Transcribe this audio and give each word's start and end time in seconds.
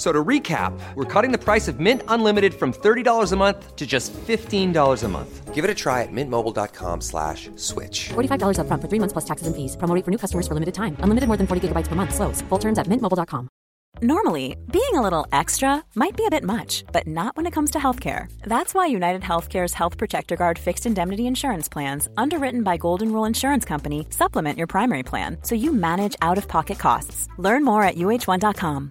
F- 0.00 0.06
So 0.06 0.12
to 0.12 0.24
recap, 0.24 0.72
we're 0.94 1.04
cutting 1.04 1.30
the 1.30 1.44
price 1.44 1.68
of 1.68 1.78
Mint 1.78 2.02
Unlimited 2.08 2.54
from 2.54 2.72
$30 2.72 3.32
a 3.32 3.36
month 3.36 3.76
to 3.76 3.86
just 3.86 4.14
$15 4.14 5.04
a 5.04 5.08
month. 5.08 5.54
Give 5.54 5.62
it 5.62 5.70
a 5.70 5.74
try 5.74 6.02
at 6.02 6.08
mintmobile.com 6.10 7.02
slash 7.02 7.50
switch. 7.56 8.08
$45 8.14 8.56
upfront 8.56 8.80
for 8.80 8.88
three 8.88 8.98
months 8.98 9.12
plus 9.12 9.26
taxes 9.26 9.46
and 9.46 9.54
fees. 9.54 9.76
Promo 9.76 9.94
rate 9.94 10.04
for 10.06 10.10
new 10.10 10.16
customers 10.18 10.48
for 10.48 10.54
limited 10.54 10.72
time. 10.74 10.96
Unlimited 11.04 11.28
more 11.28 11.36
than 11.36 11.46
40 11.46 11.68
gigabytes 11.68 11.88
per 11.88 11.96
month. 11.96 12.14
Slows. 12.14 12.40
Full 12.48 12.58
terms 12.58 12.78
at 12.78 12.86
mintmobile.com. 12.86 13.48
Normally, 14.00 14.56
being 14.72 14.94
a 14.94 15.02
little 15.02 15.26
extra 15.32 15.84
might 15.94 16.16
be 16.16 16.24
a 16.24 16.30
bit 16.30 16.44
much, 16.44 16.84
but 16.92 17.06
not 17.06 17.36
when 17.36 17.46
it 17.46 17.52
comes 17.54 17.70
to 17.72 17.78
healthcare. 17.78 18.32
That's 18.46 18.72
why 18.72 18.86
United 18.86 19.20
Healthcare's 19.20 19.74
Health 19.74 19.98
Protector 19.98 20.36
Guard 20.36 20.58
fixed 20.58 20.86
indemnity 20.86 21.26
insurance 21.26 21.68
plans, 21.68 22.08
underwritten 22.16 22.62
by 22.62 22.78
Golden 22.78 23.12
Rule 23.12 23.26
Insurance 23.28 23.66
Company, 23.66 24.06
supplement 24.10 24.56
your 24.56 24.66
primary 24.68 25.02
plan 25.02 25.36
so 25.42 25.54
you 25.54 25.72
manage 25.74 26.16
out 26.22 26.38
of 26.38 26.48
pocket 26.48 26.78
costs. 26.78 27.28
Learn 27.36 27.64
more 27.64 27.82
at 27.82 27.96
uh1.com. 27.96 28.90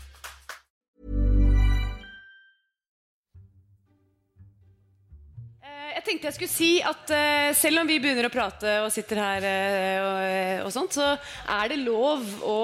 Jeg 6.01 6.15
tenkte 6.15 6.31
jeg 6.31 6.33
skulle 6.33 6.49
si 6.49 6.69
at 6.81 7.11
uh, 7.13 7.51
selv 7.53 7.83
om 7.83 7.85
vi 7.85 7.99
begynner 8.01 8.25
å 8.25 8.31
prate 8.33 8.71
og 8.81 8.87
sitter 8.89 9.19
her, 9.21 9.43
uh, 9.45 9.97
og, 10.01 10.63
og 10.65 10.71
sånt, 10.73 10.97
så 10.97 11.11
er 11.53 11.69
det 11.69 11.77
lov 11.83 12.25
å 12.41 12.55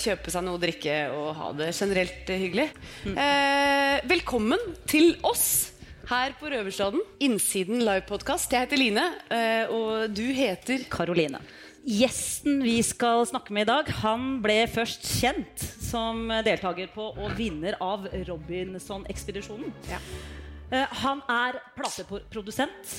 kjøpe 0.00 0.32
seg 0.32 0.46
noe 0.46 0.56
å 0.56 0.62
drikke 0.62 0.94
og 1.12 1.28
ha 1.36 1.50
det 1.58 1.68
generelt 1.76 2.32
eh, 2.32 2.40
hyggelig. 2.40 2.66
Uh, 3.04 4.00
velkommen 4.08 4.64
til 4.88 5.12
oss 5.28 5.74
her 6.08 6.32
på 6.40 6.48
Røverstaden. 6.54 7.04
Innsiden 7.20 7.84
livepodkast. 7.84 8.48
Jeg 8.56 8.64
heter 8.64 8.80
Line, 8.80 9.04
eh, 9.28 9.68
og 9.68 10.16
du 10.16 10.24
heter 10.40 10.88
Karoline. 10.88 11.44
Gjesten 11.84 12.64
vi 12.64 12.78
skal 12.80 13.28
snakke 13.28 13.52
med 13.60 13.68
i 13.68 13.72
dag, 13.74 13.92
han 14.00 14.38
ble 14.40 14.62
først 14.72 15.04
kjent 15.20 15.68
som 15.84 16.32
deltaker 16.48 16.88
på 16.96 17.12
og 17.12 17.36
vinner 17.36 17.76
av 17.84 18.08
Robinson-ekspedisjonen. 18.24 19.68
Eh, 19.92 20.39
Han 20.70 21.22
er 21.28 21.58
plateprodusent. 21.74 22.92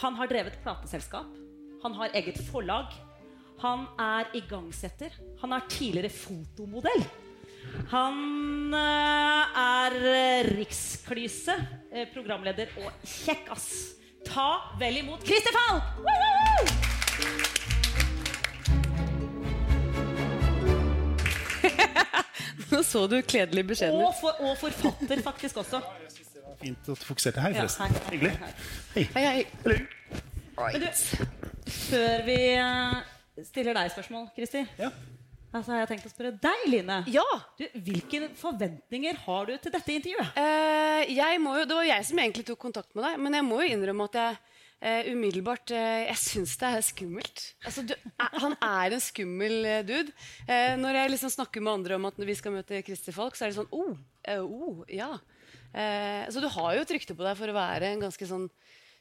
Han 0.00 0.14
har 0.16 0.30
drevet 0.30 0.56
plateselskap. 0.62 1.26
Han 1.82 1.94
har 1.98 2.14
eget 2.16 2.38
forlag. 2.50 2.94
Han 3.60 3.86
er 4.00 4.30
igangsetter. 4.38 5.10
Han 5.42 5.52
er 5.52 5.66
tidligere 5.68 6.10
fotomodell. 6.14 7.04
Han 7.90 8.74
eh, 8.74 9.58
er 9.60 9.96
eh, 10.08 10.48
riksklyse, 10.56 11.54
eh, 11.92 12.08
programleder 12.14 12.70
og 12.80 12.92
kjekkas. 13.04 13.66
Ta 14.28 14.48
vel 14.80 14.96
imot 15.02 15.24
Christer 15.26 15.52
Falk! 15.56 15.82
Nå 22.70 22.82
så 22.84 23.06
du 23.08 23.22
kledelig 23.24 23.64
beskjeden 23.70 24.00
Og, 24.00 24.10
ut. 24.12 24.16
for, 24.20 24.32
og 24.44 24.56
forfatter 24.60 25.22
faktisk 25.24 25.56
også. 25.64 25.80
Fint 26.58 26.88
at 26.90 27.02
du 27.02 27.06
fokuserte 27.06 27.42
her, 27.42 27.54
Ja, 27.54 27.66
hei, 27.68 27.88
hei. 27.88 28.00
Hyggelig. 28.14 28.32
Hei. 28.94 29.04
Hei, 29.14 29.24
hei. 29.28 29.44
Men 30.58 30.82
du, 30.82 30.88
før 31.70 32.24
vi 32.26 32.38
eh, 32.56 32.96
stiller 33.46 33.78
deg 33.78 33.92
spørsmål, 33.94 34.26
Kristi, 34.34 34.64
Ja. 34.80 34.90
altså 35.52 35.76
har 35.76 35.84
jeg 35.84 35.90
tenkt 35.92 36.08
å 36.08 36.10
spørre 36.10 36.32
deg, 36.42 36.64
Line. 36.72 36.98
Ja. 37.14 37.26
Du, 37.60 37.64
hvilke 37.86 38.26
forventninger 38.40 39.20
har 39.26 39.46
du 39.46 39.54
til 39.54 39.74
dette 39.76 39.94
intervjuet? 40.00 40.40
Eh, 40.42 41.14
jeg 41.14 41.38
må 41.44 41.54
jo, 41.60 41.68
det 41.70 41.78
var 41.78 41.86
jeg 41.92 42.08
som 42.10 42.18
egentlig 42.24 42.48
tok 42.50 42.58
kontakt 42.66 42.90
med 42.98 43.06
deg, 43.06 43.20
men 43.22 43.38
jeg 43.38 43.46
må 43.46 43.62
jo 43.62 43.74
innrømme 43.76 44.10
at 44.10 44.22
jeg 44.22 44.44
Uh, 44.78 45.08
umiddelbart 45.10 45.72
uh, 45.74 46.04
Jeg 46.06 46.18
syns 46.22 46.52
det 46.60 46.68
er 46.68 46.84
skummelt. 46.86 47.40
Altså, 47.66 47.82
du, 47.82 47.96
eh, 47.98 48.34
han 48.38 48.52
er 48.62 48.94
en 48.94 49.02
skummel 49.02 49.66
dude. 49.88 50.12
Eh, 50.46 50.76
når 50.78 51.00
jeg 51.00 51.10
liksom 51.16 51.32
snakker 51.34 51.64
med 51.66 51.72
andre 51.80 51.96
om 51.98 52.06
at 52.06 52.20
vi 52.22 52.36
skal 52.38 52.54
møte 52.54 52.78
Christer 52.86 53.16
Falk, 53.16 53.34
så 53.34 53.48
er 53.48 53.50
det 53.50 53.56
sånn 53.58 53.72
oh, 53.74 53.98
oh 54.38 54.84
ja. 54.86 55.16
Eh, 55.72 56.24
så 56.32 56.42
du 56.42 56.48
har 56.52 56.74
jo 56.74 56.84
et 56.84 56.92
rykte 56.96 57.16
på 57.16 57.26
deg 57.26 57.38
for 57.38 57.50
å 57.50 57.56
være 57.56 57.92
en 57.92 58.04
ganske 58.06 58.28
sånn 58.28 58.48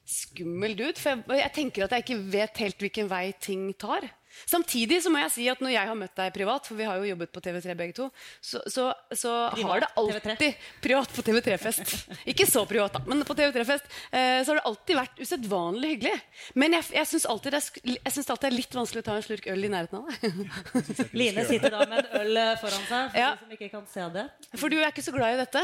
skummel 0.07 0.75
dude. 0.77 0.99
For 0.99 1.15
jeg, 1.15 1.41
jeg 1.41 1.55
tenker 1.55 1.85
at 1.85 1.95
jeg 1.95 2.05
ikke 2.05 2.21
vet 2.37 2.63
helt 2.63 2.85
hvilken 2.85 3.11
vei 3.11 3.25
ting 3.43 3.69
tar. 3.79 4.07
Samtidig 4.45 4.99
så 5.03 5.09
må 5.13 5.19
jeg 5.23 5.31
si 5.33 5.47
at 5.49 5.61
når 5.63 5.73
jeg 5.73 5.89
har 5.89 5.97
møtt 5.97 6.15
deg 6.19 6.33
privat, 6.35 6.67
for 6.67 6.77
vi 6.79 6.85
har 6.87 6.99
jo 7.01 7.07
jobbet 7.09 7.31
på 7.33 7.41
TV3 7.47 7.75
begge 7.79 7.95
to, 7.97 8.09
så, 8.43 8.61
så, 8.69 8.87
så 9.15 9.33
har 9.55 9.81
det 9.83 9.89
TV3. 9.97 10.35
alltid 10.35 10.55
Privat 10.83 11.13
på 11.15 11.25
TV3-fest. 11.25 11.93
Ikke 12.29 12.45
så 12.49 12.65
privat, 12.69 12.93
da, 12.97 13.01
men 13.09 13.23
på 13.27 13.35
TV3-fest 13.37 13.85
eh, 14.11 14.43
så 14.43 14.51
har 14.53 14.59
det 14.61 14.65
alltid 14.69 14.99
vært 15.01 15.21
usedvanlig 15.23 15.93
hyggelig. 15.95 16.15
Men 16.55 16.77
jeg, 16.77 16.87
jeg 16.99 17.09
syns 17.13 17.25
alltid, 17.31 17.57
alltid 17.57 18.37
det 18.37 18.51
er 18.51 18.57
litt 18.57 18.77
vanskelig 18.77 19.03
å 19.03 19.07
ta 19.09 19.17
en 19.17 19.25
slurk 19.25 19.47
øl 19.53 19.67
i 19.67 19.71
nærheten 19.73 20.01
av 20.01 20.09
deg. 20.11 21.11
Line 21.17 21.45
sitter 21.49 21.73
da 21.73 21.85
med 21.89 22.03
en 22.05 22.19
øl 22.21 22.41
eh, 22.43 22.53
foran 22.61 22.83
seg, 22.89 23.13
for 23.13 23.21
Ja. 23.21 23.31
de 23.35 23.45
som 23.45 23.55
ikke 23.57 23.71
kan 23.73 23.87
se 23.91 24.09
det. 24.17 24.27
For 24.57 24.69
du 24.73 24.77
er 24.79 24.91
ikke 24.91 25.05
så 25.05 25.15
glad 25.15 25.35
i 25.37 25.41
dette. 25.45 25.63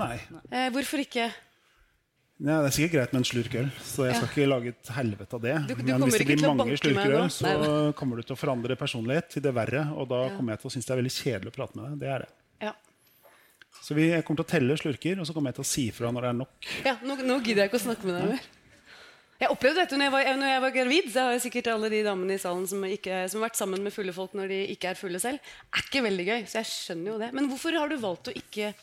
Nei. 0.00 0.14
Eh, 0.52 0.68
hvorfor 0.74 1.02
ikke? 1.02 1.30
Ja, 2.42 2.56
det 2.58 2.72
er 2.72 2.74
sikkert 2.74 2.94
greit 2.96 3.12
med 3.14 3.20
en 3.22 3.26
slurk 3.28 3.52
øl, 3.54 3.68
så 3.86 4.06
jeg 4.08 4.16
skal 4.18 4.30
ikke 4.32 4.46
lage 4.50 4.70
et 4.72 4.88
helvete 4.96 5.36
av 5.38 5.42
det. 5.44 5.52
Du- 5.68 5.74
du 5.76 5.82
Men 5.86 6.02
hvis 6.02 6.18
det 6.18 6.26
blir 6.26 6.40
mange 6.48 6.76
slurker 6.80 7.12
øl, 7.20 7.28
så 7.30 7.46
Nei. 7.46 7.92
kommer 7.94 8.16
du 8.18 8.22
til 8.22 8.34
å 8.34 8.38
forandre 8.40 8.74
personlighet 8.76 9.28
til 9.30 9.42
det 9.42 9.52
verre. 9.54 9.84
Og 9.94 10.08
da 10.10 10.28
kommer 10.36 10.52
jeg 10.56 10.60
til 10.60 10.70
å 10.70 10.72
synes 10.74 10.86
det 10.86 10.90
er 10.96 11.02
veldig 11.02 11.14
kjedelig 11.14 11.52
å 11.52 11.54
prate 11.54 11.76
med 11.78 11.84
deg. 11.86 12.00
Det 12.00 12.08
er 12.08 12.18
det. 12.24 12.28
Ja. 12.66 12.72
Så 13.82 13.94
vi, 13.94 14.08
kommer 14.22 14.42
til 14.42 14.46
å 14.48 14.50
telle 14.58 14.76
slurker, 14.76 15.20
og 15.20 15.26
så 15.26 15.32
kommer 15.36 15.52
jeg 15.52 15.60
til 15.60 15.62
å 15.66 15.70
si 15.70 15.90
fra 15.94 16.10
når 16.10 16.20
det 16.26 16.30
er 16.32 16.38
nok. 16.40 16.68
Ja, 16.84 16.96
nå, 17.02 17.16
nå 17.22 17.38
gidder 17.44 17.62
jeg 17.62 17.70
ikke 17.70 17.78
å 17.78 17.86
snakke 17.86 18.04
med 18.10 18.18
deg 18.18 18.28
mer. 18.34 18.50
Jeg 19.42 19.50
opplevde 19.50 19.82
dette 19.82 19.96
når 19.98 20.06
jeg, 20.06 20.12
var, 20.12 20.36
når 20.38 20.50
jeg 20.52 20.60
var 20.62 20.70
gravid. 20.70 21.06
Så 21.12 21.20
har 21.22 21.32
jeg 21.34 21.44
sikkert 21.46 21.70
alle 21.72 21.88
de 21.90 22.02
damene 22.02 22.34
i 22.34 22.42
salen 22.42 22.66
som, 22.66 22.82
ikke, 22.82 23.28
som 23.30 23.40
har 23.40 23.48
vært 23.50 23.58
sammen 23.58 23.82
med 23.82 23.94
fulle 23.94 24.12
folk 24.14 24.34
når 24.34 24.48
de 24.48 24.58
ikke 24.74 24.90
er 24.90 24.98
fulle 24.98 25.18
selv. 25.22 25.38
er 25.70 25.86
ikke 25.86 26.02
veldig 26.02 26.26
gøy, 26.26 26.42
så 26.46 26.58
jeg 26.58 26.70
skjønner 26.74 27.06
jo 27.06 27.18
det. 27.22 27.30
Men 27.38 27.48
hvorfor 27.50 27.78
har 27.78 27.88
du 27.90 27.96
valgt 28.02 28.30
å 28.30 28.34
ikke 28.34 28.74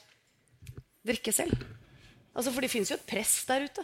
drikke 1.08 1.36
selv? 1.36 1.59
Altså, 2.39 2.53
For 2.55 2.63
det 2.63 2.72
fins 2.72 2.91
jo 2.91 2.95
et 2.95 3.07
press 3.09 3.33
der 3.50 3.67
ute. 3.67 3.83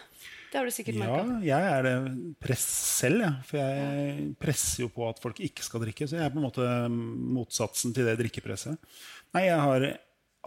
Det 0.52 0.60
har 0.62 0.70
du 0.70 0.72
sikkert 0.72 1.02
Ja, 1.04 1.24
jeg 1.44 1.68
er 1.68 1.84
det 1.84 1.96
press 2.40 2.64
selv, 3.02 3.26
jeg. 3.26 3.46
For 3.50 3.60
jeg 3.60 4.30
presser 4.40 4.86
jo 4.86 4.90
på 4.96 5.04
at 5.10 5.20
folk 5.20 5.42
ikke 5.44 5.66
skal 5.66 5.84
drikke. 5.84 6.08
Så 6.08 6.16
jeg 6.16 6.24
er 6.24 6.32
på 6.32 6.40
en 6.40 6.48
måte 6.48 6.68
motsatsen 7.36 7.92
til 7.96 8.08
det 8.08 8.16
drikkepresset. 8.22 8.80
Nei, 9.36 9.48
jeg 9.50 9.60
har 9.60 9.88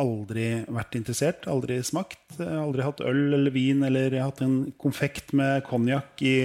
aldri 0.01 0.47
vært 0.71 0.97
interessert, 0.97 1.49
aldri 1.51 1.81
smakt. 1.85 2.39
Aldri 2.41 2.87
hatt 2.87 3.05
øl 3.05 3.37
eller 3.37 3.53
vin, 3.53 3.85
eller 3.85 4.09
jeg 4.09 4.23
har 4.23 4.33
hatt 4.33 4.45
en 4.47 4.59
konfekt 4.81 5.35
med 5.37 5.61
konjakk 5.69 6.25
i, 6.25 6.39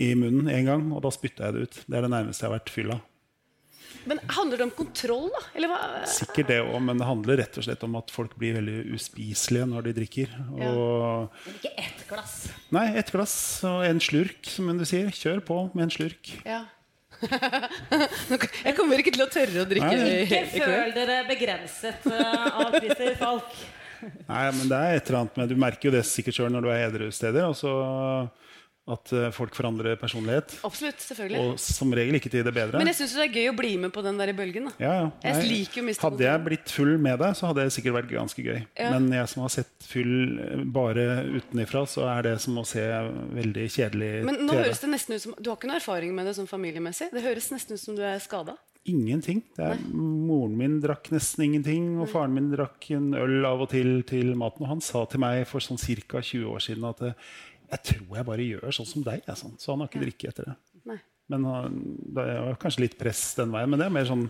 i 0.00 0.12
munnen 0.16 0.48
en 0.48 0.70
gang, 0.70 0.88
og 0.94 1.04
da 1.04 1.12
spytta 1.12 1.50
jeg 1.50 1.58
det 1.58 1.66
ut. 1.66 1.80
Det 1.84 1.98
er 1.98 2.06
det 2.06 2.14
nærmeste 2.14 2.46
jeg 2.46 2.48
har 2.48 2.56
vært 2.56 2.72
fylla. 2.72 3.02
Men 4.08 4.20
handler 4.34 4.60
det 4.60 4.66
om 4.66 4.74
kontroll, 4.74 5.28
da? 5.32 5.42
Eller 5.54 5.70
hva? 5.70 5.80
Sikkert 6.10 6.50
det 6.50 6.58
òg, 6.64 6.76
men 6.82 7.00
det 7.00 7.06
handler 7.06 7.40
rett 7.42 7.58
og 7.60 7.66
slett 7.66 7.84
om 7.86 7.96
at 8.00 8.12
folk 8.14 8.34
blir 8.40 8.56
veldig 8.58 8.78
uspiselige 8.96 9.68
når 9.70 9.88
de 9.88 9.96
drikker. 10.00 10.36
Og 10.58 11.42
Men 11.46 11.58
ikke 11.58 11.74
ett 11.84 12.04
glass. 12.10 12.36
Nei, 12.74 12.86
ett 12.98 13.12
glass 13.14 13.34
og 13.68 13.84
en 13.86 14.02
slurk, 14.02 14.46
som 14.50 14.70
du 14.78 14.86
sier. 14.88 15.12
Kjør 15.14 15.44
på 15.46 15.58
med 15.72 15.86
en 15.86 15.94
slurk. 15.94 16.32
Ja. 16.48 16.64
Jeg 18.66 18.74
kommer 18.74 18.98
ikke 18.98 19.12
til 19.14 19.22
å 19.22 19.28
tørre 19.30 19.62
å 19.62 19.68
drikke 19.70 19.92
Nei, 19.94 20.22
Ikke 20.26 20.64
føl 20.66 20.90
dere 20.96 21.20
begrenset 21.28 22.08
eh, 22.10 22.46
av 22.50 22.74
Christer 22.74 23.14
Falk. 23.20 23.52
Nei, 24.02 24.46
men 24.56 24.66
det 24.66 24.78
er 24.78 24.96
et 24.96 25.06
eller 25.06 25.20
annet 25.20 25.36
med 25.38 25.52
Du 25.52 25.58
merker 25.60 25.88
jo 25.88 25.94
det 25.94 26.02
sikkert 26.08 26.34
sjøl 26.40 26.50
når 26.50 26.64
du 26.64 26.70
er 26.72 26.86
edru 26.88 27.06
steder. 27.14 27.46
Altså 27.46 27.70
at 28.90 29.12
eh, 29.14 29.28
folk 29.30 29.54
forandrer 29.54 29.94
personlighet. 30.00 30.56
Absolutt. 30.66 30.98
Selvfølgelig. 31.04 31.38
Og 31.52 31.60
som 31.62 31.92
regel 31.94 32.18
ikke 32.18 32.32
til 32.32 32.42
det 32.42 32.52
bedre. 32.56 32.80
Men 32.80 32.90
jeg 32.90 32.98
syns 32.98 33.14
det 33.14 33.28
er 33.28 33.36
gøy 33.36 33.50
å 33.52 33.54
bli 33.60 33.70
med 33.84 33.92
på 33.94 34.02
den 34.02 34.18
der 34.18 34.32
bølgen. 34.34 34.66
da. 34.66 34.72
ja, 34.82 34.94
ja. 35.04 35.04
Jeg 35.22 35.38
Nei, 35.38 35.44
liker 35.52 35.84
å 35.84 35.86
miste 35.86 36.06
hadde 36.08 36.26
jeg 36.26 36.42
blitt 36.48 36.74
full 36.74 36.96
med 36.98 37.22
deg, 37.22 37.36
så 37.38 37.50
hadde 37.52 37.68
det 37.68 37.76
sikkert 37.76 37.96
vært 38.00 38.10
ganske 38.10 38.42
gøy. 38.42 38.58
Ja. 38.80 38.90
Men 38.96 39.06
jeg 39.14 39.30
som 39.30 39.44
har 39.46 39.54
sett 39.54 39.86
full 39.86 40.16
eh, 40.42 40.64
bare 40.74 41.06
utenifra, 41.38 41.84
så 41.86 42.08
er 42.10 42.26
det 42.26 42.34
som 42.42 42.58
å 42.58 42.66
se 42.66 42.82
veldig 43.38 43.68
kjedelig 43.70 44.10
Men 44.26 44.42
nå 44.42 44.50
TV. 44.56 44.64
høres 44.64 44.82
det 44.82 44.92
nesten 44.96 45.14
ut 45.16 45.22
som 45.28 45.38
Du 45.38 45.52
har 45.52 45.56
ikke 45.60 45.70
noe 45.70 45.78
erfaring 45.78 46.12
med 46.18 46.26
det 46.26 46.34
sånn 46.40 46.50
familiemessig? 46.50 47.12
Det 47.14 47.22
høres 47.22 47.52
nesten 47.54 47.78
ut 47.78 47.84
som 47.86 47.98
du 47.98 48.02
er 48.02 48.18
skada. 48.24 48.58
Ingenting. 48.82 49.44
Det 49.54 49.62
er, 49.62 49.82
moren 49.94 50.56
min 50.58 50.80
drakk 50.82 51.06
nesten 51.14 51.44
ingenting, 51.46 51.84
og 52.02 52.08
faren 52.10 52.34
min 52.34 52.48
drakk 52.50 52.88
en 52.96 53.12
øl 53.14 53.46
av 53.46 53.62
og 53.62 53.70
til 53.70 54.00
til 54.08 54.32
maten. 54.34 54.64
Og 54.66 54.72
han 54.72 54.82
sa 54.82 55.04
til 55.06 55.22
meg 55.22 55.44
for 55.46 55.62
sånn 55.62 55.78
ca. 55.78 56.18
20 56.18 56.48
år 56.50 56.64
siden 56.66 56.88
at 56.90 57.04
eh, 57.06 57.12
jeg 57.72 57.84
tror 57.88 58.18
jeg 58.18 58.28
bare 58.28 58.48
gjør 58.48 58.76
sånn 58.78 58.90
som 58.90 59.06
deg. 59.06 59.22
Jeg, 59.26 59.38
sånn. 59.40 59.54
Så 59.60 59.72
han 59.72 59.82
har 59.82 59.90
ikke 59.90 60.02
drikket 60.04 60.32
etter 60.32 60.50
det. 60.52 60.56
Nei. 60.92 60.98
Men 61.32 61.46
han, 61.48 61.78
det 62.12 62.26
var 62.28 62.58
kanskje 62.60 62.84
litt 62.84 62.98
press 63.00 63.22
den 63.38 63.54
veien. 63.54 63.70
Men 63.72 63.80
det 63.80 63.86
er 63.88 63.94
mer 63.94 64.08
sånn 64.08 64.26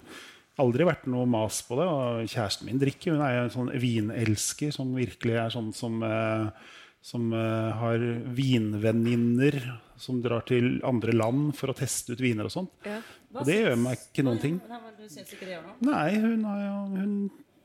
aldri 0.63 0.87
vært 0.87 1.09
noe 1.11 1.27
mas 1.27 1.63
på 1.67 1.79
det. 1.81 1.89
Og 1.89 2.29
kjæresten 2.31 2.69
min 2.69 2.79
drikker. 2.83 3.17
Hun 3.17 3.25
er 3.27 3.35
jo 3.35 3.43
en 3.49 3.57
sånn 3.57 3.73
vinelsker 3.83 4.75
som 4.77 4.95
virkelig 4.95 5.41
er 5.43 5.55
sånn 5.55 5.73
som 5.77 5.99
eh, 6.07 6.71
som 7.03 7.33
eh, 7.35 7.73
har 7.75 7.99
vinvenninner 8.39 9.57
som 9.99 10.21
drar 10.23 10.45
til 10.47 10.77
andre 10.87 11.15
land 11.15 11.51
for 11.59 11.73
å 11.73 11.77
teste 11.77 12.15
ut 12.15 12.23
viner 12.23 12.47
og 12.47 12.55
sånt. 12.55 12.71
Ja. 12.87 13.01
Og 13.35 13.47
det 13.49 13.57
gjør 13.59 13.79
meg 13.81 14.05
ikke 14.07 14.25
noen 14.27 14.39
ting. 14.43 14.61
Nei, 14.71 14.79
men 14.85 14.95
du 14.99 15.09
syns 15.11 15.33
ikke 15.35 15.49
det 15.49 15.57
gjør 15.57 15.65
noe? 15.67 15.77
Nei, 15.89 16.21
hun, 16.23 16.45
har 16.47 16.61
jo, 16.63 16.77
hun 16.95 17.17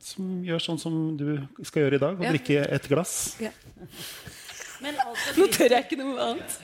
som 0.02 0.32
gjør 0.46 0.64
sånn 0.64 0.82
som 0.82 0.98
du 1.18 1.28
skal 1.62 1.84
gjøre 1.84 2.00
i 2.00 2.02
dag, 2.02 2.18
og 2.18 2.26
Ja. 2.26 2.34
drikke 2.34 2.66
et 2.66 2.90
glass. 2.90 3.14
Men 3.38 3.54
altså, 4.84 5.34
Nå 5.38 5.46
tør 5.54 5.74
jeg 5.74 5.86
ikke 5.86 6.00
noe 6.00 6.30
annet. 6.30 6.58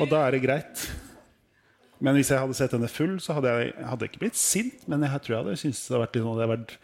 Og 0.00 0.08
da 0.10 0.22
er 0.26 0.36
det 0.36 0.42
greit. 0.44 0.86
Men 2.04 2.18
hvis 2.18 2.30
jeg 2.32 2.42
hadde 2.42 2.56
sett 2.58 2.74
henne 2.76 2.88
full, 2.92 3.16
så 3.22 3.38
hadde 3.38 3.52
jeg, 3.52 3.72
jeg 3.72 3.88
hadde 3.88 4.08
ikke 4.10 4.22
blitt 4.26 4.40
sint. 4.40 4.82
Men 4.90 5.06
jeg 5.06 5.22
tror 5.24 5.36
jeg 5.36 5.44
hadde 5.44 5.60
syntes 5.62 5.84
det 5.86 5.94
hadde 5.94 6.02
vært 6.04 6.16
litt 6.18 6.26
sånn, 6.26 6.34
hadde 6.36 6.50
vært, 6.54 6.74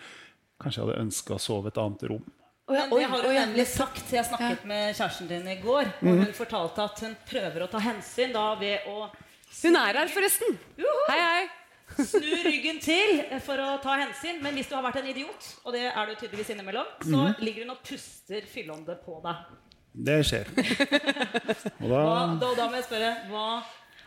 Kanskje 0.62 0.78
jeg 0.78 0.86
hadde 0.86 1.02
ønska 1.02 1.34
å 1.34 1.42
sove 1.42 1.72
et 1.72 1.78
annet 1.82 2.04
rom. 2.06 2.26
Og 2.70 2.76
jeg, 2.76 2.88
det 2.92 3.06
har 3.10 3.24
hun 3.26 3.34
nemlig 3.34 3.64
sagt. 3.66 4.04
Jeg 4.14 4.28
snakket 4.28 4.62
med 4.70 4.92
kjæresten 4.94 5.28
din 5.28 5.48
i 5.50 5.56
går, 5.60 5.90
og 6.04 6.20
hun 6.22 6.36
fortalte 6.36 6.84
at 6.86 7.02
hun 7.02 7.16
prøver 7.26 7.64
å 7.64 7.68
ta 7.72 7.80
hensyn 7.82 8.30
da 8.32 8.52
ved 8.60 8.86
å 8.88 9.08
Hun 9.58 9.76
er 9.76 9.98
her, 9.98 10.08
forresten. 10.08 10.54
Hei, 11.10 11.18
hei. 11.18 11.42
snu 11.98 12.30
ryggen 12.46 12.78
til 12.80 13.18
for 13.44 13.60
å 13.60 13.74
ta 13.82 13.98
hensyn. 14.00 14.38
Men 14.44 14.54
hvis 14.56 14.70
du 14.70 14.76
har 14.78 14.86
vært 14.86 15.02
en 15.02 15.10
idiot, 15.10 15.50
og 15.66 15.74
det 15.76 15.82
er 15.90 16.08
du 16.08 16.14
tydeligvis 16.14 16.54
innimellom, 16.54 16.88
så 17.04 17.26
ligger 17.42 17.66
hun 17.66 17.74
og 17.74 17.82
puster 17.84 18.46
fyllånde 18.48 18.96
på 19.02 19.18
deg. 19.26 19.42
Det 19.92 20.18
skjer. 20.24 20.48
Og 21.82 21.88
da 21.90 22.00
hva, 22.00 22.18
da, 22.40 22.50
da 22.56 22.66
må 22.70 22.78
jeg 22.78 22.86
spørre, 22.86 23.10
hva, 23.28 23.46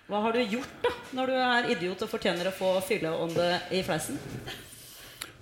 hva 0.09 0.21
har 0.25 0.37
du 0.37 0.55
gjort 0.55 0.77
da, 0.81 0.93
når 1.17 1.31
du 1.31 1.35
er 1.39 1.67
idiot 1.75 2.05
og 2.05 2.09
fortjener 2.09 2.49
å 2.49 2.55
få 2.55 2.71
fylleånde 2.87 3.49
i 3.77 3.83
fleisen? 3.85 4.17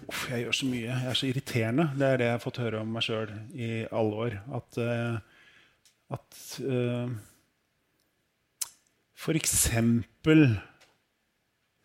Uff, 0.09 0.25
jeg 0.29 0.43
gjør 0.43 0.57
så 0.57 0.67
mye. 0.67 0.89
Jeg 0.89 1.09
er 1.11 1.19
så 1.19 1.29
irriterende. 1.29 1.85
Det 1.95 2.07
er 2.07 2.19
det 2.19 2.27
jeg 2.27 2.35
har 2.35 2.43
fått 2.43 2.59
høre 2.63 2.81
om 2.83 2.91
meg 2.91 3.05
sjøl 3.05 3.31
i 3.55 3.69
alle 3.87 4.25
år. 4.25 4.35
At, 4.59 4.79
uh, 4.83 5.15
at 6.17 6.39
uh, 6.67 7.13
For 9.23 9.39
eksempel 9.39 10.45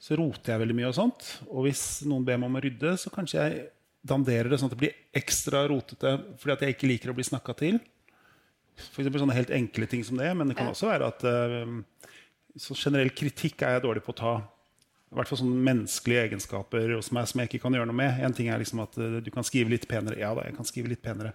så 0.03 0.17
roter 0.19 0.55
jeg 0.55 0.63
veldig 0.63 0.77
mye 0.79 0.91
og 0.91 0.97
sånt. 0.99 1.29
Og 1.51 1.67
hvis 1.69 1.85
noen 2.09 2.27
ber 2.27 2.41
meg 2.41 2.51
om 2.51 2.59
å 2.59 2.65
rydde, 2.65 2.97
så 2.99 3.13
kanskje 3.15 3.39
jeg 3.39 3.63
danderer 4.09 4.51
det 4.51 4.59
sånn 4.61 4.71
at 4.71 4.75
det 4.77 4.83
blir 4.83 4.99
ekstra 5.19 5.65
rotete 5.69 6.13
fordi 6.39 6.55
at 6.55 6.63
jeg 6.65 6.77
ikke 6.77 6.91
liker 6.91 7.13
å 7.13 7.17
bli 7.19 7.27
snakka 7.27 7.55
til. 7.59 7.81
For 8.79 9.03
eksempel 9.03 9.23
sånne 9.25 9.37
helt 9.37 9.55
enkle 9.55 9.89
ting 9.91 10.05
som 10.07 10.21
det. 10.21 10.29
Men 10.39 10.51
det 10.51 10.59
kan 10.59 10.71
også 10.71 10.91
være 10.91 11.11
at 11.11 11.25
uh, 11.27 12.15
så 12.59 12.77
generell 12.79 13.11
kritikk 13.15 13.63
er 13.63 13.77
jeg 13.77 13.85
dårlig 13.87 14.05
på 14.07 14.15
å 14.15 14.19
ta. 14.19 14.35
I 15.09 15.17
hvert 15.17 15.31
fall 15.31 15.41
sånne 15.41 15.63
menneskelige 15.65 16.27
egenskaper 16.27 16.91
hos 16.93 17.07
som, 17.09 17.17
er, 17.17 17.29
som 17.31 17.41
jeg 17.41 17.49
ikke 17.49 17.63
kan 17.63 17.77
gjøre 17.79 17.89
noe 17.89 17.97
med. 17.97 18.19
En 18.25 18.35
ting 18.37 18.51
er 18.53 18.61
liksom 18.61 18.83
at 18.85 18.99
uh, 19.01 19.19
du 19.25 19.31
kan 19.35 19.47
skrive 19.47 19.73
litt 19.73 19.89
penere. 19.91 20.21
Ja 20.21 20.35
da, 20.37 20.45
jeg 20.49 20.57
kan 20.59 20.69
skrive 20.69 20.93
litt 20.93 21.05
penere. 21.05 21.33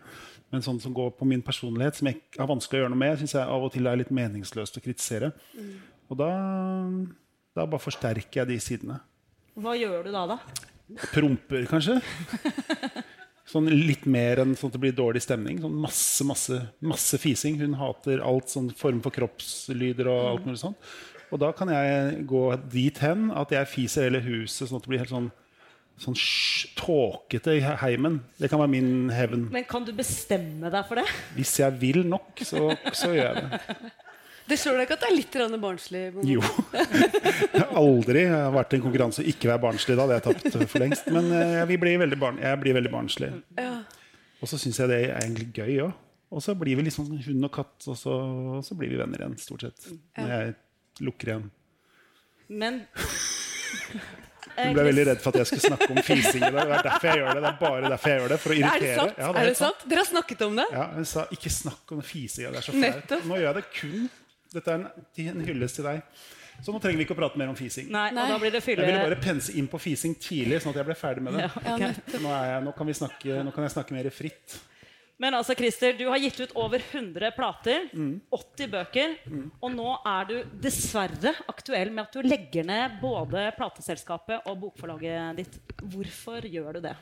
Men 0.54 0.66
sånn 0.66 0.81
som 0.84 0.94
går 0.95 1.16
på 1.18 1.28
min 1.30 1.42
personlighet, 1.45 1.98
som 1.98 2.12
jeg 2.12 2.22
har 2.38 2.50
vanskelig 2.51 2.81
å 2.81 2.84
gjøre 2.84 2.94
noe 2.94 3.04
med, 3.06 3.18
syns 3.22 3.38
jeg 3.38 3.48
av 3.56 3.66
og 3.66 3.74
til 3.74 3.89
er 3.89 3.98
litt 4.04 4.13
meningsløst 4.13 4.78
å 4.78 4.84
kritisere. 4.86 5.31
Og 6.12 6.19
da, 6.19 6.30
da 7.57 7.66
bare 7.66 7.81
forsterker 7.81 8.44
jeg 8.44 8.51
de 8.51 8.60
sidene. 8.62 9.00
Hva 9.57 9.74
gjør 9.78 10.06
du 10.06 10.13
da, 10.13 10.28
da? 10.36 10.38
Promper, 11.13 11.66
kanskje. 11.69 11.98
Sånn 13.50 13.68
litt 13.68 14.06
mer 14.07 14.40
enn 14.40 14.54
sånn 14.56 14.72
at 14.72 14.78
det 14.78 14.81
blir 14.86 14.95
dårlig 14.95 15.24
stemning. 15.25 15.57
Sånn 15.63 15.75
masse, 15.84 16.24
masse, 16.28 16.60
masse 16.80 17.19
fising. 17.19 17.57
Hun 17.60 17.75
hater 17.80 18.24
alt 18.24 18.54
sånn 18.54 18.69
form 18.80 19.01
for 19.04 19.16
kroppslyder 19.16 20.07
og 20.07 20.22
alt 20.30 20.48
mulig 20.48 20.62
sånt. 20.62 20.94
Og 21.34 21.42
da 21.42 21.50
kan 21.56 21.72
jeg 21.74 22.24
gå 22.30 22.44
dit 22.72 23.00
hen 23.04 23.31
at 23.36 23.51
jeg 23.51 23.72
fiser 23.72 24.07
hele 24.07 24.22
huset 24.24 24.69
sånn 24.69 24.78
at 24.78 24.86
det 24.86 24.92
blir 24.94 25.01
helt 25.01 25.12
sånn, 25.12 25.31
sånn 26.06 26.18
tåkete 26.78 27.57
i 27.57 27.66
heimen. 27.84 28.22
Det 28.40 28.51
kan 28.51 28.62
være 28.62 28.74
min 28.75 29.12
hevn. 29.12 29.48
Men 29.51 29.68
kan 29.68 29.84
du 29.84 29.92
bestemme 29.98 30.72
deg 30.72 30.88
for 30.88 31.01
det? 31.01 31.07
Hvis 31.36 31.57
jeg 31.60 31.80
vil 31.81 32.04
nok, 32.07 32.46
så, 32.48 32.69
så 32.96 33.12
gjør 33.12 33.31
jeg 33.31 33.44
det. 33.44 33.94
Det 34.44 34.57
slår 34.60 34.81
deg 34.81 34.88
ikke 34.88 34.95
at 34.98 35.04
det 35.06 35.10
er 35.10 35.16
litt 35.16 35.60
barnslig? 35.63 36.01
Jo. 36.28 36.42
Jeg 36.74 37.62
har 37.62 37.78
aldri 37.80 38.24
vært 38.57 38.74
i 38.74 38.80
en 38.80 38.84
konkurranse 38.84 39.24
og 39.24 39.30
ikke 39.31 39.51
være 39.54 39.63
barnslig. 39.63 39.95
Da 39.95 40.04
hadde 40.07 40.18
jeg 40.18 40.25
tapt 40.28 40.72
for 40.74 40.84
lengst. 40.84 41.07
Men 41.16 41.30
eh, 41.31 41.54
jeg, 41.62 41.80
blir 41.80 42.01
veldig 42.01 42.19
barn, 42.19 42.42
jeg 42.44 42.60
blir 42.60 42.75
veldig 42.80 42.92
barnslig. 42.92 43.30
Og 44.44 44.51
så 44.51 44.60
syns 44.60 44.81
jeg 44.81 44.92
det 44.92 45.00
er 45.06 45.22
egentlig 45.22 45.48
gøy 45.56 45.86
òg. 45.86 45.94
Og 46.34 46.42
så 46.42 46.56
blir 46.57 46.80
vi 46.80 46.92
sånn 46.92 47.13
hund 47.24 47.45
og 47.48 47.54
katt, 47.54 47.78
og 47.88 47.95
så, 47.98 48.18
og 48.57 48.66
så 48.66 48.75
blir 48.75 48.90
vi 48.92 48.98
venner 49.00 49.22
igjen, 49.22 49.38
stort 49.40 49.68
sett. 49.68 49.88
Når 50.18 50.34
jeg 50.34 50.56
lukker 51.06 51.31
igjen. 51.34 51.48
Men 52.51 52.84
Hun 54.54 54.75
ble 54.75 54.84
veldig 54.86 55.04
redd 55.07 55.22
for 55.22 55.34
at 55.34 55.42
jeg 55.42 55.50
skulle 55.50 55.72
snakke 55.72 55.88
om 55.96 56.00
fising 56.06 56.44
i 56.44 56.50
dag. 56.54 56.68
Det 56.69 56.75
er 56.75 56.84
derfor 56.86 57.10
jeg 57.10 57.22
gjør 57.22 57.30
det. 57.30 57.39
Det 57.42 57.50
er 57.50 57.56
bare 57.62 57.89
derfor 57.94 58.12
jeg 58.12 58.19
gjør 58.19 58.34
det, 58.34 58.39
for 58.44 58.54
å 58.54 58.54
Er 58.54 58.60
det 58.60 58.66
irritere. 58.68 58.98
sant? 59.00 59.22
Ja, 59.24 59.30
er 59.30 59.48
det 59.48 59.54
sant? 59.57 59.78
sant? 59.80 59.86
Dere 59.89 60.04
har 60.04 60.10
snakket 60.10 60.44
om 60.46 60.60
det? 60.60 60.66
Ja, 60.75 60.84
Hun 60.94 61.07
sa 61.10 61.24
ikke 61.38 61.54
snakk 61.54 61.94
om 61.96 62.04
fising. 62.06 62.50
Det 62.50 62.60
er 62.62 62.68
så 62.68 62.75
fælt. 62.75 63.16
Nå 63.30 63.39
gjør 63.39 63.48
jeg 63.48 63.57
det 63.57 63.66
kun 63.80 64.04
Dette 64.54 64.72
er 64.74 64.82
en, 64.82 64.88
en 65.34 65.46
hyllest 65.48 65.80
til 65.80 65.88
deg. 65.90 66.02
Så 66.62 66.74
nå 66.74 66.80
trenger 66.82 67.02
vi 67.02 67.06
ikke 67.08 67.16
å 67.16 67.18
prate 67.18 67.40
mer 67.42 67.50
om 67.50 67.58
fising. 67.58 67.88
Nei, 67.92 68.12
og 68.14 68.30
da 68.30 68.36
blir 68.40 68.54
det 68.54 68.62
Jeg 68.62 68.78
ville 68.78 69.00
bare 69.02 69.18
pense 69.22 69.56
inn 69.58 69.66
på 69.72 69.80
fising 69.82 70.14
tidlig, 70.22 70.62
sånn 70.62 70.72
at 70.76 70.84
jeg 70.84 70.90
ble 70.92 70.96
ferdig 71.00 71.24
med 71.26 71.40
det. 71.40 71.48
Ja, 71.48 71.50
okay. 71.74 72.20
Nå, 72.22 72.30
er 72.30 72.52
jeg, 72.52 72.62
nå, 72.68 72.74
kan 72.78 72.90
vi 72.92 72.96
snakke, 73.00 73.40
nå 73.48 73.54
kan 73.56 73.66
jeg 73.66 73.74
snakke 73.74 73.96
mer 73.98 74.10
fritt. 74.14 74.60
Men 75.24 75.38
altså, 75.38 75.56
Christer, 75.58 75.94
du 75.98 76.08
har 76.10 76.20
gitt 76.22 76.40
ut 76.42 76.54
over 76.60 76.82
100 76.84 77.32
plater, 77.38 77.86
Mm. 77.94 78.16
80 78.34 78.70
bøker, 78.74 79.16
og 79.62 79.70
nå 79.74 79.90
er 80.10 80.30
du 80.30 80.36
dessverre 80.62 81.34
aktuell 81.52 81.92
med 81.94 82.06
at 82.08 82.18
du 82.18 82.26
legger 82.26 82.66
ned 82.68 83.00
både 83.02 83.48
plateselskapet 83.58 84.46
og 84.50 84.58
bokforlaget 84.66 85.38
ditt. 85.42 85.58
Hvorfor 85.94 86.46
gjør 86.50 86.78
du 86.80 86.82
det? 86.88 86.96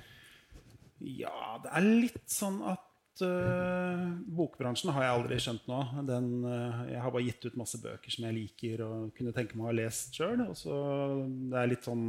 Ja, 1.01 1.57
det 1.63 1.71
er 1.73 1.87
litt 1.87 2.23
sånn 2.29 2.59
at 2.71 2.83
øh, 3.25 4.03
Bokbransjen 4.37 4.91
har 4.95 5.05
jeg 5.05 5.15
aldri 5.15 5.39
skjønt 5.43 5.67
nå. 5.69 5.79
Den, 6.07 6.29
uh, 6.45 6.83
jeg 6.87 7.01
har 7.03 7.13
bare 7.13 7.25
gitt 7.27 7.47
ut 7.47 7.57
masse 7.59 7.79
bøker 7.81 8.13
som 8.13 8.27
jeg 8.27 8.37
liker 8.37 8.83
og 8.85 9.11
kunne 9.17 9.33
tenke 9.35 9.57
meg 9.57 9.65
å 9.65 9.69
ha 9.69 9.77
lest 9.81 10.15
sjøl. 10.17 10.41
Det 10.41 11.59
er 11.59 11.71
litt 11.71 11.87
sånn 11.87 12.05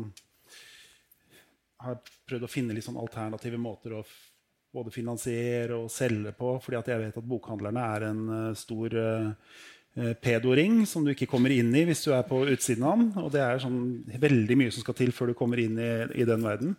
Har 1.82 1.98
prøvd 2.30 2.46
å 2.46 2.50
finne 2.50 2.76
litt 2.76 2.86
sånn 2.86 3.00
alternative 3.00 3.58
måter 3.58 3.98
å 3.98 4.04
både 4.72 4.92
finansiere 4.94 5.76
og 5.76 5.90
selge 5.92 6.30
på, 6.38 6.54
fordi 6.62 6.78
at 6.78 6.88
jeg 6.88 7.00
vet 7.02 7.16
at 7.20 7.28
bokhandlerne 7.28 7.86
er 7.96 8.08
en 8.12 8.24
uh, 8.30 8.50
stor 8.56 8.98
pedoring 10.24 10.86
som 10.88 11.04
du 11.04 11.10
ikke 11.12 11.26
kommer 11.28 11.52
inn 11.52 11.68
i 11.76 11.82
hvis 11.84 12.06
du 12.06 12.14
er 12.16 12.22
på 12.24 12.38
utsiden 12.48 12.86
av 12.88 12.94
den. 12.96 13.10
Og 13.20 13.26
det 13.34 13.42
er 13.44 13.58
sånn 13.60 13.82
veldig 14.22 14.56
mye 14.56 14.72
som 14.72 14.80
skal 14.80 14.96
til 14.96 15.12
før 15.12 15.28
du 15.28 15.34
kommer 15.36 15.60
inn 15.60 15.76
i, 15.76 15.90
i 16.16 16.24
den 16.24 16.40
verden. 16.40 16.78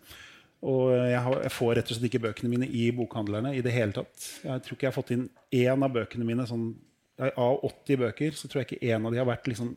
Og 0.64 0.94
jeg, 0.96 1.20
har, 1.26 1.38
jeg 1.44 1.52
får 1.52 1.74
rett 1.78 1.90
og 1.90 1.96
slett 1.98 2.08
ikke 2.08 2.22
bøkene 2.24 2.50
mine 2.54 2.68
i 2.72 2.88
bokhandlerne 2.96 3.52
i 3.56 3.62
det 3.64 3.74
hele 3.74 3.92
tatt. 3.96 4.28
Jeg 4.44 4.64
tror 4.64 4.76
ikke 4.76 4.86
jeg 4.86 4.92
har 4.92 4.96
fått 4.96 5.12
inn 5.12 5.26
én 5.52 5.84
av 5.84 5.92
bøkene 5.92 6.26
mine 6.28 6.48
sånn, 6.48 6.72
Av 7.14 7.60
80 7.62 8.00
bøker 8.00 8.34
så 8.34 8.48
tror 8.50 8.62
jeg 8.62 8.66
ikke 8.72 8.90
én 8.90 9.04
av 9.06 9.12
de 9.14 9.20
har 9.20 9.28
vært 9.28 9.46
liksom, 9.46 9.68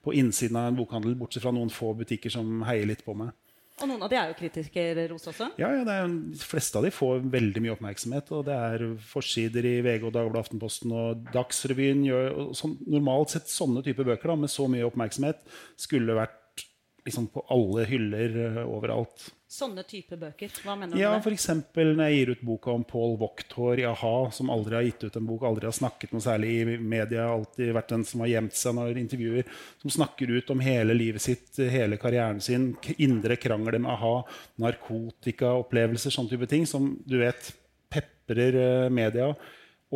på 0.00 0.14
innsiden 0.16 0.56
av 0.56 0.70
en 0.70 0.78
bokhandel, 0.78 1.18
bortsett 1.20 1.44
fra 1.44 1.52
noen 1.52 1.68
få 1.68 1.90
butikker 1.98 2.32
som 2.32 2.62
heier 2.64 2.88
litt 2.88 3.02
på 3.04 3.12
meg. 3.18 3.34
Og 3.78 3.86
noen 3.86 4.02
av 4.02 4.10
de 4.10 4.16
er 4.18 4.30
jo 4.32 4.36
kritikerros 4.38 5.28
også. 5.30 5.50
Ja, 5.60 5.68
ja 5.76 5.84
det 5.86 5.94
er, 5.94 6.08
De 6.08 6.40
fleste 6.42 6.80
av 6.80 6.86
de 6.86 6.90
får 6.94 7.20
veldig 7.30 7.62
mye 7.62 7.74
oppmerksomhet. 7.76 8.32
og 8.34 8.46
Det 8.48 8.56
er 8.56 8.84
forsider 9.10 9.68
i 9.68 9.76
VG 9.86 10.08
og 10.08 10.14
Dagbladet 10.16 10.46
Aftenposten 10.46 10.94
og 10.94 11.28
Dagsrevyen. 11.34 12.02
Gjør, 12.08 12.30
og 12.42 12.56
sånn, 12.58 12.74
normalt 12.90 13.36
sett 13.36 13.52
sånne 13.52 13.84
typer 13.86 14.08
bøker 14.08 14.32
da, 14.32 14.38
med 14.42 14.52
så 14.52 14.66
mye 14.70 14.86
oppmerksomhet 14.88 15.44
skulle 15.78 16.18
vært 16.18 16.64
liksom, 17.06 17.28
på 17.34 17.44
alle 17.54 17.86
hyller 17.90 18.40
eh, 18.48 18.64
overalt. 18.66 19.28
Sånne 19.48 19.80
type 19.88 20.12
bøker. 20.20 20.50
Hva 20.60 20.74
mener 20.76 20.92
du 20.92 21.00
Ja, 21.00 21.14
med 21.14 21.24
det? 21.24 21.32
F.eks. 21.32 21.46
når 21.72 22.02
jeg 22.02 22.16
gir 22.18 22.30
ut 22.34 22.40
boka 22.44 22.72
om 22.76 22.82
Paul 22.84 23.14
Wachthaar 23.16 23.80
i 23.80 23.86
a-ha, 23.88 24.16
som 24.36 24.50
aldri 24.52 24.76
har 24.76 24.84
gitt 24.84 25.06
ut 25.06 25.16
en 25.16 25.24
bok, 25.24 25.46
aldri 25.48 25.64
har 25.64 25.72
snakket 25.72 26.12
noe 26.12 26.20
særlig 26.20 26.50
i 26.52 26.76
media, 26.76 27.30
alltid 27.32 27.72
vært 27.72 27.94
den 27.94 28.04
som 28.04 28.20
har 28.20 28.28
gjemt 28.34 28.58
seg 28.60 28.76
når 28.76 29.00
intervjuer, 29.00 29.48
som 29.80 29.94
snakker 29.94 30.34
ut 30.36 30.52
om 30.52 30.60
hele 30.60 30.98
livet 30.98 31.24
sitt, 31.24 31.48
hele 31.56 31.96
karrieren 31.96 32.44
sin, 32.44 32.74
indre 33.00 33.38
krangler 33.40 33.80
med 33.80 33.94
a-ha, 33.94 34.12
narkotikaopplevelser, 34.60 36.12
sånne 36.12 36.34
type 36.34 36.50
ting, 36.52 36.68
som 36.68 36.92
du 37.08 37.16
vet 37.22 37.48
peprer 37.88 38.60
eh, 38.60 38.92
media 38.92 39.32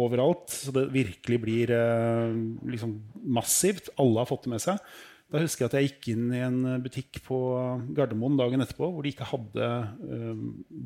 overalt, 0.00 0.48
så 0.48 0.72
det 0.72 0.88
virkelig 0.96 1.42
blir 1.44 1.76
eh, 1.76 2.36
liksom 2.72 2.96
massivt. 3.36 3.92
Alle 4.00 4.24
har 4.24 4.32
fått 4.32 4.48
det 4.48 4.56
med 4.56 4.64
seg. 4.64 4.80
Da 5.32 5.40
husker 5.40 5.64
jeg 5.64 5.70
at 5.70 5.76
jeg 5.78 5.90
gikk 5.90 6.08
inn 6.12 6.32
i 6.36 6.42
en 6.44 6.58
butikk 6.84 7.22
på 7.24 7.36
Gardermoen 7.96 8.36
dagen 8.36 8.60
etterpå 8.60 8.90
hvor 8.92 9.04
de 9.04 9.12
ikke 9.14 9.30
hadde 9.30 9.68
uh, 9.88 10.42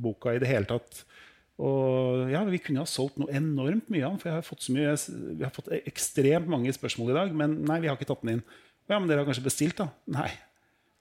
boka 0.07 0.37
i 0.37 0.43
det 0.43 0.51
hele 0.51 0.69
tatt. 0.71 1.03
Og 1.57 2.29
ja, 2.31 2.45
Vi 2.47 2.61
kunne 2.63 2.85
ha 2.85 2.89
solgt 2.89 3.19
noe 3.19 3.33
enormt 3.35 3.89
mye 3.93 4.05
av 4.05 4.15
den, 4.15 4.21
for 4.23 4.31
jeg 4.31 4.39
har 4.39 4.47
fått 4.47 4.67
så 4.67 4.75
mye, 4.77 4.93
vi 5.39 5.47
har 5.47 5.55
fått 5.55 5.73
ekstremt 5.83 6.51
mange 6.53 6.75
spørsmål 6.77 7.11
i 7.15 7.17
dag. 7.17 7.33
Men 7.43 7.59
nei, 7.67 7.81
vi 7.83 7.91
har 7.91 7.99
ikke 7.99 8.11
tatt 8.13 8.23
den 8.27 8.37
inn. 8.37 8.45
Ja, 8.87 9.01
Men 9.01 9.09
dere 9.11 9.25
har 9.25 9.29
kanskje 9.29 9.49
bestilt, 9.49 9.81
da? 9.81 9.89
Nei. 10.15 10.29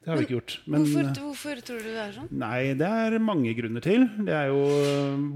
Det 0.05 0.11
har 0.11 0.19
vi 0.19 0.25
ikke 0.27 0.35
gjort. 0.35 0.53
Men, 0.69 0.83
hvorfor, 0.85 1.07
eh, 1.09 1.21
hvorfor 1.25 1.61
tror 1.65 1.79
du 1.81 1.87
det 1.89 2.01
er 2.03 2.11
sånn? 2.13 2.27
Nei, 2.37 2.59
det 2.77 2.85
er 2.85 3.15
mange 3.25 3.53
grunner 3.57 3.81
til. 3.81 4.05
Det 4.27 4.35
er 4.37 4.51
jo, 4.51 4.59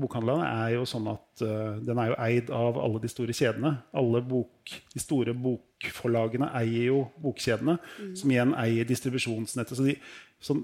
Bokhandlene 0.04 0.46
er 0.46 0.76
jo 0.76 0.84
sånn 0.86 1.08
at 1.10 1.42
uh, 1.42 1.80
den 1.82 1.98
er 2.04 2.12
jo 2.12 2.18
eid 2.22 2.52
av 2.54 2.78
alle 2.78 3.02
de 3.02 3.10
store 3.10 3.34
kjedene. 3.34 3.72
Alle 3.98 4.22
bok, 4.30 4.76
de 4.94 5.02
store 5.02 5.34
bokforlagene 5.34 6.52
eier 6.62 6.92
jo 6.92 7.02
bokkjedene, 7.24 7.80
Mm. 8.00 8.14
som 8.22 8.30
igjen 8.32 8.54
eier 8.62 8.86
distribusjonsnettet. 8.86 9.76
Så 9.80 9.88
de, 9.90 9.98
så, 10.40 10.56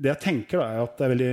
det 0.00 0.10
jeg 0.16 0.22
tenker, 0.26 0.58
da, 0.58 0.66
er 0.74 0.82
at 0.82 0.98
det 0.98 1.06
er 1.06 1.14
veldig 1.14 1.32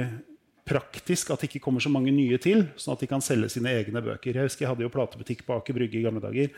praktisk 0.68 1.32
at 1.32 1.42
det 1.42 1.50
ikke 1.50 1.64
kommer 1.64 1.80
så 1.84 1.90
mange 1.90 2.12
nye 2.12 2.38
til, 2.44 2.66
sånn 2.76 2.94
at 2.94 3.04
de 3.04 3.08
kan 3.10 3.24
selge 3.24 3.50
sine 3.56 3.72
egne 3.72 4.02
bøker. 4.04 4.36
Jeg 4.36 4.50
husker 4.52 4.66
jeg 4.66 4.74
hadde 4.74 4.84
jo 4.86 4.92
platebutikk 4.94 5.46
på 5.48 5.56
Aker 5.58 5.74
Brygge 5.78 6.02
i 6.02 6.04
gamle 6.06 6.22
dager. 6.22 6.52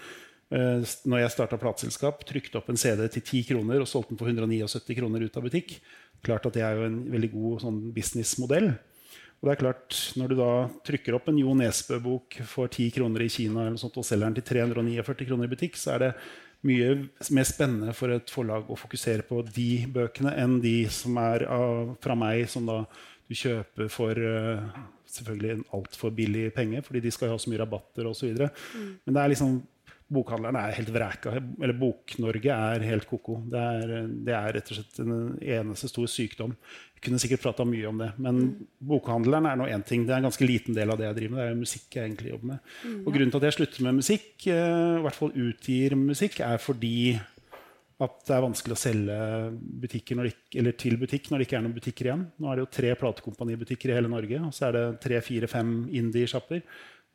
Uh, 0.49 0.81
når 1.05 1.23
jeg 1.23 1.33
starta 1.35 1.59
plateselskap, 1.61 2.23
trykte 2.25 2.57
opp 2.57 2.71
en 2.71 2.79
CD 2.79 3.03
til 3.13 3.21
10 3.21 3.49
kroner 3.51 3.83
og 3.83 3.89
solgte 3.89 4.15
den 4.15 4.21
for 4.21 4.31
179 4.31 4.97
kroner 4.97 5.25
ut 5.25 5.37
av 5.37 5.45
butikk. 5.45 5.75
Klart 6.25 6.47
at 6.49 6.57
Det 6.57 6.63
er 6.65 6.79
jo 6.79 6.87
en 6.87 7.01
veldig 7.13 7.31
god 7.35 7.65
sånn, 7.65 7.81
businessmodell. 7.95 8.71
Og 9.39 9.47
det 9.47 9.53
er 9.53 9.61
klart, 9.61 9.95
Når 10.19 10.27
du 10.27 10.35
da 10.35 10.51
trykker 10.83 11.15
opp 11.15 11.29
en 11.29 11.39
Jo 11.39 11.53
Nesbø-bok 11.55 12.41
for 12.43 12.67
10 12.67 12.91
kroner 12.97 13.23
i 13.23 13.29
Kina 13.31 13.67
eller 13.67 13.77
sånt, 13.79 13.97
og 13.97 14.05
selger 14.05 14.27
den 14.27 14.41
til 14.41 14.47
349 14.65 15.27
kroner 15.29 15.47
i 15.47 15.53
butikk, 15.53 15.77
så 15.77 15.95
er 15.95 15.99
det 15.99 16.13
mye 16.67 16.89
mer 17.31 17.47
spennende 17.47 17.93
for 17.95 18.11
et 18.11 18.31
forlag 18.33 18.67
å 18.67 18.75
fokusere 18.75 19.23
på 19.23 19.39
de 19.47 19.85
bøkene 19.87 20.33
enn 20.35 20.57
de 20.59 20.83
som 20.91 21.15
er 21.21 21.45
av, 21.47 21.95
fra 22.03 22.17
meg, 22.19 22.49
som 22.51 22.65
da 22.67 22.81
du 23.29 23.37
kjøper 23.37 23.87
for 23.93 24.17
uh, 24.17 24.65
selvfølgelig 25.07 25.51
en 25.53 25.65
altfor 25.77 26.11
billig 26.17 26.49
penge, 26.55 26.81
fordi 26.83 27.05
de 27.05 27.11
skal 27.13 27.29
jo 27.29 27.37
ha 27.37 27.39
så 27.39 27.51
mye 27.51 27.61
rabatter 27.61 28.09
osv. 28.09 28.33
Mm. 28.35 28.89
Men 29.05 29.15
det 29.15 29.21
er 29.21 29.31
liksom 29.31 29.59
bokhandlerne 30.09 30.61
er 30.65 30.77
helt 30.79 30.91
vræka. 30.93 31.33
Eller 31.37 31.75
Bok-Norge 31.77 32.53
er 32.55 32.85
helt 32.89 33.07
ko-ko. 33.09 33.39
Det, 33.49 33.63
det, 34.25 34.35
er 34.35 34.53
rett 34.57 34.71
og 34.71 34.79
slett 34.79 35.01
en 35.03 35.15
eneste 35.37 35.89
stor 35.91 36.09
sykdom. 36.09 36.55
Jeg 36.97 37.05
kunne 37.05 37.21
sikkert 37.21 37.45
prata 37.45 37.65
mye 37.67 37.87
om 37.89 38.01
det. 38.01 38.09
Men 38.17 38.41
mm. 38.43 38.69
bokhandleren 38.91 39.49
er 39.49 39.59
nå 39.59 39.69
én 39.69 39.85
ting. 39.85 40.07
Det 40.07 40.15
er 40.15 40.23
en 40.23 40.29
ganske 40.29 40.49
liten 40.49 40.77
del 40.77 40.91
av 40.91 40.99
det 40.99 41.09
jeg 41.09 41.19
driver 41.21 41.35
med. 41.35 41.43
Det 41.43 41.49
er 41.53 41.59
musikk 41.63 41.99
jeg 41.99 42.09
egentlig 42.09 42.33
jobber 42.33 42.53
med. 42.53 42.63
Mm, 42.83 42.95
ja. 42.95 43.01
Og 43.03 43.11
grunnen 43.15 43.33
til 43.33 43.41
at 43.41 43.49
jeg 43.49 43.57
slutter 43.59 43.87
med 43.87 43.99
musikk, 44.01 44.29
uh, 44.47 44.95
i 44.99 45.03
hvert 45.05 45.19
fall 45.19 45.35
utgir 45.47 45.99
musikk, 45.99 46.41
er 46.45 46.63
fordi 46.63 46.99
at 47.99 48.21
det 48.29 48.31
er 48.31 48.45
vanskelig 48.45 48.75
å 48.75 48.79
selge 48.79 49.15
de, 49.83 49.89
til 50.79 50.95
butikk 51.01 51.27
når 51.27 51.41
det 51.41 51.47
ikke 51.49 51.57
er 51.57 51.65
noen 51.65 51.75
butikker 51.75 52.07
igjen. 52.07 52.21
Nå 52.39 52.47
er 52.47 52.55
det 52.55 52.63
jo 52.63 52.75
tre 52.77 52.93
platekompanibutikker 53.01 53.91
i 53.91 53.97
hele 53.97 54.11
Norge, 54.11 54.39
og 54.39 54.55
så 54.55 54.69
er 54.69 54.77
det 54.77 54.83
tre-fire-fem 55.03 55.73
indie-sjapper. 55.99 56.63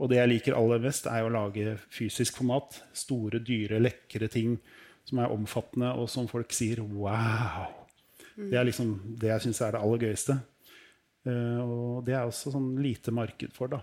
Og 0.02 0.10
det 0.10 0.18
jeg 0.18 0.30
liker 0.30 0.56
aller 0.58 0.82
best, 0.82 1.06
er 1.06 1.22
å 1.22 1.32
lage 1.32 1.76
fysisk 1.94 2.40
format. 2.40 2.80
Store, 2.96 3.38
dyre, 3.38 3.78
lekre 3.82 4.28
ting 4.32 4.56
som 5.06 5.20
er 5.22 5.32
omfattende, 5.32 5.92
og 5.94 6.08
som 6.10 6.26
folk 6.28 6.52
sier 6.52 6.80
'wow'. 6.82 7.84
Det 8.34 8.58
er 8.58 8.66
liksom 8.66 9.16
det 9.20 9.30
jeg 9.30 9.40
syns 9.46 9.60
er 9.60 9.76
det 9.76 9.80
aller 9.80 9.98
gøyeste. 9.98 10.38
Uh, 11.24 11.60
og 11.62 12.06
det 12.06 12.14
er 12.14 12.26
også 12.26 12.50
sånn 12.52 12.74
lite 12.82 13.14
marked 13.14 13.52
for, 13.52 13.70
da. 13.72 13.80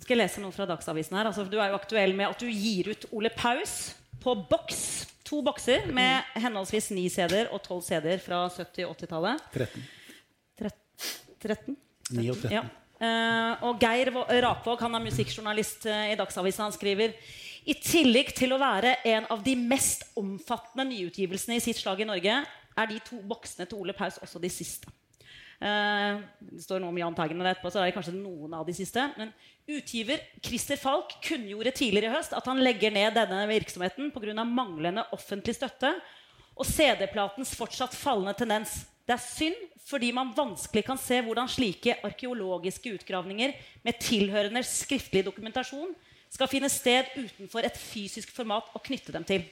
Skal 0.00 0.16
jeg 0.16 0.24
lese 0.24 0.40
noe 0.40 0.54
fra 0.54 0.66
Dagsavisen 0.66 1.16
her? 1.18 1.28
Altså, 1.28 1.44
du 1.44 1.58
er 1.60 1.68
jo 1.68 1.78
aktuell 1.78 2.16
med 2.16 2.30
at 2.30 2.40
du 2.40 2.48
gir 2.48 2.88
ut 2.94 3.04
Ole 3.12 3.30
Paus 3.36 3.94
på 4.22 4.34
boks. 4.48 5.06
To 5.28 5.42
bokser 5.46 5.92
med 5.92 6.24
henholdsvis 6.40 6.90
ni 6.96 7.04
CD-er 7.12 7.52
og 7.54 7.60
tolv 7.62 7.84
CD-er 7.86 8.18
fra 8.24 8.48
70- 8.48 8.88
og 8.88 8.96
80-tallet. 8.96 9.44
13. 9.52 9.84
13? 11.40 11.76
9 12.10 12.30
og 12.32 12.36
13. 12.40 12.56
Ja. 12.56 12.64
Uh, 13.00 13.56
og 13.64 13.78
Geir 13.80 14.10
Rapvåg 14.44 14.82
han 14.84 14.98
er 14.98 15.04
musikkjournalist 15.06 15.86
uh, 15.88 16.10
i 16.12 16.16
Dagsavisen. 16.20 16.66
Han 16.66 16.74
skriver 16.74 17.14
i 17.64 17.76
tillegg 17.80 18.34
til 18.36 18.52
å 18.52 18.60
være 18.60 18.98
en 19.08 19.28
av 19.32 19.40
de 19.44 19.54
mest 19.56 20.04
omfattende 20.20 20.84
nyutgivelsene 20.90 21.56
i 21.56 21.62
sitt 21.64 21.80
slag 21.80 22.02
i 22.04 22.08
Norge, 22.08 22.40
er 22.80 22.90
de 22.90 22.98
to 23.04 23.18
boksene 23.24 23.66
til 23.68 23.80
Ole 23.80 23.96
Paus 23.96 24.20
også 24.20 24.40
de 24.42 24.52
siste. 24.52 24.92
Uh, 25.60 26.20
det 26.40 26.62
står 26.64 26.80
noe 26.80 26.92
om 26.92 27.00
Jahn 27.00 27.16
Teigen, 27.16 27.40
etterpå 27.44 27.72
så 27.72 27.80
er 27.80 27.88
det 27.88 27.96
kanskje 27.96 28.16
noen 28.16 28.54
av 28.56 28.68
de 28.68 28.76
siste. 28.76 29.06
Men 29.16 29.32
utgiver 29.68 30.20
Christer 30.44 30.80
Falk 30.80 31.16
kunngjorde 31.24 31.72
tidligere 31.76 32.12
i 32.12 32.14
høst 32.18 32.36
at 32.36 32.52
han 32.52 32.60
legger 32.60 32.92
ned 32.92 33.16
denne 33.16 33.46
virksomheten 33.48 34.12
pga. 34.12 34.44
manglende 34.44 35.08
offentlig 35.16 35.56
støtte 35.56 35.94
og 36.60 36.68
CD-platens 36.68 37.54
fortsatt 37.56 37.96
fallende 37.96 38.36
tendens. 38.36 38.82
Det 39.10 39.16
er 39.16 39.26
synd 39.26 39.62
fordi 39.90 40.12
man 40.14 40.28
vanskelig 40.36 40.84
kan 40.86 40.98
se 41.00 41.16
hvordan 41.26 41.48
slike 41.50 41.96
arkeologiske 42.06 42.92
utgravninger 42.94 43.56
med 43.82 43.98
tilhørende 43.98 44.62
skriftlig 44.62 45.24
dokumentasjon 45.26 45.90
skal 46.30 46.46
finne 46.46 46.68
sted 46.70 47.08
utenfor 47.16 47.66
et 47.66 47.74
fysisk 47.74 48.30
format 48.30 48.68
å 48.70 48.82
knytte 48.84 49.10
dem 49.16 49.26
til. 49.26 49.42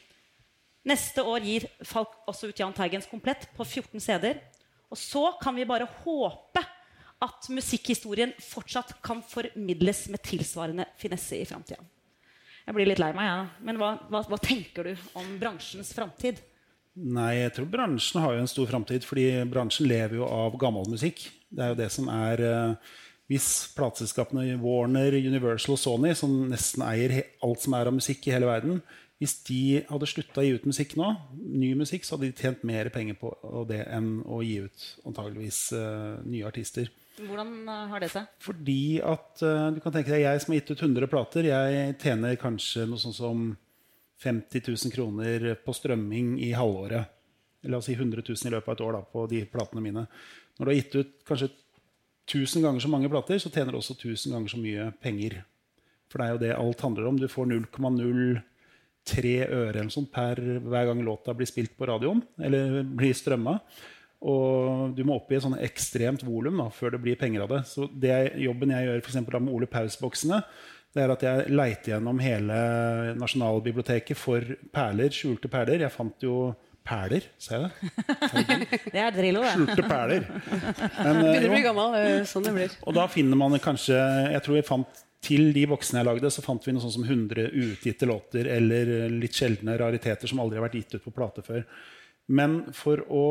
Neste 0.87 1.25
år 1.27 1.43
gir 1.43 1.67
Falk 1.83 2.13
også 2.31 2.53
ut 2.53 2.61
Jahn 2.63 2.77
Teigens 2.77 3.09
komplett 3.11 3.49
på 3.57 3.67
14 3.67 3.99
CD-er. 3.99 4.39
Og 4.95 5.01
så 5.01 5.25
kan 5.43 5.59
vi 5.59 5.67
bare 5.67 5.89
håpe 6.05 6.63
at 7.19 7.49
musikkhistorien 7.51 8.31
fortsatt 8.39 8.95
kan 9.03 9.25
formidles 9.27 10.05
med 10.13 10.23
tilsvarende 10.23 10.87
finesse 11.03 11.35
i 11.35 11.49
framtida. 11.51 11.83
Jeg 12.63 12.77
blir 12.77 12.87
litt 12.87 13.03
lei 13.03 13.11
meg, 13.17 13.27
ja. 13.27 13.43
men 13.65 13.81
hva, 13.81 13.97
hva, 14.07 14.23
hva 14.29 14.39
tenker 14.39 14.87
du 14.87 15.09
om 15.19 15.35
bransjens 15.41 15.91
framtid? 15.97 16.39
Nei, 16.99 17.45
jeg 17.45 17.55
tror 17.55 17.69
bransjen 17.71 18.23
har 18.23 18.35
jo 18.35 18.43
en 18.43 18.51
stor 18.51 18.71
framtid, 18.71 19.05
fordi 19.07 19.27
bransjen 19.51 19.87
lever 19.87 20.19
jo 20.19 20.27
av 20.27 20.57
gammel 20.59 20.89
musikk. 20.91 21.29
Det 21.49 21.63
er 21.63 21.71
jo 21.73 21.79
det 21.79 21.91
som 21.95 22.09
er 22.13 22.43
uh, 22.43 22.97
Hvis 23.31 23.49
plateselskapene 23.77 24.57
Warner, 24.63 25.15
Universal 25.15 25.77
og 25.77 25.81
Sony, 25.83 26.15
som 26.19 26.33
nesten 26.51 26.83
eier 26.87 27.21
alt 27.45 27.63
som 27.63 27.77
er 27.77 27.91
av 27.91 27.95
musikk 27.95 28.27
i 28.27 28.35
hele 28.35 28.49
verden, 28.49 28.81
hvis 29.19 29.35
de 29.49 29.83
hadde 29.89 30.09
slutta 30.09 30.41
å 30.41 30.47
gi 30.47 30.55
ut 30.57 30.67
musikk 30.69 30.95
nå, 30.99 31.11
ny 31.37 31.73
musikk, 31.79 32.07
så 32.07 32.17
hadde 32.17 32.31
de 32.31 32.39
tjent 32.39 32.63
mer 32.67 32.91
penger 32.95 33.19
på 33.19 33.33
det 33.69 33.83
enn 33.91 34.21
å 34.25 34.41
gi 34.47 34.61
ut 34.67 34.89
antageligvis 35.11 35.61
uh, 35.75 36.19
nye 36.25 36.47
artister. 36.49 36.91
Hvordan 37.19 37.55
uh, 37.67 37.87
har 37.93 38.03
det 38.03 38.13
seg? 38.15 38.31
Fordi 38.43 38.81
at 39.03 39.43
du 39.75 39.81
kan 39.83 39.95
tenke 39.95 40.15
deg, 40.15 40.25
Jeg 40.25 40.43
som 40.43 40.55
har 40.55 40.63
gitt 40.63 40.75
ut 40.75 40.87
100 40.87 41.11
plater, 41.11 41.51
jeg 41.51 41.97
tjener 42.03 42.39
kanskje 42.41 42.87
noe 42.89 43.03
sånn 43.03 43.17
som 43.17 43.49
50 44.23 44.63
000 44.67 44.93
kroner 44.95 45.55
på 45.65 45.75
strømming 45.77 46.37
i 46.43 46.53
halvåret. 46.57 47.15
La 47.69 47.79
oss 47.79 47.89
si 47.91 47.95
100 47.95 48.23
000 48.23 48.49
i 48.49 48.53
løpet 48.55 48.69
av 48.69 48.77
et 48.77 48.85
år 48.87 48.97
da, 48.97 49.03
på 49.03 49.25
de 49.31 49.43
platene 49.51 49.83
mine. 49.83 50.07
Når 50.59 50.65
du 50.65 50.71
har 50.71 50.79
gitt 50.79 50.97
ut 50.99 51.13
kanskje 51.29 51.51
1000 52.29 52.65
ganger 52.67 52.83
så 52.85 52.91
mange 52.93 53.11
plater, 53.11 53.39
så 53.41 53.51
tjener 53.51 53.73
du 53.73 53.81
også 53.81 53.97
1000 53.97 54.35
ganger 54.35 54.53
så 54.53 54.61
mye 54.61 54.91
penger. 55.03 55.41
For 56.09 56.21
det 56.21 56.27
er 56.27 56.35
jo 56.35 56.43
det 56.43 56.55
alt 56.57 56.85
handler 56.85 57.09
om. 57.09 57.21
Du 57.21 57.29
får 57.31 57.51
0,03 57.51 59.35
øre 59.59 59.87
sånt 59.93 60.11
per 60.13 60.41
hver 60.41 60.91
gang 60.91 61.05
låta 61.05 61.35
blir 61.37 61.49
spilt 61.49 61.77
på 61.79 61.89
radioen 61.89 62.23
eller 62.43 62.83
blir 62.83 63.17
strømma. 63.17 63.59
Og 64.19 64.97
du 64.99 65.05
må 65.07 65.15
opp 65.15 65.31
i 65.31 65.37
et 65.39 65.45
sånn 65.45 65.61
ekstremt 65.63 66.25
volum 66.27 66.65
før 66.75 66.97
det 66.97 67.03
blir 67.05 67.19
penger 67.21 67.45
av 67.45 67.53
det. 67.53 67.63
Så 67.71 67.87
det 67.93 68.35
jobben 68.43 68.75
jeg 68.75 68.89
gjør 68.89 69.05
for 69.07 69.37
da 69.37 69.43
med 69.45 69.55
Ole 69.55 69.71
Paus-boksene, 69.71 70.43
det 70.99 71.05
er 71.05 71.13
at 71.15 71.25
jeg 71.25 71.51
leite 71.55 71.93
gjennom 71.93 72.19
hele 72.23 72.57
Nasjonalbiblioteket 73.19 74.19
for 74.19 74.45
perler, 74.75 75.15
skjulte 75.15 75.51
perler. 75.53 75.87
Jeg 75.87 75.95
fant 75.95 76.27
jo 76.27 76.51
perler, 76.89 77.27
sa 77.41 77.57
jeg 77.57 77.67
det? 77.67 77.91
det 78.95 79.03
er 79.03 79.13
Drillo, 79.15 79.43
det. 79.45 79.53
Skjulte 79.55 79.85
perler. 79.89 80.25
Men, 80.29 81.21
Begynner 81.23 81.51
å 81.51 81.53
bli 81.53 81.67
gammel. 81.67 81.99
Sånn 82.29 82.49
det 82.49 82.55
blir. 82.57 82.79
Og 82.89 82.97
da 82.97 83.05
finner 83.13 83.39
man 83.39 83.59
kanskje 83.63 83.99
Jeg 84.33 84.43
tror 84.45 84.59
vi 84.59 84.65
fant 84.67 85.05
til 85.25 85.51
de 85.55 85.65
boksene 85.67 86.01
jeg 86.01 86.07
lagde, 86.07 86.31
så 86.31 86.45
fant 86.45 86.63
vi 86.65 86.73
noe 86.75 86.83
sånn 86.85 86.95
som 86.95 87.07
100 87.07 87.49
uutgitte 87.51 88.07
låter 88.07 88.49
eller 88.55 89.09
litt 89.11 89.35
sjeldne 89.35 89.75
rariteter 89.81 90.31
som 90.31 90.39
aldri 90.43 90.61
har 90.61 90.69
vært 90.69 90.79
gitt 90.79 90.95
ut 90.95 91.09
på 91.09 91.15
plate 91.17 91.43
før. 91.47 91.65
Men 92.29 92.61
for 92.77 93.01
å 93.09 93.25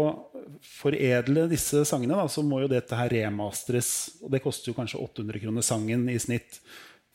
foredle 0.65 1.45
disse 1.51 1.83
sangene, 1.85 2.17
da, 2.17 2.25
så 2.31 2.41
må 2.43 2.63
jo 2.63 2.69
dette 2.71 2.97
her 2.97 3.11
remasteres. 3.13 3.91
Og 4.25 4.31
det 4.33 4.41
koster 4.43 4.71
jo 4.71 4.77
kanskje 4.77 4.99
800 5.03 5.43
kroner 5.43 5.65
sangen 5.65 6.07
i 6.09 6.17
snitt. 6.21 6.59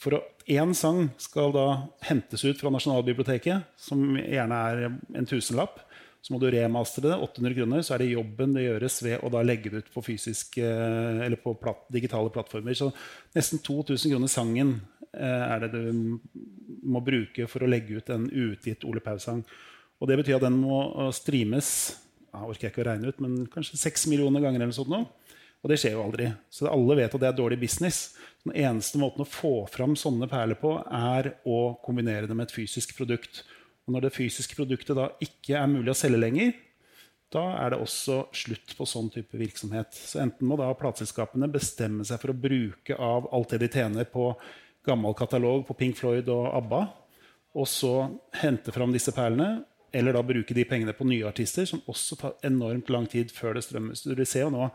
For 0.02 0.18
én 0.50 0.74
sang 0.74 1.06
skal 1.22 1.52
da 1.54 1.66
hentes 2.08 2.42
ut 2.42 2.58
fra 2.58 2.72
Nasjonalbiblioteket, 2.74 3.68
som 3.78 4.16
gjerne 4.18 4.58
er 4.72 4.86
en 4.90 5.28
tusenlapp. 5.28 5.78
Så 6.22 6.34
må 6.34 6.38
du 6.42 6.48
remastre 6.50 7.04
det. 7.06 7.18
800 7.18 7.54
kroner. 7.54 7.82
Så 7.86 7.94
er 7.94 8.02
det 8.02 8.12
jobben 8.12 8.54
det 8.54 8.66
gjøres 8.66 8.98
ved 9.02 9.22
å 9.22 9.30
da 9.30 9.42
legge 9.46 9.70
det 9.70 9.82
ut 9.82 9.92
på, 9.94 10.04
fysisk, 10.06 10.58
eller 10.58 11.38
på 11.42 11.54
platt, 11.58 11.86
digitale 11.94 12.30
plattformer. 12.34 12.74
Så 12.78 12.90
nesten 13.34 13.62
2000 13.62 14.14
kroner 14.14 14.30
sangen 14.30 14.76
er 15.12 15.66
det 15.66 15.72
du 15.74 16.18
må 16.82 17.02
bruke 17.04 17.46
for 17.50 17.62
å 17.62 17.70
legge 17.70 17.98
ut 17.98 18.10
en 18.14 18.28
uutgitt 18.30 18.86
Ole 18.88 19.02
Paus-sang. 19.02 19.42
Og 20.02 20.10
det 20.10 20.18
betyr 20.18 20.38
at 20.38 20.46
den 20.46 20.58
må 20.62 21.10
streames 21.14 21.72
jeg 22.32 22.48
orker 22.48 22.70
ikke 22.70 22.80
å 22.80 22.86
regne 22.86 23.10
ut, 23.12 23.18
men 23.20 23.42
kanskje 23.52 23.76
6 23.76 24.06
millioner 24.08 24.40
ganger. 24.40 24.62
eller 24.62 24.72
sånt 24.72 24.88
nå. 24.88 25.02
Og 25.62 25.70
det 25.70 25.78
skjer 25.78 25.94
jo 25.94 26.02
aldri. 26.02 26.28
Så 26.50 26.66
alle 26.70 26.98
vet 26.98 27.14
at 27.14 27.22
det 27.22 27.28
er 27.30 27.38
dårlig 27.38 27.60
business. 27.62 28.16
Den 28.42 28.56
eneste 28.64 28.98
måten 28.98 29.22
å 29.22 29.28
få 29.28 29.54
fram 29.70 29.94
sånne 29.98 30.26
perler 30.30 30.58
på, 30.58 30.74
er 30.82 31.36
å 31.46 31.76
kombinere 31.84 32.26
det 32.26 32.34
med 32.34 32.48
et 32.48 32.56
fysisk 32.56 32.96
produkt. 32.98 33.44
Og 33.86 33.94
når 33.94 34.08
det 34.08 34.16
fysiske 34.16 34.58
produktet 34.58 34.98
da 34.98 35.08
ikke 35.22 35.56
er 35.58 35.70
mulig 35.70 35.94
å 35.94 35.98
selge 35.98 36.18
lenger, 36.18 36.52
da 37.32 37.44
er 37.62 37.72
det 37.72 37.80
også 37.80 38.18
slutt 38.36 38.74
på 38.76 38.86
sånn 38.88 39.08
type 39.14 39.38
virksomhet. 39.40 39.94
Så 39.96 40.20
enten 40.22 40.48
må 40.48 40.58
da 40.60 40.68
plateselskapene 40.76 41.48
bestemme 41.50 42.04
seg 42.04 42.20
for 42.20 42.34
å 42.34 42.40
bruke 42.42 42.98
av 42.98 43.30
alt 43.32 43.54
det 43.54 43.62
de 43.62 43.70
tjener 43.72 44.08
på 44.10 44.32
gammel 44.84 45.14
katalog 45.16 45.62
på 45.68 45.76
Pink 45.78 45.96
Floyd 46.00 46.28
og 46.32 46.50
ABBA, 46.58 46.82
og 47.52 47.68
så 47.68 47.94
hente 48.40 48.72
fram 48.74 48.92
disse 48.94 49.12
perlene, 49.14 49.62
eller 49.92 50.16
da 50.16 50.22
bruke 50.24 50.54
de 50.56 50.64
pengene 50.68 50.94
på 50.96 51.04
nye 51.08 51.26
artister, 51.28 51.66
som 51.68 51.82
også 51.90 52.16
tar 52.20 52.34
enormt 52.48 52.88
lang 52.92 53.06
tid 53.10 53.32
før 53.34 53.58
det 53.58 53.64
strømmes. 53.66 54.04
Du 54.08 54.24
ser 54.24 54.46
jo 54.46 54.52
nå 54.54 54.68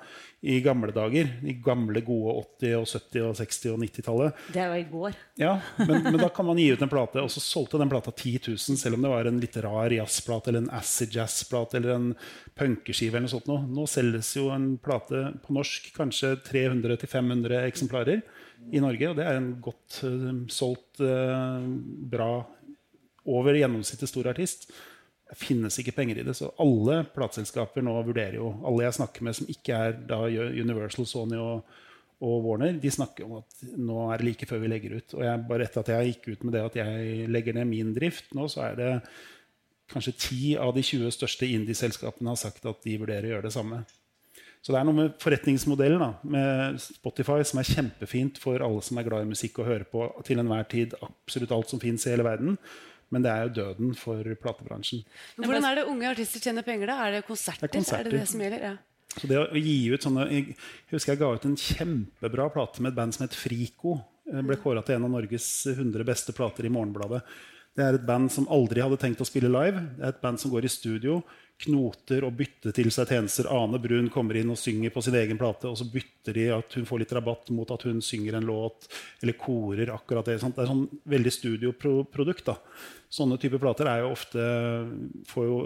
i 0.46 0.60
gamle 0.62 0.94
dager, 0.94 1.32
i 1.42 1.56
gamle, 1.66 2.04
gode 2.06 2.36
80-, 2.62 2.76
og 2.78 2.86
70-, 2.92 3.24
og 3.26 3.38
60- 3.40 3.72
og 3.74 3.80
90-tallet 3.82 4.42
Det 4.54 4.62
er 4.62 4.70
jo 4.70 4.78
i 4.78 4.88
går. 4.92 5.18
ja, 5.42 5.54
men, 5.82 6.04
men 6.06 6.20
da 6.22 6.30
kan 6.34 6.46
man 6.46 6.62
gi 6.62 6.68
ut 6.70 6.84
en 6.86 6.92
plate, 6.92 7.24
og 7.24 7.32
så 7.34 7.42
solgte 7.44 7.82
den 7.82 7.92
plata 7.92 8.14
10 8.14 8.36
000, 8.46 8.80
selv 8.80 8.98
om 8.98 9.06
det 9.06 9.14
var 9.14 9.30
en 9.30 9.42
litt 9.42 9.58
rar 9.66 9.96
jazzplate 9.96 10.52
eller 10.52 10.66
en 10.66 10.76
acid 10.78 11.18
jazzplate 11.18 11.80
eller 11.80 11.96
en 11.96 12.10
punkeskive. 12.58 13.18
eller 13.18 13.26
noe 13.26 13.34
sånt. 13.34 13.50
Nå. 13.50 13.62
nå 13.74 13.88
selges 13.90 14.36
jo 14.38 14.52
en 14.54 14.76
plate 14.82 15.24
på 15.46 15.56
norsk 15.58 15.90
kanskje 15.98 16.36
300-500 16.46 17.64
eksemplarer 17.66 18.22
i 18.74 18.82
Norge, 18.84 19.10
og 19.10 19.18
det 19.18 19.26
er 19.26 19.40
en 19.40 19.50
godt 19.64 20.02
uh, 20.06 20.30
solgt, 20.52 21.02
uh, 21.02 21.66
bra, 22.12 22.32
over 23.28 23.58
gjennomsnittet 23.58 24.10
stor 24.10 24.30
artist. 24.32 24.70
Det 25.28 25.38
finnes 25.40 25.76
ikke 25.82 25.96
penger 25.98 26.22
i 26.22 26.26
det. 26.28 26.36
Så 26.38 26.52
alle 26.62 27.02
plateselskaper 27.16 27.84
nå 27.84 27.96
vurderer 28.08 28.38
jo 28.40 28.54
Alle 28.68 28.86
jeg 28.86 28.98
snakker 29.00 29.28
med 29.28 29.36
som 29.36 29.50
ikke 29.52 29.82
er 29.88 29.98
da 30.10 30.22
Universal, 30.28 31.08
Sony 31.10 31.40
og, 31.42 31.80
og 32.24 32.38
Warner, 32.46 32.78
de 32.82 32.92
snakker 32.94 33.28
om 33.28 33.40
at 33.42 33.66
nå 33.76 34.06
er 34.08 34.22
det 34.22 34.30
like 34.30 34.50
før 34.50 34.64
vi 34.64 34.72
legger 34.72 34.98
ut. 35.00 35.18
Og 35.18 35.26
jeg, 35.28 35.44
bare 35.50 35.68
etter 35.68 35.84
at 35.84 35.94
jeg 35.96 36.14
gikk 36.14 36.30
ut 36.32 36.48
med 36.48 36.58
det 36.58 36.64
at 36.70 36.80
jeg 36.80 37.28
legger 37.34 37.60
ned 37.60 37.70
min 37.70 37.92
drift 37.98 38.32
nå, 38.38 38.48
så 38.52 38.70
er 38.70 38.80
det 38.80 38.92
kanskje 39.92 40.18
ti 40.20 40.42
av 40.60 40.74
de 40.76 40.84
20 40.84 41.14
største 41.16 41.48
indie-selskapene 41.48 42.34
har 42.34 42.40
sagt 42.40 42.66
at 42.68 42.84
de 42.84 42.98
vurderer 43.00 43.30
å 43.30 43.36
gjøre 43.36 43.48
det 43.48 43.56
samme. 43.56 43.86
Så 44.62 44.74
det 44.74 44.82
er 44.82 44.88
noe 44.90 44.98
med 44.98 45.14
forretningsmodellen 45.22 46.02
da, 46.02 46.10
med 46.28 46.80
Spotify 46.84 47.40
som 47.48 47.62
er 47.62 47.70
kjempefint 47.70 48.40
for 48.42 48.64
alle 48.66 48.82
som 48.84 48.98
er 49.00 49.06
glad 49.08 49.24
i 49.24 49.30
musikk 49.30 49.62
og 49.62 49.70
hører 49.70 49.86
på 49.88 50.08
til 50.28 50.42
enhver 50.42 50.66
tid 50.68 50.96
absolutt 51.06 51.54
alt 51.56 51.72
som 51.72 51.80
fins 51.80 52.04
i 52.04 52.12
hele 52.12 52.26
verden. 52.28 52.58
Men 53.14 53.24
det 53.24 53.32
er 53.32 53.48
jo 53.48 53.56
døden 53.62 53.94
for 53.96 54.36
platebransjen. 54.42 55.04
Men 55.38 55.48
hvordan 55.48 55.70
er 55.70 55.80
det 55.80 55.88
unge 55.88 56.10
artister 56.10 56.44
tjener 56.44 56.66
penger? 56.68 56.92
da? 56.92 56.98
Er 57.08 57.18
det 57.18 57.26
konserter? 57.28 57.64
Det 57.64 57.72
er 57.72 57.78
konserter. 57.80 58.10
Er 58.10 58.16
det 58.18 58.22
det 58.26 58.32
som 58.34 58.44
gjelder? 58.44 58.66
Ja. 58.68 58.76
Så 59.18 59.30
det 59.32 59.38
å 59.40 59.58
gi 59.58 59.78
ut 59.90 60.04
sånne 60.04 60.26
Jeg 60.30 60.58
husker 60.92 61.14
jeg 61.14 61.22
ga 61.22 61.30
ut 61.34 61.46
en 61.48 61.58
kjempebra 61.58 62.50
plate 62.54 62.84
med 62.84 62.92
et 62.92 63.00
band 63.00 63.16
som 63.16 63.24
het 63.26 63.38
Frico. 63.38 63.96
Det 64.28 64.44
ble 64.44 64.60
kåra 64.60 64.84
til 64.84 64.98
en 64.98 65.08
av 65.08 65.14
Norges 65.16 65.48
100 65.72 66.04
beste 66.08 66.36
plater 66.36 66.68
i 66.68 66.74
Morgenbladet. 66.74 67.24
Det 67.78 67.86
er 67.86 67.96
et 67.96 68.08
band 68.08 68.32
som 68.34 68.48
aldri 68.52 68.82
hadde 68.84 68.98
tenkt 69.00 69.22
å 69.24 69.28
spille 69.28 69.52
live. 69.54 69.80
Det 69.96 70.04
er 70.04 70.16
et 70.16 70.24
band 70.24 70.42
som 70.42 70.52
går 70.52 70.66
i 70.66 70.72
studio, 70.74 71.22
knoter 71.64 72.26
og 72.28 72.36
bytter 72.38 72.74
til 72.76 72.90
seg 72.94 73.10
tjenester. 73.10 73.48
Ane 73.50 73.80
Brun 73.82 74.12
kommer 74.14 74.38
inn 74.38 74.52
og 74.54 74.60
synger 74.62 74.94
på 74.94 75.02
sin 75.06 75.18
egen 75.18 75.40
plate, 75.40 75.70
og 75.70 75.78
så 75.80 75.88
bytter 75.90 76.38
de 76.38 76.46
at 76.54 76.78
hun 76.78 76.86
får 76.86 77.02
litt 77.02 77.14
rabatt 77.18 77.50
mot 77.56 77.72
at 77.74 77.86
hun 77.88 78.02
synger 78.06 78.38
en 78.38 78.48
låt, 78.48 78.86
eller 79.24 79.38
korer 79.42 79.94
akkurat 79.96 80.30
det. 80.30 80.38
Sant? 80.44 80.56
Det 80.58 80.66
er 80.66 80.72
sånn 80.72 80.86
veldig 81.16 81.34
studioprodukt. 81.34 82.46
da. 82.52 82.58
Sånne 83.10 83.40
typer 83.42 83.62
plater 83.64 83.90
er 83.90 84.04
jo 84.04 84.14
ofte, 84.14 84.44
får 85.32 85.48
jo 85.48 85.58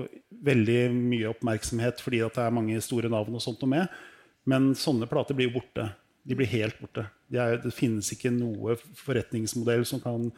veldig 0.51 0.79
mye 0.95 1.33
oppmerksomhet 1.33 2.03
fordi 2.03 2.21
at 2.23 2.37
det 2.37 2.45
er 2.45 2.55
mange 2.55 2.79
store 2.85 3.11
navn 3.11 3.35
og 3.35 3.43
sånt 3.43 3.63
noe 3.65 3.75
med. 3.75 3.99
Men 4.49 4.71
sånne 4.77 5.09
plater 5.09 5.37
blir 5.37 5.49
jo 5.49 5.59
borte. 5.59 5.91
De 6.23 6.37
blir 6.37 6.49
helt 6.53 6.77
borte. 6.79 7.07
De 7.31 7.39
er, 7.41 7.59
det 7.61 7.73
finnes 7.73 8.07
ikke 8.13 8.31
noe 8.33 8.77
forretningsmodell 9.01 9.83
som 9.89 10.01
kan 10.03 10.29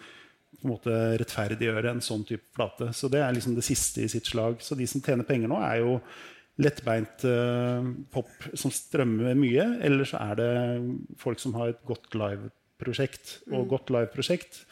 på 0.60 0.68
en 0.68 0.74
måte 0.74 1.00
rettferdiggjøre 1.22 1.96
en 1.96 2.04
sånn 2.04 2.26
type 2.28 2.54
plate. 2.56 2.92
Så 2.96 3.10
det 3.12 3.24
er 3.24 3.34
liksom 3.36 3.58
det 3.58 3.66
siste 3.68 4.06
i 4.06 4.12
sitt 4.12 4.30
slag. 4.30 4.62
Så 4.64 4.78
de 4.80 4.88
som 4.90 5.04
tjener 5.04 5.28
penger 5.28 5.52
nå, 5.52 5.60
er 5.64 5.82
jo 5.82 5.98
lettbeint 6.62 7.26
uh, 7.26 7.86
pop 8.14 8.50
som 8.54 8.74
strømmer 8.74 9.38
mye. 9.40 9.68
Eller 9.84 10.08
så 10.10 10.22
er 10.22 10.40
det 10.40 10.52
folk 11.22 11.42
som 11.42 11.56
har 11.60 11.74
et 11.74 11.84
godt 11.90 12.16
liveprosjekt. 12.18 13.40
Og 13.52 13.70
godt 13.74 13.94
liveprosjekt 13.94 14.64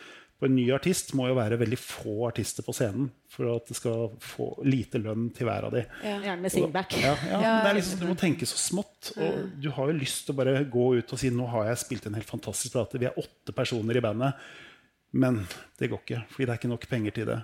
på 0.41 0.47
en 0.49 0.55
ny 0.57 0.63
artist 0.73 1.11
må 1.13 1.27
jo 1.29 1.35
være 1.37 1.59
veldig 1.61 1.77
få 1.77 2.15
artister 2.25 2.65
på 2.65 2.73
scenen 2.73 3.11
for 3.29 3.45
at 3.51 3.67
det 3.69 3.75
skal 3.77 4.07
få 4.25 4.47
lite 4.65 4.97
lønn 4.97 5.27
til 5.37 5.45
hver 5.45 5.67
av 5.67 5.75
de. 5.75 5.83
Ja. 6.01 6.15
Gjerne 6.23 6.41
med 6.41 6.53
singback. 6.53 6.95
Ja, 6.97 7.11
ja, 7.29 7.41
Ja, 7.45 7.51
det 7.61 7.69
er 7.69 7.77
liksom, 7.77 8.01
Du 8.01 8.07
må 8.09 8.15
tenke 8.17 8.47
så 8.49 8.57
smått. 8.57 9.11
Og 9.21 9.53
du 9.61 9.69
har 9.75 9.91
jo 9.91 9.99
lyst 9.99 10.25
til 10.25 10.33
å 10.33 10.39
bare 10.39 10.63
gå 10.65 10.87
ut 10.97 11.13
og 11.13 11.21
si 11.21 11.29
nå 11.29 11.45
har 11.53 11.69
jeg 11.69 11.83
spilt 11.83 12.09
en 12.09 12.17
helt 12.17 12.29
fantastisk 12.29 12.73
plate. 12.73 12.97
Vi 13.03 13.09
er 13.11 13.21
åtte 13.21 13.53
personer 13.53 14.01
i 14.01 14.03
bandet. 14.03 14.49
Men 15.11 15.41
det 15.79 15.89
går 15.91 16.03
ikke, 16.05 16.21
fordi 16.31 16.47
det 16.47 16.53
er 16.53 16.61
ikke 16.61 16.71
nok 16.71 16.87
penger 16.89 17.15
til 17.15 17.27
det. 17.31 17.39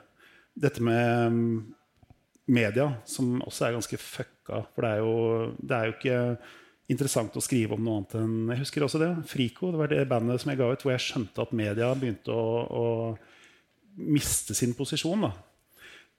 Dette 0.58 0.84
med 0.84 1.34
mm, 1.34 1.58
media, 2.48 2.88
som 3.06 3.42
også 3.44 3.68
er 3.68 3.76
ganske 3.76 4.00
fucka. 4.02 4.64
For 4.74 4.86
det 4.86 4.94
er 4.94 5.04
jo, 5.04 5.16
det 5.60 5.78
er 5.78 5.90
jo 5.90 5.98
ikke 5.98 6.22
interessant 6.88 7.36
å 7.36 7.44
skrive 7.44 7.76
om 7.76 7.84
noe 7.84 8.00
annet 8.00 8.16
enn 8.22 8.54
Jeg 8.54 8.64
husker 8.64 8.86
også 8.86 9.02
det. 9.04 9.12
Frico, 9.28 9.74
det 9.74 9.82
var 9.82 9.92
det 9.92 10.06
bandet 10.10 10.42
som 10.42 10.54
jeg 10.54 10.62
ga 10.62 10.70
ut, 10.72 10.86
hvor 10.86 10.96
jeg 10.96 11.04
skjønte 11.04 11.44
at 11.44 11.58
media 11.60 11.92
begynte 12.00 12.32
å, 12.32 12.48
å 12.64 14.08
miste 14.08 14.56
sin 14.56 14.76
posisjon. 14.78 15.28
da. 15.28 15.34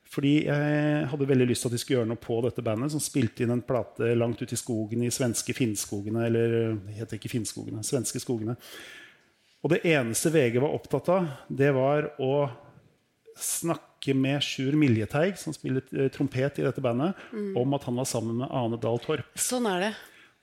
Fordi 0.09 0.35
jeg 0.46 1.09
hadde 1.11 1.29
veldig 1.29 1.46
lyst 1.51 1.64
til 1.64 1.70
at 1.70 1.77
de 1.77 1.81
skulle 1.83 1.99
gjøre 1.99 2.11
noe 2.12 2.20
på 2.20 2.38
dette 2.44 2.64
bandet, 2.64 2.92
som 2.94 3.03
spilte 3.03 3.44
inn 3.44 3.53
en 3.53 3.64
plate 3.64 4.14
langt 4.16 4.40
ute 4.40 4.57
i 4.57 4.61
skogen 4.61 5.05
i 5.05 5.12
svenske 5.12 5.53
Finnskogene, 5.57 6.25
eller 6.29 6.55
det 6.87 6.96
heter 6.96 7.18
ikke 7.18 7.33
Finnskogene, 7.33 7.85
svenske 7.85 8.20
skogene. 8.23 8.57
Og 9.64 9.73
det 9.73 9.83
eneste 9.90 10.31
VG 10.31 10.61
var 10.62 10.75
opptatt 10.77 11.11
av, 11.11 11.29
det 11.51 11.71
var 11.75 12.12
å 12.23 12.49
snakke 13.38 14.14
med 14.14 14.42
Sjur 14.42 14.77
Miljeteig, 14.79 15.35
som 15.38 15.55
spiller 15.55 15.83
eh, 15.94 16.11
trompet 16.14 16.61
i 16.61 16.66
dette 16.66 16.83
bandet, 16.83 17.18
om 17.59 17.75
at 17.75 17.87
han 17.88 17.99
var 17.99 18.07
sammen 18.09 18.38
med 18.42 18.55
Ane 18.55 18.79
Dahl 18.83 19.01
Torp. 19.03 19.27
Sånn 19.38 19.66
er 19.71 19.88
det. 19.88 19.92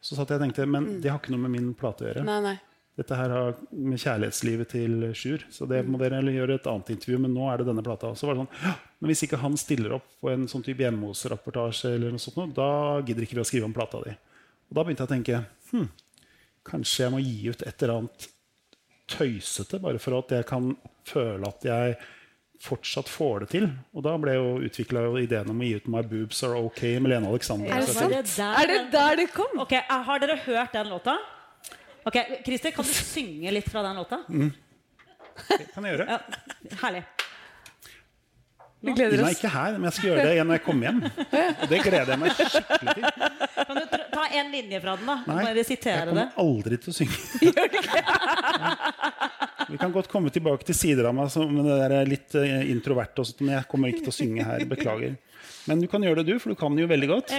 Så 0.04 0.18
satt 0.18 0.30
jeg 0.30 0.40
og 0.42 0.46
tenkte, 0.46 0.68
men 0.70 1.00
det 1.02 1.10
har 1.10 1.22
ikke 1.22 1.34
noe 1.34 1.48
med 1.48 1.56
min 1.56 1.72
plate 1.78 2.06
å 2.06 2.10
gjøre. 2.10 2.26
Nei, 2.28 2.40
nei. 2.44 2.58
Dette 2.96 3.16
her 3.20 3.32
har 3.34 3.58
med 3.76 4.00
kjærlighetslivet 4.00 4.70
til 4.72 5.08
Sjur. 5.18 5.42
Så 5.52 5.66
det 5.68 5.82
må 5.84 6.00
dere 6.00 6.22
gjøre 6.32 6.60
et 6.60 6.70
annet 6.72 6.94
intervju, 6.94 7.18
men 7.26 7.34
nå 7.36 7.50
er 7.52 7.60
det 7.60 7.68
denne 7.68 7.84
plata. 7.84 8.14
Så 8.16 8.28
var 8.28 8.38
det 8.38 8.46
sånn, 8.46 8.78
men 9.02 9.12
hvis 9.12 9.26
ikke 9.26 9.40
han 9.42 9.58
stiller 9.60 9.98
opp 9.98 10.06
på 10.22 10.32
en 10.32 10.46
sånn 10.52 10.64
type 10.64 10.86
hjemmehos-rapportasje, 10.86 11.92
eller 11.98 12.16
noe 12.16 12.24
sånt, 12.24 12.56
da 12.56 13.02
gidder 13.02 13.26
ikke 13.26 13.40
vi 13.40 13.44
å 13.44 13.48
skrive 13.48 13.68
om 13.68 13.76
plata 13.76 14.00
di. 14.06 14.14
Og 14.70 14.78
da 14.78 14.86
begynte 14.86 15.04
jeg 15.04 15.10
å 15.10 15.16
tenke 15.16 15.42
hm, 15.74 15.90
kanskje 16.72 17.04
jeg 17.04 17.14
må 17.16 17.20
gi 17.26 17.52
ut 17.52 17.66
et 17.68 17.84
eller 17.84 17.98
annet 17.98 18.30
tøysete, 19.12 19.80
bare 19.84 20.00
for 20.02 20.18
at 20.20 20.32
jeg 20.38 20.46
kan 20.50 20.72
føle 21.06 21.48
at 21.48 21.66
jeg 21.68 21.98
fortsatt 22.66 23.10
får 23.12 23.44
det 23.44 23.50
til. 23.52 23.68
Og 23.94 24.06
da 24.06 24.16
ble 24.22 24.36
jo 24.38 24.46
utvikla 24.66 25.06
ideen 25.22 25.52
om 25.52 25.62
å 25.62 25.68
gi 25.68 25.76
ut 25.78 25.90
My 25.92 26.02
Boobs 26.08 26.42
Are 26.48 26.58
OK 26.58 26.82
med 27.04 27.12
Lene 27.12 27.30
Alexander. 27.30 27.70
Er 27.70 27.86
det 27.86 27.94
sant? 27.94 28.60
Er 28.64 28.72
det 28.72 28.80
der 28.96 29.20
det 29.22 29.28
kom? 29.36 29.60
Ok, 29.62 29.76
eh, 29.78 29.98
Har 30.10 30.24
dere 30.24 30.38
hørt 30.46 30.74
den 30.74 30.90
låta? 30.90 31.18
Ok, 32.06 32.18
Christer, 32.46 32.72
kan 32.72 32.86
du 32.86 32.94
synge 32.94 33.52
litt 33.54 33.70
fra 33.70 33.84
den 33.86 33.98
låta? 34.00 34.22
Det 34.30 35.68
kan 35.74 35.86
jeg 35.86 35.98
gjøre. 35.98 36.06
Ja, 36.16 36.20
herlig. 36.84 37.04
Vi 38.86 38.92
gleder 38.94 39.18
Ina 39.18 39.26
er 39.32 39.36
ikke 39.36 39.50
her, 39.50 39.72
men 39.80 39.86
jeg 39.90 39.96
skal 39.98 40.08
gjøre 40.12 40.24
det 40.28 40.34
igjen 40.36 40.48
når 40.52 40.56
jeg 40.60 40.64
kommer 40.66 40.84
hjem. 40.90 41.00
Og 41.06 41.66
det 41.72 41.80
gleder 41.86 42.10
jeg 42.14 42.20
meg 42.22 42.30
skikkelig 42.38 42.90
til. 42.96 43.04
Kan 43.66 43.76
du 43.80 43.84
ta 44.14 44.24
en 44.40 44.48
linje 44.54 44.78
fra 44.84 44.92
den, 45.00 45.08
da? 45.10 45.16
Nei, 45.26 45.38
Bare 45.42 45.58
jeg 45.62 45.68
sitere 45.72 46.06
det. 46.06 46.10
kommer 46.12 46.28
aldri 46.46 46.76
til 46.84 46.90
å 46.92 46.94
synge. 47.00 47.18
Vi 49.72 49.78
kan 49.82 49.92
godt 49.96 50.10
komme 50.12 50.30
tilbake 50.34 50.64
til 50.68 50.76
sider 50.78 51.04
av 51.10 51.14
meg 51.18 51.28
som 51.34 51.50
det 51.66 51.76
der 51.82 51.92
litt 52.10 52.32
introvert 52.70 53.16
og 53.22 53.26
sånt, 53.32 53.42
men 53.46 53.52
jeg 53.58 53.66
kommer 53.72 53.86
ikke 53.92 54.04
til 54.06 54.14
å 54.14 54.20
synge 54.20 54.42
her. 54.46 54.60
Beklager. 54.70 55.12
Men 55.66 55.82
du 55.82 55.88
kan 55.90 56.04
gjøre 56.06 56.22
det, 56.22 56.34
du, 56.34 56.40
for 56.42 56.54
du 56.54 56.58
kan 56.60 56.76
jo 56.78 56.86
veldig 56.90 57.08
godt. 57.10 57.32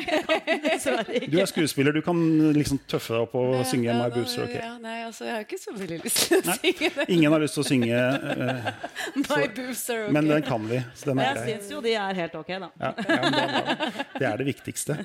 Dessverre 0.66 1.22
Du 1.30 1.38
er 1.40 1.48
skuespiller, 1.48 1.94
du 1.96 2.02
kan 2.04 2.18
liksom 2.52 2.80
tøffe 2.90 3.14
deg 3.14 3.24
opp 3.24 3.36
og 3.38 3.54
synge 3.68 3.88
Ja, 3.88 3.96
My 3.96 4.10
Boobs 4.12 4.36
Are 4.36 4.48
Okay'. 4.48 4.60
Ja, 4.60 4.72
nei, 4.82 4.96
altså, 5.06 5.24
jeg 5.28 5.36
har 5.36 5.46
ikke 5.46 5.58
så 5.62 5.74
veldig 5.76 5.98
lyst 6.02 6.20
til 6.28 6.40
å 6.42 6.56
synge 6.58 6.90
det. 6.96 7.06
Ingen 7.14 7.36
har 7.36 7.44
lyst 7.44 7.56
til 7.56 7.64
å 7.64 7.68
synge, 7.68 8.02
eh, 8.34 8.68
My 9.22 9.46
boobs 9.54 9.84
are 9.92 10.04
okay. 10.04 10.14
men 10.18 10.30
den 10.32 10.44
kan 10.46 10.68
vi. 10.68 10.82
Så 10.98 11.10
den 11.10 11.22
er 11.22 11.40
Jeg 11.40 11.56
syns 11.56 11.72
jo 11.72 11.80
de 11.84 11.94
er 12.02 12.20
helt 12.22 12.36
ok, 12.42 12.52
da. 12.66 12.70
Ja, 12.82 12.92
ja, 12.92 13.18
da, 13.22 13.30
det, 13.32 13.46
er 13.46 14.12
det 14.18 14.28
er 14.32 14.42
det 14.42 14.48
viktigste. 14.50 14.98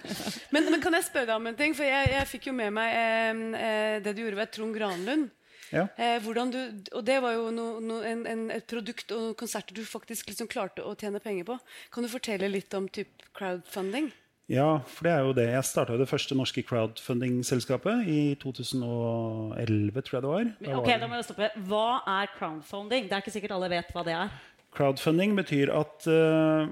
Men, 0.52 0.72
men 0.74 0.84
kan 0.84 0.98
jeg 0.98 1.08
spørre 1.08 1.30
deg 1.32 1.36
om 1.38 1.52
en 1.52 1.60
ting? 1.60 1.78
For 1.78 1.88
jeg, 1.88 2.12
jeg 2.18 2.32
fikk 2.34 2.50
jo 2.52 2.58
med 2.58 2.76
meg 2.76 2.98
eh, 2.98 3.44
eh, 3.62 3.98
det 4.04 4.16
du 4.18 4.26
gjorde 4.26 4.42
ved 4.42 4.56
Trond 4.58 4.76
Granlund. 4.76 5.30
Ja. 5.74 5.88
Eh, 5.98 6.22
du, 6.24 6.60
og 6.94 7.04
det 7.08 7.18
var 7.24 7.36
jo 7.36 7.50
no, 7.52 7.68
no, 7.84 8.00
en, 8.06 8.26
en, 8.30 8.46
et 8.54 8.68
produkt 8.70 9.12
og 9.12 9.24
noen 9.24 9.40
konserter 9.40 9.76
du 9.76 9.84
faktisk 9.88 10.30
liksom 10.32 10.50
klarte 10.52 10.86
å 10.86 10.96
tjene 10.96 11.22
penger 11.24 11.48
på. 11.50 11.58
Kan 11.94 12.06
du 12.06 12.12
fortelle 12.12 12.50
litt 12.52 12.74
om 12.78 12.88
typ 12.88 13.28
crowdfunding? 13.38 14.12
Ja, 14.48 14.80
for 14.88 15.04
det 15.04 15.12
er 15.12 15.26
jo 15.28 15.34
det. 15.36 15.48
Jeg 15.52 15.68
starta 15.68 15.98
det 16.00 16.08
første 16.08 16.36
norske 16.40 16.64
crowdfunding-selskapet 16.64 18.08
i 18.08 18.20
2011, 18.40 20.06
tror 20.08 20.16
jeg 20.16 20.24
det 20.24 20.30
var. 20.32 20.46
Da 20.62 20.78
Ok, 20.80 20.92
da 21.02 21.10
må 21.12 21.20
jeg 21.20 21.28
stoppe. 21.28 21.50
Hva 21.68 21.88
er 22.14 22.32
crowdfunding? 22.38 23.10
Det 23.10 23.18
er 23.18 23.26
ikke 23.26 23.36
sikkert 23.36 23.58
alle 23.58 23.68
vet 23.76 23.92
hva 23.92 24.06
det 24.08 24.16
er. 24.16 24.32
Crowdfunding 24.78 25.36
betyr 25.36 25.74
at 25.76 26.08
uh, 26.08 26.72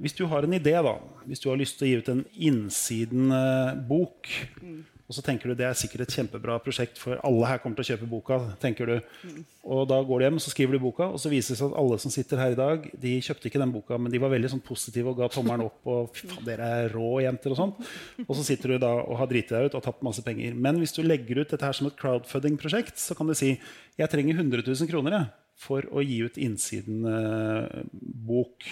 hvis 0.00 0.16
du 0.16 0.24
har 0.32 0.48
en 0.48 0.56
idé, 0.56 0.72
da, 0.80 0.94
hvis 1.28 1.44
du 1.44 1.50
har 1.50 1.60
lyst 1.60 1.76
til 1.76 1.84
å 1.84 1.90
gi 1.90 2.00
ut 2.00 2.08
en 2.08 2.24
innsiden-bok, 2.48 4.32
og 5.10 5.14
så 5.16 5.24
tenker 5.26 5.50
du 5.50 5.58
det 5.58 5.64
er 5.66 5.74
sikkert 5.74 6.04
et 6.04 6.12
kjempebra 6.14 6.60
prosjekt, 6.62 6.94
for 7.02 7.18
alle 7.26 7.48
her 7.50 7.58
kommer 7.58 7.74
til 7.80 7.82
å 7.82 7.88
kjøpe 7.88 8.06
boka, 8.06 8.36
tenker 8.62 8.86
du. 8.86 9.02
Og 9.66 9.82
da 9.90 9.98
går 10.06 10.20
du 10.20 10.22
hjem 10.22 10.38
så 10.38 10.52
skriver 10.52 10.76
du 10.76 10.84
boka, 10.84 11.08
og 11.10 11.18
så 11.18 11.26
viser 11.32 11.50
det 11.50 11.58
seg 11.58 11.72
at 11.72 11.78
alle 11.80 11.96
som 11.98 12.12
sitter 12.14 12.38
her 12.38 12.54
i 12.54 12.60
dag, 12.60 12.86
de 13.02 13.22
kjøpte 13.26 13.50
ikke 13.50 13.58
den 13.58 13.74
boka, 13.74 13.98
men 13.98 14.06
de 14.12 14.20
var 14.22 14.30
veldig 14.30 14.50
sånn 14.52 14.62
positive 14.62 15.10
og 15.10 15.18
ga 15.18 15.26
tommelen 15.34 15.66
opp. 15.66 15.82
og 15.90 16.14
fy 16.14 16.30
faen, 16.30 16.46
dere 16.46 16.62
er 16.76 16.94
rå 16.94 17.18
jenter 17.24 17.50
Og 17.50 17.58
sånt. 17.58 17.74
Og 18.22 18.30
så 18.38 18.42
sitter 18.46 18.70
du 18.70 18.78
da 18.84 18.92
og 19.00 19.18
har 19.18 19.26
driti 19.32 19.50
deg 19.50 19.66
ut 19.66 19.74
og 19.80 19.86
tapt 19.88 20.06
masse 20.06 20.22
penger. 20.22 20.54
Men 20.54 20.78
hvis 20.78 20.94
du 20.94 21.02
legger 21.02 21.42
ut 21.42 21.50
dette 21.50 21.66
her 21.66 21.74
som 21.74 21.90
et 21.90 21.98
crowdfunding-prosjekt, 21.98 22.94
så 23.02 23.18
kan 23.18 23.26
du 23.26 23.34
si 23.34 23.58
jeg 23.98 24.06
trenger 24.14 24.38
100 24.38 24.62
000 24.62 24.86
kroner 24.92 25.10
jeg, 25.18 25.26
for 25.58 25.82
å 25.90 25.98
gi 26.06 26.22
ut 26.22 26.38
innsiden-bok. 26.38 28.62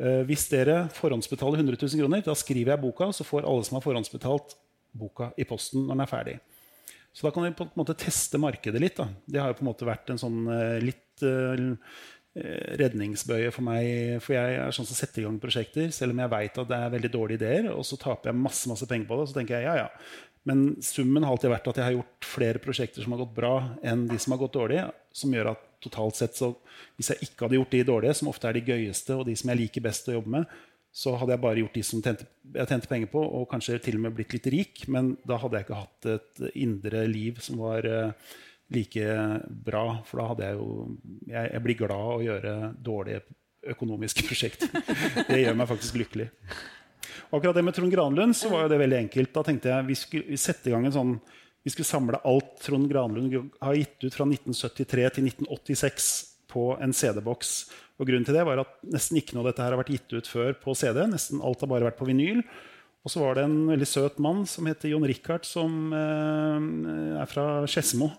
Eh, 0.00 0.24
hvis 0.26 0.48
dere 0.50 0.88
forhåndsbetaler 0.96 1.60
100 1.62 1.76
000 1.78 1.94
kroner, 2.02 2.20
da 2.26 2.34
skriver 2.34 2.74
jeg 2.74 2.82
boka, 2.82 3.14
så 3.14 3.22
får 3.28 3.46
alle 3.46 3.62
som 3.68 3.76
har 3.78 3.86
forhåndsbetalt 3.86 4.58
boka 4.92 5.30
i 5.36 5.46
posten 5.48 5.84
når 5.84 5.94
den 5.94 6.04
er 6.04 6.10
ferdig. 6.10 6.38
Så 7.12 7.26
da 7.26 7.34
kan 7.34 7.44
vi 7.44 7.52
på 7.58 7.66
en 7.66 7.76
måte 7.78 7.98
teste 7.98 8.38
markedet 8.38 8.80
litt. 8.82 8.96
Da. 9.00 9.08
Det 9.26 9.42
har 9.42 9.50
jo 9.50 9.58
på 9.58 9.64
en 9.64 9.70
måte 9.72 9.88
vært 9.88 10.12
en 10.12 10.20
sånn 10.20 10.40
eh, 10.54 10.78
litt 10.84 11.24
uh, 11.26 11.74
redningsbøye 12.78 13.50
for 13.50 13.66
meg. 13.66 14.20
For 14.22 14.36
jeg 14.36 14.58
er 14.62 14.74
sånn 14.74 14.86
som 14.86 14.98
setter 14.98 15.24
i 15.24 15.26
gang 15.26 15.40
prosjekter, 15.42 15.90
selv 15.94 16.14
om 16.14 16.22
jeg 16.22 16.32
veit 16.36 16.60
at 16.62 16.70
det 16.70 16.78
er 16.78 16.92
veldig 16.94 17.10
dårlige 17.16 17.42
ideer. 17.42 17.70
Og 17.74 17.82
så 17.86 17.98
taper 17.98 18.30
jeg 18.30 18.42
masse 18.44 18.70
masse 18.70 18.86
penger 18.90 19.10
på 19.10 19.18
det. 19.18 19.30
Så 19.30 19.38
tenker 19.40 19.58
jeg 19.58 19.66
ja, 19.66 19.88
ja. 19.88 20.20
Men 20.48 20.78
summen 20.86 21.26
har 21.26 21.34
alltid 21.34 21.52
vært 21.52 21.66
at 21.68 21.80
jeg 21.80 21.88
har 21.88 21.96
gjort 21.98 22.30
flere 22.30 22.62
prosjekter 22.62 23.04
som 23.04 23.12
har 23.12 23.24
gått 23.24 23.34
bra, 23.36 23.54
enn 23.84 24.06
de 24.08 24.16
som 24.22 24.32
har 24.32 24.40
gått 24.44 24.56
dårlig. 24.56 24.84
Som 25.12 25.34
gjør 25.34 25.52
at 25.52 25.66
totalt 25.82 26.16
sett, 26.16 26.36
så 26.36 26.52
hvis 26.98 27.10
jeg 27.10 27.26
ikke 27.26 27.46
hadde 27.46 27.56
gjort 27.58 27.74
de 27.74 27.86
dårlige, 27.88 28.16
som 28.18 28.28
ofte 28.30 28.48
er 28.48 28.56
de 28.56 28.64
gøyeste, 28.68 29.16
og 29.16 29.26
de 29.28 29.34
som 29.36 29.50
jeg 29.50 29.60
liker 29.62 29.84
best 29.84 30.08
å 30.08 30.16
jobbe 30.18 30.32
med, 30.38 30.58
så 30.90 31.14
hadde 31.14 31.36
jeg 31.36 31.42
bare 31.42 31.62
gjort 31.62 31.76
de 31.78 31.82
som 31.86 32.02
tjente, 32.02 32.26
jeg 32.50 32.66
tjente 32.66 32.90
penger 32.90 33.10
på, 33.12 33.20
og 33.22 33.46
kanskje 33.50 33.78
til 33.84 33.98
og 33.98 34.04
med 34.06 34.14
blitt 34.16 34.34
litt 34.34 34.48
rik. 34.50 34.82
Men 34.90 35.12
da 35.26 35.38
hadde 35.38 35.58
jeg 35.58 35.68
ikke 35.68 35.82
hatt 35.84 36.08
et 36.16 36.40
indre 36.58 37.04
liv 37.06 37.38
som 37.44 37.60
var 37.62 37.86
uh, 37.86 38.32
like 38.74 39.12
bra. 39.68 39.84
For 40.08 40.22
da 40.22 40.26
hadde 40.32 40.48
jeg 40.48 40.58
jo 40.58 40.70
Jeg, 41.30 41.52
jeg 41.54 41.64
blir 41.66 41.78
glad 41.78 41.96
av 41.96 42.16
å 42.16 42.24
gjøre 42.26 42.56
dårlige 42.90 43.22
økonomiske 43.70 44.26
prosjekter. 44.28 44.72
det 45.28 45.42
gjør 45.44 45.58
meg 45.60 45.70
faktisk 45.70 46.00
lykkelig. 46.02 46.30
Og 47.30 47.38
akkurat 47.38 47.60
det 47.60 47.64
med 47.68 47.76
Trond 47.76 47.94
Granlund 47.94 48.34
så 48.34 48.50
var 48.50 48.64
jo 48.64 48.72
det 48.72 48.80
veldig 48.82 48.98
enkelt. 49.04 49.32
Da 49.36 49.46
tenkte 49.46 49.70
jeg 49.70 49.86
vi 49.86 49.98
skulle 49.98 50.40
sette 50.42 50.70
i 50.70 50.74
gang 50.74 50.88
en 50.88 50.96
sånn 50.96 51.14
vi 51.60 51.70
skulle 51.70 51.86
samle 51.86 52.18
alt 52.24 52.54
Trond 52.64 52.88
Granlund 52.88 53.34
har 53.60 53.76
gitt 53.76 54.00
ut 54.00 54.14
fra 54.16 54.24
1973 54.24 55.10
til 55.16 55.26
1986 55.28 56.06
på 56.50 56.72
en 56.82 56.92
CD-boks. 56.96 57.54
Og 58.00 58.08
Grunnen 58.08 58.26
til 58.26 58.36
det 58.36 58.44
var 58.48 58.62
at 58.62 58.76
nesten 58.90 59.20
ikke 59.20 59.36
noe 59.36 59.44
av 59.44 59.52
dette 59.52 59.64
her 59.64 59.74
har 59.74 59.82
vært 59.82 59.94
gitt 59.94 60.12
ut 60.16 60.28
før 60.28 60.54
på 60.60 60.74
CD. 60.78 61.02
Nesten 61.10 61.42
alt 61.44 61.62
har 61.62 61.70
bare 61.70 61.88
vært 61.90 62.00
på 62.00 62.08
vinyl. 62.08 62.42
Og 63.00 63.12
så 63.12 63.22
var 63.22 63.36
det 63.36 63.46
en 63.46 63.60
veldig 63.70 63.88
søt 63.88 64.18
mann 64.20 64.42
som 64.48 64.66
heter 64.68 64.90
Jon 64.92 65.06
Richard, 65.08 65.46
som 65.48 65.92
eh, 65.96 67.20
er 67.22 67.30
fra 67.30 67.44
Skedsmo, 67.70 68.10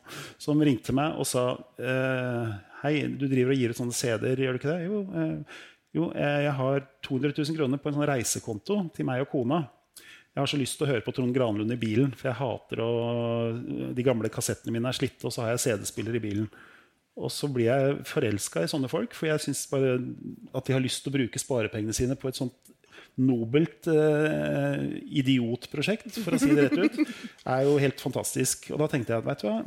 som 0.41 0.61
ringte 0.65 0.95
meg 0.97 1.19
og 1.21 1.27
sa 1.29 1.51
eh, 1.77 2.55
Hei, 2.81 2.95
du 3.05 3.27
driver 3.29 3.53
og 3.53 3.59
gir 3.61 3.73
ut 3.73 3.77
sånne 3.77 3.93
CD-er, 3.93 4.39
gjør 4.41 4.57
du 4.57 4.57
ikke 4.57 4.71
det? 4.71 4.87
Jo, 4.87 5.01
eh, 5.21 5.59
jo, 5.97 6.07
eh, 6.17 6.39
jeg 6.47 6.55
har 6.57 6.87
200 7.05 7.35
000 7.37 7.59
kroner 7.59 7.81
på 7.81 7.91
en 7.91 7.99
sånn 7.99 8.09
reisekonto 8.09 8.79
til 8.95 9.05
meg 9.05 9.21
og 9.21 9.29
kona. 9.35 9.61
Jeg 10.31 10.39
har 10.39 10.49
så 10.49 10.57
lyst 10.57 10.79
til 10.79 10.87
å 10.87 10.89
høre 10.93 11.03
på 11.05 11.13
Trond 11.13 11.35
Granlund 11.35 11.75
i 11.75 11.77
bilen, 11.77 12.13
for 12.15 12.31
jeg 12.31 12.39
hater 12.39 12.81
å 12.81 12.91
De 13.93 14.05
gamle 14.05 14.31
kassettene 14.31 14.73
mine 14.73 14.89
er 14.89 14.97
slitte, 14.97 15.27
og 15.27 15.35
så 15.35 15.43
har 15.43 15.53
jeg 15.53 15.65
CD-spiller 15.67 16.17
i 16.17 16.23
bilen. 16.23 16.47
Og 17.21 17.31
så 17.33 17.49
blir 17.51 17.69
jeg 17.69 17.97
forelska 18.09 18.65
i 18.65 18.69
sånne 18.71 18.89
folk, 18.91 19.13
for 19.17 19.29
jeg 19.29 19.43
syns 19.43 19.63
bare 19.71 19.95
at 20.57 20.67
de 20.67 20.75
har 20.75 20.83
lyst 20.83 21.03
til 21.03 21.13
å 21.13 21.17
bruke 21.19 21.41
sparepengene 21.41 21.95
sine 21.95 22.17
på 22.19 22.31
et 22.31 22.39
sånt 22.39 22.73
nobelt 23.21 23.87
eh, 23.91 24.83
idiotprosjekt, 25.21 26.15
for 26.23 26.35
å 26.35 26.39
si 26.41 26.51
det 26.55 26.69
rett 26.69 26.79
ut, 26.79 26.99
er 27.43 27.65
jo 27.67 27.77
helt 27.81 28.01
fantastisk. 28.01 28.69
Og 28.73 28.81
da 28.81 28.89
tenkte 28.91 29.13
jeg 29.13 29.23
at 29.23 29.27
vet 29.27 29.43
du 29.43 29.47
hva, 29.49 29.57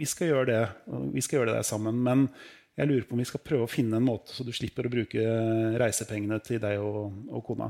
vi 0.00 0.08
skal 0.08 0.30
gjøre 0.30 0.48
det, 0.48 0.62
vi 1.14 1.22
skal 1.24 1.40
gjøre 1.40 1.52
det 1.52 1.58
der 1.60 1.68
sammen. 1.68 2.00
Men 2.04 2.26
jeg 2.78 2.88
lurer 2.88 3.06
på 3.06 3.16
om 3.16 3.20
vi 3.22 3.28
skal 3.28 3.44
prøve 3.44 3.66
å 3.66 3.70
finne 3.70 3.98
en 4.00 4.06
måte 4.06 4.32
så 4.32 4.46
du 4.46 4.52
slipper 4.56 4.88
å 4.88 4.92
bruke 4.92 5.24
reisepengene 5.80 6.40
til 6.44 6.62
deg 6.62 6.80
og, 6.80 7.12
og 7.28 7.44
kona. 7.46 7.68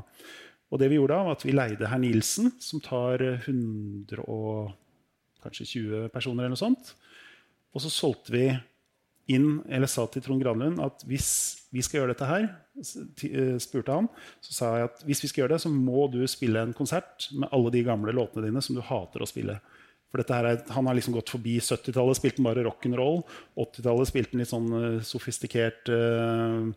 Og 0.71 0.79
det 0.79 0.87
vi 0.87 0.97
gjorde 0.97 1.17
da, 1.17 1.25
var 1.27 1.35
at 1.35 1.43
vi 1.43 1.55
leide 1.55 1.89
herr 1.91 1.99
Nilsen, 1.99 2.53
som 2.63 2.79
tar 2.83 3.23
100 3.43 4.23
og 4.23 4.71
kanskje 5.43 5.67
20 5.73 6.11
personer 6.13 6.45
eller 6.45 6.55
noe 6.55 6.61
sånt. 6.61 6.93
Og 7.75 7.83
så 7.83 7.91
solgte 7.91 8.35
vi 8.35 8.45
inn, 9.29 9.61
eller 9.69 9.89
sa 9.89 10.07
til 10.09 10.23
Trond 10.25 10.41
Granlund 10.43 10.81
at 10.83 11.03
hvis 11.09 11.29
vi 11.71 11.83
skal 11.85 12.01
gjøre 12.01 12.13
dette 12.15 12.29
her, 12.29 12.47
eh, 12.77 13.57
spurte 13.61 13.95
han, 13.95 14.09
så 14.43 14.55
sa 14.55 14.71
jeg 14.77 14.89
at 14.89 15.03
hvis 15.07 15.21
vi 15.23 15.29
skal 15.31 15.43
gjøre 15.43 15.55
det, 15.55 15.61
så 15.63 15.71
må 15.71 16.07
du 16.11 16.19
spille 16.29 16.63
en 16.63 16.73
konsert 16.75 17.29
med 17.35 17.51
alle 17.53 17.71
de 17.73 17.83
gamle 17.87 18.15
låtene 18.15 18.47
dine 18.47 18.63
som 18.63 18.75
du 18.77 18.83
hater 18.85 19.23
å 19.23 19.29
spille. 19.29 19.59
For 20.11 20.19
er, 20.19 20.63
Han 20.75 20.87
har 20.87 20.97
liksom 20.97 21.13
gått 21.15 21.31
forbi 21.31 21.55
70-tallet, 21.63 22.19
spilte 22.19 22.43
bare 22.43 22.65
rock'n'roll. 22.65 23.21
80-tallet 23.55 24.09
spilte 24.09 24.35
han 24.35 24.43
litt 24.43 24.51
sånn 24.51 24.67
uh, 24.75 24.97
sofistikert 25.07 25.87
uh, 25.87 26.67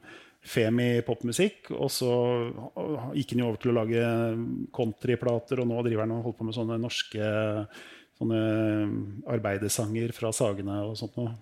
femi-popmusikk. 0.47 1.73
Og 1.75 1.91
så 1.91 2.13
gikk 3.19 3.35
han 3.35 3.43
jo 3.43 3.49
over 3.51 3.59
til 3.59 3.73
å 3.73 3.77
lage 3.81 4.07
countryplater, 4.77 5.59
og 5.59 5.67
nå 5.67 5.83
driver 5.83 6.07
han 6.07 6.15
og 6.15 6.29
holder 6.29 6.39
på 6.39 6.47
med 6.47 6.59
sånne 6.61 6.79
norske 6.85 7.35
sånne 8.15 8.41
arbeidersanger 9.35 10.15
fra 10.15 10.31
Sagene 10.35 10.79
og 10.87 10.99
sånt 11.01 11.17
noe. 11.19 11.35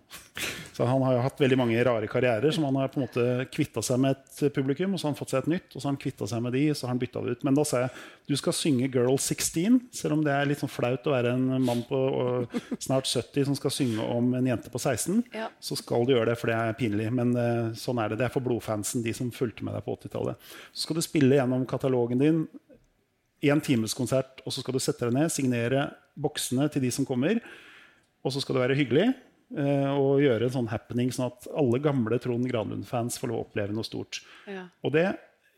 Så 0.72 0.87
han 0.88 1.02
har 1.04 1.16
jo 1.16 1.22
hatt 1.26 1.40
veldig 1.42 1.58
mange 1.61 1.85
rare 1.85 2.08
karrierer 2.08 2.54
som 2.54 2.64
han 2.64 2.78
har 2.80 2.88
på 2.92 3.00
en 3.00 3.04
måte 3.04 3.24
kvitta 3.52 3.82
seg 3.85 4.00
med 4.00 4.16
et 4.16 4.54
publikum, 4.54 4.94
og 4.94 5.00
så 5.00 5.06
har 5.06 5.12
han 5.12 5.18
fått 5.18 5.35
seg 5.35 5.42
et 5.42 5.50
nytt, 5.52 5.68
og 5.74 5.76
så 5.76 5.85
har 5.85 5.92
han 5.92 6.00
kvitta 6.00 6.28
seg 6.30 6.44
med 6.44 6.54
de, 6.56 6.62
og 6.72 6.78
så 6.78 6.87
har 6.87 6.94
han 6.94 7.02
bytta 7.02 7.22
det 7.24 7.35
ut. 7.35 7.44
Men 7.48 7.58
da 7.58 7.64
sa 7.68 7.82
jeg 7.82 7.92
du 8.30 8.37
skal 8.38 8.56
synge 8.56 8.88
'Girl 8.88 9.18
16', 9.18 9.78
selv 9.92 10.16
om 10.16 10.22
det 10.24 10.32
er 10.32 10.48
litt 10.48 10.62
sånn 10.62 10.72
flaut 10.72 11.06
å 11.06 11.12
være 11.12 11.35
en 11.37 11.64
mann 11.64 11.82
på 11.88 12.00
snart 12.80 13.11
70 13.11 13.50
som 13.50 13.58
skal 13.58 13.74
synge 13.74 14.06
om 14.16 14.32
en 14.38 14.48
jente 14.48 14.72
på 14.72 14.80
16. 14.80 15.20
Ja. 15.35 15.50
Så 15.61 15.76
skal 15.76 16.06
du 16.06 16.14
gjøre 16.14 16.32
det, 16.32 16.38
for 16.40 16.48
det 16.48 16.56
er 16.56 16.78
pinlig. 16.78 17.11
Men 17.12 17.35
uh, 17.37 17.72
sånn 17.76 18.00
er 18.00 18.12
det. 18.12 18.22
Det 18.22 18.28
er 18.28 18.35
for 18.35 18.44
blodfansen, 18.44 19.04
de 19.04 19.12
som 19.16 19.32
fulgte 19.35 19.66
med 19.66 19.76
deg 19.76 19.85
på 19.85 19.96
80-tallet. 19.98 20.52
Så 20.72 20.87
skal 20.87 20.96
du 20.96 21.04
spille 21.04 21.37
gjennom 21.37 21.66
katalogen 21.68 22.22
din 22.22 22.46
én 23.42 23.61
timeskonsert, 23.61 24.40
og 24.46 24.54
så 24.54 24.62
skal 24.62 24.78
du 24.78 24.80
sette 24.80 25.08
deg 25.08 25.16
ned, 25.18 25.32
signere 25.35 25.90
boksene 26.14 26.68
til 26.70 26.85
de 26.85 26.92
som 26.94 27.06
kommer. 27.08 27.42
Og 28.22 28.32
så 28.32 28.40
skal 28.40 28.56
du 28.56 28.62
være 28.62 28.78
hyggelig 28.78 29.11
og 29.52 30.22
gjøre 30.22 30.48
en 30.48 30.54
sånn 30.54 30.70
happening, 30.72 31.10
sånn 31.12 31.28
at 31.28 31.48
alle 31.58 31.80
gamle 31.82 32.18
Trond 32.22 32.46
Granlund-fans 32.48 33.18
får 33.20 33.30
lov 33.30 33.40
å 33.40 33.46
oppleve 33.46 33.74
noe 33.76 33.86
stort. 33.86 34.22
Ja. 34.48 34.66
Og 34.84 34.94
det, 34.96 35.06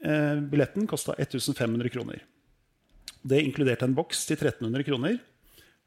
eh, 0.04 0.40
Billetten 0.40 0.88
kosta 0.90 1.14
1500 1.18 1.92
kroner. 1.94 2.24
Det 3.22 3.42
inkluderte 3.42 3.87
en 3.87 3.94
boks 3.94 4.26
til 4.26 4.37
1300 4.37 4.85
kroner. 4.85 5.20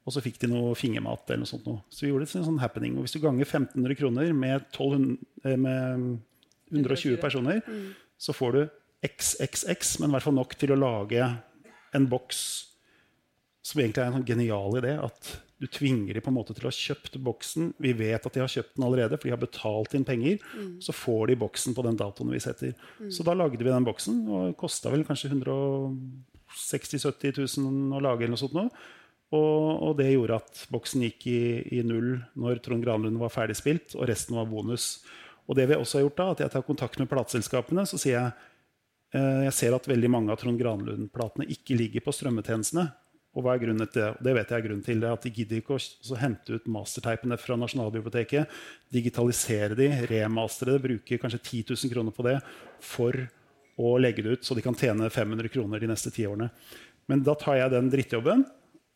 Og 0.08 0.14
så 0.16 0.24
fikk 0.24 0.40
de 0.40 0.48
noe 0.48 0.76
fingermat. 0.76 1.28
eller 1.28 1.44
noe 1.44 1.52
sånt. 1.52 1.66
Noe. 1.68 1.84
Så 1.90 2.06
vi 2.06 2.14
gjorde 2.14 2.30
en 2.36 2.48
sånn 2.48 2.60
happening. 2.60 2.96
Og 2.96 3.04
hvis 3.04 3.14
du 3.14 3.20
ganger 3.20 3.46
1500 3.46 3.96
kroner 3.96 4.34
med, 4.34 4.64
1200, 4.72 5.18
eh, 5.44 5.58
med 5.58 6.20
120 6.72 7.18
personer, 7.20 7.62
mm. 7.68 7.94
så 8.18 8.34
får 8.34 8.52
du 8.54 8.70
XXX, 9.04 10.00
men 10.00 10.10
i 10.10 10.14
hvert 10.14 10.24
fall 10.24 10.34
nok 10.34 10.56
til 10.58 10.72
å 10.74 10.80
lage 10.80 11.22
en 11.94 12.08
boks 12.08 12.40
som 13.62 13.82
egentlig 13.82 14.02
er 14.02 14.08
en 14.08 14.18
sånn 14.18 14.28
genial 14.28 14.80
idé. 14.80 14.96
At 15.04 15.42
du 15.58 15.66
tvinger 15.66 16.14
dem 16.14 16.22
på 16.22 16.30
en 16.30 16.36
måte 16.38 16.54
til 16.54 16.68
å 16.68 16.70
ha 16.70 16.76
kjøpt 16.76 17.16
boksen. 17.26 17.72
Vi 17.82 17.94
vet 17.98 18.26
at 18.30 18.36
de 18.36 18.44
har 18.44 18.52
kjøpt 18.52 18.76
den 18.76 18.86
allerede, 18.86 19.18
for 19.18 19.26
de 19.26 19.34
har 19.34 19.42
betalt 19.42 19.96
inn 19.98 20.06
penger. 20.06 20.38
Mm. 20.54 20.76
Så 20.86 20.94
får 20.94 21.32
de 21.32 21.40
boksen 21.42 21.74
på 21.78 21.86
den 21.88 21.98
datoen 21.98 22.30
vi 22.30 22.42
setter. 22.44 22.76
Mm. 23.02 23.10
Så 23.16 23.26
da 23.26 23.34
lagde 23.34 23.58
vi 23.64 23.72
den 23.72 23.88
boksen. 23.88 24.20
og 24.30 24.52
Det 24.52 24.60
kosta 24.62 24.94
vel 24.94 25.06
kanskje 25.08 25.32
160 25.34 27.02
000-70 27.02 27.42
000 27.58 27.98
å 27.98 28.04
lage. 28.06 28.22
eller 28.22 28.36
noe 28.36 28.44
sånt 28.44 28.58
nå. 28.58 28.68
Og, 29.36 29.72
og, 29.84 29.96
det 30.00 30.12
gjorde 30.14 30.38
at 30.40 30.62
boksen 30.72 31.04
gikk 31.04 31.26
i, 31.28 31.40
i, 31.76 31.82
null 31.84 32.14
når 32.40 32.62
Trond 32.64 32.86
Granlund 32.86 33.20
var 33.20 33.34
ferdigspilt, 33.34 33.98
og 33.98 34.08
resten 34.08 34.38
var 34.38 34.48
bonus. 34.48 35.02
Og 35.48 35.58
det 35.58 35.66
vi 35.68 35.76
også 35.76 36.00
har 36.00 36.06
gjort 36.06 36.22
da, 36.22 36.30
at 36.32 36.46
jeg 36.46 36.54
tar 36.54 36.68
kontakt 36.68 37.02
med 37.02 37.10
plateselskapene, 37.12 37.84
så 37.90 38.00
sier 38.00 38.16
jeg 38.16 38.32
eh, 39.18 39.44
jeg 39.50 39.58
ser 39.58 39.76
at 39.76 39.90
veldig 39.90 40.14
mange 40.14 40.32
av 40.32 40.40
Trond 40.40 40.60
Granlund-platene 40.62 41.50
ikke 41.58 41.76
ligger 41.80 42.06
på 42.06 42.14
strømmetjenestene. 42.16 42.88
Og 43.38 43.46
hva 43.46 43.54
er 43.54 43.62
grunnen 43.62 43.86
til 43.86 44.02
det? 44.02 44.10
Det 44.26 44.34
vet 44.34 44.52
jeg 44.52 44.58
er 44.58 44.66
grunnen 44.66 44.86
til 44.86 45.02
det, 45.04 45.14
at 45.14 45.26
De 45.26 45.32
gidder 45.34 45.60
ikke 45.62 45.78
å 45.78 46.18
hente 46.18 46.58
ut 46.58 46.70
masterteipene 46.74 47.38
fra 47.38 47.58
Nasjonalbiblioteket. 47.62 48.54
Digitalisere 48.94 49.78
de, 49.78 49.92
remastere 50.10 50.74
det, 50.74 50.84
bruke 50.88 51.20
kanskje 51.22 51.44
10 51.44 51.76
000 51.76 51.94
kroner 51.94 52.16
på 52.16 52.26
det 52.26 52.40
for 52.82 53.28
å 53.78 53.94
legge 54.02 54.26
det 54.26 54.38
ut, 54.38 54.46
så 54.48 54.58
de 54.58 54.64
kan 54.66 54.78
tjene 54.78 55.10
500 55.14 55.54
kroner 55.54 55.84
de 55.84 55.90
neste 55.92 56.10
ti 56.14 56.26
årene. 56.26 56.50
Men 57.08 57.22
da 57.24 57.36
tar 57.38 57.60
jeg 57.60 57.76
den 57.76 57.92
drittjobben, 57.94 58.42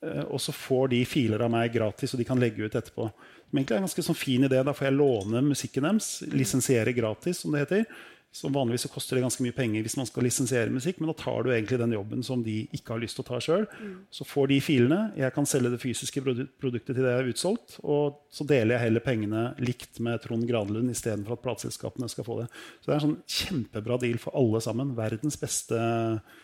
eh, 0.01 0.23
og 0.25 0.41
så 0.41 0.55
får 0.55 0.89
de 0.95 1.03
filer 1.05 1.45
av 1.45 1.53
meg 1.53 1.75
gratis, 1.75 2.15
og 2.15 2.23
de 2.23 2.25
kan 2.25 2.41
legge 2.41 2.65
ut 2.65 2.79
etterpå. 2.79 3.11
Som 3.13 3.59
egentlig 3.59 3.75
er 3.77 3.83
en 3.83 3.85
ganske 3.85 4.07
sånn 4.07 4.17
fin 4.17 4.47
idé. 4.47 4.63
Da 4.65 4.73
får 4.73 4.89
jeg 4.89 4.97
låne 4.97 5.43
musikken 5.45 5.85
deres, 5.85 6.09
lisensiere 6.33 6.95
gratis, 6.97 7.43
som 7.43 7.53
det 7.53 7.67
heter. 7.67 7.85
Så 8.31 8.47
vanligvis 8.47 8.85
så 8.85 8.89
koster 8.91 9.17
det 9.17 9.25
ganske 9.25 9.43
mye 9.43 9.55
penger 9.55 9.83
hvis 9.83 9.97
man 9.99 10.07
skal 10.07 10.23
lisensiere 10.23 10.71
musikk, 10.71 11.01
men 11.01 11.09
da 11.11 11.15
tar 11.19 11.43
du 11.43 11.49
egentlig 11.51 11.81
den 11.81 11.95
jobben 11.97 12.21
som 12.23 12.45
de 12.45 12.61
ikke 12.71 12.93
har 12.93 13.01
lyst 13.03 13.17
til 13.19 13.25
å 13.25 13.27
ta 13.27 13.39
sjøl. 13.43 13.65
Mm. 13.67 13.97
Så 14.15 14.27
får 14.27 14.47
de 14.53 14.59
filene, 14.63 14.99
jeg 15.19 15.35
kan 15.35 15.49
selge 15.49 15.73
det 15.73 15.81
fysiske 15.81 16.23
produktet 16.23 16.93
til 16.93 17.01
det 17.01 17.11
jeg 17.11 17.19
har 17.19 17.31
utsolgt, 17.33 17.75
og 17.83 18.21
så 18.31 18.47
deler 18.47 18.77
jeg 18.77 18.85
heller 18.85 19.03
pengene 19.03 19.43
likt 19.59 19.99
med 20.05 20.23
Trond 20.23 20.47
Granlund 20.47 20.93
istedenfor 20.93 21.35
at 21.35 21.43
plateselskapene 21.43 22.07
skal 22.11 22.27
få 22.27 22.39
det. 22.39 22.47
Så 22.79 22.87
det 22.87 22.95
er 22.95 22.99
en 23.01 23.07
sånn 23.09 23.19
kjempebra 23.35 23.99
deal 24.05 24.21
for 24.23 24.39
alle 24.39 24.63
sammen. 24.63 24.95
Verdens 24.95 25.39
beste 25.41 25.81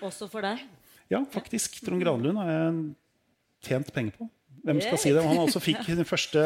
Også 0.03 0.27
for 0.31 0.43
deg? 0.43 0.67
Ja, 1.07 1.23
faktisk. 1.31 1.79
Trond 1.87 2.03
Granlund 2.03 2.43
har 2.43 2.51
jeg 2.51 2.81
tjent 3.69 3.95
penger 3.95 4.19
på. 4.19 4.27
Hvem 4.67 4.81
skal 4.83 5.01
si 5.01 5.11
det? 5.15 5.25
Han 5.25 5.43
også 5.47 5.63
fikk 5.63 5.85
den 5.89 6.07
første 6.07 6.43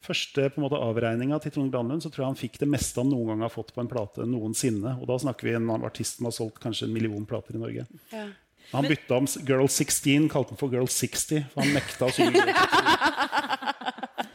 første 0.00 0.48
avregninga 0.56 1.38
til 1.42 1.52
Trond 1.54 1.72
Granlund, 1.72 2.02
så 2.02 2.10
tror 2.10 2.24
jeg 2.24 2.30
han 2.32 2.38
fikk 2.40 2.60
det 2.62 2.68
meste 2.72 3.02
han 3.02 3.10
noen 3.12 3.34
gang 3.34 3.42
har 3.44 3.52
fått 3.52 3.74
på 3.74 3.82
en 3.82 3.90
plate 3.90 4.24
noensinne. 4.28 4.96
Og 5.00 5.08
da 5.10 5.18
snakker 5.20 5.50
vi 5.50 5.56
om 5.58 5.84
artisten 5.84 6.28
har 6.28 6.32
solgt 6.36 6.62
kanskje 6.62 6.88
en 6.88 6.94
million 6.94 7.26
plater 7.28 7.58
i 7.58 7.60
Norge. 7.60 7.84
Ja. 8.14 8.28
Han 8.70 8.86
bytta 8.86 9.18
om 9.18 9.26
Girl 9.48 9.66
16, 9.66 10.28
kalte 10.30 10.54
den 10.54 10.60
for 10.60 10.72
Girl 10.72 10.86
60, 10.86 11.46
for 11.52 11.64
han 11.64 11.74
nekta 11.74 12.06
å 12.06 12.14
synge. 12.14 12.44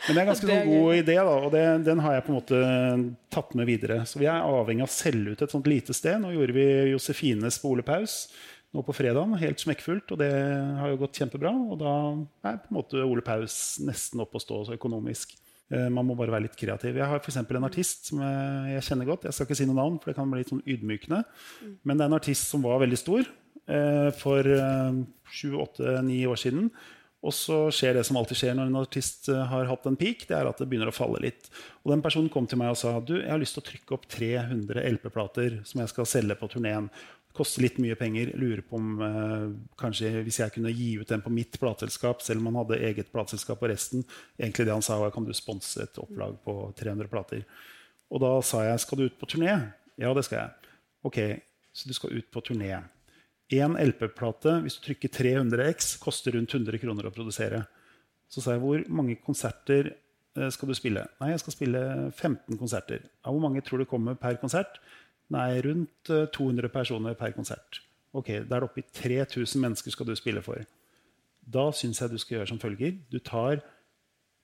Men 0.05 0.13
det 0.13 0.19
er 0.19 0.21
en 0.21 0.29
ganske 0.29 0.49
sånn 0.49 0.67
god 0.69 0.97
idé, 0.99 1.15
da, 1.17 1.35
og 1.47 1.53
det, 1.55 1.63
den 1.87 2.01
har 2.03 2.17
jeg 2.17 2.25
på 2.27 2.29
en 2.29 2.35
måte 2.37 2.57
tatt 3.33 3.55
med 3.57 3.65
videre. 3.69 4.03
Så 4.05 4.19
vi 4.21 4.27
er 4.29 4.43
avhengig 4.43 4.85
av 4.85 4.91
å 4.91 4.93
selge 4.93 5.33
ut 5.33 5.41
et 5.41 5.55
sånt 5.55 5.69
lite 5.71 5.95
sted. 5.97 6.19
Nå 6.21 6.35
gjorde 6.35 6.57
vi 6.57 6.67
Josefines 6.91 7.57
på 7.61 7.71
Ole 7.73 7.85
Paus 7.87 8.27
nå 8.75 8.83
på 8.85 8.95
fredagen, 8.95 9.37
helt 9.39 9.61
smekkfullt, 9.63 10.11
og 10.13 10.19
det 10.21 10.29
har 10.79 10.91
jo 10.91 10.99
gått 11.01 11.21
kjempebra. 11.21 11.53
Og 11.71 11.79
da 11.81 11.93
er 12.51 12.59
på 12.61 12.71
en 12.71 12.77
måte 12.77 13.01
Ole 13.05 13.23
Paus 13.25 13.79
nesten 13.85 14.23
oppe 14.23 14.39
å 14.39 14.43
stå 14.43 14.61
økonomisk. 14.75 15.37
Eh, 15.71 15.87
Man 15.89 16.05
må 16.09 16.17
bare 16.19 16.35
være 16.35 16.47
litt 16.49 16.59
kreativ. 16.59 16.99
Jeg 16.99 17.09
har 17.11 17.23
f.eks. 17.23 17.39
en 17.41 17.69
artist 17.69 18.11
som 18.11 18.21
jeg, 18.21 18.83
kjenner 18.89 19.09
godt. 19.09 19.29
Jeg 19.29 19.37
skal 19.37 19.49
ikke 19.49 19.59
si 19.61 19.69
noe 19.69 19.79
navn, 19.79 19.97
for 20.01 20.11
det 20.11 20.19
kan 20.19 20.29
bli 20.31 20.43
litt 20.43 20.51
sånn 20.53 20.65
ydmykende. 20.67 21.23
Men 21.83 21.95
det 21.97 22.05
er 22.05 22.11
en 22.11 22.19
artist 22.19 22.51
som 22.51 22.65
var 22.67 22.83
veldig 22.83 23.01
stor 23.01 23.23
eh, 23.23 24.11
for 24.19 24.51
sju-åtte-ni 25.35 26.21
år 26.29 26.39
siden. 26.39 26.69
Og 27.25 27.33
så 27.33 27.55
skjer 27.73 27.95
det 27.97 28.03
som 28.05 28.19
alltid 28.19 28.37
skjer 28.37 28.57
når 28.57 28.69
en 28.69 28.81
artist 28.83 29.29
eh, 29.33 29.45
har 29.49 29.65
hatt 29.69 29.87
en 29.89 29.97
peak. 29.97 30.27
Det 30.29 30.35
er 30.37 30.45
at 30.49 30.59
det 30.61 30.67
begynner 30.69 30.91
å 30.91 30.95
falle 30.95 31.21
litt. 31.23 31.49
Og 31.83 31.93
den 31.93 32.03
personen 32.05 32.29
kom 32.33 32.45
til 32.49 32.59
meg 32.61 32.73
og 32.75 32.79
sa 32.79 32.93
du, 33.01 33.15
jeg 33.17 33.31
har 33.31 33.41
lyst 33.41 33.57
til 33.57 33.63
å 33.63 33.69
trykke 33.71 33.97
opp 33.97 34.05
300 34.13 34.85
LP-plater 34.93 35.59
som 35.65 35.81
jeg 35.81 35.93
skal 35.93 36.09
selge 36.09 36.37
på 36.37 36.49
turneen. 36.53 36.91
Koster 37.35 37.65
litt 37.65 37.79
mye 37.83 37.97
penger. 37.99 38.31
Lurer 38.39 38.63
på 38.63 38.77
om 38.79 39.01
eh, 39.03 39.47
kanskje 39.79 40.11
hvis 40.23 40.39
jeg 40.39 40.53
kunne 40.55 40.71
gi 40.71 40.93
ut 41.01 41.09
den 41.11 41.23
på 41.25 41.33
mitt 41.33 41.57
plateselskap, 41.59 42.23
selv 42.23 42.39
om 42.39 42.51
han 42.51 42.61
hadde 42.61 42.79
eget 42.87 43.11
plateselskap 43.11 43.63
og 43.63 43.71
resten. 43.73 44.05
Egentlig 44.39 44.67
det 44.69 44.75
han 44.75 44.85
sa 44.85 45.01
var 45.01 45.11
kan 45.11 45.27
du 45.27 45.33
sponse 45.35 45.83
et 45.83 45.99
opplag 45.99 46.37
på 46.47 46.55
300 46.79 47.11
plater. 47.11 47.43
Og 48.13 48.21
da 48.23 48.31
sa 48.45 48.63
jeg 48.69 48.83
skal 48.85 49.01
du 49.01 49.07
ut 49.09 49.19
på 49.19 49.27
turné? 49.29 49.57
Ja, 49.99 50.13
det 50.15 50.25
skal 50.27 50.45
jeg. 50.45 50.73
Ok, 51.05 51.19
så 51.75 51.89
du 51.89 51.95
skal 51.97 52.15
ut 52.15 52.31
på 52.31 52.43
turné. 52.45 52.71
Én 53.53 53.75
LP-plate, 53.77 54.59
hvis 54.63 54.79
du 54.79 54.87
trykker 54.87 55.11
300 55.13 55.67
X, 55.75 55.95
koster 56.01 56.33
rundt 56.33 56.53
100 56.55 56.79
kroner 56.81 57.05
å 57.05 57.13
produsere. 57.13 57.65
Så 58.31 58.41
sa 58.41 58.55
jeg 58.55 58.63
hvor 58.63 58.81
mange 58.89 59.19
konserter 59.21 59.91
eh, 59.91 60.49
skal 60.53 60.71
du 60.71 60.77
spille? 60.77 61.03
Nei, 61.21 61.33
jeg 61.33 61.43
skal 61.43 61.55
spille 61.57 61.81
15 62.09 62.57
konserter. 62.57 63.03
Ja, 63.21 63.29
hvor 63.29 63.43
mange 63.43 63.61
tror 63.65 63.83
du 63.83 63.89
kommer 63.89 64.17
per 64.19 64.39
konsert? 64.41 64.79
Nei, 65.33 65.61
rundt 65.65 66.11
eh, 66.13 66.27
200 66.35 66.69
personer 66.73 67.15
per 67.17 67.33
konsert. 67.33 67.81
Ok, 68.15 68.29
Da 68.47 68.57
er 68.57 68.63
det 68.63 68.69
oppi 68.69 68.83
3000 68.95 69.61
mennesker 69.61 69.91
skal 69.91 70.07
du 70.07 70.15
spille 70.15 70.43
for. 70.45 70.61
Da 71.45 71.71
syns 71.75 71.99
jeg 72.01 72.13
du 72.13 72.17
skal 72.21 72.39
gjøre 72.39 72.51
som 72.53 72.61
følger. 72.61 72.95
Du 73.11 73.19
tar 73.19 73.63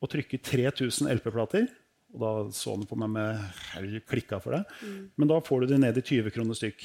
og 0.02 0.10
trykker 0.10 0.42
3000 0.42 1.10
LP-plater. 1.14 1.70
Og 2.12 2.20
da 2.20 2.32
så 2.52 2.74
han 2.76 2.84
på 2.90 2.98
meg 3.00 3.14
med 3.14 3.40
«Hei, 3.72 4.02
klikka 4.04 4.42
for 4.44 4.58
det. 4.58 4.66
Men 5.16 5.30
da 5.32 5.38
får 5.40 5.62
du 5.64 5.72
det 5.72 5.80
ned 5.80 5.98
i 5.98 6.04
20 6.04 6.34
kroner 6.36 6.58
stykk. 6.58 6.84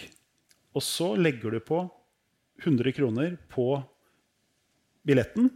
Og 0.77 0.85
så 0.85 1.15
legger 1.19 1.57
du 1.57 1.61
på 1.65 1.81
100 2.63 2.93
kroner 2.97 3.35
på 3.51 3.83
billetten. 5.07 5.51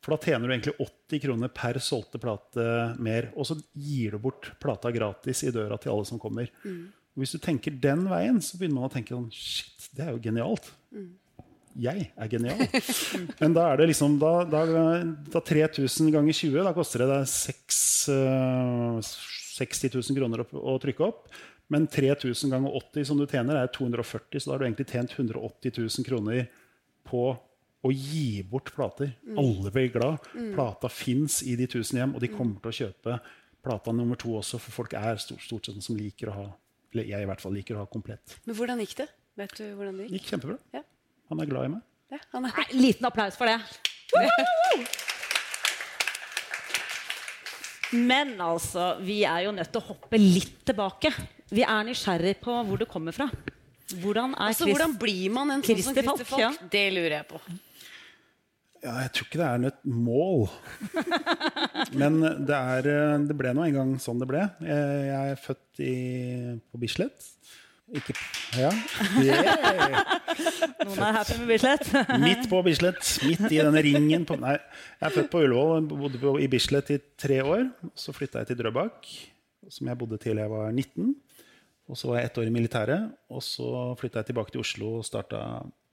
For 0.00 0.14
da 0.14 0.20
tjener 0.22 0.46
du 0.48 0.54
egentlig 0.54 0.76
80 0.80 1.20
kroner 1.24 1.50
per 1.52 1.80
solgte 1.82 2.20
plate 2.22 2.68
mer. 3.02 3.32
Og 3.34 3.48
så 3.48 3.58
gir 3.74 4.14
du 4.14 4.18
bort 4.22 4.52
plata 4.62 4.92
gratis 4.94 5.42
i 5.44 5.52
døra 5.52 5.76
til 5.80 5.92
alle 5.92 6.06
som 6.08 6.20
kommer. 6.22 6.48
Og 7.14 7.24
hvis 7.24 7.34
du 7.34 7.40
tenker 7.42 7.74
den 7.82 8.04
veien, 8.10 8.38
så 8.44 8.58
begynner 8.58 8.80
man 8.80 8.90
å 8.90 8.92
tenke 8.92 9.16
sånn 9.16 9.30
Shit, 9.34 9.90
det 9.96 10.06
er 10.06 10.14
jo 10.14 10.22
genialt. 10.22 10.70
Jeg 11.80 12.08
er 12.14 12.30
genial. 12.30 12.62
Men 13.42 13.54
da 13.54 13.68
er 13.70 13.80
det 13.80 13.90
liksom 13.92 14.16
Da, 14.22 14.32
da, 14.48 14.64
da 15.30 15.42
3000 15.46 16.10
ganger 16.14 16.36
20, 16.36 16.64
da 16.66 16.74
koster 16.76 17.04
det 17.04 17.10
deg 17.12 17.28
seks, 17.30 17.82
eh, 18.14 19.12
60 19.60 19.94
000 19.98 20.18
kroner 20.18 20.44
å, 20.44 20.48
å 20.74 20.78
trykke 20.82 21.06
opp. 21.06 21.28
Men 21.70 21.86
3000 21.90 22.50
ganger 22.50 22.74
80 22.80 23.06
som 23.06 23.20
du 23.20 23.26
tjener, 23.30 23.60
er 23.60 23.70
240, 23.70 24.42
så 24.42 24.48
da 24.48 24.56
har 24.56 24.62
du 24.62 24.66
egentlig 24.66 24.88
tjent 24.90 25.14
180 25.14 25.76
000 25.78 26.06
kroner 26.08 26.48
på 27.06 27.28
å 27.80 27.92
gi 27.94 28.42
bort 28.44 28.72
plater. 28.74 29.12
Alle 29.38 29.70
blir 29.72 29.92
glad. 29.94 30.26
Plata 30.54 30.90
fins 30.92 31.40
i 31.46 31.54
de 31.56 31.68
tusen 31.70 32.00
hjem, 32.00 32.16
og 32.16 32.24
de 32.24 32.32
kommer 32.32 32.58
til 32.60 32.72
å 32.72 32.78
kjøpe 32.80 33.20
plata 33.62 33.92
nummer 33.94 34.18
to 34.18 34.34
også, 34.40 34.58
for 34.60 34.82
folk 34.82 34.96
er 34.98 35.20
stort, 35.20 35.44
stort 35.44 35.68
sett 35.68 35.84
som 35.84 35.98
liker 35.98 36.32
å 36.32 36.36
ha 36.36 36.48
eller 36.92 37.06
jeg 37.06 37.22
i 37.22 37.28
hvert 37.30 37.42
fall 37.42 37.54
liker 37.54 37.76
å 37.78 37.84
ha 37.84 37.90
komplett. 37.90 38.38
Men 38.46 38.56
hvordan 38.58 38.80
gikk 38.82 38.96
det? 39.02 39.08
Vet 39.38 39.54
du 39.58 39.64
hvordan 39.78 40.00
det 40.00 40.08
gikk? 40.08 40.16
gikk 40.18 40.32
kjempebra. 40.34 40.56
Ja. 40.74 40.82
Han 41.30 41.40
er 41.44 41.50
glad 41.50 41.68
i 41.68 41.72
meg. 41.76 41.86
Ja, 42.10 42.18
han 42.32 42.48
er 42.48 42.56
Nei, 42.56 42.66
liten 42.74 43.06
applaus 43.06 43.36
for 43.38 43.46
det. 43.46 43.60
Men 47.90 48.36
altså, 48.42 48.92
vi 49.02 49.22
er 49.26 49.46
jo 49.48 49.54
nødt 49.54 49.70
til 49.74 49.80
å 49.82 49.86
hoppe 49.92 50.18
litt 50.20 50.60
tilbake. 50.66 51.10
Vi 51.50 51.64
er 51.66 51.86
nysgjerrig 51.88 52.36
på 52.42 52.54
hvor 52.66 52.78
du 52.78 52.86
kommer 52.90 53.14
fra. 53.14 53.26
Hvordan 53.90 54.36
er 54.36 54.50
Altså, 54.52 54.66
Christ... 54.68 54.76
Hvordan 54.76 54.94
blir 55.00 55.32
man 55.34 55.50
en 55.56 55.64
sånn 55.66 55.80
som 55.82 55.96
Christer 55.96 56.26
Falk? 56.28 56.42
ja. 56.44 56.50
Det 56.70 56.84
lurer 56.94 57.16
jeg 57.20 57.26
på. 57.32 57.40
Ja, 58.80 58.94
jeg 59.04 59.10
tror 59.12 59.26
ikke 59.26 59.40
det 59.40 59.46
er 59.46 59.64
et 59.68 59.80
mål. 59.84 60.46
Men 62.00 62.20
det, 62.22 62.56
er, 62.56 62.86
eh, 62.88 63.16
det 63.28 63.36
ble 63.36 63.52
nå 63.56 63.66
en 63.66 63.76
gang 63.76 63.90
sånn 64.00 64.22
det 64.22 64.28
ble. 64.30 64.46
Jeg 64.64 65.02
jeg 65.10 65.34
er 65.34 65.42
født 65.42 65.82
i, 65.84 65.96
på 66.70 66.80
Bislett. 66.80 67.28
Ikke 67.90 68.14
Ja. 68.56 68.70
Yeah. 69.18 69.98
Noen 70.86 71.02
er 71.02 71.16
happy 71.18 71.36
med 71.42 71.50
Bislett? 71.50 71.90
Midt 72.24 72.46
på 72.50 72.62
Bislett. 72.66 73.02
Midt 73.26 73.44
i 73.50 73.58
denne 73.58 73.82
ringen. 73.84 74.24
På, 74.28 74.38
nei, 74.40 74.56
jeg 74.56 75.08
er 75.08 75.16
født 75.16 75.30
på 75.32 75.42
Ullevål. 75.44 75.88
Bodde 75.90 76.20
på, 76.22 76.36
i 76.40 76.48
Bislett 76.50 76.92
i 76.94 77.00
tre 77.20 77.40
år. 77.44 77.66
Så 77.98 78.14
flytta 78.16 78.42
jeg 78.42 78.52
til 78.52 78.60
Drøbak, 78.62 79.10
som 79.68 79.90
jeg 79.90 80.00
bodde 80.00 80.20
til 80.22 80.40
jeg 80.40 80.52
var 80.52 80.70
19. 80.70 81.12
Og 81.90 81.98
så 81.98 82.08
var 82.08 82.20
jeg 82.20 82.30
ett 82.30 82.40
år 82.40 82.48
i 82.48 82.54
militæret. 82.54 83.10
Og 83.34 83.42
så 83.44 83.90
flytta 84.00 84.22
jeg 84.22 84.30
tilbake 84.30 84.54
til 84.54 84.62
Oslo 84.62 84.96
og 85.00 85.06
starta 85.06 85.42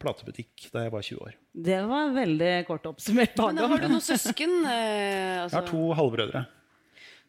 platebutikk 0.02 0.68
da 0.74 0.86
jeg 0.86 0.94
var 0.94 1.06
20 1.08 1.24
år. 1.26 1.34
Det 1.70 1.80
var 1.90 2.12
veldig 2.16 2.52
kort 2.68 2.86
oppsummert 2.92 3.38
Men 3.40 3.58
har 3.64 3.82
du 3.82 3.88
noen 3.90 4.04
søsken? 4.06 4.54
Eh, 4.78 5.42
altså, 5.44 5.58
Jeg 5.58 5.62
har 5.64 5.68
to 5.72 5.82
halvbrødre. 5.98 6.44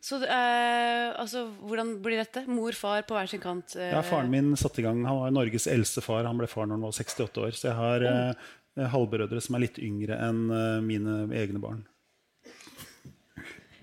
Så 0.04 0.20
eh, 0.22 1.08
altså, 1.18 1.46
hvordan 1.66 1.96
blir 2.04 2.20
dette? 2.20 2.44
Mor, 2.46 2.76
far 2.78 3.02
på 3.08 3.16
hver 3.16 3.30
sin 3.30 3.42
kant? 3.42 3.74
Eh, 3.76 3.90
Ja, 3.90 4.02
faren 4.06 4.30
min 4.30 4.52
satte 4.56 4.82
i 4.82 4.86
gang. 4.86 5.00
Han 5.08 5.18
var 5.24 5.34
Norges 5.34 5.66
eldste 5.70 6.04
far. 6.04 6.24
Han 6.28 6.38
ble 6.38 6.46
far 6.50 6.68
når 6.68 6.78
han 6.78 6.86
var 6.86 6.94
68 6.94 7.42
år. 7.42 7.56
Så 7.58 7.70
jeg 7.70 7.76
har 7.78 8.06
eh, 8.06 8.48
halvbrødre 8.94 9.42
som 9.42 9.58
er 9.58 9.64
litt 9.66 9.80
yngre 9.82 10.18
enn 10.28 10.44
eh, 10.54 10.80
mine 10.86 11.16
egne 11.34 11.62
barn. 11.62 11.82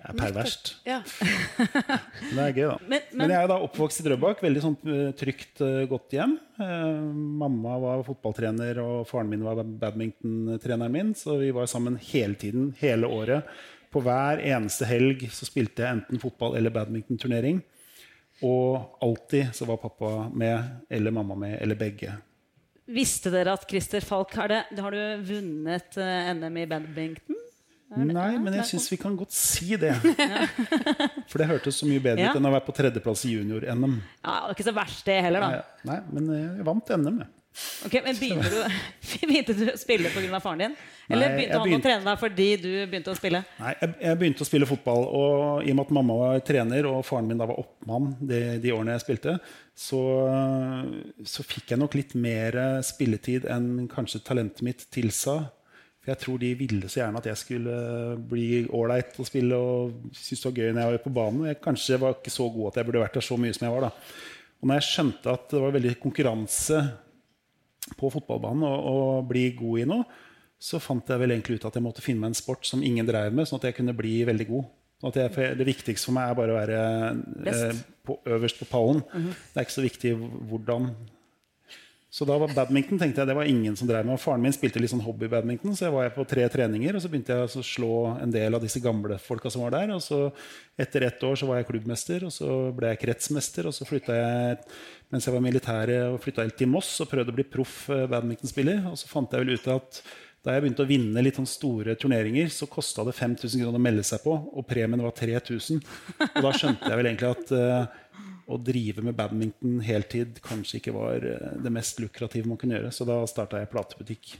Det 0.05 0.13
er 0.13 0.19
perverst. 0.21 0.71
Ja. 0.85 0.99
Men 2.29 2.35
det 2.37 2.43
er 2.45 2.53
gøy, 2.57 2.67
da. 2.69 2.77
Men- 2.85 2.89
Men, 3.11 3.17
men- 3.17 3.29
jeg 3.33 3.43
er 3.43 3.47
da 3.51 3.57
oppvokst 3.65 4.01
i 4.01 4.05
Drøbak. 4.05 4.41
Veldig 4.45 4.61
sånn 4.63 4.75
eh, 4.93 5.11
trygt, 5.17 5.61
eh, 5.65 5.85
godt 5.89 6.13
hjem. 6.13 6.35
Eh, 6.61 6.99
mamma 7.43 7.77
var 7.81 8.03
fotballtrener, 8.07 8.79
og 8.83 9.07
faren 9.09 9.29
min 9.31 9.43
var 9.45 9.63
badmintontreneren 9.65 10.91
min. 10.93 11.13
Så 11.17 11.37
vi 11.41 11.49
var 11.55 11.65
sammen 11.71 11.97
hele 12.11 12.35
tiden, 12.35 12.73
hele 12.79 13.07
året. 13.09 13.43
På 13.91 14.01
hver 14.03 14.41
eneste 14.43 14.85
helg 14.89 15.25
så 15.31 15.47
spilte 15.47 15.83
jeg 15.85 15.97
enten 16.01 16.19
fotball- 16.21 16.57
eller 16.59 16.69
badmintonturnering. 16.75 17.61
Og 18.43 18.97
alltid 19.01 19.53
så 19.55 19.65
var 19.65 19.77
pappa 19.79 20.29
med, 20.29 20.81
eller 20.91 21.11
mamma 21.15 21.35
med, 21.39 21.57
eller 21.61 21.75
begge. 21.79 22.11
Visste 22.85 23.31
dere 23.33 23.53
at 23.55 23.63
Christer 23.69 24.03
Falk 24.05 24.33
har, 24.37 24.51
det, 24.51 24.59
har 24.77 24.91
du 24.93 25.23
vunnet 25.25 25.95
eh, 25.97 26.33
NM 26.35 26.57
i 26.61 26.65
badminton? 26.69 27.39
Nei, 27.95 28.31
men 28.41 28.53
jeg 28.57 28.65
syns 28.71 28.87
vi 28.91 28.97
kan 28.99 29.13
godt 29.15 29.31
si 29.35 29.75
det. 29.79 29.93
For 31.29 31.37
det 31.41 31.47
hørtes 31.51 31.77
så 31.79 31.87
mye 31.87 32.01
bedre 32.03 32.25
Ja. 32.25 32.33
ut 32.33 32.39
enn 32.41 32.49
å 32.49 32.55
være 32.55 32.65
på 32.65 32.73
tredjeplass 32.75 33.25
i 33.29 33.35
junior-NM. 33.37 33.99
Ja, 34.25 34.33
det 34.33 34.41
var 34.49 34.55
ikke 34.57 34.65
så 34.67 34.73
verst, 34.75 35.05
det 35.07 35.21
heller, 35.27 35.45
da. 35.45 35.63
nei, 35.87 35.99
men 36.17 36.31
jeg 36.33 36.65
vant 36.67 36.89
NM, 36.97 37.19
jeg. 37.23 37.31
Ok, 37.87 37.93
men 38.03 38.17
Begynte 38.19 38.49
du, 38.51 38.57
begynte 39.29 39.53
du 39.55 39.61
å 39.71 39.77
spille 39.79 40.09
pga. 40.11 40.39
faren 40.43 40.59
din? 40.65 40.73
Eller 41.07 41.29
Nei, 41.29 41.35
begynte 41.37 41.55
han 41.61 41.69
han 41.71 41.79
å 41.79 41.83
trene 41.85 42.03
deg 42.09 42.17
fordi 42.19 42.47
du 42.59 42.67
begynte 42.91 43.13
å 43.13 43.15
spille? 43.15 43.39
Nei, 43.61 43.71
jeg, 43.79 43.93
jeg 44.01 44.19
begynte 44.19 44.43
å 44.43 44.47
spille 44.49 44.67
fotball, 44.67 45.05
og 45.07 45.63
i 45.63 45.71
og 45.71 45.77
med 45.77 45.85
at 45.85 45.93
mamma 45.95 46.17
var 46.19 46.41
trener 46.43 46.89
og 46.89 46.97
faren 47.07 47.29
min 47.29 47.39
da 47.39 47.47
var 47.47 47.61
oppmann 47.61 48.09
de, 48.19 48.41
de 48.59 48.73
årene 48.75 48.97
jeg 48.97 49.05
spilte, 49.05 49.37
så, 49.71 50.01
så 51.23 51.45
fikk 51.47 51.71
jeg 51.71 51.79
nok 51.79 51.95
litt 51.95 52.15
mer 52.19 52.57
spilletid 52.83 53.47
enn 53.51 53.85
kanskje 53.93 54.23
talentet 54.25 54.65
mitt 54.65 54.83
tilsa. 54.91 55.45
For 56.05 56.13
jeg 56.13 56.21
tror 56.21 56.37
de 56.37 56.51
ville 56.59 56.89
så 56.91 56.99
gjerne 56.99 57.17
at 57.17 57.27
jeg 57.31 57.41
skulle 57.41 57.75
bli 58.29 58.49
ålreit 58.77 59.15
å 59.17 59.25
spille 59.25 59.57
og 59.57 60.11
synes 60.13 60.43
det 60.43 60.51
var 60.51 60.59
gøy 60.61 60.69
når 60.69 60.83
jeg 60.83 60.91
var 60.91 61.01
på 61.01 61.13
banen. 61.15 61.47
Jeg 61.49 61.57
kanskje 61.63 61.97
var 62.03 62.19
ikke 62.19 62.33
så 62.35 62.45
god 62.53 62.67
at 62.69 62.77
jeg 62.77 62.87
burde 62.89 63.01
vært 63.01 63.17
der 63.17 63.25
så 63.25 63.37
mye 63.41 63.55
som 63.57 63.65
jeg 63.65 63.73
var. 63.73 63.87
da. 63.87 64.11
Og 64.61 64.69
når 64.69 64.77
jeg 64.77 64.87
skjønte 64.91 65.33
at 65.33 65.49
det 65.49 65.63
var 65.63 65.73
veldig 65.73 65.95
konkurranse 66.03 66.83
på 67.97 68.13
fotballbanen 68.13 68.67
å, 68.69 68.75
å 68.77 69.01
bli 69.25 69.47
god 69.57 69.81
i 69.81 69.89
noe, 69.89 70.05
så 70.61 70.77
fant 70.81 71.09
jeg 71.09 71.21
vel 71.21 71.33
egentlig 71.33 71.57
ut 71.57 71.65
at 71.71 71.75
jeg 71.77 71.85
måtte 71.85 72.05
finne 72.05 72.21
meg 72.21 72.35
en 72.35 72.37
sport 72.37 72.69
som 72.69 72.85
ingen 72.85 73.05
drev 73.09 73.33
med, 73.33 73.49
sånn 73.49 73.59
at 73.59 73.67
jeg 73.71 73.79
kunne 73.81 73.97
bli 73.97 74.19
veldig 74.29 74.47
god. 74.53 74.69
Sånn 75.01 75.17
jeg, 75.19 75.57
det 75.59 75.67
viktigste 75.67 76.07
for 76.07 76.15
meg 76.15 76.29
er 76.31 76.37
bare 76.37 76.53
å 76.53 76.59
være 76.61 76.79
eh, 77.51 77.81
på, 78.05 78.19
øverst 78.37 78.61
på 78.61 78.69
pallen. 78.69 79.01
Det 79.09 79.59
er 79.59 79.67
ikke 79.67 79.75
så 79.75 79.83
viktig 79.85 80.13
hvordan. 80.49 80.87
Så 82.15 82.23
da 82.23 82.37
var 82.39 82.53
badminton 82.55 82.95
tenkte 82.95 83.19
jeg, 83.19 83.27
det 83.27 83.35
var 83.35 83.49
ingen 83.49 83.73
som 83.75 83.89
drev 83.89 84.05
med. 84.07 84.21
Faren 84.23 84.39
min 84.39 84.53
spilte 84.55 84.79
litt 84.79 84.93
sånn 84.93 85.03
hobbybadminton, 85.03 85.73
så 85.75 85.89
jeg 85.89 85.95
var 85.97 86.13
på 86.15 86.23
tre 86.31 86.45
treninger. 86.47 86.95
Og 86.95 87.01
så 87.03 87.09
begynte 87.11 87.35
jeg 87.35 87.49
å 87.59 87.63
slå 87.67 87.95
en 88.23 88.31
del 88.31 88.55
av 88.55 88.63
disse 88.63 88.79
gamle 88.79 89.17
folka 89.19 89.51
som 89.51 89.65
var 89.65 89.73
der. 89.75 89.91
Og 89.97 89.99
så 90.05 90.21
etter 90.79 91.09
ett 91.09 91.25
år 91.27 91.35
så 91.41 91.49
var 91.49 91.59
jeg 91.59 91.67
klubbmester, 91.73 92.23
og 92.23 92.31
så 92.31 92.51
ble 92.77 92.93
jeg 92.93 93.01
kretsmester. 93.01 93.67
Og 93.67 93.75
så 93.75 93.87
flytta 93.89 94.15
jeg 94.15 94.61
mens 95.11 95.27
jeg 95.27 95.35
var 95.35 95.43
militær 95.43 95.91
og 96.13 96.21
flytta 96.23 96.45
helt 96.45 96.55
til 96.61 96.71
Moss 96.71 96.93
og 97.03 97.11
prøvde 97.11 97.35
å 97.35 97.35
bli 97.35 97.47
proff 97.51 97.81
eh, 97.91 98.05
badmintonspiller. 98.07 98.85
Og 98.93 98.95
så 99.01 99.11
fant 99.11 99.35
jeg 99.35 99.43
vel 99.43 99.59
ut 99.59 99.67
at 99.75 100.01
Da 100.45 100.53
jeg 100.53 100.61
begynte 100.61 100.83
å 100.85 100.87
vinne 100.87 101.21
litt 101.25 101.39
sånn 101.39 101.47
store 101.49 101.95
turneringer, 101.97 102.51
så 102.53 102.67
kosta 102.69 103.01
det 103.03 103.15
5000 103.17 103.63
kroner 103.63 103.79
å 103.79 103.81
melde 103.81 104.03
seg 104.05 104.21
på, 104.21 104.35
og 104.53 104.67
premien 104.69 105.01
var 105.01 105.15
3000. 105.17 105.79
Og 106.21 106.37
da 106.45 106.51
skjønte 106.53 106.85
jeg 106.85 106.99
vel 106.99 107.09
egentlig 107.09 107.31
at 107.33 107.53
eh, 107.57 108.03
å 108.47 108.57
drive 108.61 109.01
med 109.01 109.15
badminton 109.17 109.79
heltid 109.81 110.39
kanskje 110.45 110.77
ikke 110.81 110.93
var 110.93 111.23
eh, 111.25 111.53
det 111.63 111.71
mest 111.73 111.99
lukrative 112.03 112.45
man 112.49 112.57
kunne 112.61 112.77
gjøre. 112.77 112.91
Så 112.93 113.07
da 113.09 113.21
starta 113.29 113.61
jeg 113.63 113.71
platebutikk. 113.73 114.35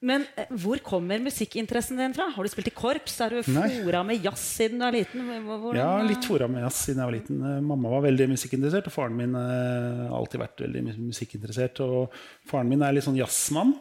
Men 0.00 0.22
eh, 0.38 0.46
hvor 0.62 0.78
kommer 0.86 1.18
musikkinteressen 1.22 1.98
din 1.98 2.12
fra? 2.14 2.28
Har 2.34 2.46
du 2.46 2.50
spilt 2.52 2.68
i 2.70 2.74
korps? 2.74 3.16
Er 3.24 3.34
du 3.34 3.40
fora 3.42 4.04
med 4.06 4.22
jazz 4.22 4.44
siden 4.60 4.78
du 4.78 4.86
er 4.86 4.94
liten? 5.00 5.24
Hvor- 5.42 5.58
Hvordan, 5.64 5.80
Ja, 5.80 6.02
litt 6.06 6.24
fora 6.28 6.46
med 6.50 6.62
jazz 6.62 6.84
siden 6.86 7.02
jeg 7.02 7.08
var 7.10 7.16
liten. 7.16 7.40
Eh, 7.42 7.60
Mamma 7.66 7.90
var 7.96 8.04
veldig 8.06 8.28
musikkinteressert, 8.30 8.86
og 8.86 8.94
faren 8.94 9.16
min 9.18 9.34
har 9.34 10.14
alltid 10.20 10.40
vært 10.44 10.62
veldig 10.68 10.84
musikkinteressert. 11.08 11.80
Og 11.82 12.14
faren 12.46 12.70
min 12.70 12.82
er 12.86 12.94
litt 12.94 13.06
sånn 13.08 13.18
jazzmann, 13.18 13.74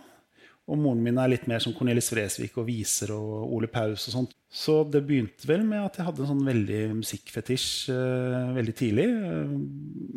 og 0.68 0.78
moren 0.84 1.00
min 1.04 1.18
er 1.22 1.30
litt 1.32 1.46
mer 1.48 1.62
som 1.64 1.72
Cornelis 1.74 2.10
Vresvik 2.12 2.58
og 2.60 2.66
viser 2.68 3.14
og 3.16 3.54
Ole 3.56 3.70
Paus 3.72 4.08
og 4.10 4.14
sånt. 4.18 4.34
Så 4.52 4.82
det 4.92 5.02
begynte 5.08 5.48
vel 5.48 5.64
med 5.68 5.80
at 5.86 5.96
jeg 6.00 6.06
hadde 6.08 6.24
en 6.26 6.30
sånn 6.34 6.44
veldig 6.48 6.80
musikkfetisj 6.98 7.68
uh, 7.96 8.52
veldig 8.58 8.76
tidlig. 8.76 9.06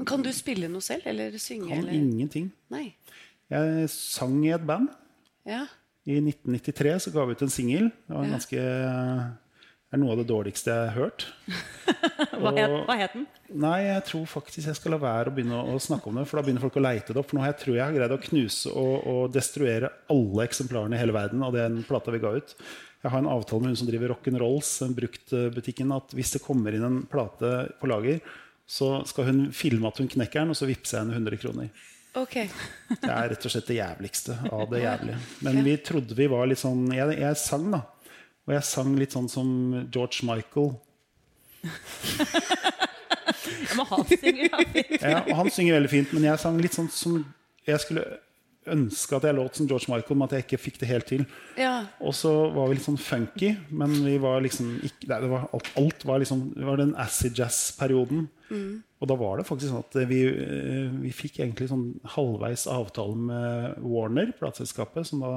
Men 0.01 0.07
kan 0.11 0.23
du 0.27 0.31
spille 0.35 0.67
noe 0.73 0.83
selv, 0.83 1.07
eller 1.11 1.37
synge? 1.39 1.69
kan 1.71 1.85
eller? 1.85 1.95
ingenting. 1.95 2.51
Nei. 2.75 2.89
Jeg 3.51 3.89
sang 3.95 4.37
i 4.47 4.51
et 4.55 4.67
band. 4.67 4.91
Ja. 5.47 5.65
I 6.11 6.19
1993 6.19 6.97
så 7.07 7.13
ga 7.15 7.25
vi 7.29 7.37
ut 7.39 7.43
en 7.47 7.53
singel. 7.55 7.91
Det 8.07 8.15
var 8.17 8.25
en 8.25 8.31
Ja. 8.31 8.37
ganske 8.39 8.67
er 9.91 9.99
noe 9.99 10.15
av 10.15 10.21
det 10.21 10.29
dårligste 10.31 10.71
jeg 10.71 10.91
har 10.91 10.97
hørt. 10.97 11.25
hva, 12.41 12.53
het, 12.55 12.75
hva 12.87 12.97
het 13.01 13.17
den? 13.17 13.25
Nei, 13.59 13.79
jeg 13.89 14.05
tror 14.07 14.29
faktisk 14.31 14.71
jeg 14.71 14.79
skal 14.79 14.95
la 14.95 15.01
være 15.03 15.33
å 15.33 15.35
begynne 15.35 15.63
å 15.73 15.81
snakke 15.83 16.11
om 16.11 16.21
det. 16.21 16.27
For 16.31 16.39
da 16.39 16.45
begynner 16.47 16.63
folk 16.63 16.79
å 16.79 16.85
leite 16.85 17.15
det 17.15 17.23
opp. 17.23 17.31
For 17.33 17.39
nå 17.39 17.43
har 17.43 17.51
jeg 17.53 17.63
tror 17.65 17.79
jeg 17.79 17.85
har 17.85 17.97
greid 17.97 18.15
å 18.15 18.21
knuse 18.29 18.75
og, 18.75 18.95
og 19.11 19.35
destruere 19.35 19.91
alle 20.15 20.47
eksemplarene 20.47 20.95
i 20.95 21.03
hele 21.03 21.17
verden 21.17 21.43
av 21.47 21.59
den 21.59 21.83
plata 21.89 22.15
vi 22.15 22.23
ga 22.23 22.37
ut. 22.39 22.55
Jeg 23.01 23.15
har 23.15 23.23
en 23.23 23.33
avtale 23.33 23.65
med 23.65 23.73
hun 23.73 23.81
som 23.81 23.89
driver 23.89 24.13
Rock'n'Rolls, 24.13 24.71
bruktbutikken, 24.95 25.93
at 25.97 26.13
hvis 26.15 26.35
det 26.37 26.45
kommer 26.45 26.75
inn 26.77 26.85
en 26.85 26.99
plate 27.11 27.53
på 27.81 27.89
lager, 27.89 28.21
så 28.71 29.01
skal 29.09 29.31
hun 29.31 29.47
filme 29.57 29.89
at 29.89 29.99
hun 29.99 30.11
knekker 30.11 30.45
den, 30.45 30.53
og 30.53 30.59
så 30.59 30.69
vippser 30.69 30.99
jeg 30.99 31.09
henne 31.09 31.17
100 31.17 31.41
kroner. 31.41 31.71
Ok. 32.21 32.37
Det 32.91 33.09
er 33.09 33.31
rett 33.33 33.47
og 33.47 33.53
slett 33.55 33.71
det 33.71 33.79
jævligste 33.79 34.37
av 34.51 34.67
det 34.71 34.83
jævlige. 34.87 35.19
Men 35.47 35.63
vi 35.67 35.75
trodde 35.87 36.19
vi 36.19 36.29
var 36.31 36.49
litt 36.51 36.61
sånn 36.61 36.89
Jeg, 36.95 37.17
jeg 37.23 37.39
sang, 37.41 37.71
da. 37.73 37.83
Og 38.49 38.55
jeg 38.57 38.67
sang 38.67 38.95
litt 38.99 39.15
sånn 39.17 39.29
som 39.31 39.51
George 39.93 40.27
Michael. 40.27 40.73
Men 43.77 43.87
han 43.91 44.07
synger 44.09 44.43
ja, 44.47 44.65
fint. 44.73 44.97
Ja, 45.03 45.21
og 45.21 45.37
han 45.43 45.53
synger 45.53 45.79
veldig 45.79 45.93
fint, 45.93 46.17
men 46.17 46.27
jeg 46.27 46.43
sang 46.43 46.59
litt 46.63 46.77
sånn 46.77 46.91
som 46.93 47.23
jeg 47.69 47.83
skulle 47.85 48.05
ønske 48.71 49.17
at 49.17 49.25
jeg 49.25 49.37
låt 49.37 49.57
som 49.57 49.69
George 49.69 49.89
Michael, 49.89 50.19
men 50.19 50.27
at 50.27 50.35
jeg 50.37 50.45
ikke 50.45 50.61
fikk 50.61 50.81
det 50.83 50.89
helt 50.91 51.09
til. 51.09 51.25
Ja. 51.59 51.87
Og 52.05 52.13
så 52.17 52.33
var 52.55 52.69
vi 52.69 52.77
litt 52.77 52.87
sånn 52.87 53.01
funky, 53.01 53.55
men 53.73 53.95
vi 54.05 54.19
var 54.21 54.43
liksom 54.45 54.75
ikke, 54.87 55.09
nei, 55.11 55.21
det 55.25 55.31
var, 55.33 55.47
alt, 55.57 55.71
alt 55.81 56.05
var 56.09 56.21
liksom 56.23 56.45
Det 56.57 56.69
var 56.69 56.81
den 56.81 56.93
acid 57.01 57.39
jazz-perioden. 57.41 58.29
Og 59.01 59.09
da 59.09 59.17
var 59.17 59.39
det 59.39 59.47
faktisk 59.49 59.73
sånn 59.73 59.85
at 59.87 59.97
vi, 60.11 60.21
eh, 60.29 60.91
vi 61.01 61.13
fikk 61.15 61.39
egentlig 61.41 61.71
sånn 61.71 61.87
halvveis 62.17 62.67
avtale 62.71 63.17
med 63.17 63.81
Warner, 63.81 64.35
plateselskapet, 64.37 65.09
som 65.09 65.25
da 65.25 65.33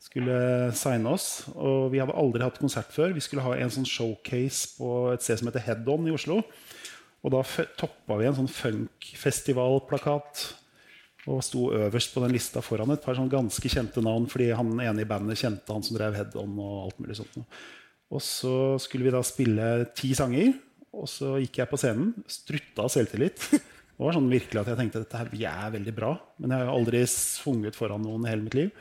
skulle 0.00 0.72
signe 0.78 1.12
oss. 1.12 1.26
Og 1.54 1.90
vi 1.92 2.00
hadde 2.02 2.16
aldri 2.18 2.42
hatt 2.44 2.60
konsert 2.60 2.90
før. 2.94 3.12
Vi 3.16 3.24
skulle 3.24 3.44
ha 3.44 3.52
en 3.56 3.72
sånn 3.72 3.88
showcase 3.88 4.76
på 4.78 5.12
et 5.14 5.22
sted 5.24 5.38
som 5.40 5.48
heter 5.50 5.66
Head 5.66 5.88
On 5.92 6.08
i 6.08 6.14
Oslo. 6.14 6.36
Og 7.20 7.28
da 7.34 7.40
toppa 7.78 8.16
vi 8.16 8.26
en 8.30 8.38
sånn 8.38 8.48
funkfestivalplakat 8.48 10.46
og 11.28 11.42
sto 11.44 11.66
øverst 11.76 12.14
på 12.14 12.22
den 12.24 12.32
lista 12.32 12.62
foran 12.64 12.94
et 12.94 13.02
par 13.04 13.16
sånn 13.18 13.28
ganske 13.30 13.68
kjente 13.68 14.00
navn, 14.04 14.24
fordi 14.30 14.48
han 14.56 14.72
ene 14.80 15.04
i 15.04 15.08
bandet 15.08 15.36
kjente 15.42 15.68
han 15.74 15.84
som 15.84 15.98
drev 15.98 16.16
Head 16.16 16.32
On 16.40 16.54
og 16.56 16.76
alt 16.86 17.02
mulig 17.02 17.18
sånt. 17.18 17.36
Og 18.10 18.22
så 18.24 18.54
skulle 18.82 19.06
vi 19.06 19.12
da 19.14 19.20
spille 19.26 19.66
ti 19.96 20.14
sanger, 20.16 20.54
og 20.96 21.06
så 21.12 21.36
gikk 21.42 21.60
jeg 21.60 21.70
på 21.70 21.78
scenen, 21.78 22.14
strutta 22.24 22.86
av 22.86 22.94
selvtillit. 22.94 23.36
Det 23.52 24.00
var 24.00 24.16
sånn 24.16 24.32
virkelig 24.32 24.62
at 24.62 24.70
jeg 24.72 24.80
tenkte 24.80 25.02
dette 25.04 25.20
her 25.20 25.28
vi 25.28 25.44
er 25.44 25.74
veldig 25.76 25.92
bra, 25.92 26.14
men 26.40 26.54
jeg 26.54 26.62
har 26.62 26.70
jo 26.70 26.78
aldri 26.78 27.04
sunget 27.12 27.76
foran 27.76 28.02
noen 28.02 28.24
i 28.24 28.32
hele 28.32 28.46
mitt 28.46 28.56
liv. 28.56 28.72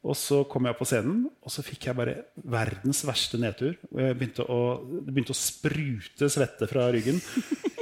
Og 0.00 0.16
så 0.16 0.38
kom 0.48 0.64
jeg 0.64 0.78
på 0.78 0.86
scenen, 0.88 1.26
og 1.44 1.52
så 1.52 1.60
fikk 1.64 1.90
jeg 1.90 1.96
bare 1.98 2.14
verdens 2.40 3.02
verste 3.04 3.36
nedtur. 3.40 3.74
Jeg 3.92 4.16
begynte 4.16 4.46
å, 4.48 4.60
det 5.04 5.12
begynte 5.12 5.34
å 5.34 5.36
sprute 5.36 6.30
svette 6.32 6.68
fra 6.70 6.86
ryggen. 6.94 7.20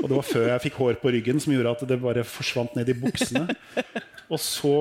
Og 0.02 0.08
det 0.08 0.16
var 0.16 0.26
før 0.26 0.48
jeg 0.50 0.64
fikk 0.66 0.80
hår 0.82 0.98
på 1.02 1.12
ryggen 1.14 1.38
som 1.42 1.54
gjorde 1.54 1.76
at 1.76 1.84
det 1.90 2.00
bare 2.02 2.26
forsvant 2.26 2.74
ned 2.78 2.90
i 2.90 2.96
buksene. 2.98 3.46
Og 4.28 4.40
så 4.42 4.74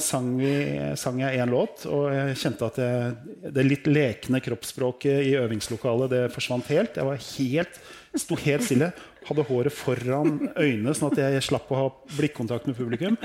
sang, 0.00 0.30
vi, 0.40 0.52
sang 0.96 1.18
jeg 1.20 1.42
én 1.42 1.50
låt, 1.52 1.84
og 1.90 2.06
jeg 2.14 2.38
kjente 2.40 2.68
at 2.70 2.78
jeg, 2.80 3.50
det 3.52 3.64
litt 3.66 3.90
lekne 3.90 4.40
kroppsspråket 4.40 5.26
i 5.26 5.34
øvingslokalet 5.36 6.14
det 6.14 6.22
forsvant 6.32 6.70
helt. 6.72 6.96
Jeg 6.96 7.08
var 7.10 7.20
helt, 7.26 7.80
sto 8.16 8.38
helt 8.40 8.64
stille. 8.64 8.92
Hadde 9.26 9.44
håret 9.50 9.74
foran 9.74 10.38
øynene, 10.54 10.94
sånn 10.94 11.10
at 11.10 11.18
jeg 11.18 11.44
slapp 11.44 11.68
å 11.74 11.80
ha 11.80 11.88
blikkontakt 12.14 12.70
med 12.70 12.78
publikum. 12.78 13.18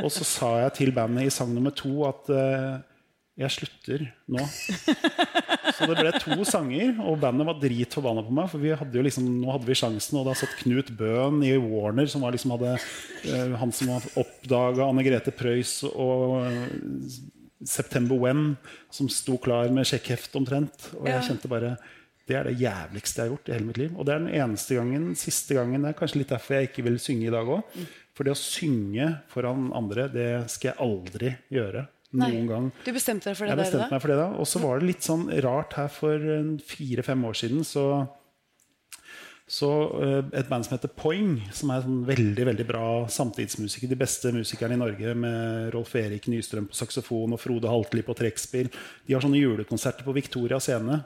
Og 0.00 0.08
så 0.10 0.26
sa 0.26 0.50
jeg 0.64 0.74
til 0.80 0.96
bandet 0.96 1.28
i 1.28 1.34
sang 1.34 1.52
nummer 1.54 1.76
to 1.76 2.06
at 2.08 2.32
eh, 2.32 2.80
jeg 3.44 3.54
slutter 3.56 4.04
nå. 4.32 4.44
Så 5.72 5.88
det 5.88 5.96
ble 5.98 6.12
to 6.22 6.36
sanger, 6.48 6.94
og 7.02 7.20
bandet 7.22 7.48
var 7.48 7.58
dritforbanna 7.62 8.24
på 8.26 8.34
meg. 8.36 8.50
For 8.52 8.62
vi 8.62 8.74
hadde 8.76 8.98
jo 8.98 9.04
liksom, 9.06 9.28
nå 9.42 9.52
hadde 9.54 9.68
vi 9.68 9.78
sjansen, 9.78 10.18
og 10.20 10.28
da 10.28 10.36
satt 10.38 10.56
Knut 10.60 10.92
Bøhn 10.98 11.42
i 11.46 11.54
Warner, 11.60 12.08
som 12.10 12.24
var 12.24 12.34
liksom 12.36 12.54
hadde, 12.56 12.74
eh, 13.28 13.56
han 13.60 13.74
som 13.74 13.94
oppdaga 14.20 14.88
Anne 14.88 15.06
Grete 15.06 15.34
Preus 15.34 15.80
og 15.90 16.42
eh, 16.46 17.08
September 17.68 18.18
When, 18.18 18.54
som 18.92 19.10
sto 19.12 19.38
klar 19.42 19.72
med 19.74 19.88
sjekkheft 19.88 20.34
omtrent. 20.38 20.92
Og 20.98 21.10
jeg 21.10 21.28
kjente 21.30 21.50
bare 21.50 21.76
det 22.28 22.36
er 22.38 22.46
det 22.46 22.60
jævligste 22.60 23.18
jeg 23.18 23.26
har 23.26 23.32
gjort 23.32 23.48
i 23.48 23.54
hele 23.56 23.66
mitt 23.66 23.80
liv. 23.80 23.94
Og 23.98 24.06
det 24.06 24.14
er 24.14 24.22
den 24.22 24.34
eneste 24.38 24.76
gangen, 24.78 25.08
siste 25.18 25.56
gangen. 25.58 25.82
Det 25.82 25.90
er 25.90 25.98
kanskje 25.98 26.20
litt 26.20 26.30
derfor 26.32 26.56
jeg 26.56 26.70
ikke 26.70 26.84
vil 26.86 27.00
synge 27.02 27.26
i 27.26 27.34
dag 27.34 27.50
òg. 27.50 27.80
For 28.14 28.28
det 28.28 28.34
å 28.34 28.38
synge 28.38 29.08
foran 29.32 29.70
andre, 29.74 30.06
det 30.12 30.28
skal 30.52 30.70
jeg 30.70 30.80
aldri 30.84 31.32
gjøre. 31.52 31.86
Noen 32.12 32.48
gang. 32.48 32.66
Du 32.84 32.90
bestemte 32.92 33.30
deg 33.30 33.38
for 33.38 33.48
det 33.48 33.54
Jeg 33.54 33.60
bestemte 33.62 33.86
der, 33.86 33.94
meg 33.94 34.02
for 34.04 34.12
det 34.12 34.18
da. 34.20 34.26
Og 34.36 34.48
så 34.48 34.60
var 34.62 34.80
det 34.80 34.90
litt 34.90 35.06
sånn 35.06 35.28
rart 35.44 35.78
her 35.78 35.88
for 35.92 36.32
en 36.36 36.58
fire-fem 36.60 37.24
år 37.24 37.38
siden. 37.40 37.62
Så, 37.64 37.84
så 39.48 39.70
eh, 40.02 40.18
et 40.42 40.50
band 40.50 40.68
som 40.68 40.76
heter 40.76 40.92
Poing, 40.92 41.38
som 41.56 41.72
er 41.72 41.86
sånn 41.86 42.02
veldig 42.08 42.46
veldig 42.50 42.66
bra 42.68 42.84
samtidsmusiker. 43.12 43.88
De 43.88 44.00
beste 44.04 44.34
musikerne 44.36 44.76
i 44.76 44.82
Norge, 44.82 45.16
med 45.24 45.72
Rolf 45.76 45.94
Erik 46.00 46.28
Nystrøm 46.32 46.68
på 46.68 46.78
saksofon 46.82 47.32
og 47.32 47.40
Frode 47.40 47.72
Haltli 47.72 48.04
på 48.04 48.16
trekkspill. 48.18 48.68
De 49.08 49.16
har 49.16 49.24
sånne 49.24 49.40
julekonserter 49.40 50.04
på 50.04 50.16
Victoria 50.20 50.60
scene. 50.60 51.00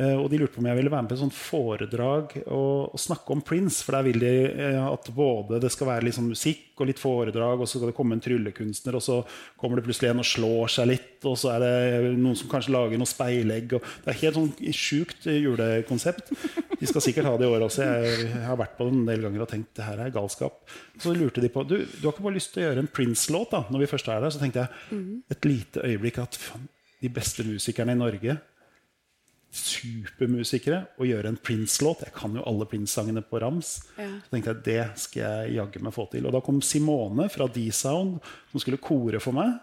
Eh, 0.00 0.16
Og 0.16 0.30
de 0.32 0.38
lurte 0.40 0.54
på 0.56 0.62
om 0.62 0.68
jeg 0.70 0.78
ville 0.78 0.90
være 0.92 1.04
med 1.04 1.10
på 1.10 1.16
et 1.18 1.20
sånt 1.20 1.36
foredrag 1.36 2.32
og, 2.46 2.94
og 2.94 3.00
snakke 3.00 3.34
om 3.34 3.42
Prince. 3.44 3.82
For 3.84 3.96
der 3.96 4.06
vil 4.06 4.22
de 4.22 4.32
eh, 4.48 4.80
at 4.80 5.10
både 5.12 5.60
det 5.60 5.70
skal 5.74 5.90
være 5.90 6.06
litt 6.06 6.16
sånn 6.16 6.30
musikk 6.30 6.80
og 6.80 6.88
litt 6.88 7.02
foredrag, 7.02 7.60
og 7.60 7.68
så 7.68 7.76
skal 7.76 7.90
det 7.90 7.96
komme 7.98 8.16
en 8.16 8.22
tryllekunstner, 8.24 8.96
og 8.96 9.02
så 9.04 9.18
kommer 9.60 9.76
det 9.76 9.84
plutselig 9.84 10.14
en 10.14 10.22
og 10.22 10.28
slår 10.30 10.72
seg 10.72 10.88
litt, 10.88 11.18
og 11.28 11.34
så 11.36 11.50
er 11.52 11.60
det 11.60 12.12
noen 12.16 12.38
som 12.40 12.48
kanskje 12.48 12.72
lager 12.72 13.02
noe 13.02 13.10
speilegg. 13.10 13.74
Og 13.76 13.90
det 14.06 14.14
er 14.14 14.20
helt 14.22 14.38
sånn 14.38 14.72
sjukt 14.80 15.28
julekonsept. 15.28 16.32
De 16.80 16.88
skal 16.88 17.04
sikkert 17.04 17.28
ha 17.28 17.34
det 17.36 17.44
i 17.44 17.52
år 17.52 17.66
også. 17.68 17.84
Jeg, 17.84 18.30
har 18.46 18.56
vært 18.62 18.78
på 18.78 18.88
det 18.88 18.96
en 18.96 19.04
del 19.10 19.26
ganger 19.26 19.44
og 19.44 19.52
tenkt 19.52 19.74
det 19.76 19.84
her 19.90 20.00
er 20.00 20.14
galskap. 20.14 20.62
Så 20.96 21.12
lurte 21.12 21.44
de 21.44 21.52
på 21.52 21.66
du, 21.68 21.82
du 21.84 22.06
har 22.06 22.14
ikke 22.14 22.24
bare 22.30 22.38
lyst 22.38 22.54
til 22.54 22.64
å 22.64 22.70
gjøre 22.70 22.86
en 22.86 22.92
Prince-låt 22.96 23.52
da, 23.52 23.66
når 23.68 23.84
vi 23.84 23.90
først 23.92 24.08
er 24.08 24.24
der. 24.24 24.32
Så 24.32 24.40
tenkte 24.40 24.64
jeg 24.64 25.04
et 25.36 25.50
lite 25.50 25.84
øyeblikk 25.84 26.22
at 26.24 26.40
de 27.04 27.12
beste 27.12 27.44
musikerne 27.44 27.92
i 27.92 28.00
Norge 28.00 28.40
supermusikere 29.50 30.84
og 31.00 31.08
gjøre 31.08 31.32
en 31.32 31.38
Prince-låt. 31.42 32.04
Jeg 32.06 32.14
kan 32.14 32.36
jo 32.36 32.44
alle 32.46 32.68
Prince-sangene 32.70 33.22
på 33.26 33.40
rams. 33.42 33.80
Ja. 33.98 34.06
Så 34.22 34.34
tenkte 34.34 34.52
jeg 34.52 34.62
det 34.68 35.00
skal 35.02 35.24
jeg 35.24 35.56
jaggu 35.58 35.80
meg 35.82 35.96
få 35.96 36.06
til. 36.12 36.28
Og 36.28 36.36
da 36.36 36.42
kom 36.44 36.62
Simone 36.62 37.26
fra 37.32 37.48
D-Sound 37.50 38.20
som 38.52 38.62
skulle 38.62 38.80
kore 38.82 39.22
for 39.22 39.36
meg. 39.36 39.58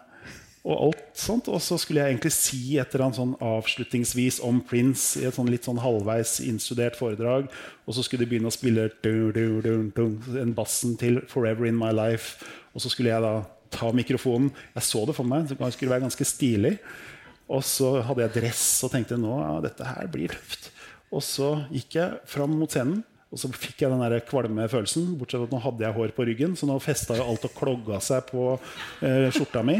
Og 0.68 0.80
alt 0.88 1.04
sånt, 1.16 1.46
og 1.48 1.62
så 1.64 1.78
skulle 1.80 2.02
jeg 2.02 2.12
egentlig 2.12 2.32
si 2.34 2.60
et 2.76 2.92
eller 2.92 3.06
annet 3.06 3.16
sånn 3.16 3.36
avslutningsvis 3.40 4.40
om 4.44 4.58
Prince 4.68 5.20
i 5.20 5.28
et 5.28 5.36
sånn 5.36 5.48
litt 5.48 5.64
sånn 5.64 5.80
halvveis 5.80 6.34
innstudert 6.44 6.98
foredrag. 6.98 7.46
Og 7.86 7.96
så 7.96 8.04
skulle 8.04 8.26
de 8.26 8.32
begynne 8.34 8.50
å 8.50 8.54
spille 8.54 8.90
du, 9.00 9.30
du, 9.32 9.44
du, 9.64 9.70
du, 9.94 10.02
en 10.42 10.56
bassen 10.56 10.98
til 11.00 11.22
'Forever 11.30 11.70
In 11.70 11.78
My 11.78 11.94
Life'. 11.94 12.42
Og 12.74 12.84
så 12.84 12.92
skulle 12.92 13.14
jeg 13.14 13.24
da 13.24 13.46
ta 13.72 13.92
mikrofonen. 13.92 14.50
Jeg 14.74 14.84
så 14.84 15.06
det 15.06 15.16
for 15.16 15.24
meg. 15.24 15.48
Det 15.48 15.72
skulle 15.72 15.94
være 15.94 16.04
ganske 16.04 16.26
stilig. 16.26 16.76
Og 17.48 17.62
så 17.64 17.94
hadde 18.04 18.26
jeg 18.26 18.34
dress 18.42 18.64
og 18.84 18.92
tenkte 18.92 19.16
nå, 19.20 19.32
ja, 19.40 19.54
dette 19.64 19.86
her 19.88 20.08
blir 20.12 20.34
tøft. 20.34 20.68
Og 21.08 21.22
så 21.24 21.54
gikk 21.72 21.96
jeg 21.96 22.18
fram 22.28 22.52
mot 22.60 22.68
scenen, 22.74 23.00
og 23.32 23.40
så 23.40 23.48
fikk 23.52 23.82
jeg 23.84 23.92
den 23.92 24.02
der 24.04 24.20
kvalme 24.28 24.66
følelsen. 24.68 25.14
Bortsett 25.20 25.40
fra 25.40 25.48
at 25.48 25.54
nå 25.56 25.60
hadde 25.64 25.84
jeg 25.86 25.96
hår 25.96 26.12
på 26.16 26.26
ryggen, 26.28 26.54
så 26.56 26.68
nå 26.68 26.76
festa 26.84 27.16
jo 27.16 27.24
alt 27.28 27.44
og 27.48 27.54
klogga 27.56 27.98
seg 28.04 28.28
på 28.28 28.44
eh, 29.04 29.28
skjorta 29.32 29.64
mi. 29.64 29.78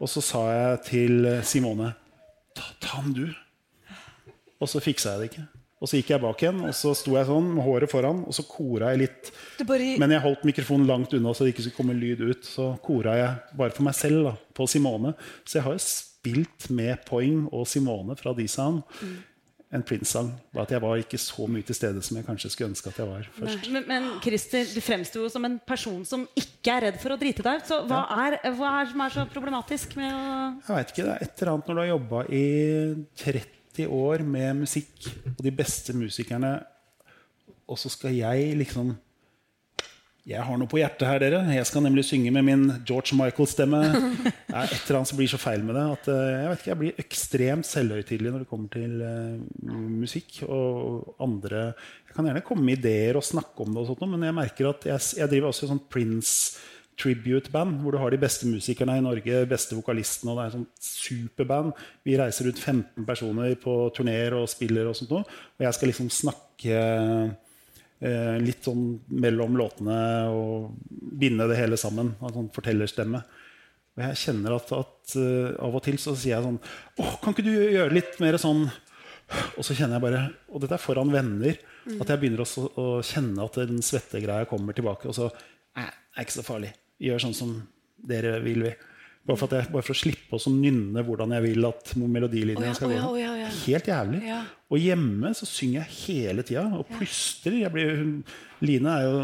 Og 0.00 0.08
så 0.08 0.22
sa 0.24 0.42
jeg 0.52 0.82
til 0.88 1.28
Simone 1.44 1.92
ta, 2.56 2.64
ta 2.80 3.00
den, 3.04 3.12
du. 3.16 3.94
Og 4.60 4.68
så 4.68 4.80
fiksa 4.84 5.14
jeg 5.14 5.20
det 5.22 5.28
ikke. 5.32 5.46
Og 5.80 5.88
så 5.88 5.96
gikk 5.96 6.10
jeg 6.12 6.20
bak 6.20 6.42
igjen, 6.44 6.58
og 6.68 6.74
så 6.76 6.90
sto 6.96 7.14
jeg 7.16 7.24
sånn 7.28 7.46
med 7.56 7.64
håret 7.64 7.88
foran, 7.88 8.18
og 8.28 8.34
så 8.36 8.44
kora 8.44 8.90
jeg 8.92 9.00
litt. 9.06 9.30
Bare- 9.64 9.94
Men 10.00 10.12
jeg 10.12 10.20
holdt 10.26 10.42
mikrofonen 10.44 10.88
langt 10.88 11.14
unna, 11.16 11.32
så 11.32 11.44
det 11.46 11.54
ikke 11.54 11.64
skulle 11.68 11.78
komme 11.78 11.96
lyd 11.96 12.20
ut. 12.20 12.44
Så 12.44 12.66
kora 12.84 13.14
jeg 13.16 13.56
bare 13.56 13.72
for 13.76 13.86
meg 13.88 13.96
selv 13.96 14.26
da, 14.28 14.34
på 14.56 14.66
Simone. 14.68 15.14
Så 15.48 15.56
jeg 15.56 15.64
har 15.64 15.76
jo 15.78 15.80
spilt 16.20 16.70
med 16.70 17.00
Poing 17.08 17.48
og 17.48 17.66
Simone 17.68 18.16
fra 18.18 18.32
Disan 18.36 18.80
mm. 19.00 19.16
en 19.76 19.84
Prince-sang. 19.86 20.30
Bare 20.52 20.66
at 20.66 20.74
jeg 20.74 20.82
var 20.84 21.00
ikke 21.00 21.20
så 21.20 21.46
mye 21.48 21.64
til 21.66 21.78
stede 21.78 22.02
som 22.04 22.18
jeg 22.18 22.26
kanskje 22.26 22.50
skulle 22.52 22.70
ønske 22.74 22.92
at 22.92 22.98
jeg 23.00 23.08
var 23.08 23.28
først. 23.38 23.70
Men, 23.72 23.86
men 23.88 24.08
Christer, 24.24 24.68
du 24.74 24.80
fremsto 24.84 25.24
jo 25.24 25.30
som 25.32 25.46
en 25.48 25.58
person 25.66 26.02
som 26.08 26.26
ikke 26.36 26.74
er 26.74 26.86
redd 26.88 27.00
for 27.00 27.14
å 27.14 27.20
drite 27.20 27.44
deg 27.46 27.62
ut. 27.62 27.70
Så 27.70 27.80
hva, 27.88 28.02
er, 28.26 28.36
hva 28.58 28.74
er 28.80 28.90
som 28.92 29.04
er 29.06 29.16
så 29.16 29.26
problematisk 29.32 29.96
med 30.00 30.12
å 30.12 30.26
Jeg 30.66 30.76
vet 30.76 30.92
ikke, 30.94 31.06
Det 31.06 31.14
er 31.14 31.24
et 31.24 31.42
eller 31.42 31.54
annet 31.54 31.70
når 31.70 31.78
du 31.78 31.82
har 31.84 31.92
jobba 31.94 32.24
i 32.28 32.46
30 33.24 33.94
år 34.00 34.26
med 34.26 34.64
musikk, 34.66 35.06
og 35.36 35.44
de 35.46 35.54
beste 35.54 35.94
musikerne, 35.96 36.58
og 37.70 37.78
så 37.78 37.88
skal 37.92 38.12
jeg 38.12 38.58
liksom 38.58 38.92
Jeg 40.28 40.44
har 40.44 40.58
noe 40.60 40.68
på 40.68 40.78
hjertet 40.80 41.06
her, 41.08 41.20
dere. 41.22 41.38
Jeg 41.56 41.66
skal 41.68 41.84
nemlig 41.86 42.04
synge 42.04 42.32
med 42.34 42.44
min 42.44 42.64
George 42.84 43.16
Michael-stemme. 43.16 43.80
Det 44.50 44.52
er 44.52 44.66
et 44.66 44.82
eller 44.82 44.98
annet 44.98 45.10
som 45.12 45.20
blir 45.20 45.30
så 45.30 45.40
feil 45.40 45.62
med 45.64 45.76
det. 45.78 45.84
At 45.94 46.08
eh, 46.12 46.32
jeg 46.34 46.58
ikke, 46.58 46.68
jeg 46.68 46.80
blir 46.80 47.00
ekstremt 47.04 47.68
selvhøytidelig 47.68 48.32
når 48.34 48.42
det 48.42 48.50
kommer 48.50 48.72
til 48.74 49.04
eh, 49.06 49.70
musikk. 50.02 50.42
Og 50.44 51.14
andre 51.22 51.70
Jeg 51.70 52.16
kan 52.16 52.28
gjerne 52.28 52.44
komme 52.44 52.66
med 52.66 52.82
ideer 52.82 53.16
og 53.16 53.24
snakke 53.24 53.64
om 53.64 53.72
det, 53.72 53.80
og 53.80 53.88
sånt, 53.92 54.04
men 54.10 54.26
jeg 54.26 54.36
merker 54.36 54.72
at 54.72 54.86
jeg, 54.90 55.06
jeg 55.22 55.30
driver 55.30 55.52
også 55.52 55.66
i 55.66 55.72
sånn 55.72 55.84
Prince 55.94 56.66
tribute-band, 57.00 57.78
hvor 57.80 57.94
du 57.94 58.00
har 58.02 58.12
de 58.12 58.20
beste 58.20 58.48
musikerne 58.50 58.98
i 58.98 59.04
Norge, 59.04 59.44
beste 59.48 59.76
vokalistene, 59.78 60.34
og 60.34 60.40
det 60.40 60.46
er 60.46 60.56
sånn 60.56 60.66
superband. 60.84 61.78
Vi 62.04 62.18
reiser 62.20 62.50
rundt 62.50 62.60
15 62.60 63.06
personer 63.08 63.54
på 63.62 63.76
turneer 63.96 64.36
og 64.36 64.50
spiller 64.52 64.90
og 64.90 64.98
sånt 64.98 65.14
noe. 65.14 65.24
Og 65.56 65.64
jeg 65.64 65.78
skal 65.78 65.90
liksom 65.94 66.10
snakke 66.12 66.82
litt 68.00 68.64
sånn 68.64 68.84
mellom 69.12 69.58
låtene 69.60 70.00
og 70.32 70.70
binde 71.20 71.44
det 71.50 71.58
hele 71.58 71.76
sammen. 71.80 72.14
En 72.20 72.32
sånn 72.32 72.52
fortellerstemme. 72.54 73.20
Og 73.96 74.04
jeg 74.04 74.20
kjenner 74.22 74.54
at, 74.56 74.70
at 74.72 75.16
eh, 75.18 75.50
av 75.60 75.74
og 75.76 75.82
til 75.84 75.98
så 76.00 76.14
sier 76.14 76.36
jeg 76.36 76.46
sånn 76.46 76.60
Å, 76.62 77.08
kan 77.22 77.34
ikke 77.34 77.46
du 77.46 77.50
gjøre 77.52 77.92
litt 77.92 78.20
mer 78.22 78.38
sånn 78.38 78.62
Og 79.58 79.66
så 79.66 79.74
kjenner 79.74 79.98
jeg 79.98 80.04
bare 80.04 80.20
Og 80.48 80.62
dette 80.62 80.76
er 80.76 80.82
foran 80.82 81.10
venner. 81.12 81.58
At 81.96 82.12
jeg 82.12 82.22
begynner 82.22 82.44
også 82.44 82.68
å 82.78 82.86
kjenne 83.06 83.44
at 83.44 83.58
den 83.58 83.82
svettegreia 83.84 84.46
kommer 84.48 84.76
tilbake. 84.76 85.10
Og 85.10 85.16
så 85.16 85.28
Nei, 85.78 85.86
det 85.86 86.18
er 86.18 86.26
ikke 86.26 86.38
så 86.38 86.46
farlig. 86.46 86.70
Gjør 87.00 87.22
sånn 87.22 87.36
som 87.36 87.52
dere 88.10 88.38
vil, 88.42 88.64
vi. 88.66 88.72
Bare 89.28 89.36
for, 89.36 89.50
at 89.50 89.58
jeg, 89.58 89.68
bare 89.68 89.84
for 89.84 89.92
å 89.92 90.00
slippe 90.00 90.38
å 90.38 90.50
nynne 90.54 91.02
hvordan 91.04 91.34
jeg 91.36 91.44
vil 91.44 91.66
at 91.68 91.90
melodilinjen 92.00 92.64
oh 92.64 92.70
ja, 92.70 92.76
skal 92.78 92.88
gå. 92.88 92.96
gå. 92.96 93.18
ja, 93.20 93.32
oh 93.34 93.36
ja. 93.36 93.50
Helt 93.66 93.90
jævlig. 93.90 94.20
Og 94.70 94.80
hjemme 94.80 95.32
så 95.36 95.48
synger 95.48 95.82
jeg 95.82 95.98
hele 95.98 96.44
tida 96.46 96.62
og. 96.78 96.94
Jeg 97.44 97.72
blir, 97.74 98.00
Line 98.64 98.94
er 98.94 99.04
jo, 99.04 99.20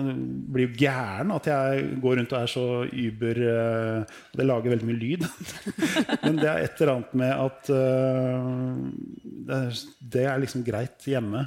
blir 0.52 0.68
jo 0.68 0.76
gæren 0.84 1.32
at 1.32 1.48
jeg 1.48 1.88
går 2.02 2.20
rundt 2.20 2.36
og 2.36 2.38
er 2.42 2.52
så 2.52 2.66
über 2.88 3.40
uh, 3.40 4.20
Det 4.36 4.46
lager 4.46 4.74
veldig 4.74 4.90
mye 4.90 5.00
lyd. 5.00 5.26
Men 6.26 6.40
det 6.42 6.50
er 6.52 6.62
et 6.66 6.80
eller 6.84 6.94
annet 6.94 7.18
med 7.22 7.34
at 7.48 7.72
uh, 7.72 8.84
det, 9.24 9.58
er, 9.62 9.82
det 10.16 10.28
er 10.28 10.44
liksom 10.44 10.64
greit 10.66 11.08
hjemme. 11.08 11.46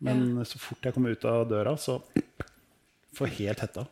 Men 0.00 0.40
så 0.48 0.56
fort 0.56 0.88
jeg 0.88 0.96
kommer 0.96 1.12
ut 1.12 1.28
av 1.28 1.44
døra, 1.50 1.76
så 1.76 2.00
får 3.16 3.28
jeg 3.28 3.42
helt 3.42 3.66
hetta. 3.66 3.84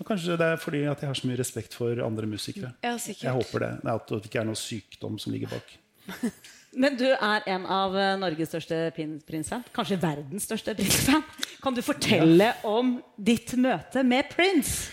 Og 0.00 0.08
kanskje 0.08 0.36
det 0.36 0.50
er 0.52 0.60
fordi 0.60 0.82
at 0.90 1.00
jeg 1.00 1.08
har 1.10 1.18
så 1.18 1.28
mye 1.28 1.38
respekt 1.40 1.74
for 1.78 2.02
andre 2.04 2.28
musikere. 2.28 2.74
Ja, 2.84 2.96
sikkert. 3.00 3.24
Jeg 3.28 3.38
håper 3.38 3.64
det. 3.64 3.72
Nei, 3.86 3.94
At 3.96 4.12
det 4.12 4.28
ikke 4.28 4.42
er 4.42 4.48
noe 4.48 4.60
sykdom 4.60 5.18
som 5.22 5.32
ligger 5.32 5.54
bak. 5.54 5.72
Men 6.76 6.98
du 6.98 7.06
er 7.08 7.46
en 7.48 7.64
av 7.72 7.94
eh, 7.96 8.12
Norges 8.20 8.50
største 8.52 8.78
Prince-fan. 8.92 9.64
Kanskje 9.74 9.96
verdens 10.02 10.44
største 10.44 10.74
Prince-fan. 10.76 11.24
Kan 11.64 11.76
du 11.76 11.80
fortelle 11.84 12.50
om 12.68 12.98
ditt 13.16 13.54
møte 13.56 14.04
med 14.04 14.28
Prince? 14.34 14.90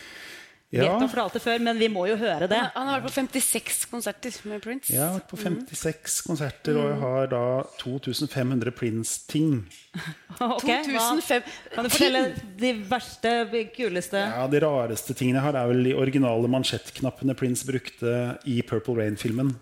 Ja. 0.73 0.87
Vet 0.87 1.03
om 1.05 1.09
fortalte 1.11 1.37
før, 1.37 1.59
men 1.61 1.77
vi 1.77 1.87
må 1.91 2.07
jo 2.09 2.15
høre 2.17 2.47
det. 2.49 2.57
Han 2.73 2.87
har 2.89 3.01
vært 3.03 3.11
på 3.11 3.13
56 3.19 3.83
konserter 3.91 4.37
med 4.49 4.63
Prince. 4.63 4.89
Jeg 4.89 5.03
har 5.03 5.19
vært 5.19 5.27
på 5.29 5.37
56 5.37 6.15
konserter, 6.25 6.79
og 6.81 6.87
jeg 6.89 6.97
har 7.03 7.27
da 7.29 7.41
2500 7.77 8.73
Prince-ting. 8.79 9.51
okay, 10.41 10.81
hva- 10.89 11.11
2005 11.13 11.43
Kan 11.75 11.85
du 11.85 11.91
fortelle 11.93 12.23
de 12.57 12.71
verste, 12.89 13.33
kuleste 13.75 14.23
Ja, 14.23 14.47
De 14.49 14.63
rareste 14.63 15.13
tingene 15.13 15.37
jeg 15.37 15.45
har, 15.45 15.59
er 15.61 15.69
vel 15.69 15.85
de 15.85 15.93
originale 15.93 16.49
mansjettknappene 16.49 17.37
Prince 17.37 17.67
brukte 17.69 18.15
i 18.49 18.63
Purple 18.65 18.97
Rain-filmen. 19.03 19.53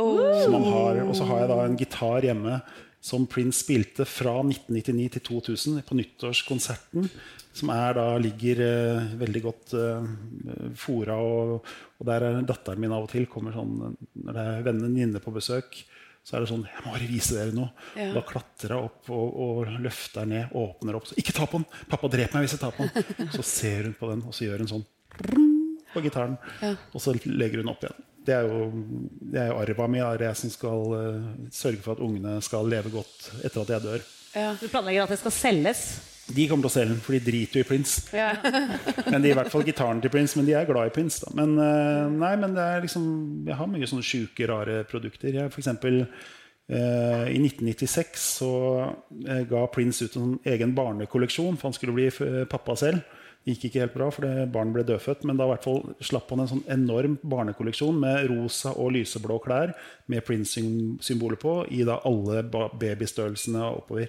Oh. 0.00 0.18
Og 0.18 1.14
så 1.14 1.28
har 1.28 1.44
jeg 1.44 1.52
da 1.52 1.60
en 1.68 1.78
gitar 1.78 2.26
hjemme 2.26 2.58
som 3.02 3.28
Prince 3.30 3.62
spilte 3.62 4.06
fra 4.06 4.40
1999 4.42 5.08
til 5.16 5.24
2000 5.28 5.80
på 5.86 5.98
nyttårskonserten. 5.98 7.08
Som 7.52 7.72
er 7.74 7.96
da 7.98 8.06
ligger 8.20 8.62
eh, 8.64 9.10
veldig 9.20 9.42
godt 9.44 9.74
uh, 9.76 10.06
fora, 10.78 11.18
og, 11.20 11.72
og 12.00 12.08
der 12.08 12.24
er 12.24 12.38
datteren 12.48 12.80
min 12.80 12.94
av 12.94 13.04
og 13.04 13.10
til 13.12 13.26
kommer 13.28 13.52
sånn 13.52 13.74
Når 14.24 14.38
det 14.38 14.44
er 14.44 14.64
venninne 14.70 15.20
på 15.20 15.34
besøk, 15.34 15.82
så 16.22 16.36
er 16.36 16.44
det 16.44 16.52
sånn 16.52 16.62
'Jeg 16.64 16.84
må 16.84 16.92
bare 16.94 17.08
vise 17.10 17.34
dere 17.34 17.54
noe.' 17.56 17.72
Ja. 17.98 18.12
Da 18.14 18.22
klatrer 18.22 18.76
jeg 18.76 18.88
opp 18.88 19.10
og, 19.10 19.40
og 19.44 19.72
løfter 19.82 20.28
ned, 20.28 20.52
og 20.54 20.76
åpner 20.76 20.96
opp. 20.96 21.08
Så, 21.10 21.18
'Ikke 21.18 21.34
ta 21.34 21.48
på 21.50 21.58
den! 21.58 21.66
Pappa 21.90 22.08
dreper 22.08 22.38
meg 22.38 22.46
hvis 22.46 22.54
jeg 22.56 22.62
tar 22.62 22.76
på 22.76 22.86
den!' 22.86 23.32
Så 23.34 23.42
ser 23.42 23.90
hun 23.90 23.96
på 23.98 24.10
den, 24.12 24.22
og 24.22 24.36
så 24.36 24.46
gjør 24.46 24.62
hun 24.62 24.70
sånn 24.70 24.86
på 25.92 26.04
gitaren. 26.06 26.38
Og 26.94 27.02
så 27.02 27.12
legger 27.26 27.60
hun 27.60 27.72
opp 27.74 27.82
igjen. 27.84 28.06
Det 28.22 28.36
er 28.38 28.46
jo, 28.46 28.68
det 29.34 29.40
er 29.42 29.50
jo 29.50 29.58
arva 29.58 29.88
mi. 29.90 29.98
Det 29.98 30.22
er 30.22 30.28
jeg 30.30 30.40
som 30.44 30.54
skal 30.54 30.94
uh, 30.94 31.30
sørge 31.50 31.82
for 31.82 31.96
at 31.96 32.04
ungene 32.06 32.36
skal 32.46 32.70
leve 32.70 32.94
godt 32.94 33.32
etter 33.42 33.64
at 33.64 33.74
jeg 33.74 33.86
dør. 33.88 34.06
Du 34.62 34.68
planlegger 34.70 35.04
at 35.04 35.12
det 35.12 35.18
skal 35.20 35.34
selges? 35.34 35.82
De 36.34 36.46
kommer 36.50 36.66
til 36.66 36.70
å 36.70 36.74
selge 36.74 36.94
den, 36.94 37.00
for 37.04 37.16
de 37.16 37.20
driter 37.26 37.60
jo 37.60 37.64
i 37.64 37.68
Prince. 37.68 38.02
Ja. 38.16 38.30
Men 39.12 39.22
de 39.24 39.30
er 39.30 39.34
i 39.34 39.38
hvert 39.40 39.52
fall 39.52 39.64
gitaren 39.68 40.02
til 40.04 40.12
Prince, 40.14 40.38
men 40.38 40.46
de 40.48 40.54
er 40.58 40.68
glad 40.68 40.90
i 40.90 40.94
Prince. 40.94 41.20
Da. 41.24 41.32
Men, 41.38 41.56
eh, 41.60 42.10
nei, 42.12 42.34
men 42.40 42.54
det 42.56 42.62
er 42.64 42.84
liksom, 42.86 43.06
jeg 43.48 43.56
har 43.58 43.68
mye 43.72 43.88
sånne 43.90 44.06
sjuke, 44.06 44.46
rare 44.50 44.82
produkter. 44.88 45.34
Jeg, 45.34 45.50
for 45.52 45.60
eksempel, 45.62 46.02
eh, 46.72 47.24
I 47.34 47.38
1996 47.42 48.28
så 48.38 48.52
eh, 49.26 49.42
ga 49.50 49.66
Prince 49.74 50.06
ut 50.08 50.16
en 50.20 50.36
egen 50.54 50.72
barnekolleksjon, 50.76 51.58
for 51.58 51.68
han 51.70 51.76
skulle 51.76 51.96
bli 51.98 52.08
f- 52.12 52.22
pappa 52.52 52.76
selv. 52.80 53.02
Det 53.42 53.56
gikk 53.56 53.64
ikke 53.70 53.80
helt 53.82 53.94
bra, 53.96 54.06
for 54.14 54.26
barn 54.54 54.70
ble 54.70 54.84
dødfødt. 54.86 55.24
Men 55.26 55.36
da 55.40 55.48
hvert 55.50 55.64
fall 55.66 55.80
slapp 55.98 56.28
han 56.30 56.44
en 56.44 56.50
sånn 56.52 56.60
enorm 56.70 57.16
barnekolleksjon 57.26 57.96
med 57.98 58.28
rosa 58.30 58.70
og 58.78 58.92
lyseblå 58.94 59.40
klær 59.42 59.72
med 60.12 60.22
Prince-symboler 60.28 61.40
på 61.42 61.56
i 61.74 61.82
da 61.88 61.96
alle 62.06 62.44
babystørrelsene 62.52 63.64
oppover. 63.80 64.06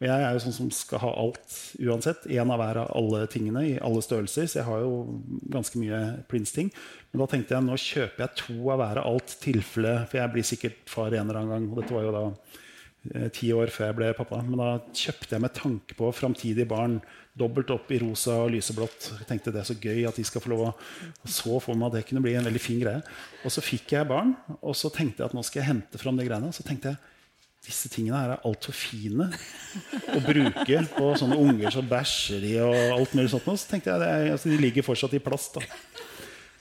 Og 0.00 0.06
jeg 0.08 0.24
er 0.24 0.32
jo 0.32 0.40
sånn 0.40 0.54
som 0.56 0.68
skal 0.72 1.02
ha 1.02 1.10
alt 1.20 1.56
uansett. 1.76 2.24
Én 2.32 2.48
av 2.48 2.56
hver 2.62 2.78
av 2.80 2.92
alle 2.96 3.26
tingene 3.28 3.66
i 3.68 3.74
alle 3.84 4.00
størrelser. 4.00 4.46
Så 4.48 4.62
jeg 4.62 4.64
har 4.64 4.80
jo 4.80 5.20
ganske 5.52 5.76
mye 5.76 6.00
Prince-ting. 6.30 6.70
Men 7.10 7.20
da 7.20 7.26
tenkte 7.28 7.52
jeg 7.52 7.66
nå 7.66 7.76
kjøper 7.76 8.24
jeg 8.24 8.38
to 8.40 8.56
av 8.72 8.80
hver 8.80 9.02
av 9.02 9.10
alt 9.10 9.34
tilfelle 9.42 9.92
For 10.08 10.22
jeg 10.22 10.32
blir 10.32 10.48
sikkert 10.48 10.80
far 10.88 11.12
en 11.12 11.28
eller 11.28 11.42
annen 11.42 11.52
gang. 11.52 11.68
Og 11.68 11.82
dette 11.82 11.96
var 11.98 12.06
jo 12.06 12.14
da 12.16 12.24
eh, 12.30 13.28
ti 13.36 13.52
år 13.52 13.74
før 13.74 13.90
jeg 13.90 13.98
ble 14.00 14.10
pappa. 14.16 14.40
Men 14.46 14.64
da 14.64 14.70
kjøpte 14.88 15.36
jeg 15.36 15.44
med 15.44 15.56
tanke 15.60 16.00
på 16.00 16.10
framtidige 16.16 16.70
barn 16.72 16.96
dobbelt 17.36 17.76
opp 17.76 17.92
i 17.92 18.00
rosa 18.00 18.40
og 18.46 18.54
lyseblått. 18.56 19.12
Jeg 19.20 19.28
tenkte 19.28 19.52
det 19.52 19.66
er 19.66 19.68
så 19.68 19.76
gøy 19.76 20.08
at 20.08 20.16
de 20.16 20.24
skal 20.24 20.40
få 20.40 20.54
lov 20.54 20.66
å 20.70 20.74
så 21.28 21.60
for 21.60 21.76
meg 21.76 21.90
at 21.90 22.00
det 22.00 22.06
kunne 22.08 22.24
bli 22.24 22.38
en 22.40 22.48
veldig 22.48 22.64
fin 22.64 22.80
greie. 22.80 23.04
Og 23.44 23.52
så 23.52 23.60
fikk 23.64 23.98
jeg 23.98 24.08
barn, 24.08 24.32
og 24.60 24.72
så 24.80 24.88
tenkte 24.96 25.20
jeg 25.20 25.28
at 25.28 25.36
nå 25.36 25.44
skal 25.44 25.60
jeg 25.60 25.74
hente 25.74 26.00
fram 26.00 26.16
de 26.16 26.24
greiene. 26.24 26.56
Så 26.56 26.64
tenkte 26.64 26.94
jeg 26.94 27.09
disse 27.66 27.90
tingene 27.92 28.16
her 28.16 28.30
er 28.34 28.46
altfor 28.48 28.72
fine 28.72 29.26
å 30.14 30.20
bruke 30.24 30.78
på 30.94 31.10
sånne 31.20 31.36
unger 31.36 31.74
som 31.74 31.88
bæsjer 31.90 32.46
i 32.48 32.54
og 32.64 32.76
alt 32.96 33.12
mulig 33.18 33.30
sånt. 33.34 33.48
Så 33.60 33.68
tenkte 33.70 33.92
jeg 33.92 34.00
er, 34.06 34.30
altså, 34.32 34.48
de 34.48 34.60
ligger 34.62 34.86
fortsatt 34.86 35.16
i 35.18 35.22
plast. 35.22 35.58
da. 35.58 35.64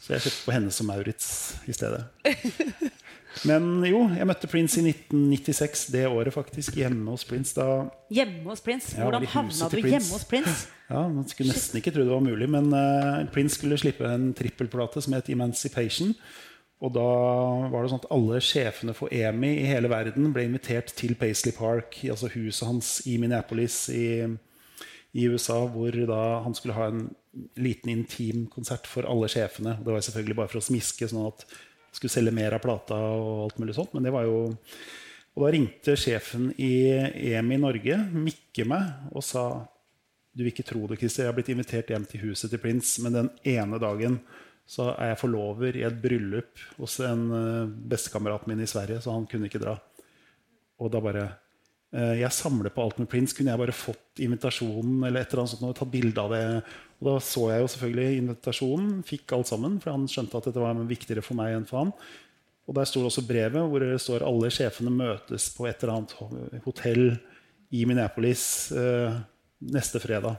Så 0.04 0.16
jeg 0.16 0.26
kjøpte 0.26 0.46
på 0.50 0.56
henne 0.58 0.74
som 0.76 0.90
Maurits 0.92 1.30
i 1.70 1.76
stedet. 1.76 2.04
Men 3.48 3.84
jo, 3.86 4.02
jeg 4.18 4.26
møtte 4.28 4.50
Prince 4.52 4.80
i 4.82 4.84
1996, 4.90 5.86
det 5.94 6.02
året 6.10 6.34
faktisk, 6.36 6.76
hjemme 6.82 7.14
hos 7.14 7.24
Prince. 7.30 7.54
Da, 7.56 7.86
Hjemme 8.12 8.50
hos 8.50 8.64
Prince? 8.66 8.96
Hvordan 8.98 9.28
havna 9.32 9.70
du 9.70 9.76
Prince. 9.78 9.92
hjemme 9.94 10.12
hos 10.18 10.26
Prince? 10.28 10.56
ja, 10.90 11.04
Man 11.14 11.28
skulle 11.30 11.54
nesten 11.54 11.80
ikke 11.80 11.94
tro 11.96 12.04
det 12.04 12.12
var 12.12 12.26
mulig, 12.26 12.50
men 12.52 12.72
uh, 12.74 13.22
Prince 13.32 13.60
skulle 13.60 13.78
slippe 13.80 14.10
en 14.10 14.32
trippelplate 14.36 15.06
som 15.06 15.16
het 15.16 15.30
Emancipation. 15.32 16.12
Og 16.80 16.94
da 16.96 17.08
var 17.68 17.84
det 17.84 17.92
sånn 17.92 18.02
at 18.06 18.12
alle 18.16 18.40
sjefene 18.44 18.94
for 18.96 19.12
EMI 19.12 19.50
i 19.60 19.68
hele 19.68 19.90
verden 19.92 20.30
ble 20.36 20.46
invitert 20.48 20.94
til 20.96 21.18
Paisley 21.20 21.52
Park, 21.56 21.98
altså 22.08 22.30
huset 22.32 22.68
hans 22.70 22.92
i 23.10 23.18
Minneapolis 23.20 23.82
i, 23.92 24.24
i 25.12 25.26
USA, 25.28 25.60
hvor 25.68 25.98
da 26.08 26.22
han 26.46 26.56
skulle 26.56 26.78
ha 26.78 26.88
en 26.88 27.10
liten 27.60 27.92
intim 27.92 28.46
konsert 28.54 28.88
for 28.88 29.08
alle 29.12 29.28
sjefene. 29.32 29.76
Det 29.84 29.92
var 29.92 30.06
selvfølgelig 30.06 30.38
bare 30.40 30.54
for 30.54 30.62
å 30.62 30.68
smiske, 30.70 31.12
sånn 31.12 31.28
at 31.28 31.44
han 31.50 32.00
skulle 32.00 32.16
selge 32.16 32.36
mer 32.38 32.56
av 32.56 32.64
plata 32.64 32.96
og 32.96 33.50
alt 33.50 33.60
mulig 33.60 33.76
sånt. 33.76 33.92
Men 33.96 34.08
det 34.08 34.16
var 34.16 34.30
jo 34.30 34.40
Og 35.38 35.44
da 35.46 35.52
ringte 35.54 35.94
sjefen 35.96 36.50
i 36.60 36.90
EMI 37.30 37.60
Norge, 37.62 37.96
Mikke, 38.12 38.66
meg 38.68 39.14
og 39.14 39.24
sa 39.24 39.44
du 40.34 40.42
vil 40.44 40.52
ikke 40.52 40.66
tro 40.68 40.88
det, 40.90 40.98
Christer. 41.00 41.24
Jeg 41.24 41.32
har 41.32 41.36
blitt 41.38 41.52
invitert 41.54 41.90
hjem 41.94 42.06
til 42.10 42.22
huset 42.28 42.52
til 42.52 42.62
Prince, 42.62 43.02
men 43.04 43.16
den 43.16 43.30
ene 43.48 43.80
dagen 43.82 44.20
så 44.70 44.92
er 44.94 45.14
jeg 45.14 45.22
forlover 45.24 45.78
i 45.80 45.86
et 45.88 46.02
bryllup 46.02 46.62
hos 46.78 47.00
en 47.02 47.24
uh, 47.34 47.70
bestekameraten 47.90 48.52
min 48.52 48.62
i 48.62 48.70
Sverige, 48.70 49.02
så 49.02 49.16
han 49.16 49.26
kunne 49.30 49.50
ikke 49.50 49.62
dra. 49.64 49.74
Og 50.80 50.92
da 50.94 51.02
bare 51.04 51.24
eh, 51.92 52.22
Jeg 52.22 52.32
samler 52.32 52.72
på 52.72 52.86
alt 52.86 53.02
med 53.02 53.10
Prince. 53.12 53.36
Kunne 53.36 53.52
jeg 53.52 53.60
bare 53.60 53.76
fått 53.76 54.22
invitasjonen 54.24 55.02
eller 55.04 55.20
et 55.20 55.34
eller 55.34 55.44
annet 55.44 55.52
sånt, 55.52 55.66
og 55.68 55.76
tatt 55.76 55.92
bilde 55.92 56.24
av 56.24 56.32
det? 56.32 56.44
Og 57.02 57.10
da 57.10 57.16
så 57.24 57.50
jeg 57.52 57.64
jo 57.64 57.72
selvfølgelig 57.74 58.22
invitasjonen, 58.22 58.94
fikk 59.08 59.34
alt 59.36 59.50
sammen, 59.52 59.76
for 59.84 59.96
han 59.96 60.08
skjønte 60.12 60.40
at 60.40 60.48
dette 60.48 60.64
var 60.64 60.80
viktigere 60.88 61.24
for 61.26 61.40
meg 61.40 61.58
enn 61.58 61.68
for 61.68 61.82
han. 61.82 61.94
Og 62.70 62.78
der 62.78 62.88
sto 62.88 63.02
også 63.04 63.26
brevet 63.28 63.66
hvor 63.66 63.84
det 63.84 64.00
står 64.00 64.24
alle 64.28 64.52
sjefene 64.54 64.94
møtes 64.94 65.50
på 65.56 65.66
et 65.68 65.84
eller 65.84 65.98
annet 65.98 66.64
hotell 66.68 67.06
i 67.74 67.84
Minneapolis 67.90 68.44
eh, 68.72 69.20
neste 69.74 70.02
fredag. 70.04 70.38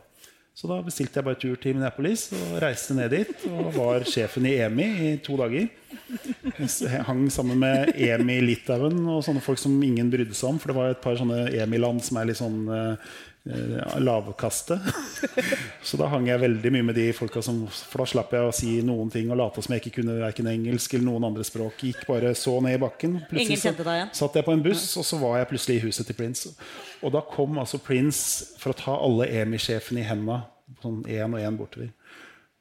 Så 0.60 0.68
da 0.68 0.76
bestilte 0.84 1.16
jeg 1.16 1.24
bare 1.24 1.38
tur 1.40 1.56
til 1.56 1.72
Minneapolis 1.72 2.26
og 2.36 2.58
reiste 2.60 2.92
ned 2.92 3.14
dit. 3.14 3.30
Og 3.48 3.70
var 3.78 4.04
sjefen 4.04 4.44
i 4.44 4.58
EMI 4.60 4.88
i 5.06 5.12
to 5.24 5.38
dager. 5.40 5.70
Jeg 6.60 7.00
hang 7.06 7.22
sammen 7.32 7.56
med 7.62 7.94
EMI 7.96 8.42
Litauen 8.44 8.98
og 9.08 9.22
sånne 9.24 9.40
folk 9.40 9.60
som 9.62 9.78
ingen 9.80 10.10
brydde 10.12 10.36
seg 10.36 10.50
om. 10.50 10.58
For 10.60 10.68
det 10.68 10.76
var 10.76 10.92
et 10.92 11.00
par 11.00 11.16
sånne 11.16 11.46
EMI-land 11.54 12.04
som 12.04 12.20
er 12.20 12.28
litt 12.28 12.42
sånn 12.42 12.68
eh, 12.76 13.14
lavkaste. 14.04 14.76
Så 15.88 15.96
da 15.96 16.10
hang 16.12 16.28
jeg 16.28 16.42
veldig 16.44 16.74
mye 16.76 16.88
med 16.90 16.98
de 16.98 17.06
folka 17.16 17.40
som 17.40 17.62
For 17.70 18.02
da 18.02 18.10
slapp 18.12 18.36
jeg 18.36 18.50
å 18.50 18.52
si 18.52 18.76
noen 18.84 19.08
ting 19.16 19.32
og 19.32 19.40
late 19.40 19.64
som 19.64 19.72
jeg 19.72 19.86
ikke 19.86 20.02
kunne 20.02 20.20
verken 20.20 20.52
engelsk 20.52 20.92
eller 20.98 21.08
noen 21.08 21.30
andre 21.30 21.48
språk. 21.48 21.80
Gikk 21.88 22.04
bare 22.04 22.36
så 22.36 22.58
ned 22.60 22.76
i 22.76 22.84
bakken. 22.84 23.16
Så 23.32 23.72
deg 23.80 23.96
igjen? 23.96 24.12
satt 24.20 24.36
jeg 24.36 24.44
på 24.44 24.60
en 24.60 24.68
buss, 24.68 24.84
og 25.00 25.08
så 25.08 25.24
var 25.24 25.40
jeg 25.40 25.52
plutselig 25.56 25.80
i 25.80 25.84
huset 25.88 26.12
til 26.12 26.20
Prince. 26.20 26.52
Og 27.00 27.16
da 27.16 27.24
kom 27.24 27.56
altså 27.64 27.80
Prince 27.80 28.58
for 28.60 28.74
å 28.74 28.80
ta 28.84 29.00
alle 29.00 29.32
EMI-sjefene 29.40 30.04
i 30.04 30.10
hendene 30.12 30.42
sånn 30.82 31.04
én 31.10 31.36
og 31.36 31.42
én 31.42 31.58
bortover. 31.58 31.92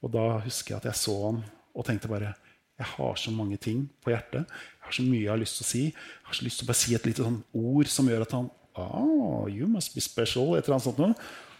Og 0.03 0.13
da 0.13 0.25
husker 0.45 0.75
jeg 0.75 0.81
at 0.81 0.89
jeg 0.91 1.01
så 1.01 1.15
han 1.25 1.41
og 1.75 1.87
tenkte 1.87 2.11
bare 2.11 2.35
jeg 2.79 2.87
har 2.95 3.17
så 3.19 3.31
mange 3.35 3.57
ting 3.59 3.81
på 3.99 4.13
hjertet. 4.13 4.47
Jeg 4.47 4.85
har 4.85 4.93
så 4.95 5.03
mye 5.03 5.25
jeg 5.25 5.33
har 5.33 5.41
lyst 5.41 5.57
til 5.59 5.65
å 5.65 5.67
si. 5.67 5.81
Jeg 5.91 6.29
har 6.29 6.37
så 6.37 6.45
lyst 6.45 6.61
til 6.61 6.65
å 6.65 6.69
bare 6.69 6.79
si 6.79 6.95
et 6.95 7.07
lite 7.09 7.25
sånn 7.25 7.41
ord 7.59 7.87
som 7.91 8.07
gjør 8.07 8.23
at 8.23 8.35
han 8.37 8.47
oh, 8.79 9.43
you 9.51 9.67
must 9.67 9.91
be 9.95 10.01
special, 10.01 10.55
et 10.55 10.63
eller 10.63 10.75
annet 10.77 10.87
sånt 10.87 11.01
noe. 11.03 11.13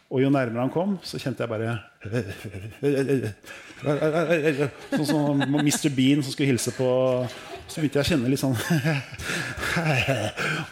Og 0.09 0.23
jo 0.23 0.29
nærmere 0.33 0.63
han 0.63 0.71
kom, 0.73 0.95
så 1.05 1.19
kjente 1.21 1.43
jeg 1.43 1.51
bare 1.51 1.75
Sånn 4.95 5.05
som 5.05 5.43
Mr. 5.43 5.89
Bean 5.93 6.23
som 6.23 6.31
skulle 6.33 6.49
hilse 6.49 6.71
på 6.73 6.87
Så 7.69 7.81
begynte 7.83 7.99
jeg 7.99 8.05
å 8.05 8.09
kjenne 8.09 8.29
litt 8.31 8.41
sånn 8.41 8.55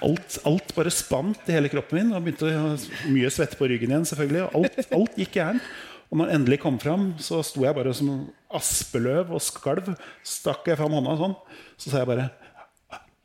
alt, 0.08 0.38
alt 0.50 0.72
bare 0.76 0.92
spant 0.94 1.50
i 1.50 1.54
hele 1.56 1.70
kroppen 1.72 1.96
min. 2.00 2.10
Og 2.18 2.24
begynte 2.26 2.46
å- 2.50 3.12
mye 3.14 3.30
svette 3.34 3.58
på 3.60 3.68
ryggen 3.70 3.92
igjen, 3.94 4.08
selvfølgelig. 4.10 4.44
Alt, 4.58 4.76
alt 4.98 5.14
gikk 5.22 5.34
gærent. 5.38 5.64
Og 6.10 6.16
når 6.18 6.24
han 6.30 6.36
endelig 6.40 6.60
kom 6.64 6.78
fram, 6.80 7.04
så 7.20 7.42
sto 7.44 7.66
jeg 7.66 7.76
bare 7.76 7.92
som 7.94 8.30
aspeløv 8.56 9.32
og 9.36 9.42
skalv. 9.44 9.92
Stakk 10.26 10.68
jeg 10.72 10.78
fram 10.80 10.94
hånda 10.96 11.18
sånn. 11.20 11.36
Så 11.78 11.90
sa 11.92 11.98
jeg 12.02 12.08
bare 12.08 12.30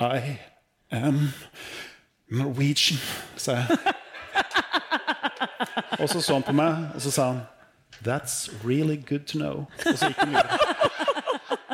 I 0.03 0.37
am 0.99 1.19
Norwegian, 2.33 2.99
sa 3.39 3.53
jeg. 3.61 3.67
Og 6.03 6.09
så 6.11 6.19
så 6.25 6.35
han 6.35 6.43
på 6.47 6.53
meg, 6.57 6.73
og 6.97 7.01
så 7.05 7.11
sa 7.15 7.23
han 7.33 7.41
That's 8.03 8.49
really 8.67 8.97
good 8.97 9.27
to 9.31 9.39
know. 9.39 9.67
Og 9.87 9.95
så 10.01 10.09
gikk 10.11 10.19
han 10.25 10.33
videre. 10.35 10.59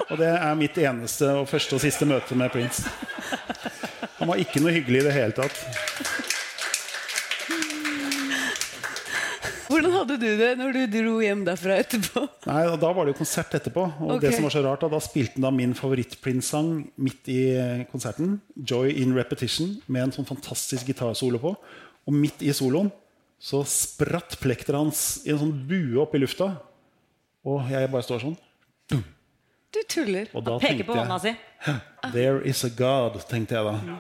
Og 0.09 0.17
det 0.17 0.29
er 0.33 0.57
mitt 0.57 0.79
eneste 0.81 1.29
og 1.37 1.49
første 1.51 1.77
og 1.77 1.83
siste 1.85 2.07
møte 2.09 2.37
med 2.39 2.49
Prince. 2.53 2.89
Han 4.19 4.31
var 4.31 4.41
ikke 4.41 4.63
noe 4.65 4.73
hyggelig 4.73 5.03
i 5.03 5.07
det 5.07 5.15
hele 5.15 5.37
tatt. 5.37 5.59
Hvordan 9.69 9.93
hadde 9.93 10.17
du 10.17 10.31
det 10.41 10.49
når 10.57 10.73
du 10.73 10.81
dro 10.95 11.19
hjem 11.21 11.43
derfra 11.45 11.77
etterpå? 11.83 12.23
Nei, 12.49 12.63
Da 12.81 12.93
var 12.97 13.05
det 13.05 13.13
jo 13.13 13.19
konsert 13.19 13.53
etterpå. 13.59 13.85
Og 14.01 14.15
okay. 14.15 14.25
det 14.25 14.31
som 14.39 14.47
var 14.49 14.55
så 14.55 14.63
rart 14.65 14.87
Da, 14.87 14.89
da 14.95 15.01
spilte 15.05 15.37
han 15.37 15.45
da 15.45 15.53
min 15.53 15.77
favoritt-Prince-sang 15.77 16.71
midt 16.97 17.29
i 17.29 17.43
eh, 17.53 17.85
konserten. 17.93 18.39
'Joy 18.57 18.97
in 19.03 19.13
Repetition', 19.19 19.77
med 19.87 20.09
en 20.09 20.17
sånn 20.17 20.29
fantastisk 20.29 20.89
gitarsolo 20.89 21.43
på. 21.43 21.53
Og 22.09 22.17
midt 22.17 22.41
i 22.41 22.55
soloen 22.57 22.89
så 23.39 23.61
spratt 23.69 24.39
plekteret 24.41 24.81
hans 24.81 25.05
i 25.29 25.35
en 25.35 25.43
sånn 25.45 25.55
bue 25.69 26.01
opp 26.01 26.17
i 26.17 26.25
lufta. 26.25 26.55
Og 27.45 27.69
jeg 27.69 27.93
bare 27.93 28.09
står 28.09 28.25
sånn. 28.25 28.39
Du 29.75 29.81
tuller. 29.89 30.29
Og 30.35 30.45
da 30.47 30.59
Peker 30.63 30.85
på 30.89 30.95
hånda 30.97 31.19
si. 31.21 31.35
There 32.15 32.41
is 32.49 32.65
a 32.65 32.71
God, 32.73 33.19
tenkte 33.29 33.59
jeg 33.59 33.65
da. 33.65 33.99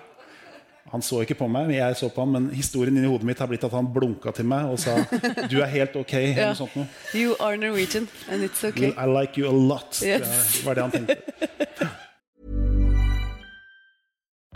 Han 0.89 1.03
så 1.05 1.19
ikke 1.21 1.35
på 1.37 1.47
meg, 1.53 1.66
men 1.69 1.77
jeg 1.77 1.97
så 2.01 2.09
på 2.09 2.25
han. 2.25 2.31
Men 2.33 2.47
historien 2.57 2.97
inni 2.97 3.09
hodet 3.11 3.27
mitt 3.29 3.39
har 3.43 3.51
blitt 3.51 3.64
at 3.69 3.75
han 3.77 3.91
blunka 3.93 4.33
til 4.33 4.47
meg 4.49 4.71
og 4.73 4.79
sa 4.81 4.95
'Du 5.51 5.61
er 5.61 5.66
helt 5.69 5.93
ok'. 5.93 6.14
eller 6.14 6.47
Ja. 6.49 6.55
sånt 6.55 6.77
noe. 6.77 6.87
You 7.14 7.37
are 7.41 7.57
Norwegian, 7.57 8.09
and 8.31 8.43
it's 8.43 8.64
okay. 8.64 8.95
I 8.97 9.05
like 9.07 9.37
you 9.37 9.47
a 9.49 9.53
lot. 9.53 10.01
Yes. 10.03 10.57
Det 10.57 10.64
var 10.66 10.75
det 10.75 10.83
han 10.83 10.91
tenkte. 10.91 11.16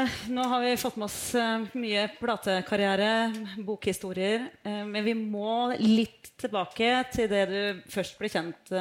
Eh, 0.00 0.08
nå 0.28 0.42
har 0.48 0.60
vi 0.60 0.76
fått 0.80 0.96
med 0.96 1.06
oss 1.06 1.34
eh, 1.34 1.64
mye 1.76 2.06
platekarriere, 2.20 3.08
bokhistorier. 3.66 4.46
eh, 4.62 4.82
men 4.86 5.04
vi 5.04 5.14
må 5.14 5.72
litt 5.80 6.30
tilbake 6.40 6.88
til 7.12 7.28
det 7.28 7.42
du 7.50 7.80
først 7.92 8.16
ble 8.18 8.30
kjent 8.32 8.72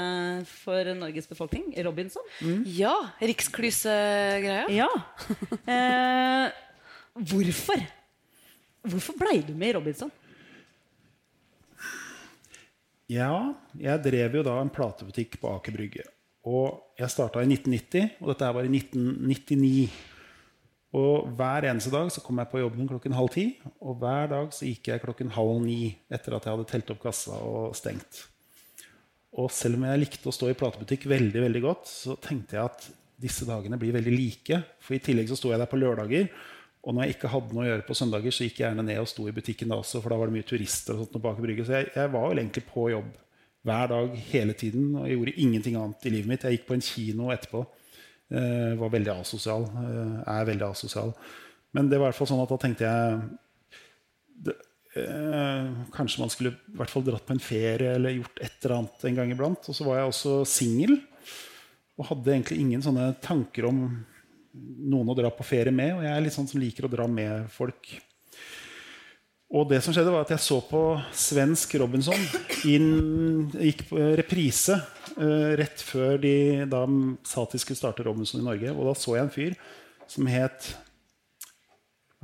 for 0.47 0.91
Norges 0.95 1.27
befolkning. 1.27 1.73
Robinson. 1.83 2.23
Ja. 2.65 2.93
Riksklyse-greia. 3.19 4.67
Ja. 4.71 4.87
Eh, 5.69 6.45
hvorfor? 7.19 7.83
Hvorfor 8.89 9.17
blei 9.19 9.41
du 9.43 9.51
med 9.53 9.73
i 9.73 9.75
Robinson? 9.75 10.11
Ja, 13.09 13.55
jeg 13.75 14.03
drev 14.05 14.37
jo 14.39 14.45
da 14.45 14.55
en 14.61 14.71
platebutikk 14.71 15.39
på 15.41 15.51
Aker 15.57 15.75
Brygge. 15.75 16.05
Og 16.47 16.95
jeg 16.99 17.11
starta 17.11 17.41
i 17.43 17.49
1990, 17.49 18.15
og 18.21 18.31
dette 18.31 18.47
her 18.47 18.55
var 18.55 18.69
i 18.69 18.71
1999. 18.71 19.89
Og 20.97 21.29
hver 21.37 21.67
eneste 21.69 21.91
dag 21.93 22.07
så 22.09 22.21
kom 22.25 22.39
jeg 22.41 22.49
på 22.49 22.63
jobben 22.63 22.87
klokken 22.89 23.13
halv 23.13 23.29
ti. 23.33 23.45
Og 23.85 23.99
hver 24.01 24.31
dag 24.31 24.53
så 24.55 24.65
gikk 24.65 24.89
jeg 24.89 25.03
klokken 25.03 25.33
halv 25.35 25.59
ni 25.61 25.93
etter 26.09 26.33
at 26.33 26.47
jeg 26.47 26.55
hadde 26.55 26.69
telt 26.71 26.93
opp 26.95 27.01
kassa 27.03 27.37
og 27.45 27.75
stengt. 27.77 28.23
Og 29.37 29.51
selv 29.53 29.77
om 29.77 29.85
jeg 29.85 30.01
likte 30.01 30.31
å 30.31 30.33
stå 30.33 30.49
i 30.49 30.57
platebutikk 30.57 31.05
veldig 31.11 31.43
veldig 31.45 31.61
godt, 31.61 31.91
så 31.91 32.17
tenkte 32.21 32.57
jeg 32.57 32.65
at 32.65 32.87
disse 33.19 33.45
dagene 33.45 33.77
blir 33.77 33.93
veldig 33.93 34.15
like. 34.15 34.63
For 34.81 34.97
i 34.97 35.03
tillegg 35.03 35.29
så 35.29 35.37
sto 35.37 35.53
jeg 35.53 35.61
der 35.61 35.69
på 35.69 35.77
lørdager. 35.77 36.31
Og 36.87 36.95
når 36.95 37.05
jeg 37.05 37.17
ikke 37.17 37.31
hadde 37.35 37.53
noe 37.53 37.65
å 37.65 37.69
gjøre 37.69 37.85
på 37.85 37.97
søndager, 37.99 38.33
så 38.33 38.45
gikk 38.47 38.61
jeg 38.61 38.71
gjerne 38.71 38.85
ned 38.87 39.01
og 39.01 39.09
sto 39.11 39.27
i 39.27 39.35
butikken 39.35 39.69
da 39.69 39.77
også, 39.81 39.99
for 40.01 40.13
da 40.13 40.17
var 40.17 40.29
det 40.29 40.37
mye 40.39 40.47
turister 40.47 40.95
og 40.95 41.05
sånt 41.05 41.21
bak 41.21 41.37
i 41.37 41.43
brygget. 41.43 41.67
Så 41.67 41.75
jeg, 41.75 41.89
jeg 41.93 42.13
var 42.15 42.29
vel 42.31 42.41
egentlig 42.41 42.65
på 42.71 42.85
jobb 42.93 43.09
hver 43.67 43.91
dag 43.91 44.15
hele 44.31 44.55
tiden. 44.57 44.93
Og 44.95 45.05
jeg 45.05 45.19
gjorde 45.19 45.35
ingenting 45.43 45.77
annet 45.77 46.07
i 46.07 46.13
livet 46.15 46.31
mitt. 46.31 46.47
Jeg 46.47 46.57
gikk 46.57 46.69
på 46.69 46.77
en 46.79 46.85
kino 46.89 47.29
etterpå. 47.35 47.65
Eh, 48.29 48.75
var 48.77 48.91
veldig 48.93 49.13
asosial. 49.15 49.63
Eh, 49.65 50.17
er 50.29 50.49
veldig 50.49 50.67
asosial. 50.67 51.13
Men 51.73 51.89
det 51.89 51.97
var 51.97 52.09
i 52.09 52.11
hvert 52.11 52.19
fall 52.19 52.29
sånn 52.29 52.43
at 52.43 52.51
da 52.51 52.57
tenkte 52.61 52.85
jeg 52.85 53.21
det, 54.45 54.55
eh, 54.95 55.71
Kanskje 55.95 56.21
man 56.21 56.29
skulle 56.33 56.53
i 56.53 56.77
hvert 56.77 56.93
fall 56.93 57.05
dratt 57.05 57.25
på 57.25 57.33
en 57.33 57.41
ferie 57.41 57.95
eller 57.95 58.17
gjort 58.19 58.41
et 58.41 58.57
eller 58.61 58.75
annet 58.77 59.05
en 59.09 59.17
gang 59.21 59.33
iblant. 59.33 59.69
Og 59.69 59.75
så 59.75 59.87
var 59.87 59.97
jeg 59.97 60.11
også 60.11 60.35
singel. 60.45 60.99
Og 61.97 62.05
hadde 62.11 62.35
egentlig 62.35 62.59
ingen 62.61 62.85
sånne 62.85 63.15
tanker 63.21 63.65
om 63.69 63.81
noen 64.53 65.09
å 65.09 65.17
dra 65.17 65.31
på 65.33 65.45
ferie 65.45 65.73
med. 65.73 65.95
Og 65.97 66.05
jeg 66.05 66.13
er 66.13 66.21
litt 66.21 66.37
sånn 66.37 66.47
som 66.49 66.61
liker 66.61 66.85
å 66.85 66.93
dra 66.93 67.09
med 67.09 67.49
folk. 67.49 67.95
Og 69.49 69.65
det 69.71 69.81
som 69.81 69.93
skjedde 69.95 70.13
var 70.13 70.27
at 70.27 70.35
jeg 70.35 70.45
så 70.45 70.59
på 70.61 70.83
svensk 71.17 71.73
Robinson. 71.81 72.29
Inn, 72.69 73.49
gikk 73.57 73.87
på 73.89 73.97
reprise 74.21 74.77
rett 75.59 75.81
før 75.83 76.15
de 76.23 76.35
da 76.71 76.85
sa 77.27 77.43
at 77.43 77.55
de 77.55 77.59
skulle 77.59 77.79
starte 77.79 78.05
Robinson 78.05 78.39
i 78.39 78.45
Norge. 78.45 78.71
Og 78.71 78.87
da 78.87 78.93
så 78.95 79.17
jeg 79.17 79.25
en 79.25 79.33
fyr 79.33 79.57
som 80.09 80.29
het 80.31 80.69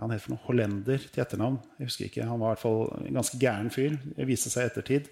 han 0.02 0.12
het 0.12 0.24
for 0.24 0.34
noe? 0.34 0.44
Hollender 0.50 1.00
til 1.00 1.24
etternavn. 1.24 1.62
Jeg 1.80 1.88
husker 1.88 2.10
ikke, 2.10 2.28
Han 2.28 2.40
var 2.42 2.52
i 2.52 2.56
hvert 2.56 2.64
fall 2.66 2.82
en 3.08 3.16
ganske 3.16 3.40
gæren 3.40 3.72
fyr. 3.72 3.96
Det 4.18 4.28
viste 4.28 4.52
seg 4.52 4.66
i 4.66 4.72
ettertid. 4.72 5.08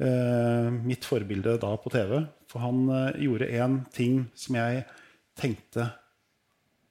Eh, 0.00 0.70
mitt 0.88 1.04
forbilde 1.04 1.58
da 1.60 1.74
på 1.76 1.92
TV. 1.92 2.22
For 2.48 2.64
han 2.64 2.88
eh, 2.88 3.20
gjorde 3.26 3.50
én 3.52 3.78
ting 3.92 4.24
som 4.34 4.56
jeg 4.56 4.86
tenkte 5.36 5.90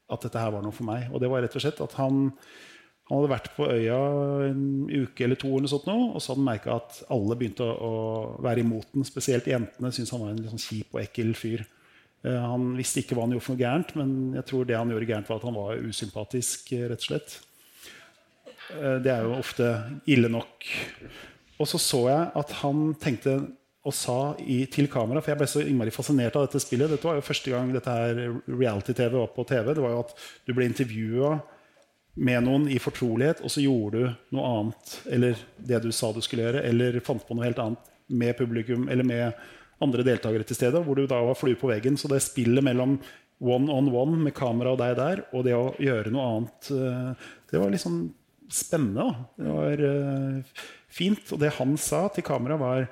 at 0.05 0.21
dette 0.21 0.37
her 0.37 0.53
var 0.53 0.61
noe 0.61 0.75
for 0.75 0.85
meg. 0.85 1.09
Og 1.11 1.21
det 1.21 1.31
var 1.31 1.41
rett 1.41 1.57
og 1.57 1.65
slett 1.65 1.81
at 1.81 1.97
han 1.97 2.29
han 3.05 3.19
hadde 3.19 3.29
vært 3.29 3.51
på 3.53 3.67
øya 3.69 3.97
en 4.47 4.61
uke 4.89 5.25
eller 5.27 5.37
to, 5.37 5.51
eller 5.53 5.69
sånt 5.69 5.85
nå, 5.85 5.95
og 6.15 6.21
så 6.21 6.31
hadde 6.31 6.41
han 6.41 6.47
merka 6.47 6.77
at 6.79 7.03
alle 7.13 7.37
begynte 7.37 7.65
å, 7.65 7.91
være 8.41 8.63
imot 8.63 8.95
den. 8.95 9.05
Spesielt 9.05 9.49
jentene 9.49 9.91
syntes 9.93 10.13
han 10.15 10.23
var 10.23 10.33
en 10.33 10.47
sånn 10.49 10.63
kjip 10.63 10.95
og 10.95 11.03
ekkel 11.03 11.35
fyr. 11.37 11.61
Eh, 12.25 12.39
han 12.41 12.71
visste 12.79 13.03
ikke 13.03 13.17
hva 13.17 13.27
han 13.27 13.35
gjorde 13.35 13.45
for 13.45 13.53
noe 13.53 13.61
gærent, 13.61 13.93
men 13.99 14.15
jeg 14.39 14.49
tror 14.49 14.65
det 14.65 14.79
han 14.79 14.93
gjorde 14.93 15.09
gærent, 15.11 15.29
var 15.29 15.37
at 15.37 15.45
han 15.45 15.59
var 15.59 15.85
usympatisk. 15.85 16.73
eh, 16.73 16.87
rett 16.89 17.05
og 17.05 17.09
slett. 17.11 17.37
Eh, 18.73 18.97
det 19.05 19.13
er 19.13 19.29
jo 19.29 19.37
ofte 19.37 19.69
ille 20.09 20.31
nok. 20.33 20.65
Og 21.61 21.69
så 21.69 21.77
så 21.77 22.01
jeg 22.09 22.31
at 22.41 22.57
han 22.63 22.87
tenkte 22.99 23.37
og 23.85 23.93
sa 23.93 24.33
i, 24.41 24.63
til 24.65 24.87
kamera 24.89 25.21
For 25.21 25.29
jeg 25.29 25.37
ble 25.37 25.45
så 25.45 25.61
innmari 25.61 25.91
fascinert 25.93 26.35
av 26.39 26.47
dette 26.47 26.57
spillet. 26.63 26.89
Dette 26.89 27.05
var 27.05 27.19
jo 27.19 27.25
første 27.27 27.51
gang 27.53 27.69
dette 27.69 27.93
her 27.93 28.17
reality-TV 28.49 29.13
var 29.13 29.29
på 29.35 29.45
TV. 29.45 29.75
Det 29.77 29.83
var 29.83 29.93
jo 29.93 29.99
at 30.01 30.15
du 30.47 30.55
ble 30.57 30.65
intervjua 30.65 31.35
med 32.15 32.45
noen 32.45 32.69
i 32.71 32.79
fortrolighet, 32.79 33.41
og 33.43 33.51
så 33.51 33.63
gjorde 33.63 33.99
du 33.99 34.35
noe 34.37 34.51
annet 34.53 34.95
eller 35.11 35.41
det 35.57 35.81
du 35.83 35.91
sa 35.91 36.13
du 36.15 36.21
skulle 36.23 36.45
gjøre, 36.47 36.63
eller 36.69 37.01
fant 37.03 37.23
på 37.27 37.35
noe 37.35 37.47
helt 37.47 37.59
annet 37.59 37.91
med 38.07 38.37
publikum 38.37 38.87
eller 38.91 39.07
med 39.07 39.45
andre 39.83 40.05
deltakere 40.07 40.47
til 40.47 40.57
stede, 40.57 40.79
hvor 40.85 40.95
du 40.95 41.03
da 41.09 41.19
var 41.25 41.35
flue 41.35 41.59
på 41.59 41.69
veggen. 41.69 41.97
Så 41.99 42.07
det 42.11 42.21
spillet 42.23 42.63
mellom 42.63 42.95
one 43.43 43.71
on 43.71 43.89
one 43.91 44.21
med 44.23 44.35
kamera 44.37 44.71
og 44.73 44.79
deg 44.79 44.95
der, 44.99 45.25
og 45.35 45.43
det 45.47 45.57
å 45.57 45.73
gjøre 45.81 46.13
noe 46.13 46.29
annet, 46.31 46.71
eh, 46.71 47.27
det 47.51 47.59
var 47.59 47.73
liksom 47.73 47.99
spennende. 48.51 49.03
Da. 49.03 49.27
Det 49.41 49.57
var 49.57 49.85
eh, 49.89 50.63
fint. 50.87 51.33
Og 51.35 51.41
det 51.41 51.55
han 51.57 51.75
sa 51.81 52.05
til 52.13 52.25
kamera, 52.27 52.59
var 52.61 52.87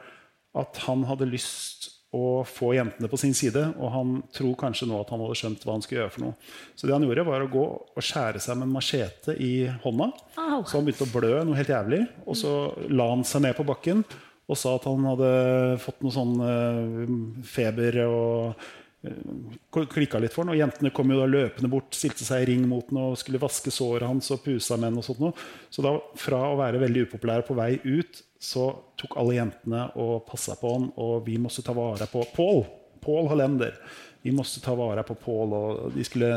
at 0.60 0.84
han 0.84 1.08
hadde 1.08 1.32
lyst 1.32 1.93
å 2.14 2.44
få 2.46 2.74
jentene 2.78 3.10
på 3.10 3.18
sin 3.20 3.34
side. 3.38 3.64
Og 3.80 3.94
han 3.94 4.18
tror 4.36 4.54
kanskje 4.60 4.88
nå 4.90 5.00
at 5.02 5.14
han 5.14 5.24
hadde 5.24 5.38
skjønt 5.40 5.64
hva 5.66 5.78
han 5.78 5.86
skulle 5.86 6.04
gjøre. 6.04 6.14
for 6.14 6.26
noe. 6.28 6.52
Så 6.76 6.88
det 6.88 6.94
han 6.96 7.08
gjorde, 7.08 7.26
var 7.28 7.46
å 7.46 7.50
gå 7.52 7.64
og 7.96 8.06
skjære 8.06 8.42
seg 8.44 8.60
med 8.60 8.70
en 8.70 8.76
machete 8.76 9.38
i 9.42 9.54
hånda. 9.86 10.12
Au. 10.38 10.62
Så 10.62 10.78
han 10.78 10.86
begynte 10.86 11.08
å 11.08 11.14
blø 11.14 11.42
noe 11.42 11.58
helt 11.58 11.74
jævlig. 11.74 12.04
Og 12.28 12.38
så 12.38 12.54
la 12.94 13.10
han 13.16 13.26
seg 13.28 13.48
ned 13.48 13.58
på 13.58 13.66
bakken 13.68 14.06
og 14.44 14.60
sa 14.60 14.76
at 14.76 14.86
han 14.90 15.06
hadde 15.08 15.34
fått 15.82 16.02
noe 16.04 16.14
sånn 16.14 16.34
eh, 16.44 17.12
feber 17.48 17.98
og 18.04 18.66
uh, 19.08 19.86
klikka 19.88 20.20
litt 20.20 20.36
for 20.36 20.44
han. 20.44 20.52
Og 20.54 20.60
jentene 20.60 20.92
kom 20.96 21.14
jo 21.14 21.22
da 21.22 21.30
løpende 21.30 21.72
bort, 21.72 21.96
stilte 21.96 22.28
seg 22.28 22.44
i 22.44 22.50
ring 22.52 22.68
mot 22.70 22.92
han 22.92 23.00
og 23.06 23.18
skulle 23.22 23.42
vaske 23.42 23.72
såret 23.74 24.08
hans 24.08 24.30
og 24.36 24.44
puse 24.44 24.78
med 24.78 24.92
han. 24.92 25.00
og 25.00 25.08
sånt 25.08 25.24
noe. 25.24 25.48
Så 25.72 25.86
da 25.86 25.96
fra 26.20 26.44
å 26.52 26.60
være 26.60 26.84
veldig 26.84 27.08
upopulær 27.08 27.48
på 27.48 27.58
vei 27.58 27.78
ut, 27.88 28.24
så 28.44 28.68
tok 29.00 29.16
alle 29.22 29.38
jentene 29.38 29.86
og 30.04 30.26
passa 30.28 30.58
på 30.60 30.72
han, 30.74 30.90
og 31.00 31.24
vi 31.28 31.38
måtte 31.40 31.64
ta 31.64 31.76
vare 31.76 32.08
på 32.12 32.26
Paul. 32.36 32.66
Paul 33.04 33.30
Hollender. 33.32 33.78
Vi 34.24 34.34
måtte 34.36 34.60
ta 34.64 34.76
vare 34.76 35.04
på 35.08 35.16
Paul, 35.20 35.54
og 35.56 35.96
de 35.96 36.04
skulle 36.08 36.32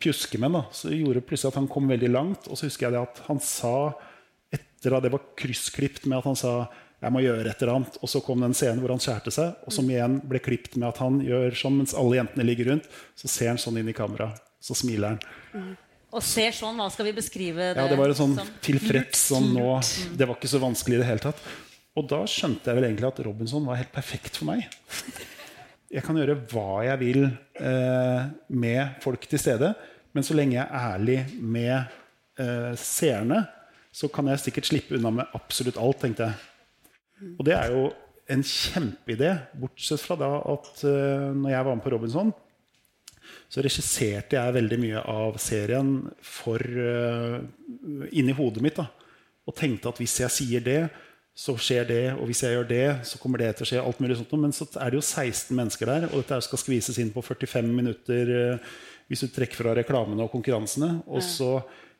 pjuske 0.00 0.40
med 0.40 0.52
ham. 0.52 0.68
Så 0.72 0.90
det 0.90 1.00
gjorde 1.00 1.24
plutselig 1.24 1.54
at 1.54 1.60
han 1.62 1.70
kom 1.70 1.88
veldig 1.88 2.12
langt. 2.12 2.48
Og 2.48 2.60
så 2.60 2.68
husker 2.68 2.88
jeg 2.88 3.00
at 3.00 3.22
han 3.26 3.40
sa, 3.44 3.94
etter 4.52 4.96
at 4.96 5.06
det 5.06 5.12
var 5.16 5.24
kryssklipt 5.38 6.06
med 6.06 6.20
at 6.20 6.28
han 6.28 6.38
sa 6.38 6.52
jeg 6.98 7.14
må 7.14 7.20
gjøre 7.22 7.46
et 7.46 7.60
eller 7.62 7.76
annet. 7.76 7.98
Og 8.02 8.10
så 8.10 8.20
kom 8.26 8.42
den 8.42 8.56
scenen 8.58 8.80
hvor 8.82 8.92
han 8.92 9.02
skjærte 9.02 9.32
seg, 9.34 9.60
og 9.64 9.74
som 9.74 9.88
igjen 9.88 10.18
ble 10.28 10.40
klippet 10.42 10.76
med 10.76 10.90
at 10.90 11.00
han 11.02 11.20
gjør 11.22 11.54
sånn 11.56 11.76
mens 11.78 11.94
alle 11.96 12.18
jentene 12.18 12.46
ligger 12.48 12.72
rundt. 12.72 12.88
Så 13.16 13.30
ser 13.30 13.52
han 13.52 13.60
sånn 13.62 13.78
inn 13.80 13.88
i 13.88 13.96
kamera. 13.96 14.32
Så 14.60 14.74
smiler 14.76 15.14
han. 15.14 15.76
Og 16.16 16.24
ser 16.24 16.54
sånn, 16.56 16.78
hva 16.80 16.88
skal 16.92 17.08
vi 17.10 17.14
beskrive 17.18 17.72
det 17.76 17.82
Ja, 17.82 17.88
det 17.90 17.98
var 18.00 18.08
et 18.08 18.16
sånn 18.16 18.36
som? 18.38 18.48
tilfreds 18.64 19.26
sånn 19.28 19.50
nå. 19.52 19.66
Det 20.16 20.28
var 20.28 20.38
ikke 20.38 20.48
så 20.50 20.60
vanskelig 20.62 20.96
i 20.96 21.02
det 21.02 21.08
hele 21.10 21.24
tatt. 21.26 21.42
Og 21.98 22.06
da 22.08 22.22
skjønte 22.30 22.70
jeg 22.70 22.78
vel 22.78 22.86
egentlig 22.88 23.08
at 23.10 23.20
Robinson 23.26 23.66
var 23.68 23.80
helt 23.80 23.92
perfekt 23.92 24.38
for 24.40 24.48
meg. 24.48 24.64
Jeg 25.92 26.04
kan 26.04 26.16
gjøre 26.20 26.36
hva 26.52 26.82
jeg 26.86 27.00
vil 27.00 27.22
eh, 27.28 28.26
med 28.48 28.98
folk 29.04 29.24
til 29.28 29.40
stede, 29.40 29.72
men 30.16 30.24
så 30.24 30.36
lenge 30.36 30.56
jeg 30.58 30.64
er 30.64 30.90
ærlig 30.94 31.18
med 31.40 31.76
eh, 32.40 32.72
seerne, 32.80 33.42
så 33.92 34.08
kan 34.12 34.28
jeg 34.30 34.42
sikkert 34.44 34.68
slippe 34.68 34.96
unna 34.98 35.10
med 35.20 35.36
absolutt 35.36 35.80
alt, 35.80 36.00
tenkte 36.04 36.28
jeg. 36.28 37.32
Og 37.36 37.44
det 37.48 37.56
er 37.56 37.72
jo 37.74 37.88
en 38.30 38.44
kjempeidé, 38.44 39.32
bortsett 39.58 40.04
fra 40.04 40.16
da 40.20 40.28
at 40.52 40.84
eh, 40.86 41.28
når 41.34 41.54
jeg 41.54 41.66
var 41.66 41.74
med 41.80 41.84
på 41.84 41.92
Robinson, 41.96 42.32
så 43.48 43.64
regisserte 43.64 44.36
jeg 44.36 44.56
veldig 44.58 44.78
mye 44.82 45.02
av 45.08 45.38
serien 45.40 45.92
for 46.24 46.60
uh, 46.60 47.38
inni 48.12 48.34
hodet 48.36 48.64
mitt. 48.64 48.78
Da. 48.78 48.88
Og 49.48 49.56
tenkte 49.56 49.92
at 49.92 50.00
hvis 50.02 50.18
jeg 50.20 50.34
sier 50.34 50.64
det, 50.64 50.82
så 51.38 51.54
skjer 51.60 51.88
det. 51.88 52.04
Og 52.18 52.28
hvis 52.28 52.42
jeg 52.44 52.56
gjør 52.56 52.68
det, 52.68 52.86
så 53.08 53.20
kommer 53.22 53.40
det 53.40 53.54
til 53.56 53.64
å 53.64 53.70
skje. 53.70 53.82
alt 53.82 54.02
mulig 54.04 54.18
sånt. 54.18 54.36
Men 54.42 54.54
så 54.54 54.68
er 54.76 54.90
det 54.90 55.00
jo 55.00 55.06
16 55.06 55.56
mennesker 55.56 55.92
der, 55.92 56.08
og 56.10 56.20
dette 56.20 56.42
skal 56.44 56.60
skvises 56.60 57.00
inn 57.00 57.14
på 57.14 57.24
45 57.24 57.72
minutter 57.72 58.34
uh, 58.34 58.70
hvis 59.08 59.24
du 59.24 59.32
trekker 59.32 59.62
fra 59.62 59.72
reklamene 59.78 60.26
og 60.26 60.32
konkurransene. 60.34 60.98
Og 61.08 61.24
så 61.24 61.54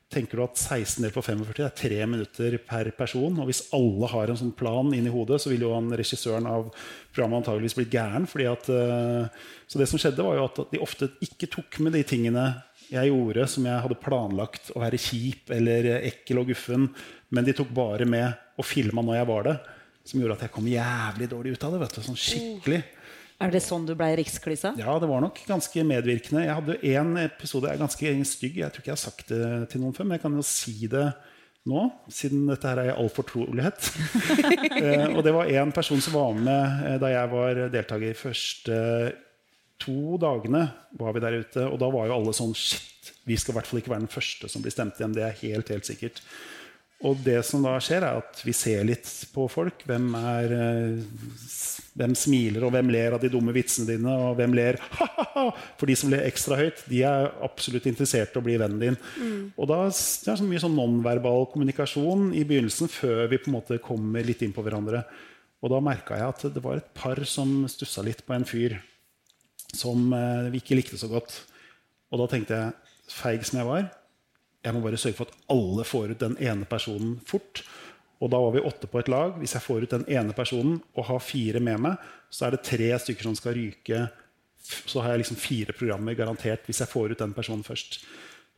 tenker 0.09 0.40
du 0.40 0.44
at 0.46 0.56
16 0.56 1.04
delt 1.04 1.16
på 1.16 1.22
45 1.24 1.66
er 1.66 1.74
tre 1.76 1.98
minutter 2.09 2.56
per 2.64 2.88
person. 2.96 3.34
Og 3.42 3.50
hvis 3.50 3.66
alle 3.76 4.09
har 4.09 4.30
en 4.30 4.40
sånn 4.40 4.54
plan 4.56 4.88
inni 4.96 5.12
hodet, 5.12 5.40
så 5.42 5.52
vil 5.52 5.66
jo 5.66 5.74
han 5.74 5.90
regissøren 5.92 6.48
av 6.48 6.70
programmet 7.12 7.42
antageligvis 7.42 7.76
bli 7.76 7.88
gæren. 7.92 8.28
Fordi 8.30 8.48
at, 8.48 8.70
uh, 8.72 9.52
så 9.68 9.80
det 9.80 9.88
som 9.90 10.00
skjedde, 10.00 10.24
var 10.24 10.38
jo 10.38 10.46
at 10.48 10.62
de 10.72 10.80
ofte 10.84 11.11
ikke 11.24 11.50
tok 11.59 11.80
med 11.84 11.96
de 11.98 12.04
tingene 12.09 12.46
jeg 12.88 13.11
gjorde 13.11 13.44
som 13.52 13.66
jeg 13.68 13.84
hadde 13.84 14.00
planlagt 14.00 14.70
å 14.72 14.80
være 14.80 15.00
kjip 15.02 15.50
eller 15.52 15.90
ekkel 15.98 16.40
og 16.40 16.52
guffen, 16.52 16.86
men 17.34 17.44
de 17.44 17.52
tok 17.56 17.68
bare 17.76 18.06
med 18.09 18.32
og 18.59 18.64
filma 18.64 19.04
når 19.04 19.18
jeg 19.18 19.28
var 19.28 19.44
det, 19.44 19.56
som 20.09 20.22
gjorde 20.22 20.38
at 20.38 20.46
jeg 20.46 20.54
kom 20.54 20.70
jævlig 20.72 21.28
dårlig 21.28 21.52
ut 21.52 21.66
av 21.68 21.74
det. 21.74 21.82
vet 21.82 21.98
du, 21.98 22.00
sånn 22.06 22.22
skikkelig. 22.22 22.80
Er 23.39 23.53
det 23.55 23.62
sånn 23.62 23.84
du 23.86 23.95
ble 23.95 24.09
riksklysa? 24.18 24.72
Ja, 24.80 24.97
det 24.99 25.07
var 25.07 25.22
nok 25.22 25.39
ganske 25.47 25.84
medvirkende. 25.86 26.43
Jeg 26.43 26.57
hadde 26.59 26.78
en 26.91 27.12
episode 27.22 27.68
jeg 27.68 27.78
er 27.78 27.84
ganske 27.84 28.14
stygg. 28.26 28.57
Jeg 28.64 28.74
tror 28.74 28.82
ikke 28.82 28.91
jeg 28.91 28.97
har 28.97 29.05
sagt 29.05 29.30
det 29.30 29.51
til 29.70 29.84
noen 29.84 29.95
før, 29.95 30.09
men 30.09 30.18
jeg 30.18 30.24
kan 30.24 30.39
jo 30.39 30.47
si 30.47 30.91
det 30.91 31.07
nå, 31.68 31.84
siden 32.11 32.49
dette 32.49 32.66
her 32.66 32.80
er 32.82 32.91
i 32.91 32.97
all 32.97 33.11
fortrolighet. 33.12 33.89
eh, 34.82 35.07
og 35.12 35.22
det 35.26 35.34
var 35.36 35.53
én 35.53 35.70
person 35.74 36.03
som 36.03 36.16
var 36.16 36.34
med 36.34 36.84
eh, 36.89 36.99
da 37.03 37.12
jeg 37.12 37.32
var 37.34 37.62
deltaker 37.74 38.11
i 38.11 38.18
første 38.18 38.82
to 39.78 40.18
dagene 40.18 40.64
var 40.99 41.14
vi 41.14 41.22
der 41.22 41.39
ute, 41.39 41.66
og 41.68 41.78
da 41.78 41.91
var 41.95 42.09
jo 42.09 42.16
alle 42.18 42.34
sånn 42.34 42.55
Shit, 42.59 43.12
vi 43.28 43.36
skal 43.39 43.55
i 43.55 43.59
hvert 43.61 43.68
fall 43.70 43.78
ikke 43.82 43.93
være 43.93 44.07
den 44.07 44.11
første 44.11 44.51
som 44.51 44.64
blir 44.64 44.74
stemt 44.74 44.99
hjem. 44.99 45.14
Det 45.14 45.22
er 45.24 45.43
helt, 45.45 45.70
helt 45.70 45.86
sikkert. 45.86 46.18
Og 47.07 47.20
det 47.22 47.38
som 47.46 47.62
da 47.62 47.76
skjer, 47.82 48.03
er 48.03 48.18
at 48.18 48.40
vi 48.42 48.53
ser 48.57 48.82
litt 48.86 49.07
på 49.30 49.44
folk. 49.51 49.84
Hvem, 49.86 50.09
er, 50.18 50.55
eh, 50.57 51.44
hvem 51.94 52.16
smiler, 52.18 52.64
og 52.66 52.72
hvem 52.74 52.90
ler 52.90 53.14
av 53.14 53.22
de 53.22 53.30
dumme 53.30 53.55
vitsene 53.55 53.86
dine? 53.92 54.14
Og 54.26 54.34
hvem 54.40 54.57
ler 54.59 54.80
ha-ha-ha? 54.96 55.44
For 55.78 55.86
de 55.86 55.94
som 55.99 56.11
ler 56.11 56.26
ekstra 56.26 56.59
høyt, 56.59 56.82
de 56.90 57.05
er 57.07 57.30
absolutt 57.46 57.86
interessert 57.86 58.34
i 58.34 58.40
å 58.40 58.42
bli 58.42 58.59
vennen 58.59 58.82
din. 58.82 58.99
Mm. 59.14 59.44
Og 59.55 59.70
da 59.70 59.84
det 59.86 60.32
er 60.32 60.40
så 60.40 60.49
mye 60.49 60.64
sånn 60.64 60.74
nonverbal 60.74 61.46
kommunikasjon 61.53 62.32
i 62.34 62.42
begynnelsen 62.49 62.90
før 62.90 63.28
vi 63.30 63.38
på 63.38 63.53
en 63.53 63.59
måte 63.61 63.78
kommer 63.84 64.26
litt 64.26 64.42
inn 64.42 64.57
på 64.57 64.66
hverandre. 64.66 65.05
Og 65.62 65.70
da 65.70 65.78
merka 65.82 66.18
jeg 66.18 66.34
at 66.34 66.44
det 66.55 66.64
var 66.64 66.82
et 66.82 66.90
par 66.99 67.22
som 67.30 67.62
stussa 67.70 68.03
litt 68.07 68.26
på 68.26 68.34
en 68.34 68.46
fyr 68.46 68.74
som 69.76 70.11
eh, 70.16 70.51
vi 70.51 70.62
ikke 70.62 70.78
likte 70.78 70.99
så 70.99 71.11
godt. 71.11 71.44
Og 72.11 72.22
da 72.22 72.28
tenkte 72.30 72.59
jeg, 72.59 72.76
feig 73.12 73.46
som 73.46 73.61
jeg 73.61 73.68
var, 73.68 73.88
jeg 74.64 74.74
må 74.74 74.82
bare 74.82 74.98
sørge 75.00 75.18
for 75.20 75.30
at 75.30 75.50
alle 75.54 75.84
får 75.86 76.14
ut 76.14 76.22
den 76.22 76.38
ene 76.42 76.66
personen 76.68 77.18
fort. 77.26 77.62
Og 78.18 78.30
da 78.32 78.40
var 78.42 78.54
vi 78.56 78.64
åtte 78.66 78.88
på 78.90 78.98
et 78.98 79.11
lag. 79.12 79.36
Hvis 79.38 79.54
jeg 79.54 79.62
får 79.62 79.84
ut 79.84 79.92
den 79.94 80.06
ene 80.11 80.34
personen 80.34 80.80
og 80.96 81.06
har 81.06 81.22
fire 81.22 81.62
med 81.62 81.84
meg, 81.84 82.09
så 82.30 82.48
er 82.48 82.56
det 82.56 82.64
tre 82.66 82.90
stykker 82.98 83.28
som 83.28 83.36
skal 83.38 83.54
ryke. 83.54 84.09
Så 84.59 85.00
har 85.00 85.14
jeg 85.14 85.22
liksom 85.22 85.38
fire 85.38 85.76
programmer 85.76 86.18
garantert 86.18 86.66
hvis 86.66 86.82
jeg 86.82 86.90
får 86.90 87.14
ut 87.14 87.22
den 87.22 87.36
personen 87.36 87.62
først. 87.66 88.00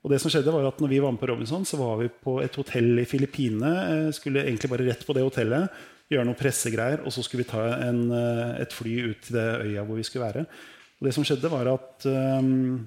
Og 0.01 0.13
det 0.13 0.23
som 0.23 0.33
skjedde 0.33 0.53
var 0.55 0.65
at 0.65 0.81
når 0.81 0.95
vi 0.95 1.03
var 1.05 1.13
med 1.13 1.21
på 1.21 1.29
Robinson, 1.29 1.67
så 1.69 1.77
var 1.77 1.99
vi 2.01 2.09
på 2.09 2.39
et 2.41 2.55
hotell 2.57 3.03
i 3.03 3.09
Filippinene. 3.09 3.73
Eh, 3.85 4.13
skulle 4.17 4.47
egentlig 4.47 4.71
bare 4.73 4.87
rett 4.89 5.05
på 5.05 5.13
det 5.17 5.27
hotellet, 5.27 5.69
gjøre 6.11 6.25
noen 6.25 6.39
pressegreier, 6.41 7.05
og 7.05 7.13
så 7.13 7.23
skulle 7.23 7.45
vi 7.45 7.51
ta 7.53 7.67
en, 7.85 8.07
eh, 8.17 8.63
et 8.65 8.73
fly 8.73 8.95
ut 9.11 9.21
til 9.27 9.37
det 9.37 9.49
øya 9.69 9.85
hvor 9.85 10.01
vi 10.01 10.07
skulle 10.09 10.25
være. 10.25 10.47
Og 11.01 11.07
det 11.07 11.13
som 11.17 11.25
skjedde, 11.25 11.53
var 11.53 11.69
at 11.69 12.05
um, 12.09 12.81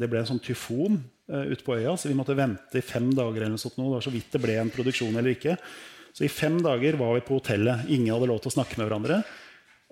det 0.00 0.08
ble 0.08 0.22
en 0.22 0.28
sånn 0.28 0.44
tyfon 0.44 1.00
ute 1.28 1.64
på 1.64 1.76
øya, 1.78 1.94
så 1.96 2.10
vi 2.10 2.16
måtte 2.18 2.36
vente 2.36 2.80
i 2.80 2.84
fem 2.84 3.10
dager. 3.14 3.44
eller 3.44 3.54
noe. 3.54 3.72
Det 3.76 3.94
var 3.94 4.04
så 4.04 4.12
vidt 4.12 4.32
det 4.32 4.42
ble 4.42 4.58
en 4.60 4.72
produksjon 4.74 5.14
eller 5.16 5.36
ikke. 5.36 5.56
Så 6.12 6.26
i 6.26 6.32
fem 6.32 6.58
dager 6.62 6.98
var 7.00 7.14
vi 7.16 7.24
på 7.24 7.38
hotellet. 7.38 7.86
Ingen 7.88 8.12
hadde 8.12 8.28
lov 8.28 8.42
til 8.42 8.52
å 8.52 8.56
snakke 8.58 8.76
med 8.78 8.88
hverandre. 8.88 9.22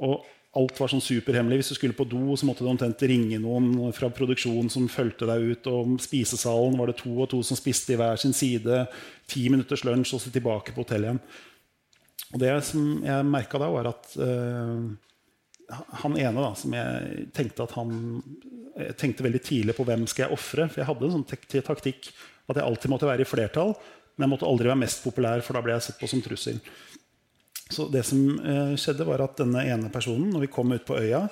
Og 0.04 0.26
alt 0.58 0.80
var 0.80 0.90
sånn 0.90 1.04
superhemmelig. 1.04 1.60
Hvis 1.60 1.72
du 1.72 1.78
skulle 1.78 1.96
på 1.96 2.08
do, 2.10 2.34
så 2.36 2.48
måtte 2.48 2.64
du 2.66 2.70
omtrent 2.72 3.02
ringe 3.06 3.38
noen 3.40 3.94
fra 3.96 4.10
produksjonen 4.12 4.70
som 4.72 4.88
fulgte 4.90 5.28
deg 5.30 5.46
ut. 5.52 5.68
Og 5.70 5.84
om 5.84 5.94
spisesalen 6.02 6.76
var 6.80 6.90
det 6.90 6.98
to 7.00 7.14
og 7.14 7.30
to 7.32 7.40
som 7.46 7.58
spiste 7.58 7.94
i 7.94 8.00
hver 8.00 8.20
sin 8.20 8.34
side. 8.36 8.82
Ti 9.30 9.46
minutters 9.52 9.86
lunsj, 9.86 10.16
og 10.16 10.24
så 10.24 10.34
tilbake 10.34 10.74
på 10.74 10.84
hotellet 10.84 11.12
igjen. 11.12 11.22
Og 12.30 12.42
det 12.42 12.52
som 12.66 12.82
jeg 13.06 13.26
merka 13.26 13.58
da, 13.58 13.70
var 13.72 13.90
at 13.90 14.12
uh, 14.20 14.90
han 16.02 16.16
ene 16.18 16.42
da, 16.42 16.50
som 16.58 16.74
jeg 16.74 17.26
tenkte 17.36 17.66
at 17.66 17.74
han 17.78 17.94
jeg 18.80 18.96
tenkte 19.00 19.24
veldig 19.26 19.40
tidlig 19.44 19.74
på 19.76 19.84
hvem 19.86 20.06
skal 20.08 20.26
jeg 20.26 20.36
ofre. 20.36 20.68
For 20.70 20.80
jeg 20.80 20.88
hadde 20.88 21.08
en 21.08 21.16
sånn 21.18 21.26
taktikk 21.28 22.10
at 22.50 22.58
jeg 22.58 22.64
alltid 22.64 22.92
måtte 22.92 23.08
være 23.08 23.26
i 23.26 23.28
flertall. 23.28 23.74
Men 24.16 24.26
jeg 24.26 24.32
måtte 24.34 24.48
aldri 24.48 24.70
være 24.70 24.82
mest 24.82 25.04
populær, 25.04 25.42
for 25.44 25.56
da 25.56 25.62
ble 25.64 25.76
jeg 25.76 25.86
sett 25.86 26.00
på 26.00 26.08
som 26.10 26.22
trussel. 26.24 26.58
Så 27.70 27.86
det 27.92 28.02
som 28.08 28.20
eh, 28.40 28.74
skjedde 28.80 29.06
var 29.06 29.22
at 29.24 29.38
denne 29.38 29.62
ene 29.70 29.92
personen, 29.92 30.28
når 30.32 30.46
vi 30.46 30.50
kom 30.52 30.72
ut 30.74 30.86
på 30.86 30.98
øya, 30.98 31.22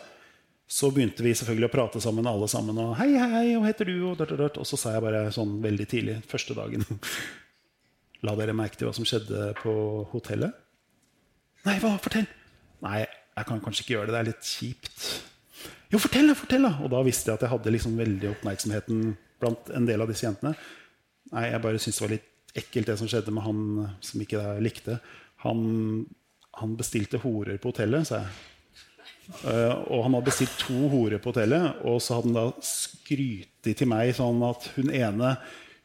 så 0.69 0.91
begynte 0.93 1.25
vi 1.25 1.35
selvfølgelig 1.37 1.71
å 1.71 1.73
prate 1.73 2.01
sammen, 2.05 2.29
alle 2.29 2.49
sammen. 2.49 2.79
Og 2.79 2.95
'Hei, 2.99 3.11
hei, 3.17 3.45
hva 3.57 3.67
heter 3.67 3.89
du?' 3.89 4.11
Og, 4.11 4.17
dørt, 4.21 4.37
dørt. 4.39 4.59
og 4.61 4.69
så 4.69 4.77
sa 4.77 4.95
jeg 4.95 5.05
bare 5.05 5.33
sånn 5.33 5.59
veldig 5.65 5.87
tidlig, 5.89 6.17
første 6.29 6.55
dagen 6.55 6.85
La 8.27 8.35
dere 8.35 8.53
merke 8.57 8.77
til 8.77 8.89
hva 8.89 8.95
som 8.97 9.07
skjedde 9.07 9.53
på 9.61 9.73
hotellet? 10.11 10.51
Nei, 11.65 11.77
hva? 11.79 11.93
Fortell! 12.03 12.27
Nei, 12.83 13.07
jeg 13.39 13.49
kan 13.49 13.63
kanskje 13.65 13.85
ikke 13.85 13.95
gjøre 13.97 14.11
det. 14.11 14.15
Det 14.15 14.21
er 14.21 14.31
litt 14.33 14.51
kjipt. 14.53 15.07
Jo, 15.93 16.01
fortell, 16.03 16.29
da! 16.31 16.37
fortell 16.37 16.67
da. 16.69 16.75
Og 16.85 16.93
da 16.93 17.05
visste 17.07 17.31
jeg 17.31 17.39
at 17.39 17.47
jeg 17.47 17.53
hadde 17.55 17.75
liksom 17.75 17.97
veldig 17.99 18.33
oppmerksomheten 18.35 19.07
blant 19.41 19.73
en 19.75 19.89
del 19.89 20.05
av 20.05 20.11
disse 20.11 20.27
jentene. 20.27 20.55
Nei, 21.33 21.47
jeg 21.53 21.63
bare 21.65 21.81
syntes 21.81 22.01
det 22.01 22.07
var 22.07 22.15
litt 22.17 22.29
ekkelt, 22.59 22.91
det 22.91 22.99
som 23.01 23.11
skjedde 23.11 23.35
med 23.35 23.45
han 23.45 23.65
som 24.05 24.23
ikke 24.25 24.45
likte. 24.65 24.99
Han, 25.45 25.61
han 26.59 26.77
bestilte 26.79 27.21
horer 27.23 27.61
på 27.63 27.73
hotellet, 27.73 28.09
sa 28.09 28.23
jeg. 28.23 28.39
Uh, 29.45 29.75
og 29.93 30.07
han 30.07 30.15
hadde 30.17 30.31
bestilt 30.31 30.55
to 30.63 30.89
horer 30.89 31.21
på 31.21 31.35
hotellet, 31.35 31.83
og 31.85 31.99
så 32.01 32.17
hadde 32.17 32.31
han 32.31 32.39
da 32.39 32.65
skrytt 32.65 33.69
til 33.69 33.91
meg 33.91 34.15
sånn 34.17 34.41
at 34.47 34.71
hun 34.79 34.89
ene 34.89 35.35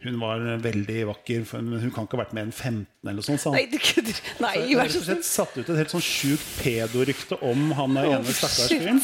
hun 0.04 0.20
var 0.22 0.44
veldig 0.64 1.06
vakker, 1.10 1.46
men 1.64 1.80
hun 1.82 1.94
kan 1.94 2.08
ikke 2.08 2.18
ha 2.18 2.24
vært 2.26 2.36
mer 2.36 2.48
enn 2.48 2.56
15. 2.56 2.84
eller 3.08 3.26
sånt, 3.26 3.46
Nei, 3.56 3.64
du 3.72 3.78
kødder. 3.80 4.20
Nei, 4.44 4.58
vær 4.76 4.92
så 4.92 5.04
snill. 5.06 5.24
satt 5.28 5.56
ut 5.58 5.64
et 5.64 5.80
helt 5.80 5.94
sånn 5.94 6.04
sjukt 6.04 6.52
pedorykte 6.60 7.40
om 7.46 7.72
han 7.78 7.98
ene 8.04 8.20
oh, 8.20 8.36
stakkars 8.36 8.74
fyren. 8.74 9.02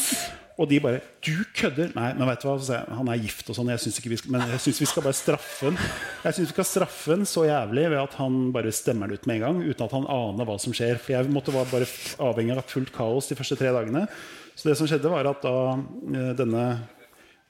Og 0.60 0.68
de 0.68 0.76
bare 0.80 1.00
'Du 1.24 1.44
kødder!' 1.56 1.94
Nei, 1.96 2.10
men 2.18 2.28
vet 2.28 2.42
du 2.42 2.48
hva? 2.48 2.80
Han 2.92 3.08
er 3.08 3.22
gift 3.22 3.48
og 3.48 3.56
sånn. 3.56 3.70
Jeg 3.72 3.80
synes 3.80 3.98
ikke 3.98 4.10
vi 4.12 4.18
skal, 4.20 4.32
men 4.34 4.44
jeg 4.52 4.60
syns 4.60 4.80
vi 4.82 4.88
skal 4.90 5.06
bare 5.06 5.16
straffe 5.16 5.70
han. 5.70 5.78
Jeg 6.24 6.36
synes 6.36 6.50
vi 6.50 6.52
skal 6.52 6.68
straffe 6.68 7.16
han 7.16 7.24
så 7.24 7.46
jævlig 7.48 7.86
ved 7.88 8.00
at 8.02 8.16
han 8.20 8.52
bare 8.52 8.72
stemmer 8.72 9.08
det 9.08 9.20
ut 9.20 9.26
med 9.26 9.40
en 9.40 9.44
gang. 9.46 9.62
Uten 9.64 9.86
at 9.86 9.96
han 9.96 10.04
aner 10.04 10.44
hva 10.44 10.58
som 10.60 10.76
skjer. 10.76 11.00
For 11.00 11.16
jeg 11.16 11.32
måtte 11.32 11.54
være 11.54 11.72
bare 11.72 11.88
avhengig 12.28 12.58
av 12.58 12.68
fullt 12.68 12.92
kaos 12.92 13.30
de 13.32 13.38
første 13.40 13.56
tre 13.56 13.72
dagene. 13.72 14.04
Så 14.52 14.68
det 14.68 14.76
som 14.76 14.90
skjedde, 14.90 15.08
var 15.08 15.24
at 15.30 15.40
da 15.40 15.56
eh, 15.80 16.32
denne 16.36 16.64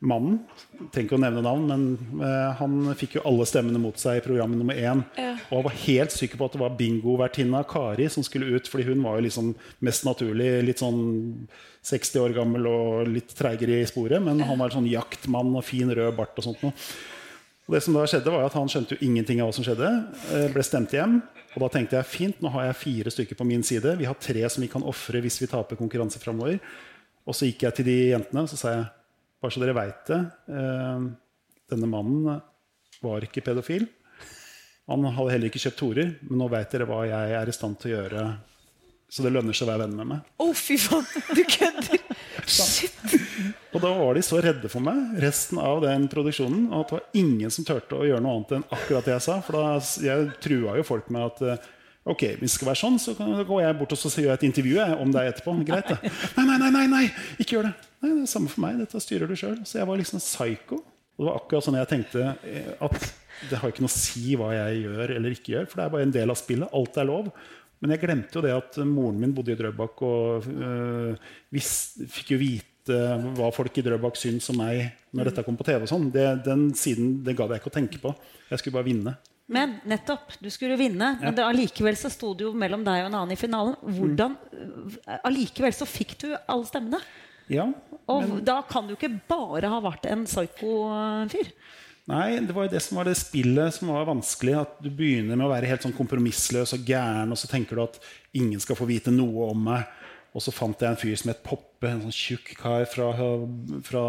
mannen 0.00 0.38
Trenger 0.90 1.06
ikke 1.06 1.16
å 1.18 1.20
nevne 1.20 1.42
navn, 1.44 1.66
men 1.68 2.22
eh, 2.24 2.52
han 2.56 2.92
fikk 2.96 3.18
jo 3.18 3.24
alle 3.28 3.44
stemmene 3.48 3.80
mot 3.82 3.98
seg 4.00 4.16
i 4.16 4.22
programmet 4.24 4.56
nummer 4.56 4.78
én. 4.78 5.02
Ja. 5.20 5.34
Og 5.50 5.58
han 5.58 5.66
var 5.66 5.76
helt 5.82 6.14
sikker 6.14 6.40
på 6.40 6.48
at 6.48 6.56
det 6.56 6.62
var 6.62 6.76
bingovertinna 6.78 7.60
Kari 7.68 8.06
som 8.12 8.24
skulle 8.24 8.48
ut. 8.56 8.68
fordi 8.68 8.86
hun 8.88 9.04
var 9.04 9.18
jo 9.18 9.26
liksom 9.26 9.52
mest 9.84 10.06
naturlig 10.08 10.48
litt 10.64 10.80
sånn 10.80 11.02
60 11.84 12.24
år 12.24 12.36
gammel 12.36 12.68
og 12.70 13.10
litt 13.12 13.34
treigere 13.36 13.82
i 13.82 13.88
sporet. 13.88 14.22
Men 14.24 14.40
ja. 14.40 14.48
han 14.48 14.60
var 14.60 14.72
sånn 14.72 14.88
jaktmann 14.88 15.52
og 15.52 15.66
fin 15.68 15.92
rød 15.92 16.16
bart 16.16 16.40
og 16.40 16.48
sånt 16.48 16.64
noe. 16.64 16.72
Og 17.68 17.76
det 17.76 17.82
som 17.84 17.94
da 17.94 18.06
skjedde 18.08 18.32
var 18.34 18.48
at 18.48 18.56
Han 18.58 18.66
skjønte 18.66 18.96
jo 18.96 19.06
ingenting 19.06 19.38
av 19.38 19.50
hva 19.50 19.54
som 19.54 19.66
skjedde. 19.66 19.90
Uh, 20.32 20.48
ble 20.50 20.64
stemt 20.66 20.94
hjem. 20.96 21.20
Og 21.54 21.60
da 21.62 21.68
tenkte 21.70 21.98
jeg 21.98 22.08
fint, 22.08 22.40
nå 22.42 22.50
har 22.54 22.70
jeg 22.70 22.80
fire 22.80 23.12
stykker 23.14 23.38
på 23.38 23.46
min 23.46 23.62
side. 23.66 23.98
Vi 24.00 24.08
har 24.08 24.16
tre 24.18 24.42
som 24.50 24.64
vi 24.64 24.70
kan 24.72 24.86
ofre 24.86 25.20
hvis 25.22 25.38
vi 25.42 25.50
taper 25.50 25.78
konkurranse 25.78 26.18
framover. 26.22 26.56
Og 27.28 27.36
så 27.36 27.46
gikk 27.46 27.68
jeg 27.68 27.76
til 27.76 27.86
de 27.86 27.98
jentene 28.14 28.46
og 28.46 28.50
så 28.50 28.58
sa 28.58 28.72
jeg 28.74 28.88
bare 29.40 29.54
så 29.54 29.62
dere 29.62 29.76
veit 29.76 30.04
det. 30.10 30.20
Eh, 30.52 31.08
denne 31.70 31.88
mannen 31.90 32.40
var 33.00 33.24
ikke 33.24 33.44
pedofil. 33.46 33.86
Han 34.90 35.06
hadde 35.06 35.32
heller 35.32 35.50
ikke 35.50 35.62
kjøpt 35.62 35.82
horer, 35.86 36.14
men 36.26 36.40
nå 36.42 36.48
veit 36.50 36.72
dere 36.72 36.88
hva 36.90 37.04
jeg 37.06 37.34
er 37.38 37.50
i 37.50 37.54
stand 37.54 37.78
til 37.80 37.92
å 37.92 37.98
gjøre. 38.00 38.24
Så 39.10 39.24
det 39.26 39.32
lønner 39.34 39.56
seg 39.56 39.66
å 39.66 39.70
være 39.72 39.84
venn 39.84 39.96
med 39.98 40.08
meg. 40.12 40.26
Å, 40.38 40.46
oh, 40.46 40.54
fy 40.54 40.76
faen! 40.78 41.06
Du 41.34 41.42
kødder! 41.46 42.02
Shit! 42.50 43.14
Og 43.70 43.82
da 43.82 43.90
var 43.94 44.16
de 44.18 44.22
så 44.26 44.40
redde 44.42 44.70
for 44.70 44.82
meg 44.82 45.18
resten 45.22 45.58
av 45.62 45.82
den 45.84 46.08
produksjonen 46.10 46.72
at 46.74 46.90
det 46.90 46.96
var 46.96 47.18
ingen 47.18 47.52
som 47.54 47.66
turte 47.66 47.98
å 47.98 48.06
gjøre 48.06 48.22
noe 48.24 48.38
annet 48.38 48.56
enn 48.56 48.66
akkurat 48.66 49.06
det 49.06 49.14
jeg 49.14 49.24
sa. 49.26 49.36
For 49.46 49.58
da, 49.58 49.76
jeg 50.02 50.30
trua 50.42 50.74
jo 50.78 50.86
folk 50.86 51.10
med 51.14 51.26
at 51.26 51.42
eh, 51.46 51.68
Ok, 52.08 52.22
hvis 52.40 52.54
det 52.54 52.54
skal 52.54 52.70
være 52.70 52.80
sånn, 52.80 52.96
så 53.02 53.12
går 53.18 53.60
jeg 53.60 53.76
bort 53.76 53.92
og 53.92 54.00
så 54.00 54.10
gjør 54.14 54.30
jeg 54.32 54.38
et 54.38 54.46
intervju 54.48 54.84
om 55.02 55.10
deg 55.12 55.34
etterpå. 55.34 55.52
Greit, 55.68 55.90
det. 55.92 56.12
Nei, 56.38 56.46
nei, 56.48 56.56
nei, 56.62 56.70
nei, 56.72 56.86
nei, 56.88 57.02
ikke 57.36 57.58
gjør 57.58 57.68
det. 57.68 57.74
Nei, 58.00 58.12
det 58.14 58.22
er 58.24 58.30
samme 58.32 58.48
for 58.48 58.64
meg. 58.64 58.78
Dette 58.80 59.02
styrer 59.04 59.28
du 59.28 59.36
sjøl. 59.36 59.58
Så 59.68 59.78
jeg 59.82 59.88
var 59.90 60.00
liksom 60.00 60.22
psycho. 60.22 60.80
Og 60.80 61.20
det 61.20 61.28
var 61.28 61.36
akkurat 61.42 61.66
sånn 61.66 61.76
jeg 61.76 61.90
tenkte 61.90 62.30
eh, 62.48 62.70
at 62.80 62.96
det 63.50 63.58
har 63.60 63.72
ikke 63.72 63.84
noe 63.84 63.92
å 63.92 63.98
si 63.98 64.36
hva 64.40 64.54
jeg 64.56 64.82
gjør 64.86 65.14
eller 65.18 65.36
ikke 65.36 65.52
gjør. 65.52 65.68
For 65.68 65.80
det 65.80 65.84
er 65.84 65.92
bare 65.92 66.06
en 66.08 66.14
del 66.16 66.32
av 66.32 66.40
spillet. 66.40 66.72
Alt 66.80 66.96
er 66.96 67.08
lov. 67.10 67.28
Men 67.80 67.94
jeg 67.94 68.02
glemte 68.06 68.36
jo 68.40 68.44
det 68.44 68.56
at 68.56 68.80
moren 68.88 69.20
min 69.20 69.36
bodde 69.36 69.52
i 69.52 69.60
Drøbak 69.60 70.00
og 70.04 70.48
øh, 70.48 71.30
vis, 71.52 71.70
fikk 72.12 72.34
jo 72.34 72.40
vite 72.40 72.96
hva 73.36 73.52
folk 73.52 73.76
i 73.76 73.84
Drøbak 73.84 74.16
syntes 74.16 74.48
om 74.52 74.58
meg 74.60 74.86
når 75.16 75.30
dette 75.30 75.44
kom 75.44 75.56
på 75.60 75.68
TV. 75.68 75.84
og 75.84 75.92
sånn. 75.92 76.08
Den 76.12 76.70
siden 76.76 77.18
det 77.24 77.36
gadd 77.36 77.52
jeg 77.52 77.60
ikke 77.62 77.72
å 77.72 77.76
tenke 77.76 78.00
på. 78.00 78.16
Jeg 78.48 78.62
skulle 78.62 78.80
bare 78.80 78.88
vinne. 78.88 79.16
Men 79.50 79.78
nettopp, 79.90 80.36
du 80.38 80.46
skulle 80.52 80.78
vinne. 80.78 81.16
Men 81.20 81.40
allikevel 81.42 81.98
så 81.98 82.10
sto 82.12 82.32
det 82.38 82.46
jo 82.46 82.52
mellom 82.54 82.84
deg 82.86 83.02
og 83.02 83.10
en 83.10 83.18
annen 83.18 83.34
i 83.34 83.40
finalen. 83.40 83.74
Hvordan 83.82 84.36
Allikevel 85.26 85.74
så 85.74 85.88
fikk 85.88 86.14
du 86.22 86.28
alle 86.38 86.68
stemmene. 86.68 87.00
Ja, 87.50 87.66
og 88.06 88.22
men... 88.22 88.44
da 88.46 88.60
kan 88.66 88.86
du 88.86 88.94
ikke 88.94 89.10
bare 89.28 89.70
ha 89.72 89.80
vært 89.82 90.06
en 90.06 90.22
psyko-fyr. 90.28 91.50
Nei, 92.10 92.40
det 92.42 92.54
var 92.54 92.66
jo 92.66 92.72
det 92.72 92.82
som 92.82 92.98
var 92.98 93.06
det 93.06 93.16
spillet 93.18 93.74
som 93.74 93.90
var 93.92 94.06
vanskelig. 94.08 94.54
At 94.62 94.78
du 94.82 94.88
begynner 94.94 95.38
med 95.38 95.46
å 95.48 95.52
være 95.52 95.70
helt 95.70 95.84
sånn 95.86 95.96
kompromissløs 95.98 96.74
og 96.78 96.86
gæren, 96.86 97.34
og 97.34 97.38
så 97.38 97.50
tenker 97.50 97.78
du 97.78 97.84
at 97.84 97.98
ingen 98.38 98.62
skal 98.62 98.78
få 98.78 98.88
vite 98.90 99.14
noe 99.14 99.50
om 99.50 99.66
meg. 99.70 99.84
Og 100.30 100.42
så 100.44 100.54
fant 100.54 100.78
jeg 100.78 100.94
en 100.94 100.98
fyr 100.98 101.18
som 101.18 101.32
het 101.32 101.42
Poppe, 101.42 101.90
en 101.90 102.04
sånn 102.04 102.14
tjukk 102.14 102.54
kar 102.60 102.86
fra, 102.90 103.10
fra 103.86 104.04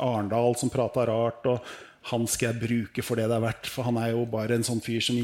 Arendal 0.00 0.56
som 0.56 0.72
prata 0.72 1.04
rart. 1.08 1.44
og 1.52 1.60
han 2.08 2.24
skal 2.30 2.50
jeg 2.50 2.62
bruke 2.62 3.04
for 3.04 3.20
det 3.20 3.28
det 3.28 3.36
er 3.36 3.44
verdt, 3.44 3.68
for 3.68 3.86
han 3.88 3.98
er 4.00 4.14
jo 4.14 4.24
bare 4.30 4.56
en 4.56 4.66
sånn 4.66 4.80
fyr 4.84 5.02
som 5.04 5.18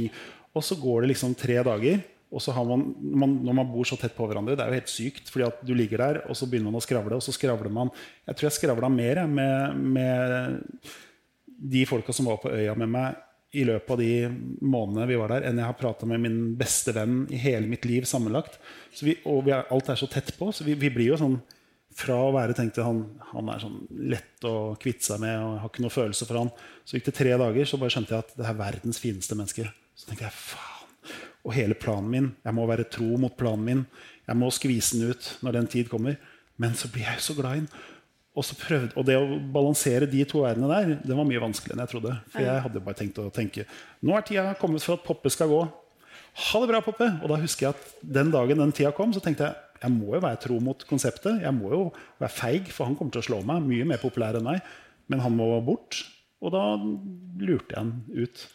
Og 0.56 0.64
så 0.64 0.76
går 0.80 1.02
det 1.02 1.10
liksom 1.12 1.34
tre 1.36 1.56
dager, 1.64 2.00
og 2.32 2.42
så 2.42 2.52
har 2.52 2.64
man, 2.64 2.82
man, 3.00 3.34
når 3.44 3.54
man 3.54 3.68
bor 3.70 3.86
så 3.86 3.96
tett 4.00 4.16
på 4.16 4.26
hverandre 4.26 4.56
Det 4.56 4.64
er 4.64 4.72
jo 4.72 4.80
helt 4.80 4.92
sykt, 4.92 5.30
fordi 5.32 5.46
at 5.46 5.60
du 5.64 5.74
ligger 5.76 6.02
der, 6.02 6.22
og 6.26 6.36
så 6.36 6.48
begynner 6.48 6.72
man 6.72 6.80
å 6.80 6.84
skravle, 6.84 7.18
og 7.18 7.24
så 7.24 7.34
skravler 7.34 7.72
man 7.72 7.92
Jeg 8.26 8.36
tror 8.36 8.48
jeg 8.48 8.58
skravla 8.58 8.90
mer 8.92 9.22
med, 9.30 9.84
med, 9.96 10.90
de 11.56 11.86
folka 11.88 12.12
som 12.12 12.28
var 12.28 12.42
på 12.42 12.52
øya 12.52 12.74
med 12.76 12.90
meg 12.92 13.22
i 13.56 13.62
løpet 13.64 13.92
av 13.94 14.00
de 14.02 14.10
månedene 14.60 15.06
vi 15.08 15.16
var 15.16 15.32
der, 15.32 15.46
enn 15.48 15.60
jeg 15.62 15.64
har 15.64 15.76
prata 15.78 16.04
med 16.08 16.20
min 16.20 16.40
beste 16.58 16.92
venn 16.92 17.22
i 17.32 17.38
hele 17.40 17.70
mitt 17.70 17.86
liv 17.88 18.04
sammenlagt. 18.04 18.58
Vi, 19.00 19.14
og 19.24 19.46
vi 19.46 19.54
er, 19.54 19.64
alt 19.72 19.88
er 19.88 19.96
så 19.96 20.08
tett 20.10 20.34
på, 20.36 20.50
så 20.52 20.66
vi, 20.66 20.74
vi 20.76 20.90
blir 20.92 21.14
jo 21.14 21.20
sånn 21.22 21.38
fra 21.96 22.16
å 22.26 22.32
være 22.34 22.56
tenkte 22.56 22.84
han, 22.84 23.02
han 23.30 23.48
er 23.48 23.62
sånn 23.62 23.76
lett 24.12 24.44
å 24.44 24.76
kvitte 24.80 25.06
seg 25.06 25.20
med 25.22 25.36
og 25.40 25.52
jeg 25.54 25.62
har 25.62 25.70
ikke 25.72 25.84
noe 25.86 25.94
følelse 25.94 26.28
for 26.28 26.40
han. 26.42 26.50
Så 26.84 26.98
gikk 26.98 27.08
det 27.08 27.16
tre 27.16 27.36
dager, 27.40 27.68
så 27.68 27.80
bare 27.80 27.94
skjønte 27.94 28.12
jeg 28.12 28.26
at 28.26 28.34
det 28.36 28.48
er 28.50 28.58
verdens 28.58 29.00
fineste 29.00 29.38
menneske. 29.38 29.68
Så 29.96 30.08
tenkte 30.10 30.26
jeg, 30.28 30.36
faen. 30.36 30.76
Og 31.46 31.54
hele 31.54 31.76
planen 31.78 32.10
min, 32.10 32.30
jeg 32.42 32.56
må 32.56 32.66
være 32.68 32.88
tro 32.90 33.16
mot 33.22 33.34
planen 33.38 33.64
min. 33.64 33.82
Jeg 34.26 34.38
må 34.38 34.50
skvise 34.52 34.98
den 34.98 35.12
ut 35.14 35.28
når 35.46 35.60
den 35.60 35.68
tid 35.72 35.90
kommer. 35.90 36.18
Men 36.60 36.74
så 36.76 36.90
blir 36.92 37.06
jeg 37.06 37.20
jo 37.20 37.26
så 37.28 37.36
glad 37.38 37.54
i 37.54 37.62
den. 37.62 37.68
Og, 38.36 38.44
så 38.44 38.56
prøvde, 38.60 38.92
og 39.00 39.06
det 39.08 39.16
å 39.16 39.38
balansere 39.54 40.08
de 40.10 40.20
to 40.28 40.42
verdenene 40.42 40.68
der, 40.68 40.98
det 41.08 41.16
var 41.16 41.24
mye 41.28 41.40
vanskeligere 41.40 41.78
enn 41.78 41.84
jeg 41.86 41.92
trodde. 41.94 42.16
For 42.34 42.44
jeg 42.44 42.64
hadde 42.66 42.82
bare 42.84 42.98
tenkt 42.98 43.20
å 43.22 43.30
tenke 43.32 43.64
nå 44.04 44.16
er 44.18 44.26
tida 44.26 44.50
kommet 44.60 44.84
for 44.84 44.98
at 44.98 45.06
Poppe 45.06 45.32
skal 45.32 45.48
gå. 45.48 45.62
Ha 46.50 46.60
det 46.60 46.68
bra, 46.68 46.82
Poppe. 46.84 47.08
Og 47.22 47.32
da 47.32 47.38
husker 47.40 47.68
jeg 47.68 47.78
at 47.78 47.94
den 48.18 48.34
dagen 48.34 48.60
den 48.60 48.74
tida 48.76 48.92
kom, 48.96 49.14
så 49.16 49.22
tenkte 49.24 49.48
jeg 49.48 49.65
jeg 49.82 49.92
må 49.92 50.14
jo 50.14 50.22
være 50.24 50.40
tro 50.46 50.58
mot 50.62 50.84
konseptet. 50.88 51.42
Jeg 51.44 51.54
må 51.56 51.72
jo 51.72 51.80
være 52.20 52.32
feig, 52.32 52.70
for 52.72 52.88
han 52.88 52.96
kommer 52.98 53.14
til 53.14 53.22
å 53.24 53.28
slå 53.28 53.40
meg. 53.46 53.64
Mye 53.66 53.88
mer 53.88 54.02
populær 54.02 54.38
enn 54.38 54.46
meg. 54.48 54.62
Men 55.12 55.22
han 55.24 55.36
må 55.36 55.48
bort. 55.64 56.02
Og 56.44 56.52
da 56.54 56.64
lurte 56.76 57.74
jeg 57.74 57.80
han 57.80 57.92
ut. 58.12 58.46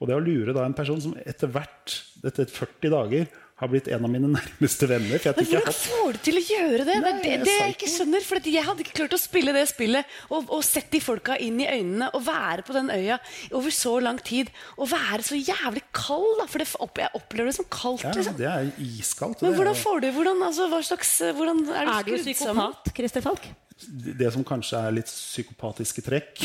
Og 0.00 0.08
det 0.08 0.16
å 0.16 0.24
lure 0.24 0.54
da 0.56 0.64
en 0.64 0.76
person 0.76 1.00
som 1.02 1.16
etter 1.28 1.50
hvert, 1.52 1.98
etter 2.24 2.48
40 2.48 2.92
dager, 2.94 3.28
har 3.60 3.68
blitt 3.72 3.88
en 3.92 4.04
av 4.06 4.10
mine 4.12 4.30
nærmeste 4.32 4.88
venner. 4.88 5.20
For 5.20 5.30
jeg 5.30 5.46
hvordan 5.50 5.66
hatt 5.68 5.80
får 5.84 6.16
du 6.16 6.20
til 6.26 6.40
å 6.40 6.42
gjøre 6.46 6.86
det? 6.88 6.96
Nei, 7.04 7.10
det, 7.10 7.10
er 7.10 7.20
det, 7.20 7.30
jeg 7.30 7.44
det 7.46 7.56
jeg 7.60 7.74
ikke 7.76 7.90
skjønner, 7.94 8.24
for 8.26 8.50
jeg 8.50 8.64
hadde 8.66 8.84
ikke 8.86 8.96
klart 9.02 9.16
å 9.16 9.20
spille 9.20 9.54
det 9.56 9.64
spillet 9.70 10.14
og, 10.30 10.48
og 10.56 10.64
sett 10.66 10.88
de 10.94 11.00
folka 11.04 11.36
inn 11.44 11.60
i 11.60 11.68
øynene 11.68 12.08
og 12.16 12.24
være 12.26 12.64
på 12.66 12.76
den 12.76 12.90
øya 12.94 13.18
over 13.52 13.74
så 13.76 13.94
lang 14.02 14.20
tid. 14.24 14.50
Og 14.80 14.90
være 14.92 15.26
så 15.26 15.38
jævlig 15.38 15.84
kald, 15.96 16.30
da, 16.40 16.48
for 16.50 16.64
det, 16.64 16.68
opp- 16.80 17.02
jeg 17.04 17.12
opplever 17.20 17.52
det 17.52 17.56
som 17.60 17.68
kaldt. 17.70 18.06
ja, 18.08 18.14
liksom. 18.16 18.38
Det 18.40 18.48
er 18.50 18.70
iskaldt. 18.86 19.42
Men 19.44 19.52
det 19.52 19.60
hvordan 19.60 19.80
får 19.84 20.00
du 20.04 20.10
hvordan, 20.16 20.42
altså, 20.48 20.70
hva 20.72 20.80
slags, 20.90 21.12
hvordan 21.36 21.64
er 21.68 21.90
du 21.90 21.92
Er 21.98 22.08
du 22.08 22.16
psykopat, 22.24 22.94
Christer 22.96 23.24
Falk? 23.28 23.50
det 23.80 24.28
som 24.34 24.42
kanskje 24.44 24.76
er 24.76 24.92
litt 24.92 25.08
psykopatiske 25.08 26.02
trekk. 26.04 26.42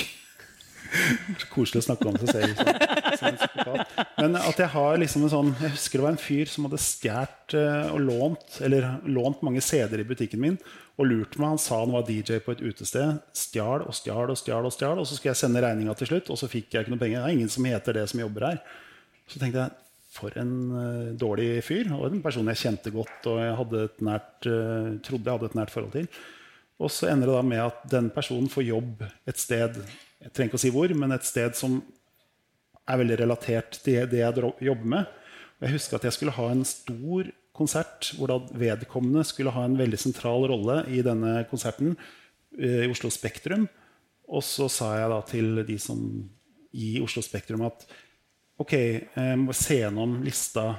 Så 1.41 1.49
Koselig 1.51 1.83
å 1.83 1.87
snakke 1.89 2.09
om 2.09 2.17
seg 2.21 2.31
selv 2.31 2.55
som, 2.59 2.71
som 3.19 3.75
en. 3.75 3.83
Men 4.19 4.39
at 4.39 4.59
jeg 4.61 4.71
har 4.73 4.97
liksom 5.01 5.25
en 5.25 5.33
sånn 5.33 5.51
Jeg 5.61 5.75
husker 5.75 5.99
det 5.99 6.05
var 6.05 6.15
en 6.15 6.21
fyr 6.21 6.51
som 6.51 6.67
hadde 6.67 6.81
stjålet 6.81 7.55
eh, 7.59 7.93
og 7.93 8.01
lånt 8.05 8.59
Eller 8.65 8.87
lånt 9.07 9.43
mange 9.45 9.63
CD-er 9.63 10.03
i 10.03 10.07
butikken 10.07 10.43
min 10.43 10.59
og 10.95 11.09
lurt 11.09 11.33
meg. 11.35 11.49
Han 11.55 11.59
sa 11.59 11.81
han 11.81 11.91
var 11.91 12.05
DJ 12.07 12.37
på 12.39 12.53
et 12.53 12.61
utested. 12.63 13.17
Stjal 13.35 13.81
og 13.83 13.95
stjal 13.97 14.31
og 14.31 14.37
stjal. 14.39 14.63
Og 14.63 14.71
stjal 14.71 15.01
Og 15.01 15.07
så 15.07 15.17
skulle 15.17 15.33
jeg 15.33 15.41
sende 15.41 15.63
regninga 15.63 15.91
til 15.99 16.07
slutt, 16.07 16.29
og 16.31 16.39
så 16.39 16.47
fikk 16.47 16.69
jeg 16.71 16.85
ikke 16.85 16.93
noe 16.93 17.01
penger. 17.01 17.19
Det 17.19 17.27
er 17.27 17.35
ingen 17.35 17.51
som 17.51 17.67
heter 17.67 17.97
det 17.97 18.05
som 18.07 18.21
jobber 18.21 18.45
her. 18.47 18.61
Så 19.27 19.41
tenkte 19.41 19.65
jeg 19.65 19.75
for 20.15 20.39
en 20.39 20.53
uh, 20.71 21.11
dårlig 21.19 21.49
fyr. 21.67 21.91
Og 21.97 22.07
en 22.07 22.23
person 22.23 22.47
jeg 22.53 22.61
kjente 22.61 22.95
godt 22.95 23.27
og 23.27 23.41
jeg 23.43 23.89
nært, 24.07 24.47
uh, 24.47 24.95
trodde 25.03 25.27
jeg 25.27 25.35
hadde 25.35 25.51
et 25.51 25.59
nært 25.59 25.75
forhold 25.75 25.97
til. 25.97 26.07
Og 26.79 26.91
så 26.91 27.11
ender 27.11 27.31
det 27.31 27.35
da 27.37 27.43
med 27.51 27.63
at 27.65 27.85
den 27.91 28.09
personen 28.15 28.47
får 28.51 28.67
jobb 28.67 29.03
et 29.27 29.39
sted 29.39 29.77
Jeg 30.23 30.31
trenger 30.31 30.51
ikke 30.51 30.59
å 30.59 30.63
si 30.63 30.73
hvor, 30.73 30.93
men 30.97 31.13
et 31.15 31.27
sted 31.27 31.57
som 31.57 31.79
er 32.85 33.01
veldig 33.01 33.17
relatert 33.23 33.79
til 33.83 34.05
det 34.09 34.21
jeg 34.21 34.51
jobber 34.67 34.91
med. 34.95 35.09
Og 35.57 35.67
jeg 35.67 35.75
husker 35.77 35.97
at 35.97 36.05
jeg 36.07 36.15
skulle 36.17 36.35
ha 36.35 36.51
en 36.51 36.63
stor 36.67 37.31
konsert 37.55 38.11
hvor 38.17 38.31
da 38.31 38.37
vedkommende 38.59 39.23
skulle 39.27 39.53
ha 39.55 39.63
en 39.65 39.77
veldig 39.79 39.99
sentral 39.99 40.45
rolle 40.51 40.81
i 40.91 41.01
denne 41.05 41.45
konserten 41.49 41.93
eh, 42.59 42.83
i 42.85 42.91
Oslo 42.91 43.11
Spektrum. 43.13 43.67
Og 44.25 44.43
så 44.43 44.67
sa 44.71 44.95
jeg 44.99 45.11
da 45.11 45.19
til 45.29 45.61
de 45.67 45.77
som 45.81 46.01
i 46.75 46.97
Oslo 47.03 47.23
Spektrum 47.23 47.63
at 47.67 47.85
ok, 48.59 48.73
jeg 48.73 49.37
må 49.39 49.55
se 49.55 49.79
gjennom 49.81 50.19
lista. 50.25 50.73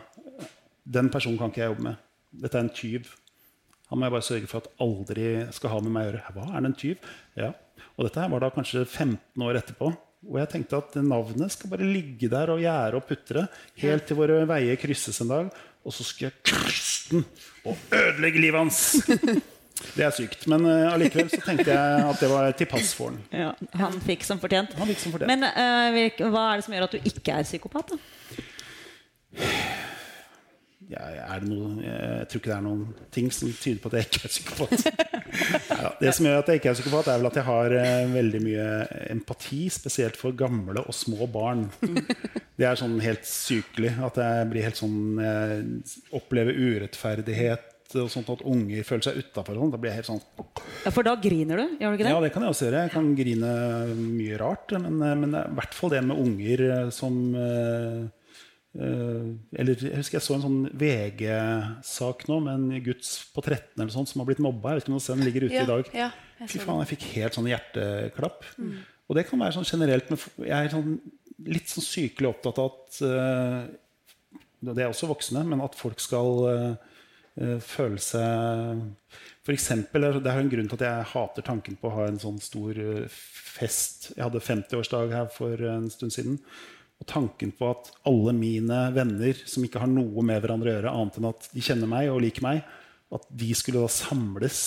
Den 0.85 1.09
personen 1.13 1.39
kan 1.41 1.53
ikke 1.53 1.65
jeg 1.65 1.73
jobbe 1.75 1.89
med. 1.91 2.03
Dette 2.37 2.59
er 2.59 2.67
en 2.67 2.75
tyv. 2.77 3.09
Han 3.91 4.01
må 4.01 4.07
jeg 4.07 4.17
bare 4.17 4.27
sørge 4.27 4.51
for 4.51 4.65
at 4.65 4.83
aldri 4.83 5.29
skal 5.55 5.73
ha 5.73 5.81
med 5.85 5.95
meg 5.95 6.05
å 6.05 6.11
gjøre. 6.11 6.35
Hva, 6.35 6.49
er 6.51 6.65
det 6.65 6.71
en 6.71 6.81
tyv? 6.81 7.11
Ja. 7.39 7.53
Og 7.97 8.07
dette 8.07 8.21
her 8.23 8.33
var 8.33 8.45
da 8.45 8.53
kanskje 8.55 8.85
15 8.85 9.47
år 9.47 9.61
etterpå. 9.61 9.91
Og 10.27 10.39
jeg 10.41 10.51
tenkte 10.51 10.81
at 10.81 10.97
navnet 11.07 11.55
skal 11.55 11.71
bare 11.71 11.87
ligge 11.87 12.31
der 12.33 12.51
og 12.55 12.63
gjære 12.63 12.99
og 12.99 13.07
putre 13.07 13.47
helt 13.83 14.07
til 14.09 14.19
våre 14.19 14.41
veier 14.49 14.79
krysses 14.81 15.21
en 15.23 15.33
dag. 15.33 15.51
Og 15.87 15.95
så 15.95 16.07
skal 16.07 16.31
jeg 16.31 16.41
krysse 16.51 17.13
den 17.13 17.27
og 17.67 17.77
ødelegge 17.95 18.43
livet 18.43 18.65
hans! 18.65 18.81
Det 19.77 20.07
er 20.07 20.13
sykt. 20.17 20.47
Men 20.49 20.65
allikevel 20.65 20.93
allikevel 20.95 21.31
så 21.31 21.41
tenkte 21.45 21.69
jeg 21.69 22.05
at 22.09 22.21
det 22.23 22.29
var 22.33 22.55
til 22.57 22.69
pass 22.71 22.95
for 22.97 23.13
han. 23.13 23.19
Ja, 23.29 23.51
han 23.77 23.99
fikk 24.05 24.25
som 24.25 24.41
fortjent. 24.41 24.73
Han 24.79 24.89
fikk 24.89 25.03
som 25.03 25.13
fortjent. 25.13 25.29
Men 25.29 25.45
uh, 25.45 26.31
hva 26.33 26.45
er 26.49 26.61
det 26.61 26.65
som 26.65 26.77
gjør 26.77 26.87
at 26.89 26.97
du 26.97 27.11
ikke 27.13 27.37
er 27.37 27.45
psykopat? 27.45 27.93
da? 27.93 27.99
Ja, 30.87 31.03
noe, 31.43 31.83
jeg 31.83 32.27
tror 32.31 32.41
ikke 32.41 32.51
det 32.53 32.57
er 32.57 32.63
noen 32.63 32.83
ting 33.15 33.31
som 33.35 33.51
tyder 33.51 33.81
på 33.83 33.91
at 33.91 33.97
jeg 33.99 34.07
ikke 34.07 34.29
er 34.29 34.35
psykopat. 34.35 34.87
Ja, 35.77 35.91
det 36.01 36.13
som 36.17 36.25
gjør 36.25 36.39
at 36.41 36.49
jeg 36.49 36.61
ikke 36.61 36.71
er 36.71 36.77
psykopat, 36.79 37.09
er 37.13 37.19
vel 37.21 37.29
at 37.29 37.37
jeg 37.37 37.45
har 37.45 37.73
eh, 37.77 38.07
veldig 38.09 38.39
mye 38.41 38.67
empati, 39.13 39.67
spesielt 39.75 40.17
for 40.17 40.33
gamle 40.39 40.81
og 40.87 40.97
små 40.97 41.27
barn. 41.31 41.67
Det 42.57 42.65
er 42.65 42.79
sånn 42.81 42.97
helt 43.05 43.27
sykelig 43.29 43.93
at 44.07 44.21
jeg 44.23 44.47
blir 44.53 44.65
helt 44.65 44.81
sånn 44.81 45.21
eh, 45.21 45.59
opplever 46.17 46.57
urettferdighet 46.57 47.73
og 47.95 48.11
sånt 48.11 48.31
at 48.33 48.43
unger 48.49 48.87
føler 48.87 49.07
seg 49.07 49.21
utafor. 49.23 49.59
Da 49.71 49.79
blir 49.79 49.93
jeg 49.93 50.01
helt 50.01 50.09
sånn 50.09 50.23
Ja, 50.87 50.91
For 50.91 51.07
da 51.07 51.15
griner 51.21 51.61
du, 51.61 51.77
gjør 51.79 51.93
du 51.93 51.99
ikke 51.99 52.07
det? 52.07 52.15
Ja, 52.15 52.23
det 52.25 52.33
kan 52.35 52.47
jeg 52.47 52.55
også 52.55 52.67
gjøre. 52.67 52.85
Jeg 52.87 52.95
kan 52.97 53.11
grine 53.19 53.53
mye 53.95 54.39
rart. 54.43 54.77
Men, 54.81 55.01
eh, 55.03 55.17
men 55.23 55.37
i 55.37 55.45
hvert 55.59 55.77
fall 55.77 55.93
det 55.95 56.03
med 56.07 56.23
unger 56.23 56.65
eh, 56.71 56.89
som 56.95 57.21
eh, 57.39 58.01
Eller 58.77 59.81
jeg 59.81 59.97
husker 59.97 60.19
jeg 60.19 60.25
så 60.27 60.37
en 60.37 60.45
sånn 60.45 60.59
VG-sak 60.77 62.27
nå 62.31 62.41
med 62.45 62.55
en 62.55 62.85
gutt 62.85 63.09
på 63.33 63.45
13 63.45 63.79
eller 63.79 63.93
sånt 63.95 64.11
som 64.11 64.23
har 64.23 64.29
blitt 64.29 64.43
mobba. 64.45 64.75
Jeg 64.75 64.83
vet 64.83 64.89
ikke 64.89 64.97
om 64.97 65.21
den 65.23 65.29
ligger 65.29 65.47
ute 65.47 65.57
Ja, 65.57 65.65
i 65.65 65.71
dag. 65.71 65.91
ja, 65.97 66.11
jeg 66.41 66.53
Fy 66.53 66.61
faen, 66.63 66.83
jeg 66.85 66.93
fikk 66.95 67.07
helt 67.15 67.39
sånn 67.39 67.49
hjerteklapp. 67.51 68.45
Og 69.07 69.17
det 69.17 69.27
kan 69.29 69.41
være 69.41 69.57
sånn 69.57 69.69
generelt 69.69 70.11
men 70.11 70.21
Jeg 70.43 70.57
er 70.57 70.73
sånn, 70.73 70.99
litt 71.47 71.71
sånn 71.71 71.87
sykelig 71.87 72.33
opptatt 72.33 72.61
av 72.61 72.73
at 72.73 73.01
uh, 73.07 73.61
Det 74.67 74.83
er 74.83 74.91
også 74.91 75.09
voksne, 75.13 75.45
men 75.47 75.63
at 75.65 75.79
folk 75.79 76.03
skal 76.03 76.43
uh, 76.45 76.97
uh, 77.39 77.59
føle 77.63 78.03
seg 78.03 78.85
for 79.47 79.55
eksempel, 79.55 80.03
Det 80.19 80.27
er 80.27 80.41
en 80.41 80.49
grunn 80.51 80.67
til 80.67 80.75
at 80.81 80.85
jeg 80.89 81.11
hater 81.13 81.45
tanken 81.47 81.77
på 81.79 81.87
å 81.87 81.95
ha 81.95 82.07
en 82.11 82.19
sånn 82.19 82.41
stor 82.43 82.75
eh, 82.83 83.05
fest. 83.07 84.09
Jeg 84.17 84.25
hadde 84.25 84.43
50-årsdag 84.43 85.15
her 85.15 85.29
for 85.31 85.63
en 85.71 85.87
stund 85.93 86.15
siden. 86.17 86.41
Og 86.97 87.09
tanken 87.11 87.53
på 87.57 87.69
at 87.69 87.91
alle 88.09 88.33
mine 88.37 88.87
venner 88.97 89.39
som 89.49 89.65
ikke 89.67 89.83
har 89.83 89.91
noe 89.91 90.25
med 90.25 90.41
hverandre 90.41 90.73
å 90.73 90.77
gjøre, 90.79 90.93
annet 90.97 91.19
enn 91.21 91.31
at 91.31 91.49
de 91.53 91.65
kjenner 91.65 91.91
meg 91.91 92.09
og 92.13 92.23
liker 92.25 92.45
meg, 92.47 92.63
at 93.13 93.27
de 93.31 93.51
skulle 93.55 93.83
da 93.85 93.91
samles, 93.93 94.61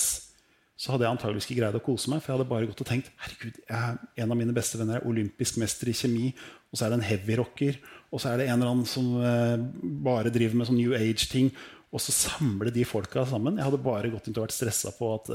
så 0.80 0.94
hadde 0.94 1.04
jeg 1.04 1.12
antageligvis 1.12 1.48
ikke 1.48 1.58
greid 1.58 1.76
å 1.76 1.82
kose 1.84 2.08
meg. 2.08 2.22
For 2.22 2.32
jeg 2.32 2.38
hadde 2.38 2.52
bare 2.52 2.68
gått 2.70 2.80
og 2.80 2.88
tenkt 2.88 3.10
herregud, 3.20 3.58
jeg, 3.68 3.98
en 4.22 4.32
av 4.32 4.38
mine 4.40 4.54
beste 4.56 4.80
venner 4.80 4.96
er 4.96 5.10
olympisk 5.10 5.58
mester 5.60 5.90
i 5.90 5.96
kjemi. 5.96 6.30
Og 6.70 6.78
så 6.78 6.86
er 6.86 6.94
det 6.94 7.00
en 7.00 7.08
heavyrocker. 7.10 7.76
Og 8.08 8.22
så 8.22 8.30
er 8.30 8.40
det 8.40 8.46
en 8.48 8.56
eller 8.56 8.70
annen 8.70 8.88
som 8.88 9.10
eh, 9.20 9.66
bare 10.06 10.32
driver 10.32 10.56
med 10.56 10.70
sånn 10.70 10.80
New 10.80 10.94
Age-ting. 10.96 11.50
Og 11.92 12.00
så 12.00 12.14
samle 12.14 12.72
de 12.72 12.86
folka 12.88 13.26
sammen. 13.28 13.58
Jeg 13.58 13.66
hadde 13.66 13.82
bare 13.84 14.12
gått 14.14 14.30
inn 14.30 14.38
og 14.38 14.46
vært 14.46 14.56
stressa 14.56 14.94
på 14.96 15.10
at 15.18 15.28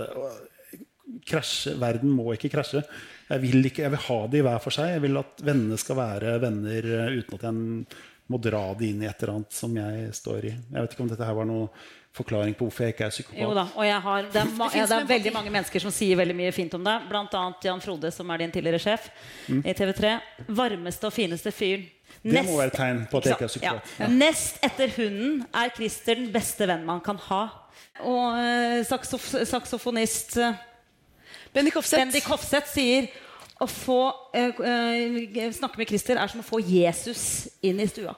krasje, 1.29 1.75
verden 1.81 2.13
må 2.15 2.31
ikke 2.33 2.51
krasje. 2.53 2.81
Jeg 3.29 3.41
vil, 3.41 3.65
ikke, 3.65 3.81
jeg 3.87 3.91
vil 3.95 4.03
ha 4.07 4.19
de 4.29 4.41
hver 4.45 4.59
for 4.61 4.75
seg. 4.75 4.91
Jeg 4.95 5.01
vil 5.07 5.17
at 5.17 5.41
vennene 5.47 5.77
skal 5.81 5.97
være 5.97 6.35
venner 6.43 6.85
eh, 6.93 7.19
uten 7.21 7.39
at 7.39 7.45
jeg 7.47 7.53
må 8.29 8.39
dra 8.41 8.63
de 8.77 8.87
inn 8.89 9.01
i 9.03 9.07
et 9.09 9.21
eller 9.21 9.35
annet 9.39 9.53
som 9.53 9.73
jeg 9.77 10.09
står 10.17 10.45
i. 10.49 10.53
Jeg 10.73 10.81
vet 10.81 10.93
ikke 10.95 11.03
om 11.05 11.09
dette 11.11 11.25
her 11.27 11.35
var 11.37 11.45
noe 11.49 11.67
forklaring 12.15 12.53
på 12.55 12.63
hvorfor 12.69 12.85
jeg 12.85 12.93
ikke 12.95 13.05
er 13.05 13.11
psykopat. 13.11 13.41
Jo 13.43 13.49
da, 13.57 13.65
og 13.75 13.83
jeg 13.85 13.97
har, 14.05 14.27
det 14.31 14.39
er, 14.39 14.51
ma 14.55 14.69
ja, 14.73 14.85
det 14.87 14.95
er 15.01 15.07
veldig 15.09 15.33
mange 15.35 15.51
mennesker 15.51 15.83
som 15.83 15.91
sier 15.91 16.15
veldig 16.17 16.35
mye 16.37 16.53
fint 16.55 16.73
om 16.77 16.85
deg. 16.85 17.09
Blant 17.09 17.33
annet 17.37 17.67
Jan 17.67 17.81
Frode, 17.83 18.11
som 18.15 18.29
er 18.31 18.41
din 18.45 18.53
tidligere 18.55 18.79
sjef 18.81 19.09
Mm. 19.51 19.59
i 19.67 19.73
TV3. 19.77 20.13
Varmeste 20.57 21.09
og 21.09 21.13
fineste 21.13 21.51
fyren. 21.53 21.83
Det 22.23 22.41
må 22.47 22.55
være 22.57 22.71
et 22.71 22.77
tegn 22.79 23.03
på 23.11 23.19
at 23.19 23.25
jeg 23.27 23.35
ikke 23.35 23.45
er 23.45 23.51
Ja. 23.51 23.75
psykopat. 23.83 24.09
Nest 24.15 24.63
etter 24.65 24.93
hunden 24.95 25.43
er 25.53 25.69
Christer 25.75 26.15
den 26.15 26.31
beste 26.33 26.65
venn 26.69 26.85
man 26.87 27.01
kan 27.05 27.17
ha. 27.27 27.43
Og 28.01 28.39
eh, 28.39 28.79
saksof 28.87 29.27
saksofonist 29.45 30.37
eh, 30.41 30.55
Benny 31.55 31.71
Hofseth. 31.75 32.01
Bendik 32.03 32.27
Hofseth 32.29 32.69
sier 32.75 33.07
å 33.63 33.67
få 33.71 33.99
eh, 34.35 34.51
eh, 34.59 35.51
snakke 35.55 35.79
med 35.79 35.87
Christer 35.89 36.19
er 36.19 36.27
som 36.31 36.41
å 36.43 36.47
få 36.47 36.59
Jesus 36.61 37.21
inn 37.63 37.79
i 37.79 37.87
stua. 37.87 38.13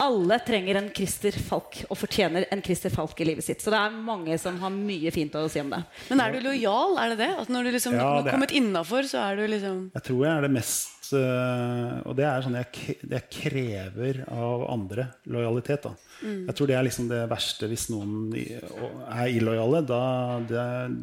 Alle 0.00 0.36
trenger 0.44 0.76
en 0.76 0.88
Christer 0.92 1.32
Falk 1.40 1.78
og 1.86 1.96
fortjener 1.96 2.44
en 2.52 2.60
Christer 2.64 2.92
Falk 2.92 3.16
i 3.24 3.26
livet 3.30 3.44
sitt. 3.46 3.62
Så 3.64 3.72
det 3.72 3.78
er 3.80 3.94
mange 4.04 4.36
som 4.40 4.58
har 4.60 4.72
mye 4.74 5.12
fint 5.14 5.32
å 5.40 5.46
si 5.48 5.60
om 5.62 5.70
det. 5.72 5.78
Men 6.10 6.20
er 6.20 6.34
du 6.36 6.42
lojal? 6.44 6.98
Er 7.00 7.14
det 7.14 7.18
det? 7.22 7.28
At 7.44 7.48
når 7.52 7.64
du 7.64 7.70
liksom 7.78 7.96
Ja, 7.96 8.08
har 8.10 8.26
er- 8.26 8.34
kommet 8.36 8.52
innafor, 8.52 9.08
så 9.08 9.22
er 9.24 9.36
du 9.40 9.46
liksom 9.54 9.78
Jeg 9.94 10.04
tror 10.08 10.20
jeg 10.26 10.32
er 10.36 10.44
det 10.44 10.50
mest 10.52 11.12
øh, 11.16 12.02
Og 12.10 12.16
det 12.18 12.26
er 12.28 12.44
sånn 12.44 12.58
jeg, 12.60 12.96
det 13.08 13.22
jeg 13.22 13.30
krever 13.38 14.20
av 14.28 14.66
andre. 14.74 15.08
Lojalitet. 15.32 15.88
da 15.88 15.94
Jeg 16.28 16.54
tror 16.58 16.66
det 16.72 16.76
er 16.76 16.84
liksom 16.90 17.08
det 17.08 17.22
verste 17.32 17.68
hvis 17.72 17.88
noen 17.92 18.36
er 18.36 19.32
illojale. 19.32 19.80
Da 19.88 20.02
det, 20.44 20.60
er- 20.60 20.98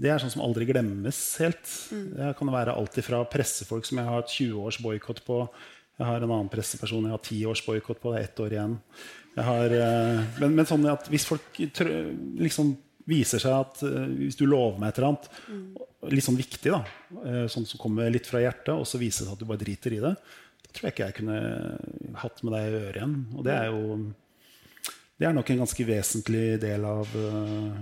det 0.00 0.08
er 0.08 0.22
sånn 0.22 0.32
som 0.32 0.44
aldri 0.44 0.66
glemmes 0.68 1.18
helt. 1.42 1.66
Det 1.92 2.32
kan 2.38 2.50
være 2.52 2.74
alt 2.74 2.96
ifra 3.00 3.22
pressefolk 3.28 3.84
som 3.88 4.00
jeg 4.00 4.08
har 4.08 4.22
et 4.22 4.36
20 4.38 4.62
års 4.64 4.78
boikott 4.82 5.20
på. 5.26 5.42
Jeg 6.00 6.08
har 6.08 6.22
en 6.22 6.30
annen 6.30 6.52
presseperson 6.52 7.04
jeg 7.06 7.14
har 7.14 7.20
10 7.20 7.42
års 7.50 7.64
boikott 7.66 8.00
på. 8.00 8.14
Det 8.14 8.22
er 8.22 8.30
ett 8.30 8.40
år 8.42 8.56
igjen. 8.56 8.78
Jeg 9.36 9.44
har, 9.48 9.74
øh, 9.76 10.22
men, 10.40 10.56
men 10.56 10.68
sånn 10.68 10.88
at 10.90 11.06
hvis 11.12 11.28
folk 11.28 11.60
liksom 11.60 12.74
viser 13.08 13.42
seg 13.42 13.54
at 13.56 13.82
eh, 13.86 14.10
hvis 14.26 14.38
du 14.38 14.44
lover 14.46 14.80
meg 14.80 14.92
et 14.92 15.00
eller 15.00 15.12
annet, 15.12 15.28
litt 16.12 16.26
sånn 16.26 16.38
viktig, 16.38 16.72
da, 16.72 16.82
eh, 17.22 17.44
sånn 17.52 17.66
som 17.68 17.80
kommer 17.80 18.12
litt 18.12 18.28
fra 18.28 18.42
hjertet, 18.42 18.74
og 18.74 18.86
så 18.88 19.00
viser 19.00 19.24
det 19.24 19.30
seg 19.30 19.36
at 19.36 19.42
du 19.42 19.48
bare 19.48 19.62
driter 19.62 19.96
i 19.96 20.02
det, 20.02 20.14
da 20.62 20.72
tror 20.72 20.88
jeg 20.88 20.94
ikke 20.94 21.08
jeg 21.08 21.18
kunne 21.18 21.38
hatt 22.22 22.42
med 22.44 22.54
deg 22.56 22.66
i 22.66 22.76
øret 22.80 22.98
igjen. 23.00 23.16
Og 23.36 23.46
det 23.46 23.56
er 23.56 23.66
jo 23.68 23.96
det 25.20 25.28
er 25.28 25.36
nok 25.36 25.52
en 25.52 25.62
ganske 25.62 25.86
vesentlig 25.86 26.46
del 26.62 26.84
av 26.88 27.10
uh, 27.14 27.76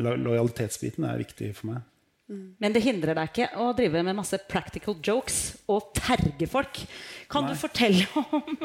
Lojalitetsbiten 0.00 1.04
er 1.08 1.20
viktig 1.20 1.50
for 1.58 1.74
meg. 1.74 1.84
Men 2.26 2.74
det 2.74 2.82
hindrer 2.82 3.14
deg 3.14 3.28
ikke 3.30 3.46
å 3.62 3.68
drive 3.76 4.00
med 4.02 4.16
masse 4.18 4.38
practical 4.50 4.96
jokes 4.98 5.36
og 5.70 5.92
terge 5.94 6.48
folk. 6.50 6.80
Kan 7.30 7.46
Nei. 7.46 7.52
du 7.54 7.60
fortelle 7.60 8.06
om, 8.24 8.56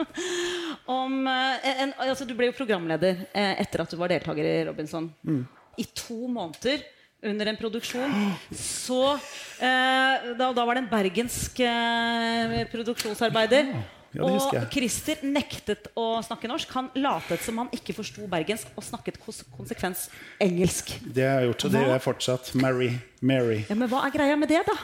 om 0.89 1.19
eh, 1.30 1.67
en, 1.84 1.93
altså 2.07 2.26
Du 2.26 2.34
ble 2.38 2.49
jo 2.49 2.57
programleder 2.57 3.22
eh, 3.30 3.61
etter 3.61 3.84
at 3.84 3.93
du 3.93 3.99
var 4.01 4.09
deltaker 4.09 4.49
i 4.49 4.55
Robinson. 4.65 5.11
Mm. 5.22 5.43
I 5.78 5.86
to 5.93 6.17
måneder 6.26 6.82
under 7.22 7.51
en 7.51 7.61
produksjon. 7.61 8.17
Så 8.49 9.01
eh, 9.13 10.32
da, 10.39 10.49
da 10.49 10.65
var 10.65 10.74
det 10.74 10.88
en 10.88 10.93
bergensk 10.95 11.61
eh, 11.61 12.61
produksjonsarbeider. 12.74 13.76
Ja, 14.12 14.26
det 14.26 14.34
husker 14.36 14.57
jeg. 14.57 14.66
og 14.68 14.74
Christer 14.76 15.22
nektet 15.24 15.86
å 15.95 16.05
snakke 16.26 16.49
norsk. 16.51 16.74
Han 16.76 16.89
latet 16.99 17.43
som 17.45 17.62
han 17.62 17.70
ikke 17.76 17.95
forsto 17.95 18.26
bergensk 18.32 18.74
og 18.76 18.84
snakket 18.84 19.20
kons 19.24 19.43
konsekvens 19.55 20.09
engelsk. 20.43 20.91
Det 21.05 21.24
har 21.24 21.39
jeg 21.45 21.51
gjort, 21.53 21.66
og 21.66 21.72
det 21.76 21.84
gjør 21.86 21.93
jeg 21.95 22.03
fortsatt. 22.07 22.51
Mary. 22.59 22.89
Mary. 23.22 23.62
Ja, 23.70 23.78
men 23.80 23.88
hva 23.91 24.03
er 24.07 24.16
greia 24.18 24.36
med 24.39 24.51
det, 24.51 24.59
da? 24.68 24.76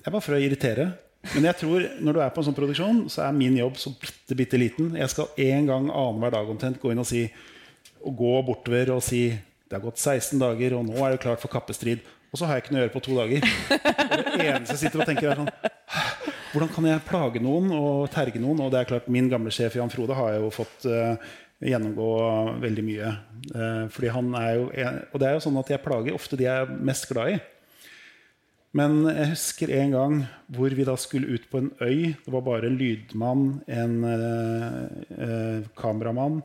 Det 0.00 0.08
er 0.08 0.14
bare 0.16 0.24
for 0.24 0.38
å 0.38 0.40
irritere. 0.40 0.88
Men 1.34 1.50
jeg 1.50 1.58
tror 1.60 1.84
når 2.00 2.16
du 2.16 2.20
er 2.24 2.30
på 2.32 2.40
en 2.40 2.46
sånn 2.48 2.56
produksjon, 2.56 3.00
så 3.12 3.26
er 3.26 3.36
min 3.36 3.58
jobb 3.60 3.76
så 3.76 3.92
bitte, 4.00 4.36
bitte 4.38 4.60
liten. 4.60 4.94
Jeg 4.96 5.12
skal 5.12 5.28
en 5.44 5.68
gang 5.68 5.90
annenhver 5.92 6.32
dag 6.38 6.48
omtrent 6.48 6.80
gå 6.80 6.94
inn 6.94 7.02
og 7.02 7.08
si 7.10 7.26
og 8.00 8.14
gå 8.16 8.32
bortover 8.48 8.94
og 8.94 9.02
si 9.04 9.26
det 9.70 9.76
har 9.76 9.84
gått 9.84 10.00
16 10.00 10.40
dager, 10.40 10.72
og 10.78 10.88
nå 10.88 10.96
er 11.04 11.12
det 11.14 11.20
klart 11.22 11.42
for 11.42 11.52
kappestrid. 11.52 12.00
Og 12.32 12.40
så 12.40 12.46
har 12.48 12.56
jeg 12.56 12.64
ikke 12.64 12.72
noe 12.74 12.80
å 12.80 12.84
gjøre 12.86 12.94
på 12.96 13.02
to 13.04 13.18
dager. 13.18 13.44
Og 13.44 14.38
det 14.40 14.48
eneste 14.48 14.74
jeg 14.74 14.80
sitter 14.86 15.02
og 15.02 15.10
tenker, 15.10 15.30
er 15.30 15.38
sånn 15.44 15.52
Hvordan 16.50 16.72
kan 16.74 16.88
jeg 16.88 17.06
plage 17.06 17.42
noen 17.42 17.70
og 17.76 18.08
terge 18.10 18.40
noen? 18.42 18.64
Og 18.64 18.72
det 18.72 18.80
er 18.80 18.88
klart, 18.88 19.06
min 19.12 19.28
gamle 19.30 19.52
sjef 19.54 19.76
Jan 19.78 19.92
Frode 19.92 20.16
har 20.18 20.32
jeg 20.34 20.42
jo 20.42 20.50
fått 20.54 20.86
uh, 20.90 21.30
gjennomgå 21.62 22.10
veldig 22.64 22.84
mye. 22.88 23.12
Uh, 23.54 23.84
fordi 23.94 24.10
han 24.16 24.34
er 24.34 24.50
jo 24.56 24.66
og 24.66 25.16
det 25.22 25.28
er 25.28 25.36
jo 25.36 25.44
sånn 25.46 25.60
at 25.60 25.70
jeg 25.70 25.84
plager 25.84 26.16
ofte 26.16 26.38
de 26.40 26.48
jeg 26.48 26.66
er 26.66 26.72
mest 26.90 27.06
glad 27.12 27.36
i. 27.36 27.40
Men 28.76 29.00
jeg 29.08 29.32
husker 29.32 29.72
en 29.80 29.94
gang 29.96 30.16
hvor 30.54 30.74
vi 30.78 30.86
da 30.86 30.94
skulle 31.00 31.34
ut 31.34 31.46
på 31.50 31.58
en 31.58 31.70
øy. 31.82 32.14
Det 32.14 32.34
var 32.34 32.44
bare 32.46 32.68
en 32.70 32.78
lydmann, 32.78 33.46
en 33.66 33.96
eh, 34.06 34.84
eh, 35.18 35.64
kameramann, 35.78 36.38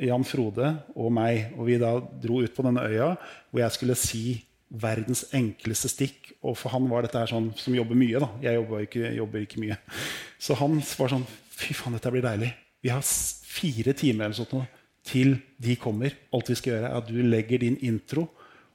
Jan 0.00 0.24
Frode 0.24 0.70
og 0.96 1.12
meg. 1.12 1.52
Og 1.58 1.68
vi 1.68 1.76
da 1.80 1.98
dro 2.00 2.40
ut 2.40 2.56
på 2.56 2.64
denne 2.64 2.86
øya 2.88 3.12
hvor 3.50 3.64
jeg 3.64 3.76
skulle 3.76 3.98
si 4.00 4.24
verdens 4.72 5.26
enkleste 5.36 5.90
stikk. 5.92 6.32
Og 6.42 6.56
for 6.58 6.72
han 6.74 6.88
var 6.90 7.06
dette 7.06 7.20
her 7.20 7.30
sånn 7.30 7.50
som 7.60 7.76
jobber 7.76 7.98
mye. 7.98 8.22
da. 8.22 8.30
Jeg 8.42 8.64
ikke, 8.86 9.12
jobber 9.18 9.44
ikke 9.44 9.62
mye. 9.62 9.78
Så 10.40 10.58
han 10.58 10.80
var 10.80 11.16
sånn 11.16 11.28
Fy 11.52 11.74
faen, 11.76 11.94
dette 11.94 12.10
blir 12.10 12.24
deilig. 12.24 12.48
Vi 12.82 12.90
har 12.90 13.04
fire 13.04 13.92
timer 13.94 14.24
eller 14.24 14.34
sånt 14.34 14.54
nå 14.56 14.64
til 15.06 15.36
de 15.62 15.76
kommer. 15.78 16.14
Alt 16.34 16.50
vi 16.50 16.56
skal 16.58 16.72
gjøre, 16.72 16.90
er 16.90 17.00
at 17.02 17.10
du 17.10 17.20
legger 17.22 17.62
din 17.62 17.76
intro, 17.84 18.28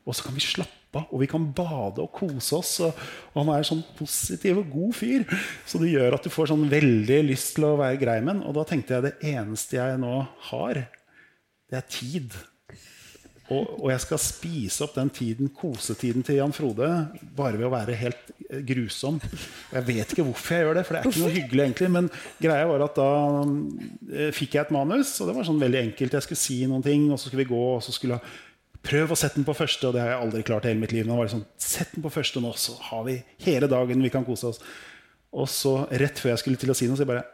og 0.07 0.15
så 0.15 0.27
kan 0.27 0.35
vi 0.37 0.43
slappe 0.43 1.01
av. 1.01 1.09
Og 1.11 1.21
vi 1.23 1.27
kan 1.29 1.49
bade 1.55 2.03
og 2.03 2.11
kose 2.15 2.55
oss. 2.57 2.73
Og, 2.85 3.01
og 3.33 3.41
han 3.41 3.51
er 3.57 3.67
sånn 3.67 3.83
positiv 3.97 4.61
og 4.61 4.71
god 4.71 4.95
fyr. 4.95 5.25
Så 5.67 5.81
det 5.81 5.91
gjør 5.91 6.17
at 6.17 6.27
du 6.27 6.31
får 6.33 6.51
sånn 6.53 6.67
veldig 6.71 7.19
lyst 7.27 7.57
til 7.57 7.67
å 7.67 7.75
være 7.79 7.99
grei 8.01 8.19
med 8.21 8.37
ham. 8.37 8.45
Og 8.47 8.55
da 8.57 8.63
tenkte 8.69 8.95
jeg 8.95 9.07
det 9.07 9.33
eneste 9.33 9.79
jeg 9.79 9.99
nå 10.01 10.13
har, 10.51 10.83
det 11.67 11.81
er 11.81 11.89
tid. 11.91 12.37
Og, 13.47 13.77
og 13.79 13.91
jeg 13.93 14.03
skal 14.03 14.19
spise 14.19 14.83
opp 14.83 14.95
den 14.97 15.09
tiden, 15.13 15.51
kosetiden 15.55 16.25
til 16.27 16.41
Jan 16.41 16.55
Frode 16.55 16.87
bare 17.37 17.55
ved 17.55 17.67
å 17.69 17.71
være 17.71 17.95
helt 17.95 18.33
eh, 18.49 18.59
grusom. 18.67 19.21
Og 19.23 19.77
jeg 19.77 19.87
vet 19.87 20.11
ikke 20.11 20.25
hvorfor 20.27 20.57
jeg 20.57 20.65
gjør 20.65 20.79
det, 20.79 20.83
for 20.87 20.97
det 20.97 20.99
er 20.99 21.07
ikke 21.07 21.23
noe 21.23 21.35
hyggelig 21.37 21.63
egentlig. 21.63 21.91
Men 21.95 22.09
greia 22.43 22.65
var 22.67 22.83
at 22.89 22.99
da 22.99 23.11
eh, 23.45 24.33
fikk 24.35 24.57
jeg 24.57 24.65
et 24.65 24.73
manus, 24.75 25.13
og 25.21 25.31
det 25.31 25.37
var 25.37 25.47
sånn 25.47 25.63
veldig 25.63 25.79
enkelt. 25.85 26.17
Jeg 26.19 26.27
skulle 26.27 26.43
si 26.43 26.59
noen 26.67 26.83
ting, 26.83 27.07
og 27.07 27.21
så 27.21 27.29
skulle 27.29 27.45
vi 27.45 27.53
gå, 27.53 27.63
og 27.77 27.81
så 27.85 27.95
skulle 27.95 28.19
jeg 28.19 28.43
Prøv 28.87 29.11
å 29.11 29.15
sette 29.19 29.35
den 29.35 29.43
på 29.43 29.55
første, 29.57 29.89
og 29.89 29.95
det 29.95 29.99
har 29.99 30.13
jeg 30.13 30.19
aldri 30.21 30.41
klart 30.47 30.63
i 30.63 30.69
hele 30.69 30.79
mitt 30.79 30.93
liv. 30.95 31.03
Men 31.03 31.15
det 31.15 31.19
var 31.19 31.31
sånn, 31.33 31.47
Sett 31.59 31.95
den 31.95 32.03
på 32.05 32.11
første 32.13 32.39
nå, 32.39 32.53
så 32.55 32.75
har 32.87 33.01
vi 33.07 33.17
hele 33.43 33.67
dagen 33.67 34.03
vi 34.05 34.11
kan 34.13 34.23
kose 34.23 34.51
oss. 34.51 34.61
Og 35.35 35.49
så 35.51 35.73
rett 35.99 36.21
før 36.21 36.31
jeg 36.31 36.43
skulle 36.43 36.61
til 36.61 36.71
å 36.71 36.75
si 36.77 36.87
noe, 36.87 36.95
så 36.95 37.03
jeg 37.03 37.09
bare 37.09 37.25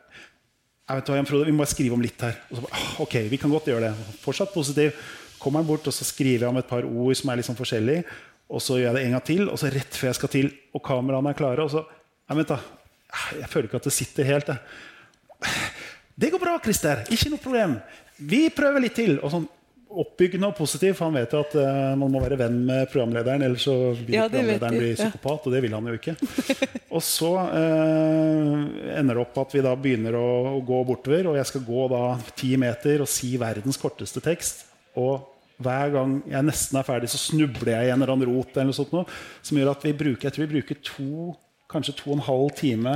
jeg 0.84 1.00
vet 1.00 1.10
hva, 1.10 1.16
Jan 1.16 1.28
Frode, 1.30 1.46
Vi 1.48 1.54
må 1.56 1.62
bare 1.62 1.72
skrive 1.72 1.96
om 1.96 2.02
litt 2.04 2.24
her. 2.26 2.40
Og 2.50 2.58
så 2.58 2.64
bare, 2.66 2.80
«Ah, 2.80 2.88
ok, 3.06 3.14
vi 3.32 3.40
kan 3.40 3.52
godt 3.54 3.70
gjøre 3.72 3.86
det. 3.92 4.16
Fortsatt 4.24 4.52
positiv. 4.56 4.98
Kommer 5.44 5.64
han 5.64 5.68
bort, 5.68 5.88
og 5.90 5.96
så 5.96 6.08
skriver 6.08 6.46
jeg 6.46 6.52
om 6.54 6.62
et 6.62 6.70
par 6.70 6.88
ord 6.88 7.20
som 7.20 7.32
er 7.32 7.40
litt 7.40 7.50
sånn 7.50 7.60
forskjellige. 7.60 8.06
Og 8.54 8.62
så 8.64 8.78
gjør 8.80 8.90
jeg 8.92 8.98
det 8.98 9.04
en 9.08 9.16
gang 9.18 9.26
til, 9.28 9.44
og 9.50 9.60
så 9.60 9.72
rett 9.74 9.98
før 9.98 10.12
jeg 10.12 10.20
skal 10.20 10.32
til, 10.32 10.52
og 10.76 10.84
kameraene 10.86 11.34
er 11.34 11.40
klare, 11.40 11.66
og 11.66 11.74
så 11.74 11.84
Nei, 12.24 12.38
vent, 12.40 12.54
da. 12.54 13.36
Jeg 13.36 13.50
føler 13.52 13.68
ikke 13.68 13.82
at 13.82 13.88
det 13.90 13.92
sitter 13.94 14.30
helt. 14.30 14.48
Jeg. 14.48 15.52
Det 16.24 16.30
går 16.32 16.40
bra, 16.40 16.54
Christer. 16.64 17.02
Ikke 17.12 17.32
noe 17.34 17.42
problem. 17.42 17.74
Vi 18.22 18.46
prøver 18.54 18.84
litt 18.86 18.96
til. 18.96 19.18
Og 19.20 19.32
sånn 19.34 19.48
oppbyggende 19.94 20.50
og 20.50 20.56
positiv, 20.58 20.96
for 20.98 21.10
han 21.10 21.18
vet 21.18 21.34
jo 21.34 21.42
at 21.44 21.56
uh, 21.58 21.94
man 22.00 22.12
må 22.14 22.22
være 22.24 22.38
venn 22.40 22.56
med 22.66 22.88
programlederen, 22.92 23.44
ellers 23.46 23.66
så 23.68 23.76
vil 23.98 24.16
Ja, 24.16 24.28
programlederen 24.30 24.78
bli 24.80 24.94
psykopat. 24.98 25.36
ja. 25.36 25.50
og 25.50 25.54
det 25.54 25.62
vil 25.66 25.76
han 25.76 25.90
jo 25.90 25.98
ikke. 26.00 26.16
Og 26.98 27.02
så 27.06 27.32
uh, 27.34 28.64
ender 28.94 29.18
det 29.18 29.22
opp 29.24 29.38
at 29.42 29.54
vi 29.56 29.64
da 29.66 29.74
begynner 29.78 30.18
å, 30.18 30.28
å 30.54 30.64
gå 30.66 30.80
bortover, 30.86 31.32
og 31.32 31.38
jeg 31.40 31.50
skal 31.50 31.66
gå 31.66 31.86
da 31.90 32.02
ti 32.38 32.52
meter 32.62 33.02
og 33.02 33.10
si 33.10 33.32
verdens 33.42 33.80
korteste 33.82 34.22
tekst. 34.22 34.66
Og 35.02 35.33
hver 35.62 35.92
gang 35.94 36.16
jeg 36.30 36.48
nesten 36.48 36.80
er 36.80 36.88
ferdig, 36.88 37.10
så 37.12 37.20
snubler 37.22 37.76
jeg 37.76 37.90
i 37.90 37.92
en 37.94 38.02
eller 38.02 38.16
annen 38.16 38.32
rot, 38.32 38.56
eller 38.58 38.76
sånt 38.76 38.94
noe, 38.96 39.06
som 39.46 39.60
gjør 39.60 39.74
at 39.74 39.86
vi 39.86 39.94
bruker, 39.98 40.28
jeg 40.28 40.36
tror 40.36 40.48
vi 40.48 40.56
bruker 40.56 40.80
to, 40.86 41.34
kanskje 41.72 41.98
to 42.00 42.10
og 42.12 42.18
en 42.18 42.28
halv 42.28 42.56
time 42.58 42.96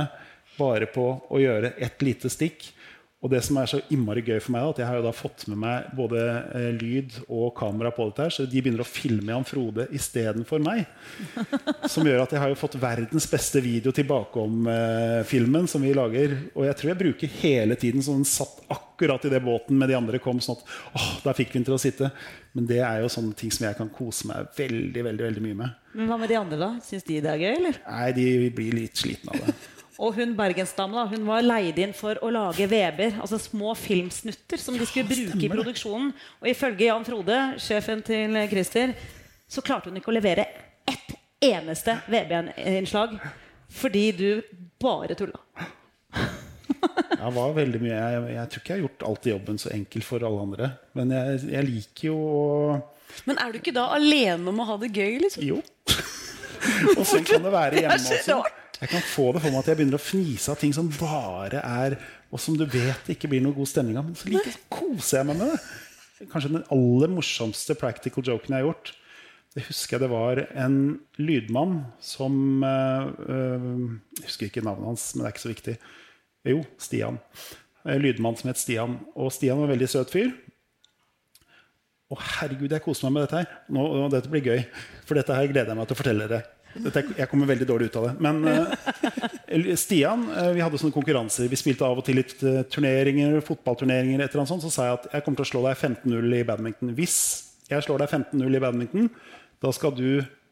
bare 0.58 0.88
på 0.90 1.06
å 1.30 1.40
gjøre 1.40 1.76
ett 1.78 2.02
lite 2.02 2.30
stikk. 2.32 2.70
Og 3.18 3.32
det 3.32 3.40
som 3.42 3.56
er 3.58 3.66
så 3.66 3.80
innmari 3.90 4.22
gøy 4.22 4.36
for 4.38 4.54
meg, 4.54 4.62
da, 4.62 4.70
at 4.70 4.78
jeg 4.78 4.86
har 4.86 4.98
jo 5.00 5.06
da 5.08 5.12
fått 5.16 5.42
med 5.50 5.58
meg 5.58 5.86
både 5.98 6.20
eh, 6.54 6.68
lyd 6.78 7.16
og 7.26 7.48
kamera 7.58 7.90
på 7.94 8.04
dette, 8.06 8.28
her, 8.28 8.34
så 8.34 8.44
de 8.46 8.60
begynner 8.62 8.84
å 8.84 8.86
filme 8.86 9.32
Jan 9.34 9.46
Frode 9.46 9.88
istedenfor 9.98 10.62
meg. 10.62 10.84
Som 11.92 12.06
gjør 12.06 12.22
at 12.22 12.34
jeg 12.36 12.42
har 12.44 12.52
jo 12.52 12.58
fått 12.60 12.76
verdens 12.78 13.26
beste 13.26 13.62
video 13.64 13.90
tilbake 13.94 14.38
om 14.38 14.68
eh, 14.70 15.24
filmen 15.26 15.66
som 15.70 15.82
vi 15.82 15.90
lager. 15.98 16.36
Og 16.54 16.68
jeg 16.68 16.78
tror 16.78 16.92
jeg 16.92 17.00
bruker 17.00 17.32
hele 17.40 17.78
tiden 17.80 18.04
sånn 18.06 18.22
satt 18.28 18.60
akkurat 18.70 19.26
i 19.26 19.32
det 19.32 19.40
båten 19.42 19.80
med 19.80 19.90
de 19.90 19.96
andre 19.98 20.20
kom. 20.22 20.38
sånn 20.44 20.60
at, 20.60 20.70
åh, 20.94 21.08
der 21.24 21.38
fikk 21.40 21.50
vi 21.50 21.58
den 21.58 21.66
til 21.66 21.74
å 21.74 21.80
sitte. 21.82 22.12
Men 22.54 22.68
det 22.70 22.78
er 22.86 23.02
jo 23.02 23.10
sånne 23.10 23.34
ting 23.38 23.50
som 23.54 23.66
jeg 23.66 23.80
kan 23.80 23.90
kose 23.94 24.30
meg 24.30 24.46
veldig 24.54 25.04
veldig, 25.08 25.24
veldig 25.26 25.42
mye 25.48 25.58
med. 25.64 25.82
Men 25.98 26.12
hva 26.12 26.20
med 26.22 26.30
de 26.30 26.38
andre, 26.38 26.60
da? 26.60 26.70
Syns 26.86 27.06
de 27.08 27.18
det 27.24 27.34
er 27.34 27.42
gøy, 27.42 27.50
eller? 27.56 27.82
Nei, 27.88 28.06
de 28.14 28.28
blir 28.54 28.78
litt 28.78 29.02
slitne 29.02 29.34
av 29.34 29.42
det. 29.42 29.56
Og 29.98 30.14
hun 30.14 30.36
bergensdama 30.38 31.00
da, 31.00 31.04
hun 31.10 31.24
var 31.26 31.42
leid 31.42 31.78
inn 31.82 31.92
for 31.96 32.18
å 32.22 32.30
lage 32.30 32.68
Weber. 32.70 33.16
altså 33.18 33.38
små 33.42 33.72
filmsnutter 33.74 34.60
som 34.62 34.76
de 34.78 34.86
skulle 34.86 35.10
bruke 35.10 35.42
i 35.42 35.50
produksjonen. 35.50 36.12
Og 36.38 36.50
ifølge 36.52 36.86
Jan 36.86 37.06
Frode, 37.06 37.38
sjefen 37.58 38.04
til 38.06 38.36
Christer, 38.52 38.94
så 39.50 39.64
klarte 39.64 39.90
hun 39.90 39.98
ikke 39.98 40.12
å 40.12 40.14
levere 40.14 40.46
ett 40.86 41.16
eneste 41.42 41.96
VB-innslag 42.06 43.18
fordi 43.68 44.04
du 44.16 44.28
bare 44.80 45.16
tulla. 45.18 45.42
Jeg 47.18 47.32
var 47.34 47.56
veldig 47.56 47.80
mye 47.82 47.96
jeg, 47.96 48.20
jeg 48.36 48.50
tror 48.52 48.62
ikke 48.62 48.70
jeg 48.70 48.78
har 48.78 48.84
gjort 48.84 49.04
alltid 49.08 49.32
jobben 49.32 49.58
så 49.58 49.72
enkel 49.74 50.04
for 50.06 50.24
alle 50.28 50.44
andre. 50.46 50.70
Men 50.94 51.10
jeg, 51.16 51.40
jeg 51.50 51.68
liker 51.72 52.06
jo 52.12 52.16
å 52.22 52.46
Men 53.26 53.42
er 53.42 53.50
du 53.50 53.58
ikke 53.58 53.74
da 53.74 53.88
alene 53.96 54.52
om 54.52 54.62
å 54.62 54.68
ha 54.68 54.78
det 54.78 54.92
gøy? 54.94 55.18
liksom? 55.24 55.42
Jo. 55.48 55.58
Og 56.94 57.04
sånn 57.08 57.26
kan 57.26 57.42
det 57.42 57.52
være 57.52 57.82
hjemme 57.82 57.98
Det 57.98 58.22
så 58.22 58.38
også. 58.38 58.67
Jeg 58.78 58.92
kan 58.92 59.02
få 59.02 59.32
det 59.34 59.42
for 59.42 59.50
meg 59.50 59.60
at 59.62 59.70
jeg 59.72 59.78
begynner 59.80 59.98
å 59.98 60.02
fnise 60.02 60.52
av 60.52 60.60
ting 60.60 60.72
som 60.74 60.90
bare 61.00 61.62
er 61.64 61.96
Og 62.30 62.38
som 62.42 62.54
du 62.54 62.62
vet 62.62 63.00
det 63.06 63.16
ikke 63.16 63.30
blir 63.32 63.42
noe 63.42 63.56
god 63.56 63.70
stemning 63.70 63.98
av. 63.98 64.06
Men 64.06 64.18
så 64.18 64.28
like 64.30 64.52
koser 64.70 65.20
jeg 65.20 65.28
meg 65.30 65.38
med 65.40 65.54
det. 65.54 65.60
Kanskje 66.28 66.50
den 66.52 66.66
aller 66.74 67.12
morsomste 67.12 67.76
practical 67.78 68.26
joken 68.26 68.54
jeg 68.54 68.60
har 68.60 68.68
gjort. 68.68 68.92
Det 69.56 69.64
husker 69.64 69.96
jeg 69.96 70.04
det 70.04 70.10
var 70.12 70.42
en 70.60 70.76
lydmann 71.16 71.78
som 72.04 72.62
øh, 72.62 73.06
øh, 73.32 73.70
Jeg 74.18 74.26
husker 74.26 74.50
ikke 74.50 74.66
navnet 74.66 74.90
hans, 74.90 75.06
men 75.14 75.24
det 75.24 75.30
er 75.30 75.34
ikke 75.34 75.46
så 75.46 75.54
viktig. 75.54 75.76
Jo, 76.52 76.60
Stian. 76.78 77.18
En 77.88 78.02
lydmann 78.04 78.36
som 78.36 78.52
het 78.52 78.60
Stian. 78.60 78.98
Og 79.16 79.32
Stian 79.32 79.58
var 79.58 79.70
en 79.70 79.72
veldig 79.72 79.88
søt 79.88 80.12
fyr. 80.12 80.30
Å, 82.08 82.16
herregud, 82.16 82.72
jeg 82.72 82.84
koser 82.84 83.08
meg 83.08 83.16
med 83.16 83.26
dette 83.26 83.40
her. 83.42 83.56
Nå, 83.72 83.82
dette 84.12 84.30
blir 84.32 84.44
gøy. 84.44 84.62
For 85.08 85.18
dette 85.18 85.34
her 85.36 85.48
gleder 85.50 85.72
jeg 85.72 85.80
meg 85.80 85.88
til 85.88 85.96
å 85.96 86.00
fortelle 86.02 86.28
dere. 86.28 86.57
Dette, 86.74 87.02
jeg 87.16 87.28
kommer 87.30 87.48
veldig 87.48 87.66
dårlig 87.68 87.88
ut 87.88 87.98
av 88.00 88.06
det. 88.08 88.12
Men 88.22 88.42
uh, 88.44 89.74
Stian, 89.78 90.26
uh, 90.30 90.50
vi 90.54 90.62
hadde 90.62 90.80
sånne 90.80 90.94
konkurranser. 90.94 91.48
Vi 91.50 91.58
spilte 91.58 91.86
av 91.86 92.00
og 92.00 92.06
til 92.06 92.20
litt 92.20 92.36
uh, 92.44 92.60
turneringer, 92.70 93.38
fotballturneringer. 93.46 94.24
Et 94.24 94.38
sånt, 94.38 94.64
så 94.64 94.72
sa 94.72 94.88
jeg 94.88 94.98
at 94.98 95.08
jeg 95.14 95.26
kommer 95.26 95.40
til 95.40 95.48
å 95.48 95.52
slå 95.52 95.64
deg 95.66 95.78
15-0 95.78 96.38
i 96.38 96.44
badminton. 96.48 96.94
Hvis 96.98 97.18
jeg 97.70 97.86
slår 97.86 98.04
deg 98.04 98.12
15-0 98.20 98.58
i 98.58 98.62
badminton, 98.64 99.10
da 99.64 99.72
skal 99.74 99.96
du 99.96 100.08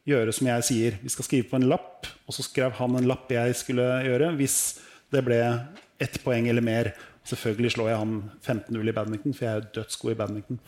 gjøre 0.06 0.34
som 0.34 0.50
jeg 0.50 0.66
sier. 0.66 0.98
Vi 1.02 1.12
skal 1.12 1.26
skrive 1.28 1.50
på 1.50 1.60
en 1.60 1.68
lapp, 1.70 2.08
og 2.26 2.36
så 2.36 2.44
skrev 2.46 2.76
han 2.78 2.98
en 2.98 3.08
lapp 3.10 3.30
jeg 3.34 3.56
skulle 3.58 3.86
gjøre. 4.06 4.32
Hvis 4.38 4.58
det 5.14 5.22
ble 5.26 5.40
ett 6.02 6.18
poeng 6.24 6.48
eller 6.48 6.64
mer. 6.64 6.92
Selvfølgelig 7.26 7.72
slår 7.74 7.90
jeg 7.90 7.98
han 7.98 8.16
15-0 8.44 8.90
i 8.90 8.94
badminton, 8.94 9.34
for 9.34 9.46
jeg 9.46 9.58
er 9.58 9.68
dødsgod 9.74 10.12
i 10.12 10.18
badminton. 10.18 10.60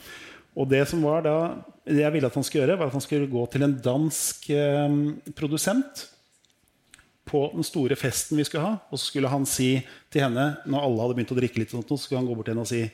Og 0.58 0.68
det 0.70 0.82
som 0.90 1.02
var 1.06 1.24
da, 1.26 1.38
det 1.86 2.02
jeg 2.02 2.14
ville 2.14 2.28
at 2.28 2.36
han 2.36 2.46
skulle 2.46 2.64
gjøre, 2.64 2.78
var 2.80 2.90
at 2.90 2.96
han 2.98 3.04
skulle 3.04 3.30
gå 3.30 3.44
til 3.52 3.64
en 3.66 3.76
dansk 3.84 4.48
eh, 4.50 5.00
produsent 5.38 6.06
på 7.28 7.42
den 7.52 7.66
store 7.66 7.96
festen 8.00 8.40
vi 8.40 8.46
skulle 8.48 8.64
ha. 8.64 8.78
Og 8.90 8.98
så 8.98 9.10
skulle 9.10 9.30
han 9.30 9.46
si 9.46 9.76
til 10.10 10.24
henne, 10.24 10.50
når 10.66 10.86
alle 10.86 11.04
hadde 11.04 11.18
begynt 11.18 11.34
å 11.36 11.38
drikke 11.38 11.62
litt, 11.62 11.74
sånt, 11.74 11.90
så 11.90 12.00
skulle 12.00 12.22
han 12.24 12.30
gå 12.30 12.38
bort 12.38 12.50
til 12.50 12.56
henne 12.56 12.66
og 12.66 12.72
si 12.72 12.86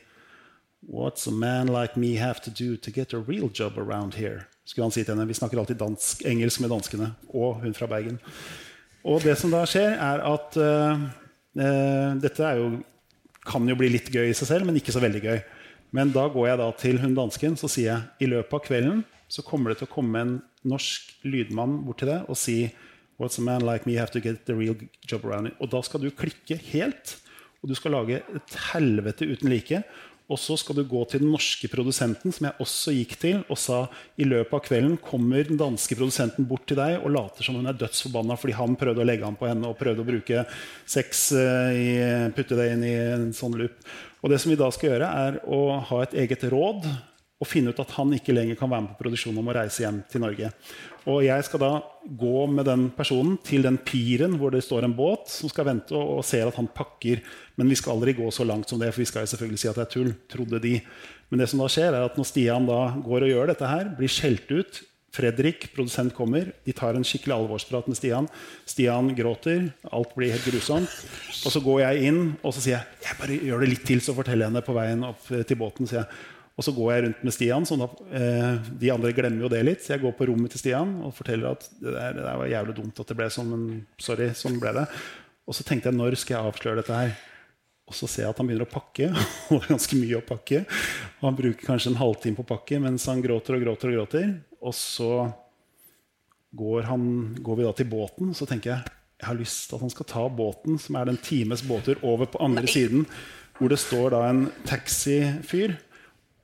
What's 0.85 1.25
a 1.25 1.31
man 1.33 1.71
like 1.73 1.97
me 1.97 2.13
have 2.21 2.43
to 2.45 2.51
do 2.53 2.75
to 2.77 2.91
get 2.93 3.13
a 3.13 3.17
real 3.17 3.49
job 3.49 3.79
around 3.81 4.13
here? 4.13 4.45
skulle 4.65 4.85
han 4.85 4.93
si 4.93 5.03
til 5.03 5.13
henne. 5.13 5.27
Vi 5.29 5.37
snakker 5.37 5.61
alltid 5.61 5.77
dansk, 5.79 6.25
engelsk 6.25 6.63
med 6.63 6.73
danskene. 6.73 7.11
Og 7.29 7.61
hun 7.61 7.77
fra 7.77 7.87
Bergen. 7.89 8.17
Og 9.05 9.21
det 9.21 9.37
som 9.37 9.53
da 9.53 9.61
skjer, 9.69 9.93
er 10.01 10.23
at 10.25 10.57
uh, 10.57 11.05
dette 12.21 12.45
er 12.45 12.61
jo, 12.61 12.71
kan 13.45 13.69
jo 13.69 13.77
bli 13.77 13.91
litt 13.93 14.09
gøy 14.09 14.31
i 14.31 14.37
seg 14.37 14.49
selv, 14.49 14.65
men 14.65 14.79
ikke 14.79 14.95
så 14.95 15.03
veldig 15.03 15.21
gøy. 15.21 15.37
Men 15.95 16.11
da 16.11 16.25
går 16.31 16.49
jeg 16.49 16.59
da 16.59 16.71
til 16.79 16.99
hun 16.99 17.15
dansken 17.15 17.55
så 17.59 17.69
sier 17.71 17.93
jeg 17.93 18.25
i 18.25 18.31
løpet 18.31 18.57
av 18.57 18.63
kvelden 18.65 19.03
så 19.31 19.43
kommer 19.45 19.71
det 19.71 19.79
til 19.79 19.87
å 19.87 19.93
komme 19.95 20.21
en 20.21 20.33
norsk 20.67 21.13
lydmann 21.25 21.79
bort 21.85 22.01
til 22.03 22.11
deg 22.11 22.27
og 22.29 22.39
si 22.39 22.57
What's 23.15 23.39
a 23.39 23.43
man 23.45 23.63
like 23.63 23.87
me 23.87 23.95
have 23.95 24.11
to 24.11 24.19
get 24.19 24.43
the 24.45 24.53
real 24.53 24.75
job 25.07 25.23
around 25.23 25.47
it? 25.47 25.55
Og 25.63 25.69
da 25.71 25.79
skal 25.87 26.03
du 26.03 26.09
klikke 26.11 26.57
helt, 26.73 27.13
og 27.63 27.71
du 27.71 27.75
skal 27.79 27.95
lage 27.95 28.17
et 28.19 28.57
helvete 28.73 29.23
uten 29.23 29.47
like. 29.47 29.79
Og 30.25 30.39
så 30.41 30.55
skal 30.57 30.79
du 30.79 30.81
gå 30.89 31.03
til 31.05 31.21
den 31.21 31.29
norske 31.29 31.69
produsenten, 31.69 32.33
som 32.33 32.47
jeg 32.47 32.63
også 32.63 32.93
gikk 32.95 33.13
til, 33.21 33.43
og 33.45 33.59
sa 33.61 33.83
i 34.17 34.25
løpet 34.25 34.55
av 34.57 34.63
kvelden 34.65 34.95
kommer 35.01 35.45
den 35.45 35.59
danske 35.59 35.97
produsenten 35.97 36.47
bort 36.49 36.65
til 36.69 36.79
deg 36.79 36.97
og 37.03 37.13
later 37.13 37.45
som 37.45 37.59
hun 37.59 37.69
er 37.69 37.77
dødsforbanna 37.77 38.37
fordi 38.41 38.57
han 38.57 38.77
prøvde 38.79 39.03
å 39.03 39.05
legge 39.05 39.27
an 39.27 39.37
på 39.37 39.49
henne 39.49 39.69
og 39.69 39.77
prøvde 39.77 40.01
å 40.01 40.07
bruke 40.07 40.45
sex 40.89 41.27
uh, 41.37 41.69
i, 41.69 41.91
putte 42.33 42.57
det 42.57 42.71
inn 42.73 42.87
i 42.87 42.95
en 42.95 43.29
sånn 43.37 43.57
loop. 43.59 43.77
Og 44.25 44.33
det 44.33 44.41
som 44.41 44.49
vi 44.49 44.57
da 44.57 44.71
skal 44.73 44.95
gjøre, 44.95 45.11
er 45.27 45.37
å 45.45 45.59
ha 45.91 46.01
et 46.01 46.17
eget 46.25 46.47
råd 46.49 46.89
og 47.45 47.49
finne 47.51 47.71
ut 47.71 47.81
at 47.81 47.93
han 47.99 48.13
ikke 48.17 48.33
lenger 48.33 48.57
kan 48.59 48.71
være 48.71 48.87
med 48.87 48.95
på 48.95 49.05
produksjonen 49.05 49.41
om 49.41 49.51
å 49.51 49.55
reise 49.55 49.85
hjem 49.85 50.01
til 50.11 50.23
Norge. 50.25 50.49
Og 51.05 51.21
jeg 51.21 51.45
skal 51.45 51.61
da 51.61 51.71
gå 52.05 52.45
med 52.49 52.65
den 52.65 52.87
personen 52.97 53.37
til 53.45 53.65
den 53.65 53.77
piren 53.85 54.39
hvor 54.41 54.53
det 54.53 54.63
står 54.65 54.87
en 54.87 54.95
båt 54.97 55.29
som 55.29 55.51
skal 55.51 55.69
vente 55.69 55.93
og, 55.93 56.17
og 56.17 56.25
ser 56.25 56.49
at 56.49 56.57
han 56.57 56.71
pakker. 56.73 57.21
Men 57.59 57.69
vi 57.69 57.77
skal 57.77 57.95
aldri 57.95 58.15
gå 58.17 58.31
så 58.33 58.47
langt 58.47 58.71
som 58.71 58.81
det, 58.81 58.89
for 58.93 59.03
vi 59.03 59.11
skal 59.11 59.29
selvfølgelig 59.29 59.61
si 59.61 59.69
at 59.69 59.77
det 59.77 59.85
er 59.85 59.93
tull. 59.93 60.11
trodde 60.31 60.63
de. 60.63 60.79
Men 61.29 61.41
det 61.41 61.51
som 61.51 61.61
da 61.61 61.69
skjer 61.71 61.93
er 61.93 62.07
at 62.07 62.17
når 62.17 62.29
Stian 62.31 62.67
da 62.67 62.81
går 63.05 63.27
og 63.27 63.33
gjør 63.33 63.53
dette 63.53 63.69
her, 63.69 63.93
blir 63.97 64.11
skjelt 64.11 64.51
ut 64.51 64.83
Fredrik, 65.15 65.69
produsent, 65.71 66.11
kommer. 66.15 66.49
De 66.65 66.73
tar 66.75 66.97
en 66.97 67.05
skikkelig 67.07 67.37
alvorsprat 67.37 67.87
med 67.87 67.95
Stian. 67.95 68.27
Stian 68.67 69.13
gråter. 69.15 69.69
Alt 69.95 70.15
blir 70.17 70.33
helt 70.33 70.47
grusomt. 70.49 70.91
Og 71.45 71.53
så 71.53 71.61
går 71.63 71.85
jeg 71.85 72.09
inn 72.09 72.21
og 72.41 72.51
så 72.51 72.63
sier 72.63 72.75
jeg, 72.75 72.97
jeg 73.05 73.19
bare 73.21 73.37
gjør 73.47 73.63
det 73.63 73.69
litt 73.71 73.85
til, 73.87 74.01
så 74.03 74.15
forteller 74.17 74.45
jeg 74.45 74.51
henne 74.51 74.65
på 74.65 74.75
veien 74.75 75.05
opp 75.07 75.29
til 75.31 75.59
båten. 75.59 75.87
sier 75.87 76.01
jeg, 76.01 76.25
og 76.55 76.63
så 76.63 76.71
går 76.71 76.91
jeg 76.93 77.03
rundt 77.03 77.23
med 77.27 77.35
Stian. 77.35 77.65
sånn 77.67 77.83
at 77.83 78.01
eh, 78.15 78.67
De 78.79 78.91
andre 78.93 79.11
glemmer 79.15 79.43
jo 79.43 79.51
det 79.51 79.61
litt. 79.67 79.83
Så 79.83 79.95
jeg 79.95 80.03
går 80.05 80.13
på 80.15 80.29
rommet 80.29 80.53
til 80.53 80.61
Stian 80.61 80.93
og 81.03 81.11
forteller 81.17 81.51
at 81.51 81.67
det 81.81 81.91
der, 81.91 82.15
det 82.15 82.23
der 82.23 82.39
var 82.39 82.51
jævlig 82.51 82.75
dumt 82.77 83.01
at 83.03 83.11
det 83.11 83.17
ble 83.19 83.29
sånn. 83.33 83.51
Men 83.51 83.65
sorry, 83.99 84.29
sånn 84.39 84.59
ble 84.61 84.71
det. 84.79 84.85
Og 85.45 85.57
så 85.57 85.65
tenkte 85.67 85.91
jeg 85.91 85.99
når 85.99 86.15
skal 86.21 86.37
jeg 86.37 86.53
avsløre 86.53 86.79
dette 86.79 87.01
her? 87.01 87.15
Og 87.85 87.93
så 87.93 88.07
ser 88.09 88.23
jeg 88.23 88.31
at 88.31 88.39
han 88.39 88.47
begynner 88.47 88.69
å 88.69 88.71
pakke. 88.71 89.11
Og 89.51 89.59
det 89.59 89.65
er 89.65 89.73
ganske 89.75 89.99
mye 89.99 90.21
å 90.21 90.25
pakke. 90.25 90.61
Og 91.19 91.27
han 91.27 91.39
bruker 91.41 91.67
kanskje 91.67 91.91
en 91.91 91.99
halvtime 91.99 92.39
på 92.39 92.45
å 92.47 92.51
pakke 92.55 92.79
mens 92.81 93.09
han 93.11 93.23
gråter 93.25 93.59
og 93.59 93.65
gråter. 93.67 93.91
Og 93.91 93.99
gråter. 93.99 94.31
Og 94.65 94.77
så 94.79 95.11
går, 96.55 96.85
han, 96.87 97.09
går 97.43 97.59
vi 97.59 97.67
da 97.67 97.73
til 97.75 97.91
båten. 97.91 98.31
Så 98.37 98.47
tenker 98.49 98.77
jeg 98.77 98.93
jeg 99.15 99.29
har 99.29 99.37
lyst 99.39 99.69
til 99.69 99.77
at 99.77 99.83
han 99.85 99.91
skal 99.93 100.07
ta 100.09 100.21
båten, 100.27 100.75
som 100.81 100.97
er 100.99 101.07
den 101.07 101.17
times 101.23 101.61
båttur, 101.63 102.01
over 102.03 102.27
på 102.27 102.39
andre 102.43 102.65
Nei. 102.65 102.71
siden. 102.71 103.05
Hvor 103.55 103.71
det 103.71 103.79
står 103.79 104.11
da 104.11 104.25
en 104.27 104.41
taxifyr 104.67 105.77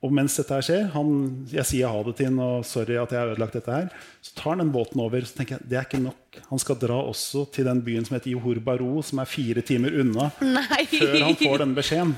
og 0.02 0.10
mens 0.10 0.34
dette 0.34 0.56
her 0.56 0.64
skjer, 0.66 0.86
han, 0.96 1.10
jeg 1.52 1.62
sier 1.68 1.92
ha 1.92 2.00
det 2.02 2.16
til 2.18 2.26
ham 2.26 2.40
og 2.42 2.64
sorry 2.66 2.96
at 2.98 3.12
jeg 3.14 3.20
har 3.22 3.28
ødelagt 3.36 3.54
dette 3.54 3.70
her, 3.76 3.92
så 4.18 4.32
tar 4.34 4.50
han 4.56 4.64
den 4.64 4.72
båten 4.74 4.98
over. 5.04 5.22
Så 5.22 5.36
tenker 5.38 5.56
jeg, 5.60 5.68
det 5.70 5.78
er 5.78 5.86
ikke 5.86 6.00
nok. 6.02 6.40
Han 6.48 6.62
skal 6.62 6.78
dra 6.82 6.96
også 7.06 7.44
til 7.54 7.68
den 7.70 7.82
byen 7.86 8.08
som 8.08 8.16
heter 8.16 8.32
Johor 8.32 8.58
Baro, 8.66 8.96
som 9.06 9.22
er 9.22 9.30
fire 9.30 9.62
timer 9.62 9.94
unna, 10.02 10.26
Nei. 10.42 10.80
før 10.90 11.14
han 11.22 11.38
får 11.38 11.62
den 11.62 11.76
beskjeden. 11.78 12.16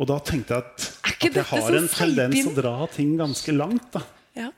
Og 0.00 0.08
da 0.08 0.18
tenkte 0.24 0.56
jeg 0.58 0.64
at, 0.66 0.90
at 1.08 1.24
jeg 1.40 1.46
har 1.54 1.78
en 1.80 1.88
tendens 1.92 2.36
til 2.42 2.52
å 2.52 2.56
dra 2.56 2.74
ting 2.92 3.16
ganske 3.20 3.56
langt. 3.56 3.88
da. 3.96 4.04
Ja. 4.36 4.50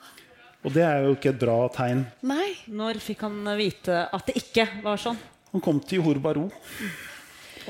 Og 0.62 0.74
det 0.74 0.82
er 0.86 1.06
jo 1.06 1.14
ikke 1.16 1.32
et 1.32 1.40
bra 1.42 1.56
tegn. 1.74 2.04
Nei. 2.26 2.52
Når 2.70 2.98
fikk 3.02 3.24
han 3.26 3.38
vite 3.58 4.04
at 4.14 4.28
det 4.30 4.36
ikke 4.42 4.66
var 4.84 4.98
sånn? 5.02 5.18
Han 5.54 5.62
kom 5.62 5.78
til 5.82 6.00
Johor 6.02 6.18
Baro. 6.22 6.48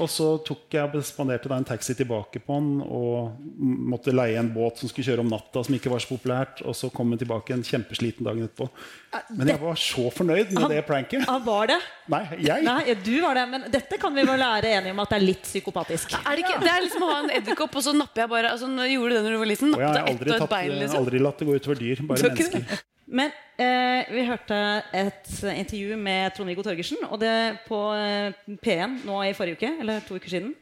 Og 0.01 0.09
så 0.11 0.29
tok 0.47 0.73
jeg 0.73 0.89
spanderte 0.89 1.11
spanderte 1.13 1.57
en 1.57 1.67
taxi 1.69 1.95
tilbake 1.97 2.41
på 2.43 2.57
han 2.57 2.69
og 2.83 3.37
måtte 3.93 4.15
leie 4.15 4.39
en 4.41 4.51
båt 4.55 4.81
som 4.81 4.91
skulle 4.91 5.07
kjøre 5.11 5.25
om 5.25 5.31
natta, 5.31 5.63
som 5.65 5.77
ikke 5.77 5.93
var 5.93 6.03
så 6.03 6.13
populært. 6.15 6.63
Og 6.67 6.77
så 6.77 6.91
kom 6.95 7.13
han 7.13 7.21
tilbake 7.21 7.55
en 7.55 7.65
kjempesliten 7.67 8.27
dagen 8.27 8.47
etterpå. 8.47 8.69
Men 9.37 9.53
jeg 9.53 9.61
var 9.63 9.81
så 9.81 10.07
fornøyd 10.15 10.53
med 10.53 10.63
han, 10.65 10.73
det 10.73 10.85
pranket. 10.89 11.27
Han 11.29 11.43
var 11.47 11.73
det? 11.75 11.81
Nei, 12.13 12.23
jeg. 12.43 12.67
Nei, 12.67 12.97
du 13.05 13.13
var 13.23 13.39
det, 13.39 13.47
Men 13.53 13.67
dette 13.73 13.99
kan 14.01 14.15
vi 14.15 14.25
vel 14.29 14.41
lære 14.41 14.73
enige 14.79 14.95
om 14.97 15.03
at 15.05 15.13
det 15.13 15.21
er 15.21 15.27
litt 15.27 15.45
psykopatisk. 15.49 16.17
Er 16.23 16.39
det, 16.39 16.47
ikke, 16.47 16.63
det 16.65 16.73
er 16.73 16.87
liksom 16.87 17.05
å 17.07 17.11
ha 17.13 17.19
en 17.25 17.35
edderkopp, 17.41 17.77
og 17.81 17.87
så 17.89 17.97
napper 17.97 18.25
jeg 18.25 18.33
bare 18.33 18.55
altså, 18.55 18.71
Gjorde 18.93 19.13
du 19.13 19.17
det 19.19 19.27
når 19.27 19.37
du 19.37 19.43
var 19.43 19.53
liten? 19.53 19.77
Nappet 19.77 20.15
ett 20.15 20.25
og 20.29 20.39
et 20.39 20.51
bein, 20.57 20.73
liksom? 20.81 21.05
Aldri 21.05 21.23
latt 21.23 21.43
det 21.43 21.49
gå 21.49 21.61
utover 21.61 21.85
dyr. 21.85 22.03
Bare 22.09 22.33
mennesker. 22.33 22.89
Men 23.07 23.33
eh, 23.61 24.09
vi 24.13 24.25
hørte 24.29 24.57
et 24.95 25.31
intervju 25.53 25.99
med 26.01 26.35
Trond-Viggo 26.37 26.65
Torgersen 26.67 27.03
og 27.09 27.19
det 27.23 27.35
på 27.67 27.81
eh, 27.97 28.35
P1 28.63 29.03
nå 29.09 29.19
i 29.27 29.35
forrige 29.37 29.59
uke, 29.59 29.73
eller 29.83 30.05
to 30.07 30.19
uker 30.21 30.33
siden. 30.37 30.53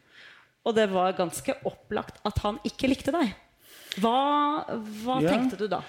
Og 0.64 0.76
det 0.76 0.88
var 0.92 1.16
ganske 1.16 1.56
opplagt 1.68 2.20
at 2.28 2.40
han 2.44 2.60
ikke 2.68 2.90
likte 2.90 3.14
deg. 3.14 3.32
Hva, 4.00 4.18
hva 5.02 5.18
ja. 5.24 5.32
tenkte 5.32 5.58
du 5.60 5.66
da? 5.70 5.80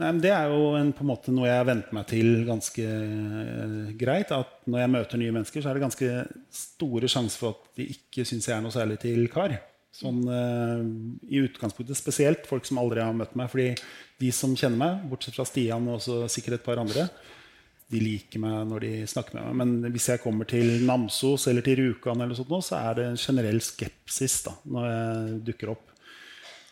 Nei, 0.00 0.12
det 0.22 0.30
er 0.32 0.48
jo 0.48 0.70
en, 0.78 0.92
på 0.96 1.04
en 1.04 1.10
måte 1.10 1.32
noe 1.34 1.48
jeg 1.48 1.58
har 1.60 1.66
vent 1.68 1.90
meg 1.92 2.06
til 2.08 2.28
ganske 2.46 2.84
uh, 2.84 3.90
greit. 4.00 4.30
At 4.32 4.62
når 4.70 4.84
jeg 4.84 4.92
møter 4.94 5.20
nye 5.20 5.34
mennesker, 5.34 5.60
så 5.60 5.70
er 5.70 5.76
det 5.76 5.84
ganske 5.84 6.12
store 6.56 7.10
sjanser 7.10 7.42
for 7.42 7.58
at 7.58 7.80
de 7.80 7.88
ikke 7.96 8.24
syns 8.28 8.48
jeg 8.48 8.56
er 8.56 8.64
noe 8.64 8.74
særlig 8.74 9.00
til 9.02 9.26
kar. 9.32 9.58
Sånn, 9.94 10.22
uh, 10.30 10.80
I 11.26 11.42
utgangspunktet 11.44 11.98
spesielt 11.98 12.46
folk 12.48 12.68
som 12.68 12.78
aldri 12.82 13.02
har 13.02 13.16
møtt 13.16 13.34
meg. 13.38 13.50
Fordi 13.52 13.72
de 14.22 14.30
som 14.34 14.54
kjenner 14.54 14.78
meg, 14.80 15.04
bortsett 15.10 15.36
fra 15.36 15.46
Stian 15.48 15.88
og 15.90 16.04
sikkert 16.30 16.60
et 16.60 16.66
par 16.66 16.80
andre, 16.82 17.08
de 17.90 17.98
liker 17.98 18.38
meg 18.42 18.68
når 18.70 18.84
de 18.86 18.92
snakker 19.10 19.36
med 19.36 19.46
meg. 19.48 19.60
Men 19.60 19.94
hvis 19.94 20.10
jeg 20.12 20.22
kommer 20.22 20.46
til 20.48 20.84
Namsos 20.86 21.48
eller 21.50 21.66
til 21.66 21.80
Rjukan, 21.80 22.22
så 22.62 22.78
er 22.78 22.98
det 22.98 23.06
en 23.08 23.18
generell 23.20 23.58
skepsis 23.64 24.42
da, 24.46 24.54
når 24.70 24.90
jeg 24.90 25.40
dukker 25.50 25.72
opp. 25.74 25.86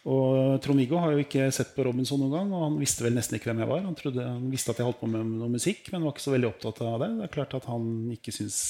Og 0.08 0.60
Trond-Viggo 0.64 1.00
har 1.02 1.12
jo 1.12 1.24
ikke 1.24 1.48
sett 1.52 1.74
på 1.74 1.84
Robinson 1.84 2.20
noen 2.22 2.36
gang, 2.36 2.52
og 2.54 2.62
han 2.68 2.78
visste 2.80 3.04
vel 3.04 3.16
nesten 3.16 3.36
ikke 3.36 3.50
hvem 3.50 3.64
jeg 3.64 3.70
var. 3.72 3.82
Han, 3.84 3.96
trodde, 3.98 4.24
han 4.24 4.46
visste 4.52 4.72
at 4.72 4.78
jeg 4.80 4.86
holdt 4.86 5.02
på 5.02 5.10
med 5.10 5.34
noe 5.34 5.50
musikk, 5.52 5.90
men 5.92 6.06
var 6.06 6.14
ikke 6.14 6.24
så 6.24 6.32
veldig 6.36 6.48
opptatt 6.52 6.80
av 6.86 7.02
det. 7.02 7.10
Det 7.18 7.26
er 7.26 7.34
klart 7.34 7.56
at 7.58 7.66
han 7.68 7.90
ikke 8.14 8.32
syns 8.32 8.60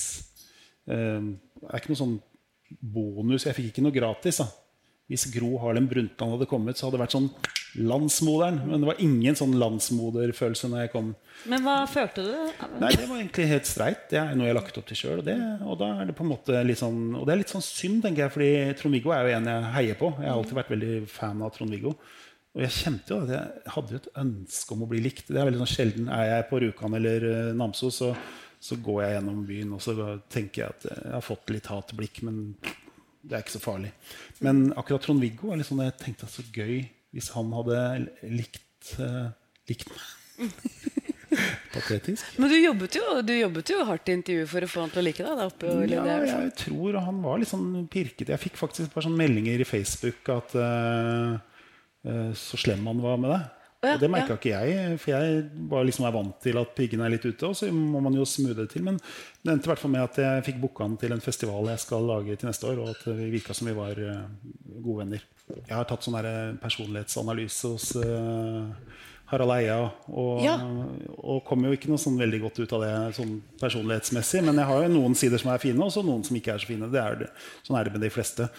uh, 0.89 1.21
er 1.69 1.79
ikke 1.79 1.93
noe 1.93 2.01
sånn 2.01 2.17
bonus. 2.81 3.47
Jeg 3.49 3.57
fikk 3.57 3.73
ikke 3.73 3.87
noe 3.87 3.95
gratis. 3.95 4.43
da. 4.43 4.49
Hvis 5.09 5.25
Gro 5.33 5.55
Harlem 5.63 5.87
Brundtland 5.89 6.35
hadde 6.35 6.49
kommet, 6.51 6.77
så 6.77 6.87
hadde 6.87 6.99
det 6.99 7.05
vært 7.07 7.15
sånn 7.15 7.31
landsmoderen. 7.81 8.59
Men 8.69 8.83
det 8.83 8.89
var 8.91 8.99
ingen 9.01 9.39
sånn 9.39 9.55
landsmoderfølelse 9.61 10.69
når 10.69 10.83
jeg 10.83 10.93
kom. 10.93 11.15
Men 11.49 11.65
hva 11.65 11.79
følte 11.89 12.27
du? 12.27 12.35
Nei, 12.83 12.91
Det 12.93 13.07
var 13.09 13.17
egentlig 13.17 13.49
helt 13.49 13.69
streit. 13.71 14.03
Det 14.11 14.21
er 14.21 14.35
noe 14.37 14.49
jeg 14.49 14.53
har 14.53 14.61
lagt 14.61 14.81
opp 14.81 14.89
til 14.91 15.01
sjøl. 15.01 15.23
Og, 15.23 15.31
og, 15.65 15.79
da 15.81 15.89
er 15.95 16.11
det 16.11 16.17
på 16.19 16.27
en 16.27 16.33
måte 16.35 16.61
litt 16.67 16.81
sånn 16.81 17.17
Og 17.17 17.25
det 17.25 17.35
er 17.35 17.41
litt 17.41 17.55
sånn 17.55 17.65
synd, 17.65 18.03
tenker 18.05 18.27
jeg, 18.27 18.35
fordi 18.35 18.51
Trond-Viggo 18.81 19.15
er 19.17 19.25
jo 19.25 19.37
en 19.39 19.53
jeg 19.53 19.71
heier 19.79 20.01
på. 20.01 20.13
Jeg 20.19 20.29
har 20.29 20.37
alltid 20.37 20.61
vært 20.61 20.75
veldig 20.77 20.99
fan 21.13 21.41
av 21.45 21.55
Trond-Viggo. 21.57 21.95
Og 22.59 22.65
jeg 22.65 22.75
kjente 22.75 23.15
jo 23.15 23.23
at 23.23 23.33
jeg 23.33 23.73
hadde 23.77 23.95
jo 23.95 24.03
et 24.03 24.13
ønske 24.25 24.77
om 24.77 24.85
å 24.85 24.91
bli 24.91 25.01
likt. 25.05 25.29
Det 25.31 25.41
er 25.41 25.49
veldig 25.49 25.63
sånn 25.63 25.73
sjelden. 25.73 26.13
Er 26.13 26.35
jeg 26.35 26.49
på 26.51 26.61
Rjukan 26.65 27.01
eller 27.01 27.27
uh, 27.29 27.57
Namsos, 27.57 28.01
så, 28.03 28.13
så, 28.61 28.79
går 28.83 29.03
jeg 29.05 29.17
gjennom 29.17 29.41
byen 29.49 29.75
og 29.77 29.83
så 29.85 29.95
tenker 30.33 30.65
jeg 30.65 30.77
at 30.77 30.87
jeg 30.91 31.15
har 31.15 31.25
fått 31.25 31.53
litt 31.55 31.71
hatblikk, 31.71 32.23
men 32.27 32.41
det 33.23 33.37
er 33.37 33.45
ikke 33.45 33.57
så 33.57 33.63
farlig. 33.63 33.93
Men 34.45 34.69
akkurat 34.79 35.05
Trond-Viggo 35.05 35.53
er 35.53 35.61
liksom, 35.63 35.83
jeg 35.85 35.99
tenkte 36.01 36.29
at 36.29 36.35
så 36.35 36.45
gøy 36.55 36.87
hvis 37.15 37.31
han 37.35 37.53
hadde 37.57 37.83
likt, 38.29 38.95
uh, 39.01 39.31
likt 39.71 39.91
meg. 39.93 40.49
Patetisk. 41.73 42.25
Men 42.41 42.51
du 42.51 42.57
jobbet, 42.57 42.97
jo, 42.99 43.21
du 43.25 43.35
jobbet 43.35 43.73
jo 43.73 43.83
hardt 43.89 44.09
i 44.09 44.17
intervjuet 44.17 44.51
for 44.51 44.65
å 44.65 44.71
få 44.71 44.85
han 44.85 44.93
til 44.95 45.03
å 45.03 45.05
like 45.07 45.27
deg? 45.27 45.93
ja, 45.93 46.17
jeg 46.31 46.55
tror 46.63 46.99
han 47.05 47.21
var 47.25 47.41
litt 47.41 47.51
sånn 47.51 47.69
pirkete. 47.93 48.33
Jeg 48.33 48.45
fikk 48.47 48.59
faktisk 48.61 48.87
et 48.87 48.95
par 48.95 49.05
sånne 49.07 49.21
meldinger 49.21 49.63
i 49.63 49.69
Facebook 49.69 50.33
at 50.33 50.57
uh, 50.59 51.37
uh, 52.09 52.31
så 52.37 52.61
slem 52.61 52.87
han 52.89 53.05
var 53.05 53.21
med 53.21 53.35
deg. 53.35 53.47
Ja, 53.79 53.93
og 53.95 54.01
det 54.03 54.09
merka 54.11 54.35
ja. 54.35 54.37
ikke 54.41 54.51
jeg, 54.51 54.95
for 54.99 55.13
jeg 55.13 55.43
var 55.71 55.85
liksom 55.87 56.07
er 56.09 56.15
vant 56.17 56.39
til 56.43 56.57
at 56.59 56.71
piggene 56.75 57.05
er 57.07 57.13
litt 57.15 57.27
ute. 57.29 57.47
Og 57.47 57.55
så 57.55 57.69
må 57.71 58.01
man 58.03 58.17
jo 58.19 58.25
smoothe 58.27 58.57
det 58.59 58.73
til. 58.73 58.83
Men 58.89 58.97
det 58.99 59.53
endte 59.53 59.69
i 59.69 59.71
hvert 59.71 59.83
fall 59.83 59.93
med 59.93 60.03
at 60.03 60.19
jeg 60.19 60.47
fikk 60.49 60.59
booka 60.65 60.89
den 60.89 60.97
til 60.99 61.15
en 61.15 61.23
festival 61.23 61.71
jeg 61.71 61.83
skal 61.85 62.09
lage 62.09 62.35
til 62.35 62.51
neste 62.51 62.67
år. 62.67 62.81
Og 62.83 62.91
at 62.91 63.05
vi 63.07 63.29
virka 63.37 63.55
som 63.55 63.71
vi 63.71 63.77
var 63.79 64.01
uh, 64.03 64.25
gode 64.83 65.05
venner. 65.05 65.29
Jeg 65.61 65.77
har 65.77 65.87
tatt 65.87 66.09
sånn 66.09 66.19
personlighetsanalyse 66.59 67.71
hos 67.71 67.87
uh, 68.03 68.67
Harald 69.31 69.55
Eia. 69.61 69.79
Og, 70.11 70.43
ja. 70.43 70.57
og 71.23 71.47
kommer 71.47 71.71
jo 71.71 71.79
ikke 71.79 71.93
noe 71.93 72.03
sånn 72.03 72.19
veldig 72.19 72.43
godt 72.49 72.59
ut 72.65 72.75
av 72.81 72.83
det 72.83 72.91
sånn 73.21 73.39
personlighetsmessig. 73.63 74.43
Men 74.51 74.59
jeg 74.59 74.73
har 74.73 74.85
jo 74.89 74.91
noen 74.97 75.15
sider 75.23 75.39
som 75.39 75.53
er 75.55 75.63
fine, 75.63 75.79
og 75.87 75.95
så 75.95 76.03
noen 76.03 76.27
som 76.27 76.41
ikke 76.41 76.57
er 76.57 76.67
så 76.67 76.73
fine. 76.73 76.91
Det 76.91 77.05
er 77.05 77.23
det. 77.23 77.31
Sånn 77.63 77.79
er 77.79 77.87
det 77.87 77.95
med 77.95 78.03
de 78.09 78.11
fleste. 78.11 78.51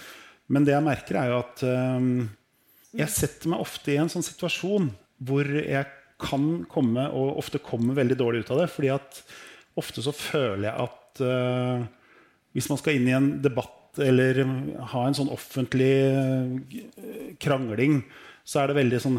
Men 0.48 0.64
det 0.64 0.78
jeg 0.78 0.88
merker, 0.88 1.20
er 1.20 1.36
jo 1.36 1.44
at 1.44 1.68
um, 1.68 2.10
jeg 2.96 3.18
setter 3.20 3.52
meg 3.52 3.68
ofte 3.68 3.92
i 3.92 4.00
en 4.00 4.16
sånn 4.16 4.24
situasjon 4.26 4.88
hvor 5.26 5.48
jeg 5.48 5.86
kan 6.20 6.48
komme, 6.72 7.08
og 7.16 7.40
ofte 7.40 7.62
kommer 7.64 7.98
veldig 7.98 8.18
dårlig 8.20 8.44
ut 8.44 8.54
av 8.56 8.64
det. 8.64 8.70
fordi 8.74 8.92
at 8.94 9.22
ofte 9.80 10.04
så 10.04 10.14
føler 10.16 10.68
jeg 10.68 10.88
at 10.88 11.22
uh, 11.24 11.84
hvis 12.56 12.70
man 12.72 12.80
skal 12.82 12.98
inn 12.98 13.08
i 13.08 13.16
en 13.16 13.30
debatt 13.44 14.00
eller 14.00 14.42
ha 14.92 15.06
en 15.06 15.16
sånn 15.18 15.32
offentlig 15.34 15.94
uh, 16.12 16.82
krangling, 17.42 18.02
så 18.50 18.64
er 18.64 18.72
det 18.72 18.80
veldig 18.80 19.00
sånn 19.04 19.18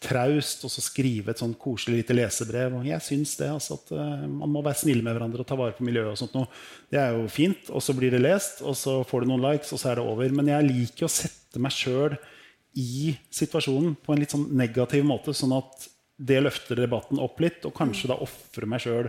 traust 0.00 0.62
å 0.64 0.70
skrive 0.70 1.32
et 1.32 1.40
sånn 1.42 1.56
koselig 1.58 2.04
lite 2.04 2.14
lesebrev. 2.14 2.76
Og 2.78 2.86
jeg 2.86 3.02
syns 3.02 3.34
det, 3.40 3.50
altså, 3.50 3.80
at 3.80 3.92
uh, 3.96 4.26
man 4.30 4.52
må 4.54 4.62
være 4.62 4.80
snille 4.84 5.04
med 5.04 5.16
hverandre 5.16 5.42
og 5.42 5.48
ta 5.48 5.58
vare 5.58 5.74
på 5.76 5.84
miljøet. 5.86 6.12
og 6.14 6.20
sånt 6.20 6.36
noe. 6.38 6.48
Det 6.92 7.00
er 7.02 7.16
jo 7.18 7.26
fint. 7.32 7.68
Og 7.74 7.82
så 7.84 7.96
blir 7.98 8.14
det 8.14 8.22
lest, 8.22 8.62
og 8.62 8.78
så 8.78 9.00
får 9.08 9.24
du 9.24 9.32
noen 9.32 9.44
likes, 9.48 9.74
og 9.74 9.82
så 9.82 9.90
er 9.90 10.00
det 10.00 10.06
over. 10.06 10.36
Men 10.38 10.52
jeg 10.54 10.68
liker 10.70 11.08
å 11.08 11.12
sette 11.12 11.62
meg 11.62 11.74
sjøl 11.74 12.14
i 12.78 13.14
situasjonen 13.34 13.96
på 13.98 14.14
en 14.14 14.22
litt 14.22 14.34
sånn 14.34 14.48
negativ 14.56 15.04
måte, 15.06 15.34
sånn 15.34 15.56
at 15.56 15.88
det 16.20 16.42
løfter 16.44 16.78
debatten 16.78 17.20
opp 17.22 17.40
litt, 17.42 17.64
og 17.66 17.74
kanskje 17.76 18.10
da 18.12 18.18
ofre 18.22 18.68
meg 18.68 18.84
sjøl 18.84 19.08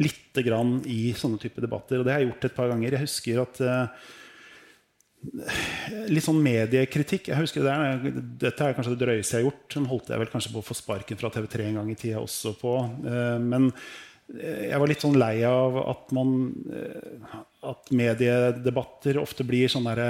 litt 0.00 0.38
grann 0.46 0.78
i 0.88 1.12
sånne 1.16 1.40
type 1.42 1.60
debatter. 1.62 2.00
Og 2.00 2.06
det 2.06 2.14
har 2.14 2.22
jeg 2.22 2.30
gjort 2.30 2.46
et 2.48 2.56
par 2.56 2.70
ganger. 2.70 2.94
Jeg 2.94 3.04
husker 3.04 3.40
at 3.42 3.60
uh, 3.66 4.12
litt 6.10 6.24
sånn 6.24 6.40
mediekritikk. 6.42 7.28
jeg 7.30 7.38
husker 7.42 7.66
det 7.66 7.74
er, 7.74 8.22
Dette 8.46 8.68
er 8.68 8.78
kanskje 8.78 8.94
det 8.94 9.02
drøyeste 9.04 9.36
jeg 9.36 9.42
har 9.42 9.50
gjort. 9.50 9.66
Den 9.74 9.90
holdt 9.90 10.14
jeg 10.14 10.22
vel 10.22 10.32
kanskje 10.32 10.54
på 10.54 10.62
å 10.62 10.66
få 10.66 10.78
sparken 10.78 11.20
fra 11.20 11.30
TV3 11.34 11.68
en 11.68 11.82
gang 11.82 11.92
i 11.92 11.98
tida 11.98 12.22
også 12.22 12.54
på. 12.60 12.78
Eh, 13.10 13.36
men 13.42 13.68
jeg 14.32 14.80
var 14.80 14.88
litt 14.88 15.04
sånn 15.04 15.18
lei 15.20 15.34
av 15.44 15.76
at 15.82 16.12
man 16.16 16.30
eh, 16.72 17.32
At 17.68 17.90
mediedebatter 17.92 19.18
ofte 19.20 19.44
blir 19.46 19.68
sånn 19.70 19.84
derre 19.90 20.06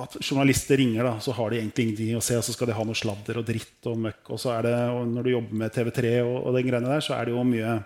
at 0.00 0.16
journalister 0.20 0.78
ringer, 0.80 1.06
da, 1.06 1.14
så 1.22 1.34
har 1.36 1.50
de 1.50 1.58
egentlig 1.60 1.86
ingenting 1.88 2.18
å 2.18 2.22
se. 2.24 2.36
Og 2.38 2.46
så 2.46 2.54
skal 2.54 2.70
de 2.70 2.76
ha 2.76 2.86
noe 2.86 2.98
sladder 2.98 3.40
og 3.40 3.46
dritt 3.48 3.88
og 3.90 3.98
møkk. 4.06 4.32
Og 4.36 4.40
så 4.42 4.54
er 4.56 4.68
det, 4.68 4.76
og 4.94 5.04
når 5.10 5.26
du 5.26 5.32
jobber 5.34 5.60
med 5.64 5.74
TV3, 5.74 6.14
og, 6.22 6.36
og 6.44 6.56
den 6.58 6.68
greiene 6.68 6.92
der, 6.92 7.04
så 7.04 7.16
er 7.16 7.28
det 7.28 7.36
jo 7.36 7.44
mye 7.48 7.76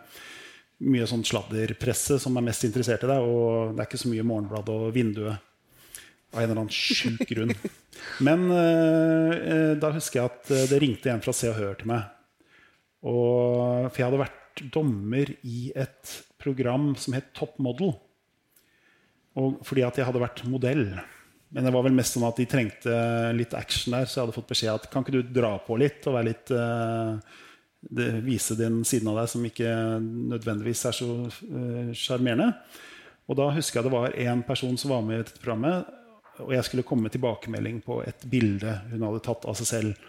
mye 0.85 1.06
sånn 1.09 1.22
sladderpresse 1.24 2.18
som 2.22 2.35
er 2.36 2.47
mest 2.48 2.64
interessert 2.66 3.05
i 3.06 3.10
deg. 3.10 3.24
Og 3.24 3.74
det 3.74 3.85
er 3.85 3.89
ikke 3.89 4.02
så 4.02 4.10
mye 4.10 4.26
Morgenblad 4.26 4.72
og 4.74 4.89
Vinduet 4.94 5.51
av 6.35 6.40
en 6.43 6.48
eller 6.48 6.62
annen 6.64 6.74
sjuk 6.74 7.22
grunn. 7.31 7.55
Men 8.26 8.48
eh, 8.51 9.74
da 9.81 9.93
husker 9.94 10.20
jeg 10.20 10.32
at 10.32 10.55
det 10.72 10.81
ringte 10.82 11.12
en 11.12 11.22
fra 11.24 11.35
Se 11.36 11.51
og 11.52 11.59
Hør 11.60 11.78
til 11.81 11.93
meg. 11.94 12.10
Og, 13.05 13.90
for 13.93 14.01
jeg 14.01 14.09
hadde 14.09 14.24
vært 14.24 14.64
dommer 14.74 15.31
i 15.44 15.68
et 15.76 16.18
program 16.40 16.93
som 17.01 17.16
het 17.16 17.32
Top 17.36 17.59
Model. 17.62 17.94
Og 19.39 19.60
fordi 19.66 19.85
at 19.86 19.98
jeg 19.98 20.06
hadde 20.09 20.22
vært 20.22 20.44
modell. 20.47 20.86
Men 21.55 21.68
det 21.68 21.72
var 21.74 21.85
vel 21.86 21.94
mest 21.94 22.16
sånn 22.16 22.26
at 22.26 22.39
de 22.40 22.48
trengte 22.51 22.94
litt 23.36 23.55
action 23.55 23.94
der, 23.94 24.09
så 24.10 24.18
jeg 24.18 24.24
hadde 24.24 24.36
fått 24.36 24.51
beskjed 24.51 24.74
at 24.74 24.89
kan 24.90 25.05
ikke 25.05 25.20
du 25.20 25.35
dra 25.36 25.52
på 25.62 25.78
litt 25.78 26.06
og 26.10 26.16
være 26.16 26.26
litt 26.26 26.51
uh, 26.51 27.14
det, 27.85 28.09
vise 28.26 28.56
den 28.59 28.81
siden 28.89 29.12
av 29.12 29.20
deg 29.20 29.31
som 29.31 29.44
ikke 29.47 29.70
nødvendigvis 30.02 30.82
er 30.89 30.97
så 30.97 31.09
eh, 31.28 31.93
sjarmerende. 31.94 32.48
Uh, 32.51 32.82
og 33.28 33.39
da 33.39 33.51
husker 33.56 33.81
jeg 33.81 33.86
det 33.86 33.94
var 33.94 34.16
en 34.26 34.43
person 34.44 34.74
som 34.81 34.93
var 34.93 35.05
med 35.05 35.16
i 35.16 35.22
dette 35.22 35.40
programmet, 35.40 35.93
og 36.43 36.51
jeg 36.52 36.66
skulle 36.66 36.85
komme 36.86 37.06
med 37.06 37.14
tilbakemelding 37.14 37.78
på 37.85 38.01
et 38.05 38.26
bilde 38.28 38.74
hun 38.90 39.06
hadde 39.06 39.22
tatt 39.24 39.47
av 39.48 39.56
seg 39.59 39.70
selv. 39.70 40.09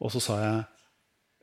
Og 0.00 0.12
så 0.12 0.22
sa 0.22 0.38
jeg 0.40 0.64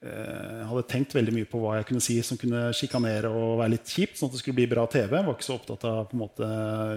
Jeg 0.04 0.66
hadde 0.68 0.84
tenkt 0.92 1.14
veldig 1.16 1.32
mye 1.32 1.48
på 1.48 1.60
hva 1.62 1.78
jeg 1.78 1.86
kunne 1.88 2.04
si 2.04 2.18
som 2.26 2.40
kunne 2.40 2.66
sjikanere 2.76 3.30
og 3.32 3.62
være 3.62 3.76
litt 3.78 3.88
kjipt, 3.88 4.18
sånn 4.20 4.28
at 4.28 4.36
det 4.36 4.42
skulle 4.42 4.58
bli 4.58 4.66
bra 4.74 4.84
TV. 4.92 5.14
Jeg 5.16 5.28
var 5.28 5.38
ikke 5.38 5.48
så 5.48 5.56
opptatt 5.56 5.86
av 5.88 6.12
måte, 6.20 6.48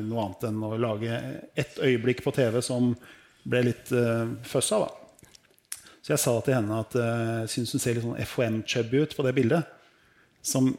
noe 0.02 0.24
annet 0.24 0.46
enn 0.48 0.64
å 0.66 0.72
lage 0.80 1.20
ett 1.54 1.78
øyeblikk 1.78 2.24
på 2.24 2.34
TV 2.34 2.58
som 2.66 2.94
ble 3.46 3.62
litt 3.68 3.92
uh, 3.94 4.26
føssa. 4.46 4.80
da. 4.82 4.90
Så 6.02 6.14
jeg 6.14 6.22
sa 6.22 6.34
til 6.42 6.54
henne 6.54 6.82
at 6.82 6.94
eh, 6.98 7.06
jeg 7.06 7.46
uh, 7.46 7.50
syns 7.50 7.72
hun 7.74 7.82
ser 7.82 7.96
litt 7.96 8.04
sånn 8.04 8.20
FHM-chubby 8.22 9.00
ut 9.02 9.14
på 9.18 9.24
det 9.26 9.32
bildet. 9.38 9.70
Som 10.46 10.72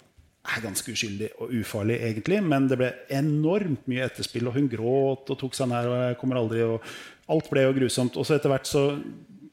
er 0.48 0.64
ganske 0.64 0.94
uskyldig 0.94 1.34
og 1.44 1.52
ufarlig, 1.60 1.98
egentlig, 2.08 2.40
men 2.44 2.70
det 2.72 2.78
ble 2.80 2.94
enormt 3.12 3.88
mye 3.92 4.06
etterspill. 4.08 4.48
Og 4.48 4.56
hun 4.56 4.70
gråt 4.72 5.32
og 5.32 5.40
tok 5.40 5.56
seg 5.58 5.68
nær, 5.72 5.90
og 5.92 6.04
jeg 6.06 6.20
kommer 6.22 6.40
aldri 6.44 6.64
og 6.68 6.84
Alt 7.28 7.50
ble 7.52 7.66
jo 7.66 7.74
grusomt. 7.76 8.16
Og 8.16 8.24
så 8.24 8.38
etter 8.38 8.48
hvert 8.48 8.70
så 8.70 8.82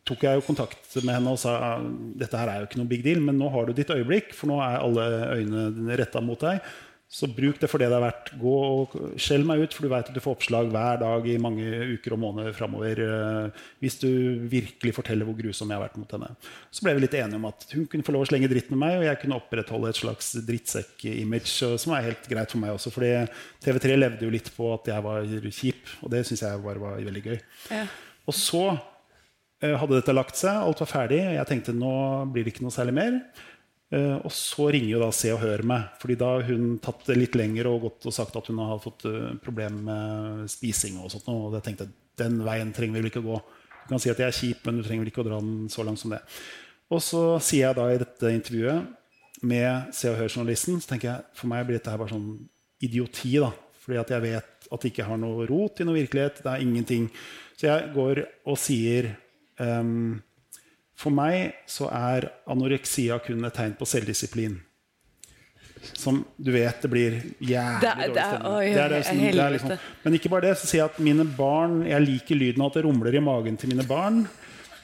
tok 0.05 0.25
jeg 0.27 0.39
jo 0.39 0.47
kontakt 0.47 0.97
med 1.03 1.15
henne 1.17 1.33
og 1.33 1.41
sa 1.41 1.79
dette 2.21 2.39
her 2.39 2.51
er 2.51 2.63
jo 2.63 2.69
ikke 2.69 2.81
noe 2.83 2.91
big 2.91 3.05
deal, 3.07 3.23
men 3.25 3.39
nå 3.41 3.49
har 3.53 3.69
du 3.69 3.77
ditt 3.77 3.93
øyeblikk, 3.93 4.35
for 4.37 4.53
nå 4.53 4.59
er 4.61 4.83
alle 4.83 5.07
øynene 5.39 6.01
retta 6.01 6.21
mot 6.25 6.41
deg. 6.45 6.61
Så 7.15 7.29
bruk 7.31 7.61
det 7.63 7.69
for 7.71 7.79
det 7.79 7.91
det 7.93 7.95
er 7.95 8.03
verdt. 8.03 8.31
Gå 8.41 8.53
og 8.59 8.95
Skjell 9.21 9.45
meg 9.47 9.61
ut, 9.63 9.75
for 9.77 9.87
du 9.87 9.91
vet 9.93 10.09
at 10.11 10.17
du 10.17 10.23
får 10.23 10.35
oppslag 10.35 10.71
hver 10.73 10.99
dag 10.99 11.27
i 11.31 11.37
mange 11.39 11.67
uker 11.95 12.17
og 12.17 12.21
måneder 12.25 12.57
framover. 12.57 13.03
Eh, 13.05 13.67
hvis 13.85 14.01
du 14.01 14.09
virkelig 14.51 14.97
forteller 14.97 15.29
hvor 15.29 15.37
grusom 15.39 15.71
jeg 15.71 15.79
har 15.79 15.85
vært 15.85 16.01
mot 16.01 16.15
henne. 16.17 16.33
Så 16.75 16.83
ble 16.83 16.97
vi 16.97 17.05
litt 17.05 17.15
enige 17.15 17.39
om 17.39 17.47
at 17.53 17.69
hun 17.71 17.85
kunne 17.91 18.07
få 18.07 18.17
lov 18.17 18.25
å 18.25 18.31
slenge 18.33 18.51
dritt 18.51 18.73
med 18.73 18.81
meg, 18.83 18.97
og 18.99 19.07
jeg 19.07 19.21
kunne 19.23 19.39
opprettholde 19.39 19.93
et 19.93 20.01
slags 20.01 20.33
drittsekk-image, 20.49 21.53
som 21.85 21.95
er 21.95 22.09
helt 22.09 22.27
greit 22.33 22.57
for 22.57 22.65
meg 22.65 22.75
også. 22.75 22.91
fordi 22.95 23.13
TV3 23.63 24.01
levde 24.01 24.27
jo 24.27 24.35
litt 24.35 24.51
på 24.57 24.73
at 24.75 24.91
jeg 24.91 25.07
var 25.07 25.31
kjip, 25.61 25.95
og 26.03 26.11
det 26.17 26.25
syns 26.27 26.43
jeg 26.49 26.65
bare 26.67 26.83
var 26.83 26.99
veldig 26.99 27.25
gøy. 27.29 27.39
Ja. 27.71 27.87
Og 28.27 28.35
så 28.35 28.65
hadde 29.81 29.99
dette 29.99 30.15
lagt 30.15 30.39
seg, 30.39 30.61
alt 30.61 30.81
var 30.83 30.91
ferdig, 30.91 31.21
jeg 31.37 31.49
tenkte 31.49 31.75
nå 31.77 31.95
blir 32.33 32.45
det 32.45 32.55
ikke 32.55 32.67
noe 32.67 32.75
særlig 32.75 32.97
mer. 32.97 33.19
Uh, 33.95 34.17
og 34.25 34.33
så 34.35 34.71
ringer 34.73 34.91
jo 34.91 35.01
da 35.03 35.11
Se 35.15 35.31
og 35.31 35.43
Hør 35.43 35.63
meg. 35.71 35.91
fordi 36.01 36.17
da 36.19 36.31
har 36.33 36.47
hun 36.49 36.79
tatt 36.83 37.05
det 37.07 37.19
litt 37.19 37.37
lenger 37.39 37.69
og 37.71 37.85
gått 37.85 38.09
og 38.09 38.15
sagt 38.17 38.35
at 38.41 38.49
hun 38.51 38.59
har 38.59 38.81
fått 38.83 39.05
uh, 39.07 39.37
problemer 39.45 39.85
med 39.87 40.51
spising. 40.51 40.97
Og 41.05 41.13
sånt, 41.13 41.29
og 41.31 41.55
jeg 41.59 41.67
tenkte 41.69 41.91
den 42.19 42.41
veien 42.47 42.73
trenger 42.75 42.97
vi 42.97 43.05
vel 43.05 43.13
ikke 43.13 43.23
å 43.23 43.29
gå. 43.29 43.39
Du 43.85 43.93
kan 43.93 44.03
si 44.03 44.11
at 44.11 44.21
jeg 44.23 44.31
er 44.31 44.39
kjip, 44.39 44.65
men 44.67 44.81
du 44.81 44.87
trenger 44.87 45.05
vel 45.05 45.13
ikke 45.13 45.23
å 45.23 45.29
dra 45.29 45.41
den 45.45 45.69
så 45.71 45.85
langt 45.87 46.01
som 46.01 46.15
det. 46.15 46.23
Og 46.95 47.03
så 47.05 47.23
sier 47.45 47.69
jeg 47.69 47.79
da 47.79 47.87
i 47.91 48.01
dette 48.01 48.33
intervjuet 48.33 49.45
med 49.45 49.95
Se 49.95 50.11
og 50.11 50.19
Hør-journalisten 50.19 50.81
så 50.81 50.91
tenker 50.91 51.11
jeg, 51.11 51.29
for 51.37 51.53
meg 51.53 51.67
blir 51.69 51.79
dette 51.79 51.93
her 51.93 52.01
bare 52.01 52.15
sånn 52.15 52.31
idioti. 52.85 53.37
da, 53.43 53.53
fordi 53.85 54.01
at 54.01 54.15
jeg 54.15 54.25
vet 54.25 54.69
at 54.73 54.81
det 54.83 54.91
ikke 54.91 55.07
har 55.07 55.21
noe 55.21 55.47
rot 55.49 55.81
i 55.81 55.87
noe 55.87 56.01
virkelighet. 56.01 56.41
det 56.43 56.51
er 56.51 56.65
ingenting. 56.65 57.11
Så 57.55 57.69
jeg 57.69 57.93
går 57.95 58.25
og 58.51 58.59
sier 58.59 59.13
um, 59.63 60.23
for 60.99 61.15
meg 61.15 61.67
så 61.71 61.89
er 61.91 62.29
anoreksia 62.51 63.19
kun 63.25 63.45
et 63.47 63.57
tegn 63.57 63.75
på 63.79 63.89
selvdisiplin. 63.89 64.57
Som 65.93 66.23
du 66.41 66.49
vet 66.55 66.81
det 66.81 66.89
blir 66.89 67.17
jævlig 67.45 68.15
dårlig 68.15 69.03
stemning. 69.05 69.35
Liksom, 69.57 69.75
men 70.05 70.17
ikke 70.17 70.31
bare 70.33 70.49
det. 70.49 70.55
Så 70.61 70.71
sier 70.71 70.85
jeg 70.85 70.93
at 70.95 71.03
mine 71.03 71.27
barn 71.37 71.83
Jeg 71.85 72.07
liker 72.07 72.39
lyden 72.41 72.65
av 72.65 72.71
at 72.71 72.79
det 72.79 72.85
rumler 72.87 73.19
i 73.19 73.23
magen 73.25 73.59
til 73.61 73.75
mine 73.75 73.85
barn. 73.89 74.23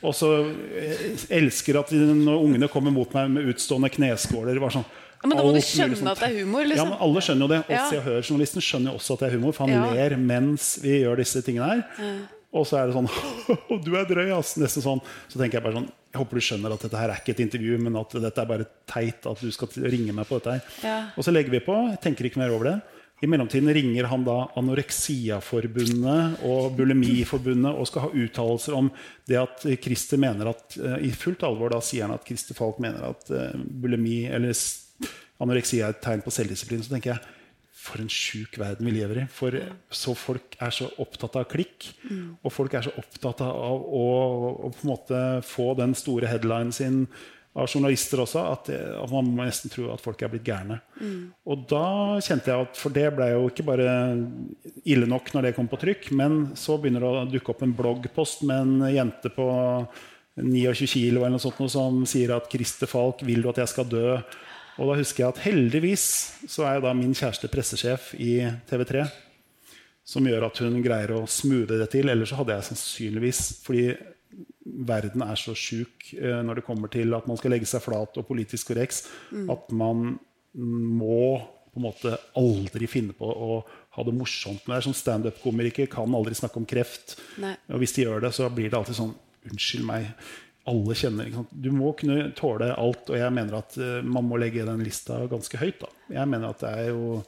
Og 0.00 0.16
så 0.16 0.30
eh, 0.76 1.06
elsker 1.40 1.78
at 1.80 1.92
når 1.92 2.40
ungene 2.40 2.68
kommer 2.72 2.92
mot 2.92 3.12
meg 3.16 3.32
med 3.32 3.48
utstående 3.52 3.90
kneskåler 3.92 4.60
sånn, 4.72 4.86
ja, 5.20 5.28
men 5.28 5.36
da 5.36 5.44
må 5.44 5.50
du 5.52 5.60
skjønne 5.60 5.96
sånt. 5.98 6.08
at 6.14 6.22
det 6.22 6.28
er 6.30 6.38
humor. 6.40 6.64
Liksom. 6.64 6.88
Ja, 6.88 6.94
men 6.94 7.02
Alle 7.04 7.22
skjønner 7.24 7.44
jo 7.44 7.48
det. 7.52 7.58
Og 7.66 7.74
ja. 7.74 7.82
Se 7.90 7.98
og 7.98 8.06
Hør-journalisten 8.06 8.64
skjønner 8.64 8.96
også 8.96 9.16
at 9.16 9.24
det 9.24 9.28
er 9.28 9.34
humor, 9.36 9.52
for 9.56 9.68
han 9.68 9.74
ja. 9.76 9.88
ler 9.92 10.16
mens 10.16 10.70
vi 10.80 11.02
gjør 11.02 11.20
disse 11.20 11.42
tingene 11.44 11.68
her. 11.74 11.82
Og 12.50 12.66
så 12.66 12.80
er 12.80 12.90
det 12.90 12.96
sånn 12.96 13.08
Du 13.86 13.92
er 13.94 14.06
drøy, 14.08 14.28
ass! 14.34 14.56
Nesten 14.60 14.84
sånn. 14.84 15.02
Så 15.30 15.38
tenker 15.38 15.60
jeg 15.60 15.66
bare 15.68 15.78
sånn 15.78 15.90
Jeg 16.10 16.18
håper 16.18 16.40
du 16.40 16.46
skjønner 16.46 16.74
at 16.74 16.86
dette 16.86 16.98
her 17.02 17.12
er 17.12 17.22
ikke 17.22 17.34
et 17.36 17.44
intervju, 17.46 17.76
men 17.84 17.98
at 18.00 18.16
dette 18.26 18.42
er 18.42 18.48
bare 18.50 18.70
teit 18.90 19.28
at 19.30 19.44
du 19.44 19.52
skal 19.54 19.70
ringe 19.86 20.14
meg 20.16 20.26
på 20.26 20.40
dette 20.40 20.56
her. 20.56 20.72
Ja. 20.82 20.96
Og 21.14 21.26
så 21.26 21.34
legger 21.34 21.54
vi 21.54 21.62
på. 21.62 21.76
Jeg 21.92 22.02
tenker 22.02 22.26
ikke 22.26 22.42
mer 22.42 22.54
over 22.56 22.72
det. 22.72 22.78
I 23.20 23.28
mellomtiden 23.28 23.68
ringer 23.76 24.06
han 24.08 24.22
da 24.24 24.36
Anoreksiaforbundet 24.56 26.40
og 26.48 26.70
Bulimiforbundet 26.78 27.76
og 27.76 27.88
skal 27.90 28.06
ha 28.06 28.12
uttalelser 28.16 28.76
om 28.78 28.88
det 29.28 29.36
at 29.36 29.66
Christer 29.84 30.20
mener 30.22 30.48
at 30.54 30.78
uh, 30.80 30.96
I 31.04 31.10
fullt 31.12 31.44
alvor 31.44 31.74
da 31.74 31.82
sier 31.84 32.08
han 32.08 32.16
at 32.16 32.24
Christer 32.24 32.56
Falk 32.56 32.80
mener 32.80 33.10
at 33.10 33.28
uh, 33.28 33.52
bulimi 33.54 34.22
eller 34.24 34.56
anoreksi 35.40 35.82
er 35.84 35.92
et 35.92 36.00
tegn 36.04 36.24
på 36.24 36.32
selvdisiplin. 36.32 36.80
Så 36.84 36.94
tenker 36.94 37.12
jeg 37.12 37.20
for 37.80 38.02
en 38.02 38.12
sjuk 38.12 38.58
verden 38.60 38.86
vi 38.88 38.94
lever 38.98 39.22
i. 39.22 39.26
For 39.32 39.56
så 39.94 40.14
folk 40.18 40.56
er 40.60 40.72
så 40.74 40.90
opptatt 41.00 41.38
av 41.40 41.48
klikk. 41.50 41.88
Mm. 42.04 42.36
Og 42.44 42.52
folk 42.52 42.76
er 42.76 42.86
så 42.86 42.94
opptatt 43.00 43.42
av 43.46 43.56
å, 43.56 44.06
å, 44.68 44.72
på 44.74 44.84
en 44.84 44.92
måte 44.92 45.20
få 45.48 45.72
den 45.78 45.96
store 45.98 46.28
headlinen 46.30 46.74
sin 46.76 47.04
av 47.58 47.66
journalister 47.66 48.20
også, 48.22 48.42
at, 48.46 48.68
at, 48.70 49.10
man 49.10 49.26
må 49.34 49.42
nesten 49.42 49.72
tro 49.72 49.88
at 49.90 50.02
folk 50.02 50.20
er 50.22 50.30
blitt 50.30 50.46
gærne. 50.46 50.76
Mm. 51.00 51.32
Og 51.50 51.64
da 51.70 51.86
kjente 52.22 52.52
jeg 52.52 52.68
at 52.68 52.78
For 52.78 52.94
det 52.94 53.08
ble 53.16 53.26
jo 53.32 53.48
ikke 53.50 53.66
bare 53.66 53.88
ille 54.84 55.08
nok 55.10 55.32
når 55.34 55.48
det 55.48 55.56
kom 55.56 55.70
på 55.70 55.80
trykk, 55.80 56.12
men 56.20 56.40
så 56.58 56.78
begynner 56.78 57.02
det 57.02 57.10
å 57.10 57.26
dukke 57.32 57.54
opp 57.54 57.64
en 57.66 57.74
bloggpost 57.76 58.46
med 58.46 58.62
en 58.62 58.94
jente 58.94 59.32
på 59.34 59.48
29 60.38 60.86
kilo 60.88 61.24
eller 61.24 61.34
noe 61.34 61.42
sånt, 61.42 61.58
noe 61.58 61.72
som 61.72 62.04
sier 62.08 62.36
at 62.36 62.46
'Christer 62.48 62.88
Falk, 62.88 63.24
vil 63.26 63.42
du 63.42 63.50
at 63.50 63.64
jeg 63.64 63.74
skal 63.74 63.90
dø?' 63.90 64.20
Og 64.78 64.90
da 64.90 65.00
husker 65.00 65.24
jeg 65.24 65.34
at 65.34 65.42
heldigvis 65.44 66.04
så 66.48 66.66
er 66.68 66.78
jo 66.78 66.86
da 66.86 66.94
min 66.96 67.16
kjæreste 67.16 67.50
pressesjef 67.52 68.12
i 68.20 68.38
TV3. 68.70 69.04
Som 70.06 70.26
gjør 70.26 70.48
at 70.48 70.62
hun 70.64 70.80
greier 70.82 71.12
å 71.14 71.26
smoothe 71.30 71.78
det 71.80 71.90
til. 71.92 72.10
Ellers 72.10 72.32
så 72.32 72.40
hadde 72.40 72.56
jeg 72.56 72.66
sannsynligvis 72.70 73.42
Fordi 73.62 73.84
verden 74.86 75.22
er 75.24 75.38
så 75.38 75.54
sjuk 75.56 76.12
eh, 76.14 76.40
når 76.46 76.60
det 76.60 76.66
kommer 76.66 76.90
til 76.92 77.14
at 77.16 77.26
man 77.28 77.38
skal 77.38 77.54
legge 77.54 77.68
seg 77.68 77.82
flat 77.82 78.18
og 78.20 78.26
politisk 78.28 78.70
korreks, 78.70 79.02
mm. 79.32 79.48
at 79.50 79.72
man 79.74 80.12
må 80.54 81.22
på 81.70 81.78
en 81.78 81.86
måte 81.86 82.12
aldri 82.38 82.88
finne 82.90 83.14
på 83.16 83.26
å 83.30 83.60
ha 83.94 84.04
det 84.06 84.14
morsomt. 84.14 84.66
med 84.66 84.76
det 84.76 84.84
Som 84.84 84.94
sånn 84.94 85.00
standup-komiker 85.00 85.90
kan 85.90 86.14
aldri 86.14 86.34
snakke 86.34 86.58
om 86.58 86.68
kreft. 86.68 87.16
Nei. 87.42 87.54
Og 87.70 87.82
hvis 87.82 87.94
de 87.96 88.06
gjør 88.06 88.24
det, 88.26 88.32
så 88.34 88.48
blir 88.50 88.70
det 88.70 88.78
alltid 88.78 88.98
sånn 88.98 89.18
Unnskyld 89.40 89.86
meg. 89.88 90.08
Alle 90.68 90.94
kjenner? 90.94 91.30
Du 91.50 91.70
må 91.72 91.92
kunne 91.96 92.30
tåle 92.36 92.72
alt, 92.74 93.08
og 93.08 93.16
jeg 93.16 93.32
mener 93.32 93.60
at 93.62 93.76
eh, 93.80 94.00
man 94.04 94.26
må 94.28 94.36
legge 94.40 94.66
den 94.68 94.82
lista 94.84 95.22
ganske 95.30 95.60
høyt. 95.60 95.80
Da. 95.80 95.88
Jeg 96.18 96.28
mener 96.28 96.52
at 96.52 96.64
det 96.64 96.74
er 96.82 96.90
jo 96.92 97.22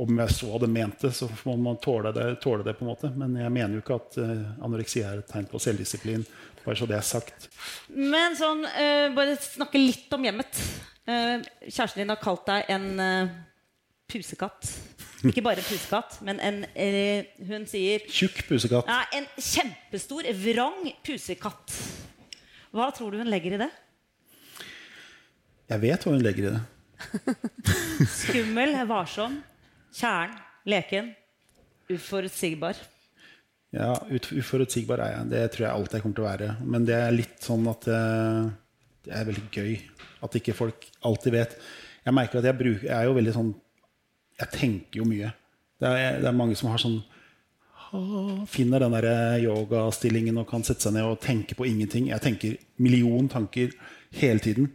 Om 0.00 0.20
jeg 0.22 0.32
så 0.32 0.46
hadde 0.52 0.68
ment 0.70 1.00
det, 1.02 1.10
så 1.12 1.26
må 1.44 1.56
man 1.60 1.76
tåle 1.82 2.12
det, 2.14 2.26
tåle 2.40 2.62
det 2.64 2.76
på 2.78 2.84
en 2.84 2.90
måte. 2.92 3.10
Men 3.16 3.34
jeg 3.36 3.50
mener 3.52 3.74
jo 3.74 3.82
ikke 3.82 3.96
at 3.98 4.18
eh, 4.22 4.44
anoreksi 4.64 5.02
er 5.04 5.20
et 5.20 5.28
tegn 5.28 5.48
på 5.50 5.60
selvdisiplin. 5.60 6.22
Bare 6.64 6.76
så 6.76 6.86
det 6.88 6.96
er 6.96 7.04
sagt. 7.04 7.48
Men 7.88 8.36
sånn, 8.38 8.62
uh, 8.68 9.08
bare 9.16 9.36
snakke 9.40 9.80
litt 9.80 10.12
om 10.12 10.24
hjemmet. 10.24 10.60
Uh, 11.08 11.40
kjæresten 11.66 12.02
din 12.02 12.12
har 12.12 12.20
kalt 12.20 12.44
deg 12.48 12.68
en 12.76 12.86
uh, 13.00 13.32
pusekatt. 14.12 14.68
Ikke 15.26 15.44
bare 15.44 15.64
pusekatt, 15.64 16.20
men 16.24 16.38
en 16.40 16.62
Hun 17.44 17.66
sier 17.68 18.06
Tjukk 18.08 18.44
pusekatt. 18.48 18.88
ja, 18.88 19.02
En 19.18 19.26
kjempestor, 19.36 20.28
vrang 20.44 20.86
pusekatt. 21.04 21.74
Hva 22.70 22.90
tror 22.94 23.10
du 23.10 23.18
hun 23.18 23.30
legger 23.30 23.56
i 23.56 23.62
det? 23.64 23.70
Jeg 25.70 25.82
vet 25.82 26.04
hva 26.04 26.14
hun 26.14 26.22
legger 26.22 26.46
i 26.46 26.52
det. 26.54 26.60
Skummel, 28.20 28.74
varsom, 28.88 29.40
kjern, 29.94 30.36
leken, 30.70 31.12
uforutsigbar. 31.90 32.78
Ja, 33.74 33.92
uforutsigbar 34.10 35.02
er 35.02 35.12
jeg. 35.14 35.28
Det 35.30 35.44
tror 35.54 35.66
jeg 35.66 35.74
alltid 35.74 35.98
jeg 35.98 36.04
kommer 36.04 36.18
til 36.18 36.24
å 36.24 36.30
være. 36.30 36.50
Men 36.74 36.86
det 36.88 36.96
er 36.98 37.14
litt 37.14 37.44
sånn 37.46 37.66
at 37.70 37.86
eh, 37.90 38.50
det 39.06 39.14
er 39.14 39.28
veldig 39.28 39.46
gøy 39.54 39.74
at 40.26 40.36
ikke 40.40 40.56
folk 40.58 40.86
alltid 41.06 41.36
vet. 41.36 41.54
Jeg 42.04 42.16
merker 42.16 42.40
at 42.40 42.48
jeg, 42.48 42.58
bruker, 42.58 42.86
jeg 42.88 42.96
er 42.96 43.06
jo 43.08 43.16
veldig 43.18 43.34
sånn 43.36 43.50
Jeg 44.40 44.52
tenker 44.54 45.02
jo 45.02 45.04
mye. 45.04 45.28
Det 45.80 45.88
er, 45.88 46.14
det 46.22 46.28
er 46.30 46.36
mange 46.36 46.56
som 46.56 46.70
har 46.72 46.80
sånn 46.80 46.98
Finner 48.50 48.84
den 48.84 48.94
der 48.94 49.42
yogastillingen 49.42 50.38
og 50.40 50.48
kan 50.50 50.64
sette 50.66 50.86
seg 50.86 50.94
ned 50.94 51.08
og 51.08 51.20
tenke 51.22 51.56
på 51.58 51.66
ingenting. 51.66 52.10
Jeg 52.12 52.22
tenker 52.24 52.58
million 52.78 53.28
tanker 53.30 53.72
hele 54.16 54.42
tiden. 54.42 54.70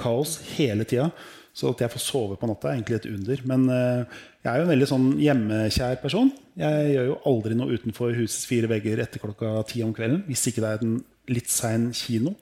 Kaos 0.00 0.38
hele 0.56 0.86
tida. 0.88 1.10
Så 1.54 1.70
at 1.70 1.84
jeg 1.84 1.92
får 1.92 2.02
sove 2.02 2.36
på 2.38 2.48
natta, 2.50 2.72
er 2.72 2.80
egentlig 2.80 2.96
et 2.98 3.10
under. 3.12 3.42
Men 3.46 3.66
eh, 3.70 4.22
jeg 4.42 4.50
er 4.50 4.56
jo 4.58 4.64
en 4.64 4.72
veldig 4.72 4.88
sånn 4.90 5.04
hjemmekjær 5.22 6.00
person. 6.02 6.32
Jeg 6.58 6.88
gjør 6.96 7.10
jo 7.12 7.18
aldri 7.30 7.58
noe 7.58 7.76
utenfor 7.76 8.16
husets 8.16 8.48
fire 8.50 8.70
vegger 8.70 9.04
etter 9.04 9.22
klokka 9.22 9.60
ti 9.70 9.84
om 9.86 9.92
kvelden. 9.94 10.24
Hvis 10.26 10.48
ikke 10.50 10.64
det 10.64 10.72
er 10.72 10.82
en 10.82 10.96
litt 11.30 11.52
sein 11.52 11.92
kino. 11.94 12.34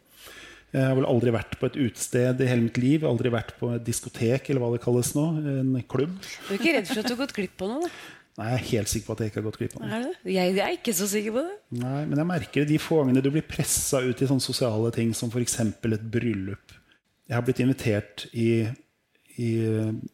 Jeg 0.73 0.89
har 0.89 0.97
vel 0.97 1.05
aldri 1.05 1.35
vært 1.35 1.59
på 1.61 1.69
et 1.69 1.77
utested 1.77 2.41
i 2.41 2.49
hele 2.49 2.65
mitt 2.65 2.79
liv. 2.81 3.05
Aldri 3.05 3.29
vært 3.35 3.53
på 3.59 3.75
et 3.75 3.85
diskotek 3.85 4.49
eller 4.49 4.65
hva 4.65 4.71
det 4.73 4.81
kalles 4.81 5.13
nå. 5.13 5.27
En 5.61 5.75
klubb. 5.85 6.15
Du 6.49 6.55
er 6.55 6.57
ikke 6.57 6.73
redd 6.79 6.89
for 6.89 7.03
at 7.03 7.11
du 7.11 7.13
har 7.13 7.21
gått 7.27 7.37
glipp 7.37 7.65
av 7.67 7.75
noe? 7.75 7.85
da? 7.85 7.93
Nei, 8.41 8.47
jeg 8.49 8.57
er 8.57 8.69
helt 8.71 8.89
sikker 8.89 9.07
på 9.07 9.15
at 9.15 9.21
jeg 9.21 9.31
ikke 9.31 9.41
har 9.43 9.45
gått 9.51 9.59
glipp 9.61 9.75
av 9.77 9.83
noe. 9.85 10.13
Jeg 10.33 10.55
er 10.57 10.77
ikke 10.79 10.95
så 10.97 11.09
sikker 11.11 11.35
på 11.35 11.43
det. 11.45 11.57
Nei, 11.83 11.99
men 12.09 12.17
jeg 12.17 12.29
merker 12.31 12.63
det 12.63 12.73
de 12.73 12.79
få 12.81 13.03
gangene 13.03 13.25
du 13.25 13.29
blir 13.35 13.45
pressa 13.45 14.01
ut 14.01 14.23
i 14.25 14.29
sånne 14.31 14.45
sosiale 14.45 14.93
ting 14.95 15.13
som 15.17 15.29
f.eks. 15.29 15.59
et 15.61 16.07
bryllup. 16.15 16.73
Jeg 17.29 17.37
har 17.37 17.45
blitt 17.45 17.61
invitert 17.65 18.25
i, 18.33 18.65
i 19.37 19.51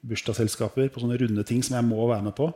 bursdagsselskaper 0.03 0.91
på 0.91 1.05
sånne 1.05 1.21
runde 1.23 1.47
ting 1.47 1.63
som 1.63 1.79
jeg 1.79 1.87
må 1.87 2.11
være 2.11 2.27
med 2.27 2.35
på. 2.39 2.51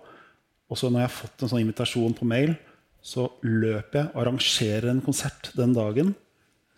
Og 0.72 0.80
så 0.80 0.90
når 0.90 1.04
jeg 1.04 1.10
har 1.10 1.16
fått 1.20 1.44
en 1.44 1.52
sånn 1.52 1.62
invitasjon 1.62 2.18
på 2.18 2.26
mail, 2.26 2.56
så 3.02 3.28
løper 3.46 4.00
jeg 4.00 4.10
og 4.10 4.20
arrangerer 4.24 4.90
en 4.90 5.02
konsert 5.04 5.52
den 5.58 5.74
dagen. 5.78 6.14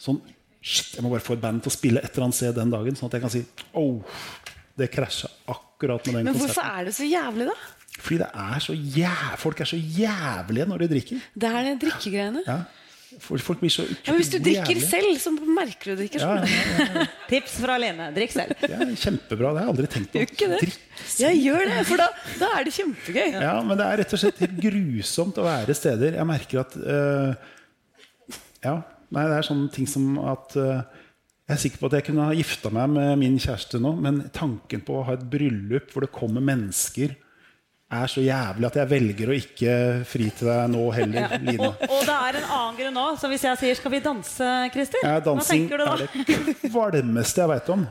Sånn 0.00 0.20
Shit, 0.64 0.94
jeg 0.96 1.04
må 1.04 1.10
bare 1.12 1.20
få 1.20 1.34
et 1.36 1.42
band 1.42 1.60
til 1.60 1.68
å 1.68 1.74
spille 1.74 2.00
et 2.00 2.14
eller 2.14 2.24
annet 2.24 2.36
sted 2.38 2.54
den 2.56 2.70
dagen, 2.72 2.94
sånn 2.96 3.10
at 3.10 3.14
jeg 3.18 3.20
kan 3.20 3.32
si 3.34 3.42
oh, 3.76 4.14
det 4.80 4.86
krasja 4.88 5.28
akkurat 5.52 6.06
med 6.08 6.22
den 6.22 6.30
konserten. 6.30 6.30
Men 6.30 6.38
hvorfor 6.40 6.54
konserten. 6.54 6.78
er 6.80 6.86
det 6.88 6.94
så 6.96 7.08
jævlig, 7.08 7.48
da? 7.50 7.56
Fordi 7.98 8.18
det 8.22 8.30
er 8.34 8.62
så 8.64 8.74
jæv 8.74 9.36
folk 9.38 9.60
er 9.60 9.68
så 9.70 9.76
jævlige 9.78 10.66
når 10.70 10.82
de 10.84 10.88
drikker. 10.94 11.28
Det 11.34 11.50
er 11.50 11.68
det 11.68 11.76
drikkegreiene. 11.84 12.42
Ja. 12.46 12.62
Folk 13.22 13.60
blir 13.60 13.70
så 13.70 13.84
Ja, 13.84 14.10
men 14.12 14.16
hvis 14.18 14.30
du 14.32 14.38
drikker 14.42 14.72
jævlig. 14.74 14.88
selv, 14.88 15.18
så 15.22 15.30
merker 15.30 15.92
du 15.92 16.00
det 16.00 16.08
ikke. 16.08 16.20
Ja, 16.20 16.42
ja, 16.42 17.04
Tips 17.30 17.58
fra 17.62 17.76
Lene. 17.78 18.08
Drikk 18.16 18.32
selv. 18.34 18.54
Det 18.60 18.70
er 18.74 18.90
kjempebra. 18.98 19.52
Det 19.54 19.60
har 19.60 19.68
jeg 19.68 19.72
aldri 19.74 19.90
tenkt 19.92 20.10
på. 20.14 20.24
Ikke 20.24 20.48
det? 20.50 20.72
Jeg 21.20 21.38
gjør 21.44 21.62
det, 21.70 21.84
for 21.86 22.02
da, 22.02 22.08
da 22.40 22.50
er 22.58 22.66
det 22.66 22.74
kjempegøy. 22.74 23.36
Ja, 23.36 23.54
men 23.62 23.78
det 23.78 23.86
er 23.86 24.02
rett 24.02 24.16
og 24.16 24.22
slett 24.24 24.42
helt 24.42 24.58
grusomt 24.64 25.38
å 25.38 25.46
være 25.46 25.76
steder. 25.78 26.18
Jeg 26.18 26.30
merker 26.32 26.64
at 26.64 26.76
uh, 26.80 27.54
Ja, 28.64 28.76
nei, 29.14 29.26
det 29.30 29.38
er 29.38 29.46
sånne 29.46 29.70
ting 29.74 29.86
som 29.90 30.16
at 30.24 30.56
uh, 30.58 30.80
Jeg 31.46 31.54
er 31.54 31.62
sikker 31.68 31.82
på 31.84 31.90
at 31.92 31.98
jeg 32.00 32.08
kunne 32.08 32.26
ha 32.30 32.34
gifta 32.34 32.72
meg 32.74 32.96
med 32.96 33.18
min 33.22 33.38
kjæreste 33.38 33.78
nå, 33.82 33.94
men 34.00 34.24
tanken 34.34 34.82
på 34.86 34.98
å 34.98 35.06
ha 35.06 35.14
et 35.18 35.26
bryllup 35.30 35.94
hvor 35.94 36.06
det 36.06 36.14
kommer 36.14 36.42
mennesker, 36.42 37.14
er 37.96 38.10
så 38.10 38.22
jævlig 38.24 38.68
at 38.68 38.76
jeg 38.80 38.90
velger 38.90 39.30
å 39.30 39.36
ikke 39.38 39.72
fri 40.08 40.28
til 40.34 40.50
deg 40.50 40.68
nå 40.74 40.84
heller, 40.96 41.34
Line. 41.46 41.70
Og, 41.70 41.86
og 41.88 42.04
det 42.08 42.18
er 42.18 42.38
en 42.40 42.50
annen 42.58 42.78
grunn 42.80 43.00
òg. 43.04 43.16
Så 43.20 43.30
hvis 43.32 43.46
jeg 43.46 43.60
sier 43.62 43.80
'skal 43.80 43.94
vi 43.94 44.02
danse', 44.04 44.52
Christer? 44.74 45.02
Ja, 45.02 45.16
Hva 45.18 45.24
dansing 45.32 45.68
tenker 45.68 45.78
du 45.78 45.84
da? 45.84 45.94
er 45.94 46.46
det 46.52 46.56
kvalmeste 46.70 47.44
jeg 47.44 47.52
veit 47.54 47.74
om. 47.74 47.86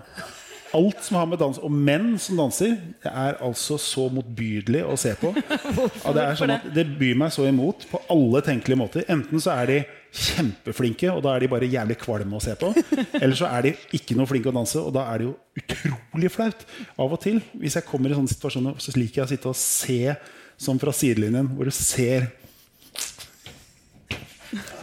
Alt 0.74 1.04
som 1.06 1.18
har 1.20 1.28
med 1.30 1.38
dans 1.38 1.60
Og 1.62 1.72
menn 1.72 2.16
som 2.18 2.38
danser, 2.40 2.78
det 3.04 3.12
er 3.12 3.36
altså 3.46 3.78
så 3.78 4.08
motbydelig 4.10 4.82
å 4.86 4.96
se 4.98 5.14
på. 5.20 5.30
Og 6.06 6.16
det, 6.16 6.24
er 6.24 6.40
sånn 6.40 6.56
at 6.56 6.66
det 6.74 6.88
byr 6.98 7.20
meg 7.22 7.34
så 7.36 7.46
imot 7.46 7.86
på 7.92 8.02
alle 8.10 8.42
tenkelige 8.42 8.80
måter. 8.82 9.06
Enten 9.08 9.42
så 9.44 9.54
er 9.54 9.70
de 9.70 9.78
kjempeflinke, 10.14 11.10
og 11.10 11.24
da 11.26 11.34
er 11.34 11.44
de 11.44 11.50
bare 11.50 11.70
jævlig 11.70 11.98
kvalme 12.02 12.38
å 12.38 12.44
se 12.44 12.54
på. 12.60 12.70
Eller 13.18 13.34
så 13.38 13.50
er 13.50 13.66
de 13.68 13.74
ikke 13.98 14.18
noe 14.18 14.30
flinke 14.30 14.52
å 14.52 14.56
danse, 14.56 14.78
og 14.78 14.94
da 14.94 15.08
er 15.10 15.24
det 15.24 15.28
jo 15.30 15.34
utrolig 15.60 16.32
flaut. 16.34 16.64
Av 17.02 17.16
og 17.18 17.20
til, 17.24 17.42
hvis 17.58 17.80
jeg 17.80 17.88
kommer 17.88 18.14
i 18.14 18.18
sånne 18.18 18.34
situasjoner, 18.34 18.78
så 18.84 18.94
liker 18.98 19.24
jeg 19.24 19.26
å 19.26 19.32
sitte 19.34 19.52
og 19.52 19.58
se 19.60 20.16
sånn 20.64 20.82
fra 20.82 20.94
sidelinjen, 20.96 21.50
hvor 21.58 21.70
du 21.70 21.74
ser 21.76 22.30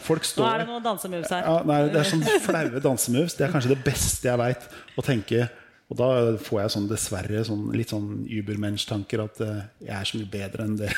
Folk 0.03 0.25
står 0.27 0.43
Nå 0.43 0.49
er 0.51 0.63
det 0.65 0.67
noen 0.67 0.83
dansemoves 0.83 1.31
her. 1.31 1.45
ja, 1.47 1.59
nei, 1.63 1.77
det 1.93 2.01
er 2.01 2.09
sånn 2.09 2.25
flaue 2.43 2.81
dansemoves. 2.83 3.37
Det 3.39 3.45
er 3.47 3.53
kanskje 3.53 3.71
det 3.71 3.83
beste 3.87 4.27
jeg 4.27 4.41
veit 4.41 4.65
å 4.99 5.05
tenke. 5.07 5.45
Og 5.91 5.99
da 5.99 6.09
får 6.43 6.61
jeg 6.65 6.73
sånn 6.75 6.89
dessverre 6.91 7.45
sånn, 7.47 7.69
litt 7.79 7.91
sånn 7.95 8.25
Ubermensch-tanker 8.27 9.23
at 9.23 9.41
eh, 9.47 9.61
jeg 9.87 9.95
er 9.95 10.11
så 10.11 10.19
mye 10.19 10.33
bedre 10.33 10.67
enn 10.67 10.77
det. 10.79 10.91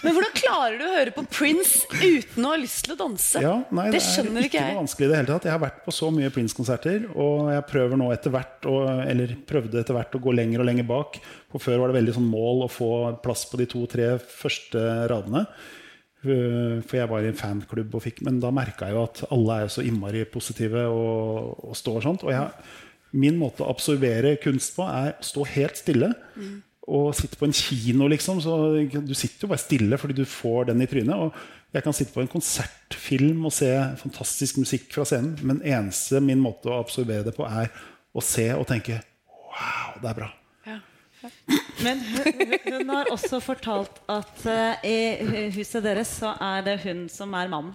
Men 0.00 0.16
hvordan 0.16 0.34
klarer 0.36 0.78
du 0.80 0.84
å 0.86 0.92
høre 0.94 1.12
på 1.14 1.24
Prince 1.28 1.84
uten 2.00 2.46
å 2.46 2.54
ha 2.54 2.60
lyst 2.60 2.86
til 2.86 2.94
å 2.94 2.98
danse? 2.98 3.42
Ja, 3.44 3.54
nei, 3.68 3.86
det 3.90 3.98
det, 3.98 4.00
er 4.00 4.06
skjønner 4.08 4.46
ikke 4.48 4.54
ikke 4.54 4.72
noe 4.72 4.82
vanskelig 4.82 5.06
i 5.06 5.10
det 5.10 5.20
hele 5.20 5.30
tatt. 5.30 5.48
Jeg 5.48 5.54
har 5.54 5.62
vært 5.62 5.80
på 5.84 5.94
så 5.94 6.10
mye 6.14 6.32
Prince-konserter, 6.34 7.06
og 7.12 7.52
jeg 7.52 7.66
prøver 7.70 8.00
nå 8.00 8.10
etter 8.14 8.34
hvert 8.34 8.68
å, 8.70 8.76
Eller 9.04 9.36
prøvde 9.48 9.80
etter 9.80 9.96
hvert 9.96 10.16
å 10.16 10.22
gå 10.24 10.34
lenger 10.34 10.64
og 10.64 10.68
lenger 10.70 10.88
bak. 10.88 11.18
For 11.52 11.62
før 11.62 11.82
var 11.82 11.92
det 11.92 11.98
veldig 12.00 12.16
sånn 12.18 12.28
mål 12.30 12.66
å 12.66 12.72
få 12.72 12.90
plass 13.24 13.46
på 13.50 13.60
de 13.60 13.68
to-tre 13.70 14.14
første 14.22 14.84
radene. 15.10 15.46
Uh, 16.24 16.80
For 16.86 16.96
jeg 17.00 17.10
var 17.10 17.24
i 17.24 17.32
en 17.32 17.40
fanklubb, 17.40 17.92
og 17.98 18.04
fikk, 18.06 18.22
men 18.24 18.40
da 18.42 18.52
merka 18.54 18.88
jeg 18.88 18.96
jo 18.96 19.04
at 19.04 19.24
alle 19.34 19.58
er 19.58 19.66
jo 19.66 19.74
så 19.76 19.84
innmari 19.84 20.24
positive 20.30 20.86
og, 20.88 21.58
og 21.68 21.76
står 21.78 22.06
sånt. 22.06 22.24
Og 22.24 22.32
jeg, 22.32 22.70
min 23.14 23.36
måte 23.38 23.62
å 23.62 23.72
absorbere 23.72 24.38
kunst 24.42 24.72
på 24.78 24.86
er 24.88 25.12
å 25.18 25.26
stå 25.26 25.44
helt 25.54 25.78
stille. 25.78 26.14
Og 26.84 27.14
sitte 27.16 27.38
på 27.40 27.46
en 27.48 27.56
kino, 27.56 28.08
liksom. 28.12 28.42
Så 28.44 28.54
du 28.92 29.14
sitter 29.16 29.46
jo 29.46 29.52
bare 29.54 29.62
stille 29.62 29.98
fordi 30.00 30.18
du 30.18 30.24
får 30.28 30.68
den 30.72 30.84
i 30.84 30.88
trynet. 30.90 31.16
Og 31.16 31.74
jeg 31.74 31.82
kan 31.86 31.96
sitte 31.96 32.12
på 32.14 32.20
en 32.22 32.30
konsertfilm 32.30 33.46
og 33.48 33.54
se 33.56 33.70
fantastisk 34.02 34.60
musikk 34.60 34.90
fra 34.92 35.06
scenen. 35.08 35.38
Men 35.42 35.62
eneste 35.64 36.20
min 36.20 36.42
måte 36.44 36.68
å 36.68 36.80
absorbere 36.82 37.24
det 37.26 37.34
på, 37.36 37.46
er 37.48 37.72
å 38.14 38.22
se 38.22 38.50
og 38.54 38.66
tenke 38.70 39.00
Wow, 39.54 40.00
det 40.02 40.10
er 40.10 40.18
bra. 40.18 40.30
Men 41.80 42.00
hun, 42.04 42.52
hun 42.66 42.90
har 42.90 43.08
også 43.12 43.38
fortalt 43.40 44.00
at 44.12 44.42
uh, 44.44 44.82
i 44.84 45.48
huset 45.54 45.80
deres 45.86 46.10
så 46.20 46.34
er 46.42 46.64
det 46.66 46.74
hun 46.84 47.06
som 47.12 47.32
er 47.38 47.48
mannen. 47.52 47.72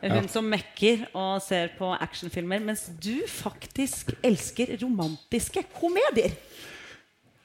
Hun 0.00 0.14
Ja. 0.14 0.22
som 0.30 0.46
mekker 0.46 1.08
og 1.10 1.40
ser 1.42 1.72
på 1.74 1.88
actionfilmer, 1.90 2.60
mens 2.62 2.84
du 3.02 3.26
faktisk 3.26 4.12
elsker 4.22 4.76
romantiske 4.82 5.64
komedier. 5.74 6.36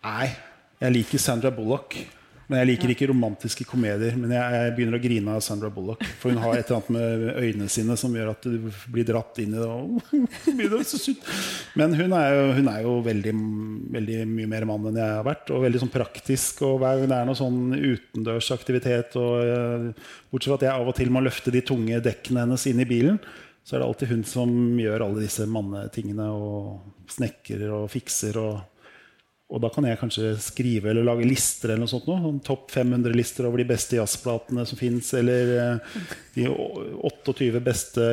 Nei, 0.06 0.28
jeg 0.84 0.98
liker 0.98 1.22
Sandra 1.22 1.52
Bullock. 1.54 1.96
Men 2.50 2.60
jeg 2.60 2.68
liker 2.74 2.92
ikke 2.92 3.08
romantiske 3.10 3.66
komedier. 3.66 4.18
Men 4.20 4.34
jeg, 4.36 4.56
jeg 4.58 4.72
begynner 4.76 4.98
å 4.98 5.02
grine 5.02 5.36
av 5.38 5.44
Sandra 5.46 5.70
Bullock. 5.74 6.04
For 6.20 6.34
hun 6.34 6.42
har 6.44 6.58
et 6.58 6.68
eller 6.68 6.82
annet 6.82 6.92
med 6.94 7.38
øynene 7.40 7.70
sine 7.72 7.96
som 8.00 8.14
gjør 8.14 8.34
at 8.34 8.48
du 8.48 8.68
blir 8.92 9.08
dratt 9.08 9.40
inn 9.42 9.56
i 9.56 9.62
det. 9.62 9.70
Men 11.80 11.96
hun 11.98 12.16
er 12.18 12.36
jo, 12.36 12.44
hun 12.60 12.68
er 12.74 12.82
jo 12.84 12.98
veldig, 13.06 13.34
veldig 13.96 14.18
mye 14.34 14.50
mer 14.52 14.68
mann 14.70 14.90
enn 14.92 15.00
jeg 15.00 15.16
har 15.20 15.28
vært. 15.28 15.54
Og 15.56 15.64
veldig 15.64 15.86
sånn 15.86 15.94
praktisk. 15.94 16.66
Og 16.68 16.76
hver 16.84 17.00
gang 17.00 17.14
det 17.14 17.22
er 17.22 17.32
noe 17.32 17.40
sånn 17.40 17.64
utendørsaktivitet 17.80 19.18
og, 19.22 19.34
eh, 19.48 20.12
Bortsett 20.34 20.52
fra 20.52 20.60
at 20.60 20.68
jeg 20.68 20.76
av 20.76 20.92
og 20.92 21.00
til 21.00 21.14
må 21.14 21.24
løfte 21.24 21.54
de 21.54 21.64
tunge 21.64 22.04
dekkene 22.04 22.44
hennes 22.44 22.68
inn 22.68 22.84
i 22.84 22.90
bilen, 22.90 23.22
så 23.64 23.78
er 23.78 23.82
det 23.82 23.88
alltid 23.88 24.10
hun 24.12 24.24
som 24.28 24.54
gjør 24.82 25.06
alle 25.06 25.24
disse 25.24 25.46
mannetingene 25.48 26.26
og 26.28 27.08
snekrer 27.14 27.70
og 27.72 27.88
fikser. 27.94 28.40
og 28.42 28.73
og 29.54 29.62
da 29.62 29.70
kan 29.70 29.86
jeg 29.86 30.00
kanskje 30.02 30.32
skrive 30.42 30.90
eller 30.90 31.06
lage 31.06 31.28
lister 31.30 31.70
eller 31.70 31.84
noe 31.84 31.92
sånt. 31.92 32.08
Noe. 32.10 32.24
Sånn 32.24 32.40
Topp 32.42 32.72
500-lister 32.74 33.46
over 33.46 33.62
de 33.62 33.68
beste 33.70 34.00
jazzplatene 34.00 34.66
som 34.66 34.80
fins. 34.80 35.12
Eller 35.20 35.52
eh, 35.62 36.00
de 36.34 36.48
28 36.50 37.62
beste 37.62 38.08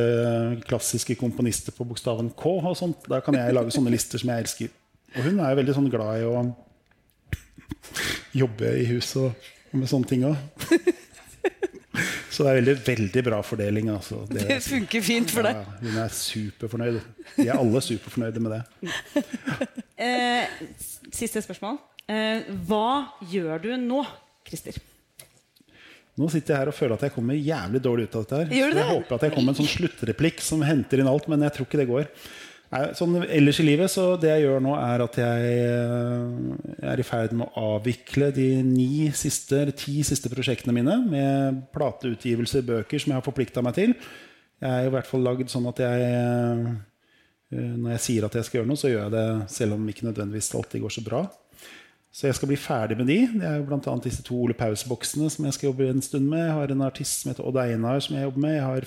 klassiske 0.68 1.16
komponister 1.16 1.72
på 1.72 1.86
bokstaven 1.88 2.28
K. 2.36 2.52
Og 2.60 2.76
sånt. 2.76 3.08
Da 3.08 3.22
kan 3.24 3.38
jeg 3.40 3.56
lage 3.56 3.72
sånne 3.72 3.94
lister 3.94 4.20
som 4.20 4.34
jeg 4.34 4.44
elsker. 4.44 4.74
Og 5.16 5.30
hun 5.30 5.40
er 5.40 5.54
jo 5.54 5.60
veldig 5.62 5.78
sånn 5.78 5.88
glad 5.94 6.20
i 6.20 6.28
å 6.28 6.44
jobbe 8.36 8.76
i 8.76 8.84
hus 8.92 9.14
og 9.18 9.32
med 9.72 9.88
sånne 9.88 10.12
ting 10.12 10.28
òg. 10.28 10.36
Så 12.34 12.44
det 12.44 12.50
er 12.50 12.58
veldig, 12.60 12.74
veldig 12.86 13.22
bra 13.26 13.40
fordeling. 13.44 13.90
Altså. 13.92 14.22
Det 14.30 14.60
funker 14.62 15.02
fint 15.04 15.32
for 15.34 15.46
deg. 15.46 15.58
Ja, 15.58 15.78
hun 15.82 15.98
er 16.04 16.12
superfornøyd. 16.14 17.00
Vi 17.36 17.48
er 17.48 17.58
alle 17.58 17.82
superfornøyde 17.84 18.44
med 18.46 18.58
det. 18.58 18.62
Eh, 20.00 20.46
siste 21.12 21.42
spørsmål. 21.44 21.74
Eh, 22.08 22.46
hva 22.64 23.10
gjør 23.28 23.58
du 23.60 23.66
nå, 23.76 23.98
Christer? 24.48 24.78
Nå 26.16 26.30
sitter 26.32 26.54
jeg 26.54 26.62
her 26.62 26.70
og 26.72 26.76
føler 26.78 26.94
at 26.96 27.04
jeg 27.04 27.12
kommer 27.12 27.36
jævlig 27.36 27.82
dårlig 27.84 28.06
ut 28.08 28.16
av 28.16 28.24
dette. 28.24 28.38
her 28.40 28.56
Gjør 28.56 28.72
du 28.72 28.78
Så 28.78 28.80
Jeg 28.80 28.90
håper 28.94 29.18
at 29.18 29.26
jeg 29.26 29.34
kommer 29.34 29.50
med 29.50 29.52
en 29.52 29.58
sånn 29.60 29.74
sluttreplikk 29.74 30.40
som 30.44 30.64
henter 30.64 31.02
inn 31.02 31.10
alt, 31.12 31.28
men 31.28 31.44
jeg 31.44 31.54
tror 31.56 31.68
ikke 31.68 31.82
det 31.82 31.86
går. 31.90 32.08
Sånn 32.70 33.16
ellers 33.24 33.58
i 33.58 33.64
livet, 33.66 33.90
så 33.90 34.14
Det 34.20 34.28
jeg 34.30 34.44
gjør 34.44 34.60
nå, 34.62 34.76
er 34.78 35.02
at 35.02 35.16
jeg 35.18 35.54
eh, 35.58 36.84
er 36.92 37.00
i 37.02 37.06
ferd 37.06 37.32
med 37.34 37.48
å 37.48 37.74
avvikle 37.74 38.28
de 38.36 38.62
ni 38.62 39.08
siste, 39.10 39.58
eller 39.58 39.74
ti 39.74 40.04
siste 40.06 40.30
prosjektene 40.30 40.76
mine 40.76 41.00
med 41.02 41.64
plateutgivelser, 41.74 42.62
bøker, 42.68 43.02
som 43.02 43.10
jeg 43.10 43.18
har 43.18 43.26
forplikta 43.26 43.64
meg 43.66 43.74
til. 43.74 43.96
Jeg 44.62 44.70
er 44.70 44.86
i 44.86 44.94
hvert 44.94 45.08
fall 45.08 45.26
lagd 45.26 45.50
sånn 45.50 45.66
at 45.72 45.82
jeg 45.82 46.06
eh, 46.06 46.70
Når 47.50 47.96
jeg 47.96 48.04
sier 48.04 48.28
at 48.28 48.38
jeg 48.38 48.46
skal 48.46 48.60
gjøre 48.60 48.70
noe, 48.70 48.78
så 48.78 48.92
gjør 48.92 49.02
jeg 49.08 49.16
det 49.16 49.28
selv 49.50 49.74
om 49.74 49.90
ikke 49.90 50.06
nødvendigvis 50.06 50.54
alltid 50.54 50.84
går 50.84 50.94
så 50.94 51.02
bra. 51.02 51.24
Så 52.14 52.28
jeg 52.28 52.38
skal 52.38 52.50
bli 52.50 52.58
ferdig 52.58 52.96
med 52.98 53.10
de. 53.10 53.18
Det 53.34 53.46
er 53.46 53.66
bl.a. 53.66 53.94
disse 54.02 54.22
to 54.26 54.38
Ole 54.38 54.54
Paus-boksene 54.54 55.26
som 55.30 55.46
jeg 55.46 55.56
skal 55.56 55.72
jobbe 55.72 55.90
en 55.90 56.02
stund 56.02 56.30
med. 56.30 56.44
Jeg 56.44 56.54
har 56.54 56.70
en 56.70 56.86
artist 56.86 57.22
som 57.22 57.32
heter 57.32 57.46
Odd 57.46 57.58
Einar 57.62 57.98
som 58.02 58.14
jeg 58.14 58.28
jobber 58.28 58.44
med. 58.46 58.54
Jeg 58.54 58.66
har 58.66 58.86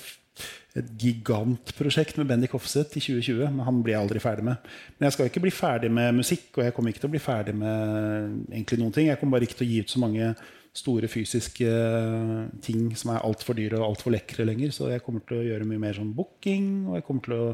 et 0.74 0.88
gigantprosjekt 0.98 2.16
med 2.18 2.26
Bendik 2.26 2.54
Hofseth 2.56 2.98
i 2.98 3.02
2020, 3.02 3.44
men 3.46 3.66
han 3.66 3.78
blir 3.84 3.94
jeg 3.94 4.02
aldri 4.02 4.22
ferdig 4.22 4.46
med. 4.48 4.72
Men 4.96 5.06
jeg 5.06 5.14
skal 5.16 5.30
ikke 5.30 5.42
bli 5.44 5.54
ferdig 5.54 5.90
med 5.94 6.16
musikk, 6.16 6.48
og 6.56 6.64
jeg 6.66 6.74
kommer 6.74 6.90
ikke 6.90 7.04
til 7.04 7.10
å 7.12 7.14
bli 7.14 7.22
ferdig 7.22 7.54
med 7.60 8.50
egentlig 8.50 8.80
noen 8.80 8.94
ting. 8.96 9.08
Jeg 9.10 9.20
kommer 9.20 9.36
bare 9.36 9.46
ikke 9.46 9.60
til 9.60 9.68
å 9.68 9.70
gi 9.70 9.82
ut 9.84 9.94
så 9.94 10.02
mange 10.02 10.32
store 10.74 11.06
fysiske 11.06 11.68
eh, 11.70 12.38
ting 12.66 12.88
som 12.98 13.12
er 13.14 13.22
altfor 13.22 13.54
dyre 13.54 13.78
og 13.78 13.92
altfor 13.92 14.16
lekre 14.16 14.46
lenger. 14.48 14.72
Så 14.74 14.90
jeg 14.90 15.04
kommer 15.06 15.22
til 15.28 15.38
å 15.38 15.44
gjøre 15.46 15.68
mye 15.70 15.82
mer 15.84 15.94
sånn 15.94 16.10
booking, 16.16 16.88
og 16.88 16.98
jeg 16.98 17.06
kommer 17.06 17.28
til 17.28 17.36
å 17.38 17.44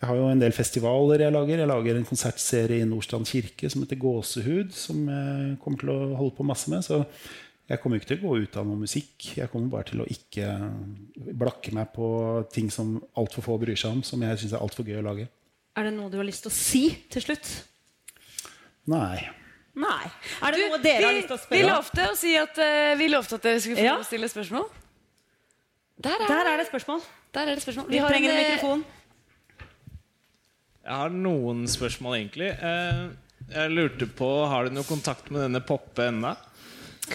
jeg 0.00 0.08
har 0.08 0.16
jo 0.16 0.28
en 0.32 0.40
del 0.40 0.54
festivaler 0.56 1.20
jeg 1.20 1.32
lager. 1.34 1.60
Jeg 1.60 1.68
lager 1.68 1.98
en 1.98 2.06
konsertserie 2.08 2.80
i 2.80 2.88
Nordstrand 2.88 3.28
kirke 3.28 3.68
som 3.68 3.82
heter 3.84 3.98
Gåsehud, 4.00 4.70
som 4.72 5.02
jeg 5.12 5.58
kommer 5.60 5.82
til 5.82 5.90
å 5.92 5.98
holde 6.16 6.32
på 6.38 6.46
masse 6.48 6.72
med. 6.72 6.86
Så 6.86 7.02
jeg 7.70 7.78
kommer 7.78 8.00
ikke 8.00 8.08
til 8.10 8.18
å 8.18 8.26
gå 8.26 8.38
ut 8.42 8.56
av 8.58 8.66
noe 8.66 8.80
musikk. 8.80 9.28
Jeg 9.38 9.50
kommer 9.52 9.70
bare 9.70 9.86
til 9.92 10.00
å 10.02 10.06
ikke 10.10 10.46
blakke 11.38 11.70
meg 11.76 11.92
på 11.94 12.06
ting 12.50 12.70
som 12.74 12.96
altfor 13.20 13.46
få 13.46 13.58
bryr 13.62 13.78
seg 13.78 13.94
om, 13.94 14.00
som 14.06 14.22
jeg 14.26 14.40
syns 14.42 14.56
er 14.56 14.64
altfor 14.64 14.88
gøy 14.88 14.98
å 14.98 15.04
lage. 15.06 15.28
Er 15.78 15.86
det 15.86 15.92
noe 15.94 16.10
du 16.10 16.16
har 16.18 16.26
lyst 16.26 16.42
til 16.42 16.50
å 16.50 16.56
si 16.56 16.82
til 17.14 17.22
slutt? 17.28 17.50
Nei. 18.90 19.20
Nei. 19.78 20.02
Er 20.42 20.50
det 20.50 20.58
Du, 20.58 20.66
noe 20.72 20.82
dere 20.82 20.98
vi, 20.98 21.06
har 21.06 21.14
lyst 21.14 21.28
til 21.30 21.36
å 21.36 21.38
Vi 21.38 21.44
spørre 21.44 21.60
Vi 21.60 21.68
lovte 21.68 22.06
å 22.10 22.16
si 22.18 22.32
at 22.40 22.58
uh, 22.58 22.98
Vi 22.98 23.06
lovte 23.12 23.38
at 23.38 23.44
dere 23.46 23.60
skulle 23.62 23.78
få 23.78 23.86
Ja. 23.86 23.96
stille 24.08 24.28
spørsmål. 24.32 24.66
Der 26.00 26.16
er, 26.16 26.26
Der 26.26 26.50
er 26.50 26.58
det 26.58 26.66
spørsmål. 26.72 27.04
Der 27.36 27.46
er 27.46 27.54
det 27.54 27.62
spørsmål. 27.62 27.86
Vi 27.92 28.00
trenger 28.02 28.32
en 28.34 28.40
eh, 28.40 28.50
mikrofon. 28.50 28.84
Jeg 30.80 30.96
har 31.04 31.12
noen 31.14 31.66
spørsmål, 31.70 32.16
egentlig. 32.18 32.50
Uh, 32.58 33.14
Jeg 33.54 33.70
lurte 33.70 34.06
på, 34.10 34.30
Har 34.50 34.66
du 34.66 34.74
noe 34.74 34.88
kontakt 34.88 35.30
med 35.30 35.46
denne 35.46 35.62
Poppe 35.62 36.08
ennå? 36.10 36.34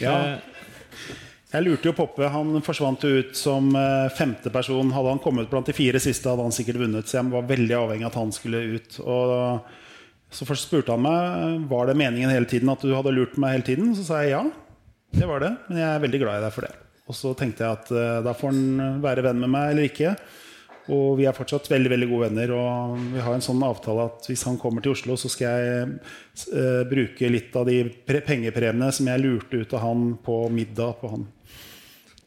Ja. 0.03 0.37
Jeg 1.55 1.63
lurte 1.63 1.87
jo 1.87 1.95
Poppe. 1.95 2.27
Han 2.31 2.59
forsvant 2.65 3.05
jo 3.05 3.21
ut 3.21 3.35
som 3.37 3.69
eh, 3.79 4.11
femte 4.15 4.51
person. 4.51 4.91
Hadde 4.91 5.13
han 5.13 5.23
kommet 5.23 5.49
blant 5.51 5.69
de 5.69 5.75
fire 5.75 6.01
siste, 6.03 6.27
hadde 6.27 6.43
han 6.43 6.55
sikkert 6.55 6.81
vunnet. 6.81 7.07
Så 7.07 7.19
jeg 7.19 7.31
var 7.31 7.47
veldig 7.47 7.77
avhengig 7.79 8.07
av 8.07 8.11
at 8.11 8.19
han 8.19 8.33
skulle 8.35 8.63
ut. 8.75 8.97
Og 9.05 10.33
så 10.35 10.47
først 10.47 10.67
spurte 10.67 10.91
han 10.91 11.03
meg 11.05 11.67
Var 11.69 11.87
det 11.87 11.93
meningen 11.95 12.33
hele 12.33 12.49
tiden 12.49 12.71
at 12.73 12.81
du 12.83 12.91
hadde 12.95 13.13
lurt 13.15 13.37
meg 13.39 13.55
hele 13.55 13.69
tiden. 13.69 13.93
Så 13.95 14.07
sa 14.09 14.23
jeg 14.23 14.35
ja. 14.35 14.43
Det 15.15 15.29
var 15.29 15.45
det. 15.45 15.53
Men 15.69 15.79
jeg 15.79 15.91
er 15.91 16.03
veldig 16.03 16.23
glad 16.25 16.41
i 16.41 16.47
deg 16.47 16.57
for 16.57 16.67
det. 16.67 16.73
Og 17.05 17.15
så 17.15 17.35
tenkte 17.37 17.63
jeg 17.63 17.79
at 17.79 17.93
eh, 17.93 18.23
da 18.25 18.33
får 18.35 18.51
han 18.51 18.99
være 19.05 19.23
venn 19.29 19.43
med 19.45 19.53
meg 19.55 19.71
eller 19.71 19.87
ikke. 19.87 20.15
Og 20.93 21.15
vi 21.17 21.25
er 21.25 21.33
fortsatt 21.33 21.69
veldig 21.71 21.91
veldig 21.95 22.07
gode 22.11 22.27
venner. 22.29 22.51
Og 22.53 22.97
vi 23.15 23.23
har 23.23 23.33
en 23.33 23.43
sånn 23.43 23.63
avtale 23.65 24.05
at 24.11 24.27
hvis 24.29 24.45
han 24.45 24.59
kommer 24.61 24.85
til 24.85 24.93
Oslo, 24.93 25.15
så 25.17 25.31
skal 25.31 25.63
jeg 25.63 25.85
eh, 26.53 26.81
bruke 26.89 27.31
litt 27.31 27.55
av 27.57 27.65
de 27.69 27.79
pre 28.05 28.21
pengepremiene 28.25 28.91
som 28.93 29.09
jeg 29.09 29.23
lurte 29.23 29.63
ut 29.63 29.73
av 29.73 29.85
han 29.87 30.11
på 30.25 30.43
middag 30.53 30.99
på 31.01 31.13
han. 31.15 31.25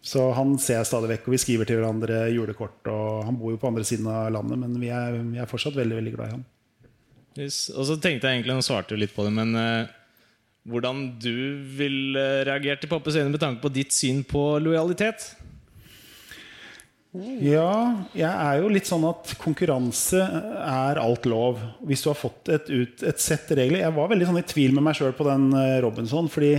Så 0.08 0.30
han 0.32 0.54
ser 0.62 0.80
jeg 0.80 0.88
stadig 0.88 1.10
vekk, 1.10 1.26
og 1.28 1.34
vi 1.34 1.40
skriver 1.42 1.68
til 1.68 1.80
hverandre 1.80 2.22
julekort. 2.32 2.80
Og 2.90 3.26
han 3.28 3.38
bor 3.38 3.52
jo 3.52 3.60
på 3.60 3.70
andre 3.70 3.84
siden 3.86 4.08
av 4.10 4.30
landet, 4.34 4.60
men 4.62 4.78
vi 4.80 4.90
er, 4.94 5.18
vi 5.20 5.42
er 5.42 5.50
fortsatt 5.50 5.76
veldig 5.78 5.98
veldig 6.00 6.14
glad 6.16 6.30
i 6.30 6.36
han. 6.38 6.46
Yes. 7.38 7.68
Og 7.74 7.86
så 7.86 7.98
tenkte 8.00 8.26
jeg 8.26 8.40
egentlig, 8.40 8.56
Han 8.56 8.66
svarte 8.66 8.96
jo 8.96 8.98
litt 8.98 9.14
på 9.14 9.22
det, 9.26 9.30
men 9.36 9.54
eh, 9.54 9.90
hvordan 10.68 11.04
du 11.22 11.60
ville 11.78 12.24
reagert 12.48 12.82
til 12.82 12.90
Poppes 12.90 13.16
øyne 13.16 13.30
med 13.30 13.42
tanke 13.42 13.62
på 13.62 13.70
ditt 13.72 13.94
syn 13.94 14.24
på 14.26 14.42
lojalitet? 14.64 15.30
Ja, 17.18 17.70
jeg 18.14 18.28
er 18.28 18.60
jo 18.60 18.70
litt 18.70 18.88
sånn 18.88 19.06
at 19.08 19.32
konkurranse 19.40 20.20
er 20.22 21.00
alt 21.02 21.26
lov. 21.28 21.58
Hvis 21.86 22.04
du 22.04 22.10
har 22.12 22.18
fått 22.18 22.50
et, 22.54 22.68
ut, 22.70 23.02
et 23.02 23.22
sett 23.22 23.50
regler 23.58 23.82
Jeg 23.82 23.94
var 23.96 24.10
veldig 24.12 24.28
sånn 24.28 24.40
i 24.40 24.46
tvil 24.46 24.76
med 24.76 24.86
meg 24.86 24.98
sjøl 24.98 25.14
på 25.16 25.26
den 25.26 25.48
eh, 25.56 25.78
Robinson. 25.84 26.30
Fordi 26.30 26.52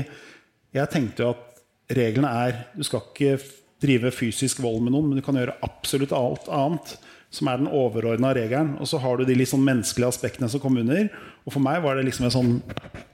jeg 0.76 0.91
tenkte 0.91 1.23
jo 1.23 1.31
at 1.36 1.61
reglene 1.95 2.31
er 2.45 2.57
Du 2.76 2.84
skal 2.88 3.06
ikke 3.06 3.38
drive 3.80 4.11
fysisk 4.11 4.60
vold 4.60 4.84
med 4.84 4.91
noen, 4.91 5.07
men 5.07 5.19
du 5.19 5.23
kan 5.23 5.38
gjøre 5.40 5.56
absolutt 5.65 6.15
alt 6.15 6.49
annet. 6.52 6.98
Som 7.31 7.52
er 7.52 7.61
den 7.61 7.69
overordna 7.69 8.34
regelen. 8.36 8.73
Og 8.81 8.90
så 8.90 8.99
har 8.99 9.19
du 9.19 9.27
de 9.30 9.38
litt 9.38 9.52
sånn 9.52 9.64
menneskelige 9.65 10.10
aspektene 10.11 10.49
som 10.52 10.61
kom 10.64 10.80
under. 10.81 11.07
Og 11.45 11.53
for 11.56 11.64
meg 11.64 11.84
var 11.86 11.95
det 11.95 12.07
liksom 12.10 12.27
en 12.27 12.36
sånn 12.36 12.57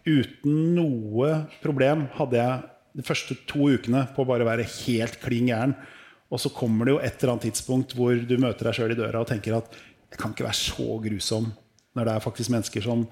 Uten 0.05 0.75
noe 0.77 1.31
problem 1.63 2.05
hadde 2.13 2.37
jeg 2.37 2.65
de 2.95 3.03
første 3.03 3.35
to 3.49 3.71
ukene 3.73 4.05
på 4.15 4.21
å 4.23 4.27
bare 4.29 4.45
være 4.47 4.67
helt 4.85 5.17
klin 5.23 5.49
gæren. 5.49 5.73
Og 6.33 6.41
så 6.41 6.51
kommer 6.53 6.87
det 6.87 6.95
jo 6.95 7.01
et 7.01 7.19
eller 7.19 7.35
annet 7.35 7.47
tidspunkt 7.51 7.93
hvor 7.97 8.17
du 8.17 8.35
møter 8.41 8.69
deg 8.69 8.77
sjøl 8.77 8.95
i 8.95 8.97
døra 8.97 9.21
og 9.21 9.29
tenker 9.29 9.57
at 9.59 9.69
jeg 10.11 10.19
kan 10.21 10.33
ikke 10.33 10.47
være 10.47 10.57
så 10.57 10.99
grusom 11.03 11.49
når 11.95 12.07
det 12.07 12.13
er 12.13 12.23
faktisk 12.23 12.51
mennesker 12.53 12.83
som 12.83 13.05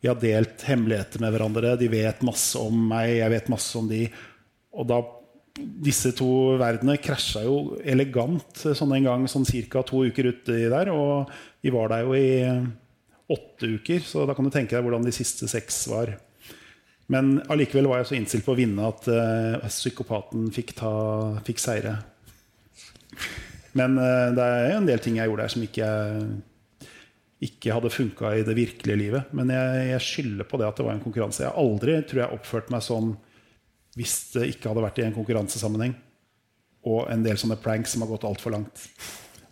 vi 0.00 0.08
har 0.08 0.20
delt 0.20 0.62
hemmeligheter 0.64 1.20
med 1.20 1.34
hverandre. 1.34 1.74
De 1.76 1.88
vet 1.92 2.22
masse 2.24 2.56
om 2.60 2.76
meg, 2.92 3.18
jeg 3.18 3.32
vet 3.34 3.50
masse 3.52 3.76
om 3.78 3.88
de. 3.90 4.04
Og 4.76 4.86
da 4.88 5.00
Disse 5.60 6.12
to 6.16 6.54
verdenene 6.60 7.00
krasja 7.02 7.42
jo 7.42 7.74
elegant 7.82 8.62
sånn 8.62 8.92
en 8.94 9.06
gang 9.08 9.24
sånn 9.28 9.44
ca. 9.44 9.82
to 9.84 10.04
uker 10.06 10.30
uti 10.30 10.68
der. 10.70 10.92
Og 10.94 11.28
vi 11.60 11.72
var 11.74 11.90
der 11.90 12.06
jo 12.06 12.14
i 12.14 12.46
åtte 13.30 13.68
uker, 13.74 14.00
så 14.06 14.24
da 14.26 14.34
kan 14.34 14.46
du 14.46 14.52
tenke 14.54 14.76
deg 14.76 14.86
hvordan 14.86 15.04
de 15.04 15.12
siste 15.12 15.50
seks 15.50 15.82
var. 15.90 16.14
Men 17.10 17.40
allikevel 17.50 17.90
var 17.90 18.00
jeg 18.00 18.08
så 18.10 18.16
innstilt 18.16 18.46
på 18.46 18.54
å 18.54 18.58
vinne 18.58 18.86
at 18.86 19.10
uh, 19.10 19.66
psykopaten 19.66 20.48
fikk, 20.54 20.76
ta, 20.78 20.92
fikk 21.46 21.60
seire. 21.62 21.96
Men 23.78 23.98
eh, 24.00 24.28
det 24.36 24.46
er 24.46 24.76
en 24.76 24.88
del 24.88 25.02
ting 25.02 25.18
jeg 25.20 25.30
gjorde 25.30 25.46
der 25.46 25.54
som 25.54 25.64
ikke, 25.66 25.88
ikke 27.46 27.74
hadde 27.76 27.92
funka 27.94 28.34
i 28.36 28.44
det 28.46 28.56
virkelige 28.58 28.98
livet. 28.98 29.32
Men 29.36 29.52
jeg, 29.54 29.88
jeg 29.92 30.06
skylder 30.06 30.48
på 30.50 30.60
det 30.60 30.68
at 30.68 30.80
det 30.80 30.86
var 30.86 30.96
en 30.96 31.04
konkurranse. 31.04 31.44
Jeg 31.44 31.52
har 31.52 31.60
aldri 31.60 31.98
tror 32.08 32.24
jeg, 32.24 32.38
oppført 32.40 32.70
meg 32.74 32.84
sånn 32.86 33.14
hvis 33.98 34.14
det 34.36 34.46
ikke 34.52 34.70
hadde 34.70 34.84
vært 34.84 35.00
i 35.02 35.06
en 35.08 35.16
konkurransesammenheng. 35.16 35.96
Og 36.90 37.10
en 37.12 37.24
del 37.26 37.36
sånne 37.40 37.58
pranks 37.60 37.92
som 37.92 38.04
har 38.04 38.10
gått 38.12 38.26
altfor 38.28 38.54
langt. 38.54 38.86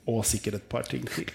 Og 0.08 0.22
sikkert 0.24 0.60
et 0.62 0.68
par 0.70 0.86
ting 0.88 1.04
til. 1.10 1.28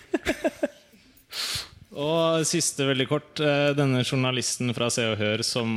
Og 1.94 2.42
siste 2.50 2.88
veldig 2.88 3.06
kort. 3.06 3.38
eh, 3.44 3.70
Denne 3.78 4.02
journalisten 4.02 4.74
fra 4.74 4.88
Se 4.90 5.06
og 5.12 5.20
Hør 5.20 5.44
som 5.46 5.70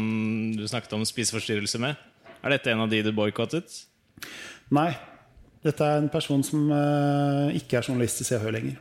du 0.57 0.65
snakket 0.65 0.95
om 0.97 1.05
spiseforstyrrelse 1.05 1.81
med, 1.83 1.99
er 2.41 2.55
dette 2.55 2.73
en 2.73 2.87
av 2.87 2.89
de 2.89 3.03
du 3.05 3.11
boikottet? 3.13 3.83
Nei. 4.73 4.95
Dette 5.67 5.87
er 5.87 6.01
en 6.01 6.11
person 6.13 6.43
som 6.47 6.69
eh, 6.71 7.57
ikke 7.59 7.81
er 7.81 7.89
journalist 7.89 8.23
i 8.23 8.27
Se 8.29 8.39
og 8.39 8.47
Hør 8.47 8.57
lenger. 8.57 8.81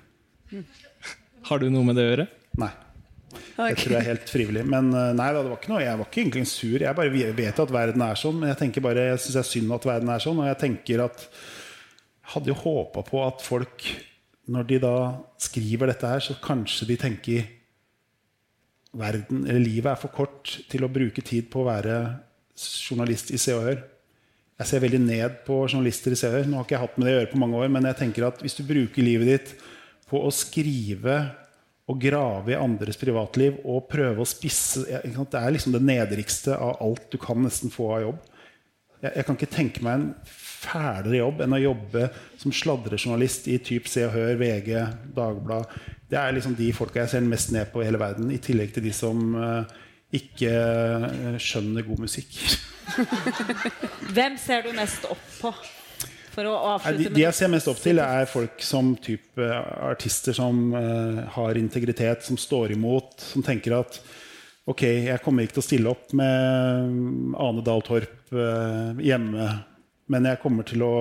Har 1.50 1.62
du 1.62 1.70
noe 1.74 1.86
med 1.88 1.98
det 1.98 2.06
å 2.06 2.12
gjøre? 2.12 2.28
Nei. 2.62 2.72
Jeg 3.56 3.78
tror 3.80 3.94
jeg 3.94 4.00
er 4.02 4.10
helt 4.10 4.32
frivillig. 4.32 4.64
Men 4.70 4.90
eh, 4.94 5.12
nei, 5.18 5.30
det 5.34 5.44
var 5.48 5.58
ikke 5.58 5.74
noe, 5.74 5.84
jeg 5.84 6.00
var 6.00 6.10
ikke 6.10 6.22
egentlig 6.24 6.48
sur. 6.52 6.78
Jeg 6.82 6.98
bare 6.98 7.36
vet 7.38 7.62
at 7.66 7.74
verden 7.74 8.06
er 8.06 8.20
sånn. 8.20 8.40
Men 8.42 8.52
jeg 8.54 8.62
tenker 8.64 8.86
bare, 8.86 9.08
jeg 9.12 9.22
syns 9.24 9.38
det 9.38 9.42
er 9.42 9.52
synd 9.52 9.78
at 9.78 9.88
verden 9.90 10.12
er 10.14 10.26
sånn. 10.26 10.42
Og 10.42 10.50
jeg 10.50 10.60
tenker 10.62 11.06
at 11.08 11.26
jeg 11.26 12.34
hadde 12.36 12.52
jo 12.52 12.58
håpa 12.58 13.06
på 13.06 13.22
at 13.26 13.44
folk, 13.46 13.88
når 14.52 14.70
de 14.70 14.82
da 14.82 14.96
skriver 15.42 15.92
dette 15.92 16.10
her, 16.10 16.24
så 16.26 16.38
kanskje 16.42 16.90
de 16.90 16.98
tenker 17.02 17.52
verden, 18.96 19.44
eller 19.46 19.62
livet 19.62 19.92
er 19.92 20.00
for 20.00 20.14
kort 20.16 20.54
til 20.72 20.86
å 20.86 20.92
bruke 20.92 21.24
tid 21.26 21.50
på 21.52 21.62
å 21.62 21.68
være 21.68 21.98
journalist 22.56 23.34
i 23.36 23.40
Se 23.42 23.54
og 23.56 23.66
Hør. 23.68 23.84
Jeg 24.56 24.70
ser 24.70 24.84
veldig 24.86 25.02
ned 25.04 25.40
på 25.44 25.58
journalister 25.66 26.14
i 26.16 26.20
og 26.30 26.46
Nå 26.48 26.60
har 26.60 26.68
ikke 26.68 26.78
jeg 26.78 26.84
hatt 26.86 27.00
med 27.00 27.08
det 27.08 27.14
å 27.14 27.18
gjøre 27.18 27.32
på 27.34 27.40
mange 27.42 27.58
år, 27.60 27.72
men 27.76 27.88
jeg 27.90 28.00
tenker 28.00 28.28
at 28.30 28.44
hvis 28.44 28.56
du 28.56 28.64
bruker 28.68 29.04
livet 29.04 29.32
ditt 29.34 29.50
på 30.08 30.22
å 30.24 30.32
skrive 30.32 31.18
og 31.92 32.00
grave 32.02 32.54
i 32.54 32.58
andres 32.58 32.98
privatliv 32.98 33.60
og 33.68 33.90
prøve 33.92 34.24
å 34.24 34.30
spisse 34.30 34.86
Det 34.88 35.38
er 35.38 35.52
liksom 35.54 35.76
det 35.76 35.84
nedrigste 35.86 36.56
av 36.56 36.80
alt 36.82 37.12
du 37.12 37.20
kan 37.22 37.44
nesten 37.44 37.74
få 37.74 37.92
av 37.98 38.06
jobb. 38.06 38.22
Jeg, 39.04 39.12
jeg 39.12 39.28
kan 39.28 39.38
ikke 39.38 39.52
tenke 39.54 39.84
meg 39.86 40.00
en 40.00 40.08
fælere 40.66 41.20
jobb 41.20 41.44
enn 41.46 41.58
å 41.58 41.62
jobbe 41.62 42.08
som 42.42 42.54
sladrejournalist 42.56 43.50
i 43.52 43.60
typ 43.62 43.90
Se 43.92 44.06
og 44.08 44.16
Hør, 44.16 44.38
VG, 44.40 44.72
Dagbladet. 45.18 45.84
Det 46.10 46.18
er 46.22 46.38
liksom 46.38 46.56
de 46.58 46.70
folka 46.78 47.04
jeg 47.04 47.12
ser 47.12 47.28
mest 47.28 47.52
ned 47.54 47.70
på 47.74 47.84
i 47.84 47.90
hele 47.90 48.00
verden, 48.02 48.32
i 48.32 48.40
tillegg 48.42 48.72
til 48.74 48.86
de 48.86 48.94
som 48.96 49.36
eh, 49.42 49.76
ikke 50.22 50.54
eh, 50.54 51.38
skjønner 51.42 51.86
god 51.86 52.06
musikk. 52.08 52.40
Hvem 54.16 54.38
ser 54.42 54.66
du 54.66 54.76
mest 54.76 55.08
opp 55.10 55.26
på? 55.40 55.54
For 56.36 56.48
å 56.50 56.56
avslutte 56.74 57.14
de, 57.14 57.16
de 57.16 57.24
jeg 57.24 57.38
ser 57.38 57.52
mest 57.52 57.70
opp 57.72 57.80
til, 57.80 58.02
er 58.04 58.28
folk 58.28 58.64
som 58.66 58.92
type 59.00 59.40
eh, 59.40 59.72
artister 59.88 60.36
som 60.36 60.68
uh, 60.76 61.22
har 61.38 61.60
integritet, 61.60 62.26
som 62.28 62.40
står 62.40 62.76
imot, 62.76 63.16
som 63.32 63.46
tenker 63.46 63.80
at 63.82 64.02
Ok, 64.66 64.82
jeg 64.82 65.22
kommer 65.22 65.46
ikke 65.46 65.60
til 65.60 65.62
å 65.62 65.64
stille 65.68 65.92
opp 65.92 66.14
med 66.18 67.36
Ane 67.38 67.62
Dahl 67.62 67.84
Torp 67.86 68.32
uh, 68.34 68.98
hjemme, 68.98 69.46
men 70.10 70.26
jeg 70.26 70.40
kommer 70.42 70.66
til 70.66 70.82
å 70.82 70.96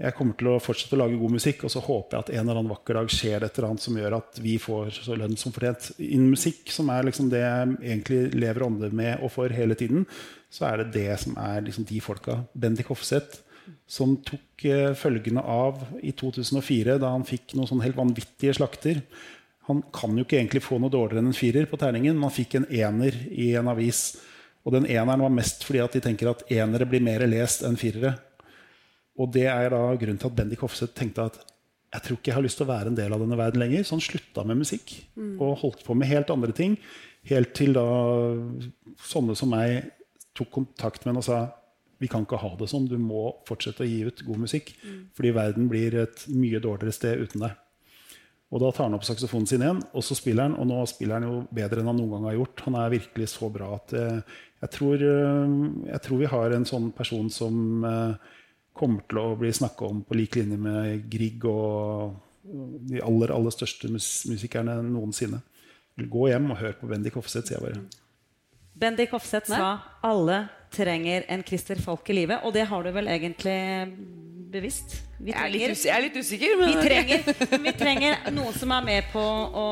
jeg 0.00 0.16
kommer 0.16 0.36
til 0.40 0.48
å 0.48 0.60
fortsette 0.62 0.96
å 0.96 1.02
lage 1.02 1.18
god 1.20 1.34
musikk, 1.34 1.66
og 1.66 1.72
så 1.74 1.82
håper 1.84 2.16
jeg 2.16 2.24
at 2.24 2.30
en 2.32 2.40
eller 2.40 2.60
annen 2.62 2.72
vakker 2.72 2.96
dag 2.96 3.10
skjer 3.12 3.42
det 3.42 3.50
et 3.50 3.58
eller 3.58 3.68
annet 3.68 3.84
som 3.84 3.98
gjør 4.00 4.14
at 4.16 4.38
vi 4.40 4.54
får 4.62 5.00
lønn 5.20 5.36
som 5.40 5.52
fortjent. 5.52 5.90
Innen 6.00 6.32
musikk, 6.32 6.70
som 6.72 6.88
er 6.94 7.04
liksom 7.04 7.28
det 7.32 7.42
jeg 7.42 7.74
egentlig 7.82 8.20
lever 8.32 8.64
ånde 8.64 8.88
med 8.96 9.20
og 9.20 9.34
for 9.34 9.52
hele 9.52 9.76
tiden, 9.76 10.06
så 10.48 10.70
er 10.70 10.80
det 10.80 10.94
det 10.94 11.18
som 11.20 11.36
er 11.40 11.66
liksom 11.66 11.84
de 11.90 12.00
folka. 12.00 12.38
Bendik 12.56 12.88
Hofseth, 12.88 13.42
som 13.90 14.16
tok 14.24 14.64
eh, 14.70 14.94
følgende 14.96 15.44
av 15.44 15.84
i 16.00 16.14
2004, 16.16 16.96
da 17.02 17.12
han 17.12 17.28
fikk 17.28 17.52
noen 17.58 17.68
sånn 17.68 17.84
helt 17.84 18.00
vanvittige 18.00 18.56
slakter. 18.56 19.02
Han 19.68 19.84
kan 19.94 20.16
jo 20.16 20.24
ikke 20.24 20.40
egentlig 20.40 20.64
få 20.64 20.80
noe 20.80 20.90
dårligere 20.90 21.20
enn 21.26 21.30
en 21.34 21.36
firer 21.36 21.68
på 21.68 21.78
terningen, 21.78 22.16
men 22.16 22.30
han 22.30 22.34
fikk 22.34 22.56
en 22.56 22.68
ener 22.72 23.20
i 23.30 23.52
en 23.60 23.68
avis. 23.70 24.16
Og 24.64 24.72
den 24.74 24.88
eneren 24.88 25.28
var 25.28 25.36
mest 25.36 25.68
fordi 25.68 25.84
at 25.84 25.92
de 25.92 26.04
tenker 26.08 26.32
at 26.32 26.48
enere 26.48 26.88
blir 26.88 27.04
mer 27.04 27.28
lest 27.28 27.68
enn 27.68 27.78
firere. 27.80 28.16
Og 29.20 29.30
det 29.34 29.46
er 29.52 29.70
da 29.74 29.82
grunnen 30.00 30.20
til 30.20 30.30
at 30.30 30.36
Bendik 30.38 30.62
Hofseth 30.64 30.96
tenkte 30.96 31.28
at 31.28 31.38
jeg 31.90 32.04
tror 32.06 32.18
ikke 32.20 32.30
jeg 32.30 32.36
har 32.38 32.44
lyst 32.46 32.60
til 32.60 32.68
å 32.68 32.70
være 32.70 32.92
en 32.92 32.96
del 32.98 33.12
av 33.12 33.22
denne 33.22 33.36
verden 33.38 33.60
lenger. 33.64 33.82
Så 33.84 33.96
han 33.96 34.04
slutta 34.04 34.44
med 34.46 34.60
musikk 34.62 34.92
Mm. 35.18 35.40
og 35.42 35.58
holdt 35.60 35.84
på 35.84 35.96
med 35.98 36.08
helt 36.08 36.30
andre 36.30 36.52
ting. 36.54 36.78
Helt 37.26 37.52
til 37.52 37.74
da 37.74 37.84
sånne 39.10 39.36
som 39.36 39.50
meg 39.50 39.90
tok 40.38 40.50
kontakt 40.54 41.04
med 41.04 41.12
ham 41.14 41.18
og 41.20 41.26
sa 41.26 41.40
vi 42.00 42.08
kan 42.08 42.24
ikke 42.24 42.38
ha 42.40 42.54
det 42.56 42.70
sånn, 42.70 42.86
du 42.88 42.96
må 42.96 43.34
fortsette 43.44 43.84
å 43.84 43.88
gi 43.88 44.06
ut 44.06 44.22
god 44.24 44.38
musikk. 44.46 44.72
Mm. 44.80 45.00
Fordi 45.12 45.32
verden 45.36 45.66
blir 45.68 45.98
et 46.00 46.22
mye 46.32 46.60
dårligere 46.62 46.96
sted 46.96 47.20
uten 47.20 47.42
deg. 47.44 47.58
Og 48.50 48.62
da 48.62 48.70
tar 48.72 48.88
han 48.88 48.96
opp 48.96 49.04
saksofonen 49.04 49.46
sin 49.46 49.60
igjen, 49.62 49.82
og 49.92 50.02
så 50.02 50.16
spiller 50.16 50.48
han. 50.48 50.56
Og 50.58 50.66
nå 50.66 50.78
spiller 50.88 51.20
han 51.20 51.28
jo 51.28 51.42
bedre 51.54 51.82
enn 51.82 51.90
han 51.92 52.00
noen 52.00 52.14
gang 52.16 52.24
har 52.30 52.38
gjort. 52.38 52.64
Han 52.64 52.78
er 52.80 52.94
virkelig 52.96 53.28
så 53.34 53.50
bra 53.52 53.74
at 53.76 53.92
eh, 53.92 54.22
jeg, 54.64 54.70
tror, 54.78 55.04
eh, 55.10 55.52
jeg 55.92 56.00
tror 56.06 56.22
vi 56.22 56.30
har 56.32 56.56
en 56.56 56.66
sånn 56.72 56.88
person 56.96 57.28
som 57.30 57.84
eh, 57.84 58.32
kommer 58.80 59.04
til 59.08 59.20
å 59.20 59.36
bli 59.38 59.52
snakka 59.54 59.86
om 59.92 60.00
på 60.08 60.16
lik 60.18 60.36
linje 60.40 60.56
med 60.58 61.04
Grieg 61.12 61.44
og 61.48 62.16
de 62.90 63.00
aller, 63.04 63.30
aller 63.36 63.52
største 63.54 63.90
mus 63.92 64.08
musikerne 64.30 64.78
noensinne. 64.86 65.42
Gå 66.00 66.30
hjem 66.32 66.50
og 66.54 66.58
hør 66.62 66.72
på 66.80 66.88
Bendik 66.88 67.18
Hofseth, 67.18 67.50
sier 67.50 67.58
jeg 67.60 67.66
bare. 67.66 67.82
Bendik 68.80 69.12
Hofseth 69.12 69.50
sa 69.52 69.74
alle 70.06 70.46
trenger 70.72 71.26
en 71.28 71.42
Christer 71.44 71.76
Falk 71.82 72.08
i 72.08 72.16
livet, 72.22 72.40
og 72.46 72.54
det 72.56 72.64
har 72.70 72.82
du 72.86 72.90
vel 72.94 73.10
egentlig 73.12 73.58
bevisst? 74.50 74.96
Vi 75.20 75.34
Jeg 75.34 75.36
er 75.36 75.50
litt 75.52 75.62
trenger- 75.66 75.84
jeg 75.84 75.96
er 75.96 76.02
litt 76.06 76.16
usikker, 76.16 76.56
men- 76.58 76.70
vi, 76.72 76.88
trenger, 76.88 77.60
vi 77.66 77.72
trenger 77.76 78.30
noen 78.32 78.54
som 78.56 78.72
er 78.72 78.82
med 78.88 79.04
på 79.12 79.20
å 79.20 79.66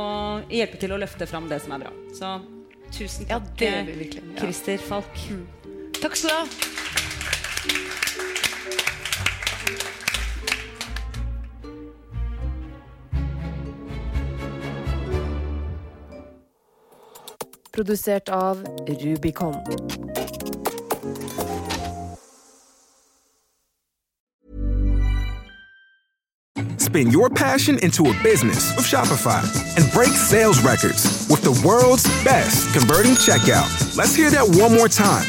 hjelpe 0.51 0.79
til 0.79 0.93
å 0.93 0.99
løfte 1.01 1.27
fram 1.27 1.49
det 1.49 1.63
som 1.65 1.73
er 1.73 1.87
bra. 1.87 1.93
Så 2.13 2.35
tusen 2.93 3.27
takk, 3.27 3.49
ja. 3.65 3.85
Christer 4.37 4.77
Falk. 4.79 5.17
Takk 6.03 6.15
skal 6.15 6.31
du 6.31 6.37
ha. 6.37 7.18
Produsert 17.71 18.29
av 18.29 18.65
Rubicon. 18.87 19.57
Spin 26.79 27.11
your 27.11 27.29
passion 27.29 27.79
into 27.83 28.07
a 28.09 28.23
business 28.23 28.75
with 28.75 28.87
Shopify 28.87 29.43
and 29.77 29.93
break 29.93 30.09
sales 30.09 30.63
records 30.63 31.27
with 31.29 31.43
the 31.43 31.53
world's 31.67 32.05
best 32.25 32.73
converting 32.73 33.13
checkout. 33.13 33.97
Let's 33.97 34.15
hear 34.15 34.31
that 34.31 34.49
one 34.59 34.75
more 34.75 34.89
time. 34.89 35.29